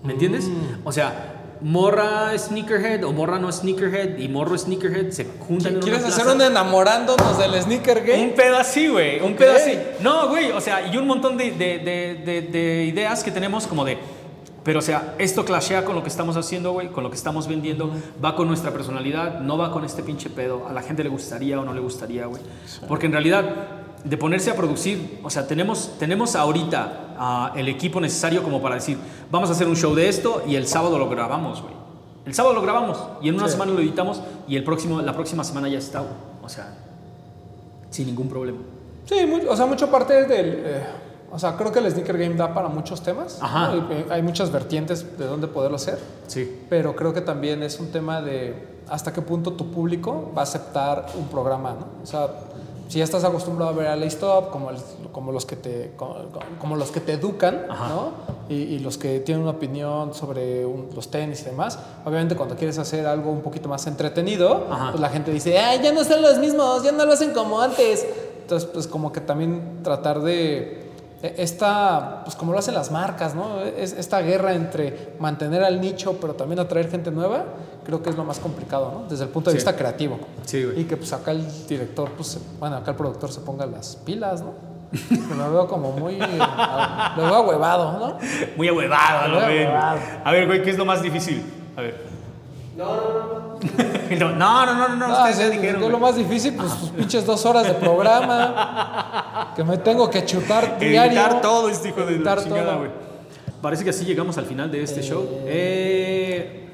¿Me 0.03 0.13
entiendes? 0.13 0.49
O 0.85 0.93
sea, 0.93 1.35
morra 1.61 2.37
sneakerhead 2.39 3.03
o 3.05 3.13
morra 3.13 3.39
no 3.39 3.51
sneakerhead 3.51 4.19
y 4.19 4.29
morro 4.29 4.57
sneakerhead 4.57 5.11
se 5.11 5.25
juntan 5.41 5.73
en 5.73 5.75
una 5.79 5.83
¿Quieres 5.85 6.05
hacer 6.05 6.23
plaza. 6.25 6.35
un 6.37 6.43
enamorándonos 6.43 7.39
del 7.39 7.61
sneaker 7.61 7.99
Un 7.99 8.07
game? 8.07 8.29
pedo 8.29 8.57
así, 8.59 8.89
güey. 8.89 9.21
Un 9.21 9.35
pedo 9.35 9.53
así. 9.57 9.77
No, 10.01 10.29
güey. 10.29 10.53
O 10.53 10.61
sea, 10.61 10.87
y 10.93 10.97
un 10.97 11.07
montón 11.07 11.37
de, 11.37 11.51
de- 11.51 11.79
de- 11.79 12.23
de- 12.25 12.43
de 12.43 12.85
ideas 12.85 13.25
que 13.25 13.31
tenemos 13.31 13.67
como 13.67 13.85
de. 13.85 13.99
Pero, 14.65 14.81
o 14.81 14.83
sea, 14.83 15.15
esto 15.19 15.45
clashea 15.47 15.85
con 15.85 15.95
lo 15.95 16.03
que 16.03 16.11
estamos 16.11 16.37
haciendo, 16.37 16.73
güey, 16.73 16.89
con 16.89 17.03
lo 17.03 17.11
que 17.11 17.17
estamos 17.17 17.49
vendiendo, 17.49 17.91
va 18.23 18.37
con 18.37 18.49
nuestra 18.49 18.71
personalidad, 18.71 19.41
no 19.41 19.57
va 19.57 19.73
con 19.73 19.83
este 19.85 20.03
pinche 20.03 20.29
pedo. 20.29 20.67
A 20.69 20.73
la 20.75 20.83
gente 20.83 21.03
le 21.03 21.09
gustaría 21.09 21.59
o 21.59 21.65
no 21.65 21.73
le 21.73 21.81
gustaría, 21.81 22.27
güey. 22.27 22.43
Porque 22.87 23.07
en 23.07 23.13
realidad, 23.13 23.47
de 24.05 24.17
ponerse 24.17 24.51
a 24.51 24.55
producir, 24.57 25.21
o 25.25 25.31
sea, 25.31 25.47
tenemos, 25.47 25.93
tenemos 25.99 26.37
ahorita 26.37 27.15
ah, 27.19 27.53
el 27.57 27.69
equipo 27.69 28.01
necesario 28.01 28.43
como 28.43 28.63
para 28.63 28.77
decir, 28.77 28.97
vamos 29.31 29.49
a 29.51 29.53
hacer 29.53 29.67
un 29.67 29.77
show 29.77 29.95
de 29.95 30.09
esto 30.09 30.43
y 30.47 30.55
el 30.57 30.67
sábado 30.67 30.99
lo 30.99 31.09
grabamos, 31.09 31.63
güey. 31.63 31.75
El 32.25 32.35
sábado 32.35 32.55
lo 32.55 32.63
grabamos 32.63 32.99
y 33.23 33.29
en 33.29 33.35
una 33.37 33.47
Sí. 33.47 33.53
semana 33.53 33.73
lo 33.73 33.81
editamos 33.81 34.21
y 34.47 34.57
el 34.57 34.63
próximo, 34.65 35.01
la 35.01 35.15
próxima 35.15 35.43
semana 35.45 35.69
ya 35.69 35.79
está, 35.79 36.01
güey. 36.01 36.13
O 36.43 36.49
sea, 36.49 36.75
sin 37.91 38.07
ningún 38.07 38.29
problema. 38.29 38.59
Sí, 39.07 39.27
mu- 39.27 39.51
o 39.51 39.57
sea, 39.57 39.67
mucho 39.67 39.91
parte 39.91 40.27
del... 40.27 40.63
eh, 40.65 40.83
o 41.31 41.39
sea, 41.39 41.57
creo 41.57 41.73
que 41.73 41.79
el 41.79 41.91
sneaker 41.91 42.17
game 42.19 42.35
da 42.37 42.53
para 42.55 42.69
muchos 42.69 43.03
temas. 43.03 43.39
Ajá. 43.41 43.75
eh, 43.91 44.07
Hay 44.11 44.23
muchas 44.23 44.51
vertientes 44.53 45.19
de 45.19 45.27
dónde 45.27 45.47
poderlo 45.47 45.77
hacer. 45.77 45.99
Sí. 46.27 46.63
Pero 46.71 46.95
creo 46.97 47.13
que 47.13 47.21
también 47.21 47.63
es 47.63 47.81
un 47.81 47.91
tema 47.91 48.21
de 48.23 48.79
hasta 48.89 49.13
qué 49.13 49.21
punto 49.23 49.53
tu 49.55 49.71
público 49.71 50.31
va 50.37 50.41
a 50.41 50.45
aceptar 50.45 51.07
un 51.19 51.29
programa, 51.29 51.73
¿no? 51.79 51.87
O 52.03 52.07
sea, 52.07 52.29
si 52.89 52.99
ya 52.99 53.05
estás 53.05 53.23
acostumbrado 53.25 53.71
a 53.71 53.75
ver 53.75 53.87
a 53.89 53.97
como, 54.51 54.71
el- 54.71 54.77
como, 55.13 55.31
los 55.33 55.45
que 55.47 55.57
te, 55.57 55.93
como, 55.97 56.17
como 56.59 56.77
los 56.77 56.91
que 56.91 57.01
te 57.01 57.13
educan. 57.13 57.67
¿no? 57.69 58.13
Y, 58.49 58.55
y 58.55 58.79
los 58.79 58.97
que 58.97 59.21
tienen 59.21 59.43
una 59.43 59.53
opinión 59.53 60.15
sobre 60.15 60.65
un- 60.65 60.89
los 60.95 61.09
tenis 61.11 61.43
y 61.43 61.45
demás, 61.47 61.79
obviamente 62.05 62.35
cuando 62.35 62.57
quieres 62.57 62.79
hacer 62.79 63.07
algo 63.07 63.31
un 63.31 63.43
poquito 63.43 63.69
más 63.69 63.87
entretenido, 63.87 64.67
pues 64.91 65.01
la 65.01 65.11
gente 65.11 65.31
dice, 65.33 65.59
ay, 65.59 65.81
ya 65.83 65.93
no 65.93 66.03
son 66.03 66.23
los 66.23 66.39
mismos, 66.39 66.83
ya 66.83 66.93
no 66.93 67.05
lo 67.05 67.13
hacen 67.13 67.33
como 67.35 67.61
antes. 67.61 68.07
Entonces, 68.41 68.69
pues 68.73 68.87
como 68.87 69.13
que 69.13 69.21
también 69.21 69.81
tratar 69.83 70.23
de 70.23 70.88
esta, 71.23 72.23
pues 72.25 72.37
como 72.37 72.53
lo 72.53 72.59
hacen 72.59 72.75
las 72.75 72.91
marcas, 72.91 73.35
¿no? 73.35 73.61
Es, 73.63 73.93
esta 73.93 74.21
guerra 74.21 74.55
entre 74.55 75.15
mantener 75.19 75.65
al 75.65 75.81
nicho, 75.81 76.19
pero 76.21 76.35
también 76.35 76.61
atraer 76.61 76.91
gente 76.91 77.11
nueva, 77.11 77.45
creo 77.85 78.03
que 78.03 78.11
es 78.11 78.17
lo 78.17 78.25
más 78.25 78.39
complicado, 78.39 78.93
¿no? 78.95 79.09
Desde 79.09 79.25
el 79.25 79.31
punto 79.31 79.51
de 79.51 79.55
Sí. 79.55 79.59
vista 79.59 79.75
creativo. 79.77 80.19
Sí, 80.45 80.65
güey. 80.65 80.81
Y 80.81 80.85
que 80.85 80.97
pues 80.97 81.13
acá 81.13 81.33
el 81.33 81.45
director, 81.67 82.11
pues, 82.13 82.39
bueno, 82.61 82.77
acá 82.77 82.93
el 82.93 82.97
productor 82.97 83.33
se 83.33 83.41
ponga 83.41 83.67
las 83.67 83.97
pilas, 83.97 84.43
¿no? 84.43 84.53
Lo 85.37 85.53
veo 85.53 85.69
como 85.69 85.93
muy, 85.93 86.15
eh, 86.15 86.39
lo 87.17 87.23
veo 87.25 87.41
huevado, 87.43 87.93
¿no? 87.99 88.19
Muy 88.57 88.69
ahuevado, 88.69 89.35
ven. 89.47 89.67
ahuevado. 89.67 89.99
A 90.25 90.33
ver, 90.33 90.47
güey, 90.47 90.63
¿qué 90.63 90.71
es 90.71 90.79
lo 90.79 90.87
más 90.87 91.03
difícil? 91.03 91.43
A 91.77 91.83
ver. 91.83 92.18
No, 92.79 92.87
no, 92.87 93.03
no, 93.03 93.59
no. 93.59 94.37
no, 94.37 94.37
no, 94.37 94.67
no, 94.67 94.89
no, 94.89 94.97
no, 94.97 95.05
Ah, 95.07 95.25
ustedes 95.25 95.39
ya 95.39 95.45
sí, 95.47 95.57
dijeron. 95.59 95.81
¿qué 95.81 95.87
es 95.87 95.93
lo 95.93 95.99
más 95.99 96.15
difícil? 96.15 96.55
Pues 96.55 96.79
tus 96.79 96.91
pinches 96.91 97.27
dos 97.27 97.45
horas 97.45 97.67
de 97.67 97.75
programa 97.75 99.53
que 99.57 99.65
me 99.65 99.79
tengo 99.79 100.09
que 100.09 100.25
chutar 100.25 100.79
diario. 100.81 101.21
Editar 101.21 101.41
todo 101.41 101.69
este 101.69 101.89
hijo 101.89 102.03
de 102.03 102.21
la 102.21 102.37
chingada, 102.41 102.77
güey. 102.77 102.91
Parece 103.61 103.83
que 103.83 103.91
así 103.91 104.05
llegamos 104.05 104.39
al 104.39 104.45
final 104.47 104.71
de 104.71 104.85
este 104.85 105.03
show. 105.03 105.27
Eh, 105.47 106.71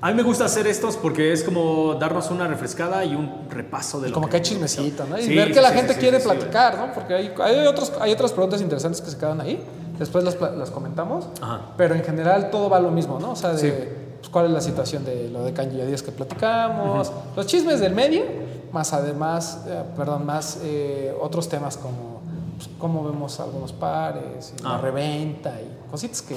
a 0.00 0.08
mí 0.10 0.14
me 0.14 0.22
gusta 0.22 0.44
hacer 0.44 0.68
estos 0.68 0.96
porque 0.96 1.32
es 1.32 1.42
como 1.42 1.94
darnos 1.94 2.30
una 2.30 2.46
refrescada 2.46 3.04
y 3.04 3.16
un 3.16 3.48
repaso 3.50 4.00
de 4.00 4.10
lo 4.10 4.14
como 4.14 4.28
que 4.28 4.36
hay 4.36 4.42
chismecito, 4.42 5.06
¿no? 5.06 5.18
Y 5.18 5.22
Sí, 5.22 5.34
ver 5.34 5.48
sí, 5.48 5.54
que 5.54 5.60
la 5.60 5.70
sí, 5.70 5.74
gente 5.74 5.94
sí, 5.94 5.98
quiere 5.98 6.20
platicar, 6.20 6.78
¿no? 6.78 6.92
Porque 6.92 7.14
hay, 7.14 7.34
hay, 7.42 7.66
otros, 7.66 7.92
hay 8.00 8.12
otras 8.12 8.30
preguntas 8.30 8.60
interesantes 8.60 9.00
que 9.00 9.10
se 9.10 9.18
quedan 9.18 9.40
ahí. 9.40 9.60
Después 9.98 10.22
las, 10.22 10.40
las 10.40 10.70
comentamos. 10.70 11.26
Ajá. 11.42 11.62
Pero 11.76 11.96
en 11.96 12.04
general 12.04 12.50
todo 12.50 12.70
va 12.70 12.76
a 12.76 12.80
lo 12.80 12.92
mismo, 12.92 13.18
¿no? 13.18 13.32
O 13.32 13.36
sea, 13.36 13.50
de. 13.54 14.05
Pues, 14.26 14.32
cuál 14.32 14.46
es 14.46 14.50
la 14.52 14.60
situación 14.60 15.04
de 15.04 15.28
lo 15.30 15.44
de 15.44 15.52
Díaz 15.86 16.02
que 16.02 16.10
platicamos, 16.12 17.12
los 17.36 17.46
chismes 17.46 17.78
del 17.80 17.94
medio, 17.94 18.24
más 18.72 18.92
además, 18.92 19.62
eh, 19.68 19.82
perdón, 19.96 20.26
más 20.26 20.58
eh, 20.62 21.14
otros 21.20 21.48
temas 21.48 21.76
como 21.76 22.16
pues, 22.56 22.68
cómo 22.78 23.04
vemos 23.04 23.38
algunos 23.38 23.72
pares, 23.72 24.52
y 24.58 24.62
la 24.62 24.74
Ah. 24.76 24.78
reventa 24.78 25.52
y 25.60 25.90
cositas 25.90 26.22
que 26.22 26.34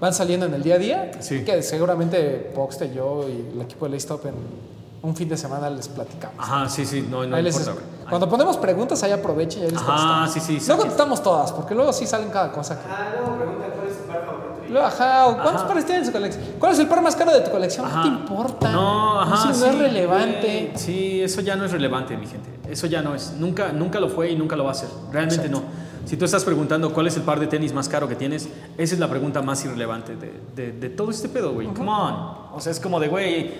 van 0.00 0.12
saliendo 0.12 0.46
en 0.46 0.54
el 0.54 0.62
día 0.62 0.74
a 0.74 0.78
día. 0.78 1.10
Sí. 1.20 1.44
Que 1.44 1.62
seguramente 1.62 2.50
Poxte, 2.54 2.92
yo 2.92 3.26
y 3.28 3.52
el 3.54 3.60
equipo 3.62 3.84
de 3.86 3.92
Laystop 3.92 4.26
en 4.26 4.34
un 5.02 5.16
fin 5.16 5.28
de 5.28 5.36
semana 5.36 5.70
les 5.70 5.88
platicamos. 5.88 6.36
Ajá, 6.38 6.68
sí, 6.68 6.84
sí, 6.84 7.06
no, 7.08 7.24
no 7.24 7.40
les- 7.40 7.56
importa, 7.58 7.80
cuando 8.08 8.28
ponemos 8.28 8.56
preguntas, 8.58 9.02
ahí 9.02 9.12
aprovechen 9.12 9.62
y 9.62 9.64
ahí 9.66 9.70
les 9.70 9.80
Ajá, 9.80 9.86
contestamos. 9.86 10.30
sí, 10.32 10.40
sí, 10.40 10.54
No 10.68 10.74
sí. 10.74 10.80
contestamos 10.80 11.22
todas, 11.22 11.52
porque 11.52 11.74
luego 11.74 11.92
sí 11.92 12.06
salen 12.06 12.28
cada 12.30 12.50
cosa. 12.52 12.78
Que... 12.78 12.86
Ah, 12.90 13.12
luego 13.16 13.36
pregunta 13.38 13.66
cuál 13.74 13.88
es 13.88 13.96
tu 13.98 14.04
par 14.04 14.26
favorito. 14.26 14.59
y- 14.59 14.59
Luego, 14.70 14.86
ajá, 14.86 15.26
o 15.26 15.34
¿cuántos 15.34 15.56
Ajá. 15.62 15.68
pares 15.68 15.84
tienen 15.84 16.02
en 16.02 16.06
su 16.06 16.12
colección? 16.12 16.44
¿Cuál 16.58 16.72
es 16.72 16.78
el 16.78 16.86
par 16.88 17.02
más 17.02 17.16
caro 17.16 17.32
de 17.32 17.40
tu 17.40 17.50
colección? 17.50 17.86
Ajá. 17.86 17.96
¿No 17.96 18.02
te 18.02 18.08
importa? 18.08 18.72
No, 18.72 19.20
ajá, 19.20 19.34
Eso 19.34 19.48
no 19.48 19.54
sí, 19.54 19.64
es 19.64 19.78
relevante. 19.78 20.40
güey. 20.70 20.70
Sí, 20.76 21.20
eso 21.22 21.40
ya 21.40 21.56
no 21.56 21.64
es 21.64 21.72
relevante, 21.72 22.16
mi 22.16 22.26
gente. 22.26 22.48
Eso 22.70 22.86
ya 22.86 23.02
no 23.02 23.14
es. 23.14 23.32
Nunca, 23.38 23.72
nunca 23.72 23.98
lo 24.00 24.08
fue 24.08 24.30
y 24.30 24.36
nunca 24.36 24.56
lo 24.56 24.64
va 24.64 24.70
a 24.70 24.74
ser. 24.74 24.88
Realmente 25.12 25.46
Exacto. 25.46 25.60
no. 25.66 25.90
Si 26.08 26.16
tú 26.16 26.24
estás 26.24 26.44
preguntando 26.44 26.92
cuál 26.92 27.06
es 27.08 27.16
el 27.16 27.22
par 27.22 27.38
de 27.38 27.46
tenis 27.46 27.72
más 27.72 27.88
caro 27.88 28.08
que 28.08 28.14
tienes, 28.16 28.48
esa 28.78 28.94
es 28.94 28.98
la 29.00 29.08
pregunta 29.08 29.42
más 29.42 29.64
irrelevante 29.64 30.16
de, 30.16 30.32
de- 30.56 30.72
de 30.72 30.88
todo 30.88 31.10
este 31.10 31.28
pedo, 31.28 31.52
güey. 31.52 31.66
Come 31.68 31.90
on. 31.90 32.14
O 32.54 32.58
sea, 32.60 32.72
es 32.72 32.80
como 32.80 32.98
de, 32.98 33.08
güey, 33.08 33.50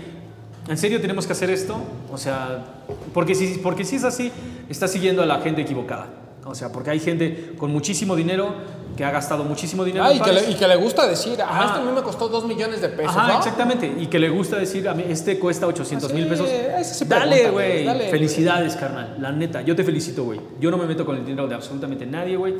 ¿en 0.68 0.76
serio 0.78 1.00
tenemos 1.00 1.26
que 1.26 1.32
hacer 1.32 1.50
esto? 1.50 1.76
O 2.12 2.16
sea, 2.18 2.64
porque 3.12 3.34
si, 3.34 3.58
porque 3.62 3.84
si 3.84 3.96
es 3.96 4.04
así, 4.04 4.32
estás 4.68 4.90
siguiendo 4.90 5.22
a 5.22 5.26
la 5.26 5.40
gente 5.40 5.60
equivocada. 5.62 6.06
O 6.44 6.54
sea, 6.54 6.72
porque 6.72 6.90
hay 6.90 7.00
gente 7.00 7.52
con 7.58 7.70
muchísimo 7.70 8.16
dinero 8.16 8.54
que 8.96 9.04
ha 9.04 9.10
gastado 9.10 9.44
muchísimo 9.44 9.84
dinero. 9.84 10.04
Ah, 10.04 10.10
en 10.10 10.16
y, 10.16 10.20
que 10.20 10.32
le, 10.32 10.50
y 10.50 10.54
que 10.54 10.66
le 10.66 10.76
gusta 10.76 11.06
decir, 11.06 11.38
ah, 11.42 11.64
esto 11.66 11.80
a 11.80 11.84
mí 11.84 11.92
me 11.94 12.02
costó 12.02 12.28
2 12.28 12.46
millones 12.46 12.80
de 12.80 12.88
pesos. 12.88 13.14
Ajá, 13.16 13.32
¿no? 13.32 13.38
exactamente. 13.38 13.94
Y 13.98 14.06
que 14.06 14.18
le 14.18 14.30
gusta 14.30 14.56
decir, 14.56 14.88
a 14.88 14.94
mí, 14.94 15.04
este 15.08 15.38
cuesta 15.38 15.66
800 15.66 16.12
mil 16.12 16.24
Sí, 16.24 16.30
pesos. 16.30 16.48
sí 16.82 17.04
dale, 17.06 17.50
güey. 17.50 18.10
Felicidades, 18.10 18.74
carnal. 18.76 19.16
La 19.20 19.32
neta, 19.32 19.60
yo 19.62 19.76
te 19.76 19.84
felicito, 19.84 20.24
güey. 20.24 20.40
Yo 20.60 20.70
no 20.70 20.78
me 20.78 20.86
meto 20.86 21.04
con 21.04 21.16
el 21.16 21.24
dinero 21.24 21.46
de 21.46 21.54
absolutamente 21.54 22.06
nadie, 22.06 22.36
güey. 22.36 22.54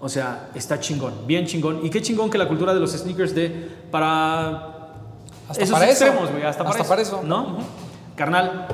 O 0.00 0.08
sea, 0.08 0.48
está 0.54 0.80
chingón, 0.80 1.26
bien 1.26 1.46
chingón. 1.46 1.80
Y 1.86 1.90
qué 1.90 2.02
chingón 2.02 2.28
que 2.28 2.36
la 2.36 2.48
cultura 2.48 2.74
de 2.74 2.80
los 2.80 2.90
sneakers 2.90 3.34
de 3.36 3.68
para 3.90 4.50
Hasta 5.48 5.62
esos 5.62 5.70
para 5.72 5.88
eso. 5.88 6.04
extremos, 6.04 6.30
güey. 6.30 6.42
Hasta, 6.42 6.64
Hasta 6.64 6.72
para, 6.78 6.88
para 6.88 7.02
eso, 7.02 7.18
eso. 7.18 7.26
¿No? 7.26 7.58
Carnal, 8.16 8.66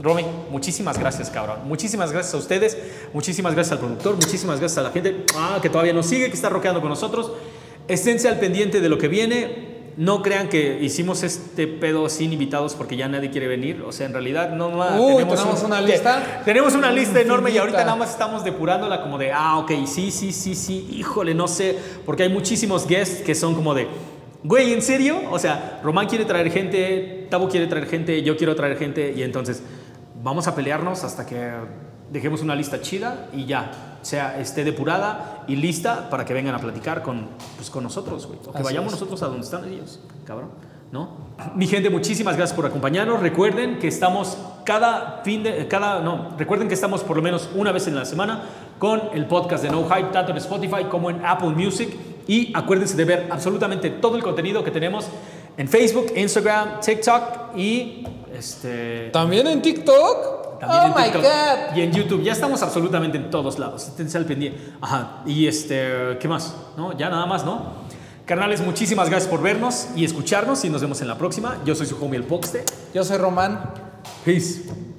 Romy, 0.00 0.24
muchísimas 0.50 0.98
gracias, 0.98 1.28
cabrón. 1.28 1.58
Muchísimas 1.66 2.10
gracias 2.10 2.34
a 2.34 2.38
ustedes. 2.38 2.78
Muchísimas 3.12 3.54
gracias 3.54 3.72
al 3.72 3.78
productor. 3.80 4.14
Muchísimas 4.14 4.58
gracias 4.58 4.78
a 4.78 4.82
la 4.82 4.90
gente 4.90 5.26
ah, 5.36 5.58
que 5.60 5.68
todavía 5.68 5.92
nos 5.92 6.06
sigue, 6.06 6.28
que 6.28 6.34
está 6.34 6.48
rockeando 6.48 6.80
con 6.80 6.88
nosotros. 6.88 7.32
Esténse 7.86 8.28
al 8.28 8.38
pendiente 8.38 8.80
de 8.80 8.88
lo 8.88 8.96
que 8.96 9.08
viene. 9.08 9.68
No 9.98 10.22
crean 10.22 10.48
que 10.48 10.78
hicimos 10.80 11.22
este 11.22 11.66
pedo 11.66 12.08
sin 12.08 12.32
invitados 12.32 12.74
porque 12.74 12.96
ya 12.96 13.08
nadie 13.08 13.30
quiere 13.30 13.46
venir. 13.46 13.82
O 13.86 13.92
sea, 13.92 14.06
en 14.06 14.14
realidad 14.14 14.52
no 14.52 14.70
ma, 14.70 14.98
Uy, 14.98 15.24
¿tenemos 15.24 15.62
una 15.62 15.82
lista? 15.82 16.42
Tenemos 16.46 16.74
una 16.74 16.90
lista 16.90 17.20
enorme 17.20 17.50
y 17.50 17.56
Infinita. 17.56 17.60
ahorita 17.60 17.84
nada 17.84 17.96
más 17.96 18.10
estamos 18.10 18.42
depurándola 18.42 19.02
como 19.02 19.18
de, 19.18 19.32
ah, 19.32 19.58
ok, 19.58 19.72
sí, 19.86 20.10
sí, 20.10 20.32
sí, 20.32 20.54
sí, 20.54 20.88
híjole, 20.92 21.34
no 21.34 21.46
sé. 21.46 21.76
Porque 22.06 22.22
hay 22.22 22.30
muchísimos 22.30 22.86
guests 22.86 23.20
que 23.22 23.34
son 23.34 23.54
como 23.54 23.74
de, 23.74 23.88
güey, 24.44 24.72
¿en 24.72 24.80
serio? 24.80 25.20
O 25.30 25.38
sea, 25.38 25.80
Román 25.82 26.06
quiere 26.06 26.24
traer 26.24 26.50
gente, 26.50 27.26
Tabo 27.28 27.50
quiere 27.50 27.66
traer 27.66 27.86
gente, 27.86 28.22
yo 28.22 28.38
quiero 28.38 28.54
traer 28.54 28.78
gente 28.78 29.12
y 29.14 29.22
entonces 29.22 29.62
vamos 30.22 30.46
a 30.46 30.54
pelearnos 30.54 31.04
hasta 31.04 31.26
que 31.26 31.52
dejemos 32.10 32.42
una 32.42 32.54
lista 32.54 32.80
chida 32.80 33.28
y 33.32 33.46
ya, 33.46 33.98
sea, 34.02 34.40
esté 34.40 34.64
depurada 34.64 35.44
y 35.46 35.56
lista 35.56 36.10
para 36.10 36.24
que 36.24 36.34
vengan 36.34 36.54
a 36.54 36.58
platicar 36.58 37.02
con, 37.02 37.28
pues, 37.56 37.70
con 37.70 37.84
nosotros, 37.84 38.26
güey. 38.26 38.38
O 38.40 38.52
que 38.52 38.58
Así 38.58 38.64
vayamos 38.64 38.92
es. 38.92 39.00
nosotros 39.00 39.22
a 39.22 39.26
donde 39.26 39.44
están 39.44 39.64
ellos, 39.64 40.00
cabrón. 40.24 40.50
¿No? 40.92 41.30
Mi 41.54 41.68
gente, 41.68 41.88
muchísimas 41.88 42.36
gracias 42.36 42.56
por 42.56 42.66
acompañarnos. 42.66 43.20
Recuerden 43.20 43.78
que 43.78 43.86
estamos 43.86 44.36
cada 44.64 45.20
fin 45.22 45.44
de, 45.44 45.68
cada, 45.68 46.00
no, 46.00 46.30
recuerden 46.36 46.66
que 46.66 46.74
estamos 46.74 47.04
por 47.04 47.16
lo 47.16 47.22
menos 47.22 47.48
una 47.54 47.70
vez 47.70 47.86
en 47.86 47.94
la 47.94 48.04
semana 48.04 48.42
con 48.80 49.00
el 49.14 49.26
podcast 49.26 49.62
de 49.62 49.70
No 49.70 49.84
Hype, 49.88 50.10
tanto 50.12 50.32
en 50.32 50.38
Spotify 50.38 50.84
como 50.90 51.10
en 51.10 51.24
Apple 51.24 51.50
Music. 51.50 51.96
Y 52.26 52.52
acuérdense 52.56 52.96
de 52.96 53.04
ver 53.04 53.28
absolutamente 53.30 53.88
todo 53.88 54.16
el 54.16 54.22
contenido 54.24 54.64
que 54.64 54.72
tenemos 54.72 55.06
en 55.56 55.68
Facebook, 55.68 56.12
Instagram, 56.16 56.80
TikTok 56.80 57.56
y 57.56 58.06
este, 58.34 59.10
También 59.10 59.46
en 59.46 59.60
TikTok. 59.62 60.58
también 60.60 60.82
oh 60.82 60.86
en 60.86 60.94
my 60.94 61.02
TikTok 61.04 61.22
God. 61.22 61.76
y 61.76 61.80
en 61.82 61.92
YouTube. 61.92 62.22
Ya 62.22 62.32
estamos 62.32 62.62
absolutamente 62.62 63.18
en 63.18 63.30
todos 63.30 63.58
lados. 63.58 63.88
Esténse 63.88 64.18
al 64.18 64.24
pendiente. 64.26 64.58
Ajá. 64.80 65.22
Y 65.26 65.46
este, 65.46 66.18
¿qué 66.20 66.28
más? 66.28 66.54
¿No? 66.76 66.96
Ya 66.96 67.08
nada 67.10 67.26
más, 67.26 67.44
¿no? 67.44 67.90
Carnales, 68.24 68.60
muchísimas 68.60 69.10
gracias 69.10 69.28
por 69.28 69.42
vernos 69.42 69.88
y 69.96 70.04
escucharnos 70.04 70.64
y 70.64 70.70
nos 70.70 70.80
vemos 70.80 71.00
en 71.00 71.08
la 71.08 71.18
próxima. 71.18 71.58
Yo 71.64 71.74
soy 71.74 71.86
su 71.86 71.96
homie 72.02 72.16
el 72.18 72.24
Poxte. 72.24 72.64
Yo 72.94 73.02
soy 73.04 73.18
Román. 73.18 73.72
Peace. 74.24 74.89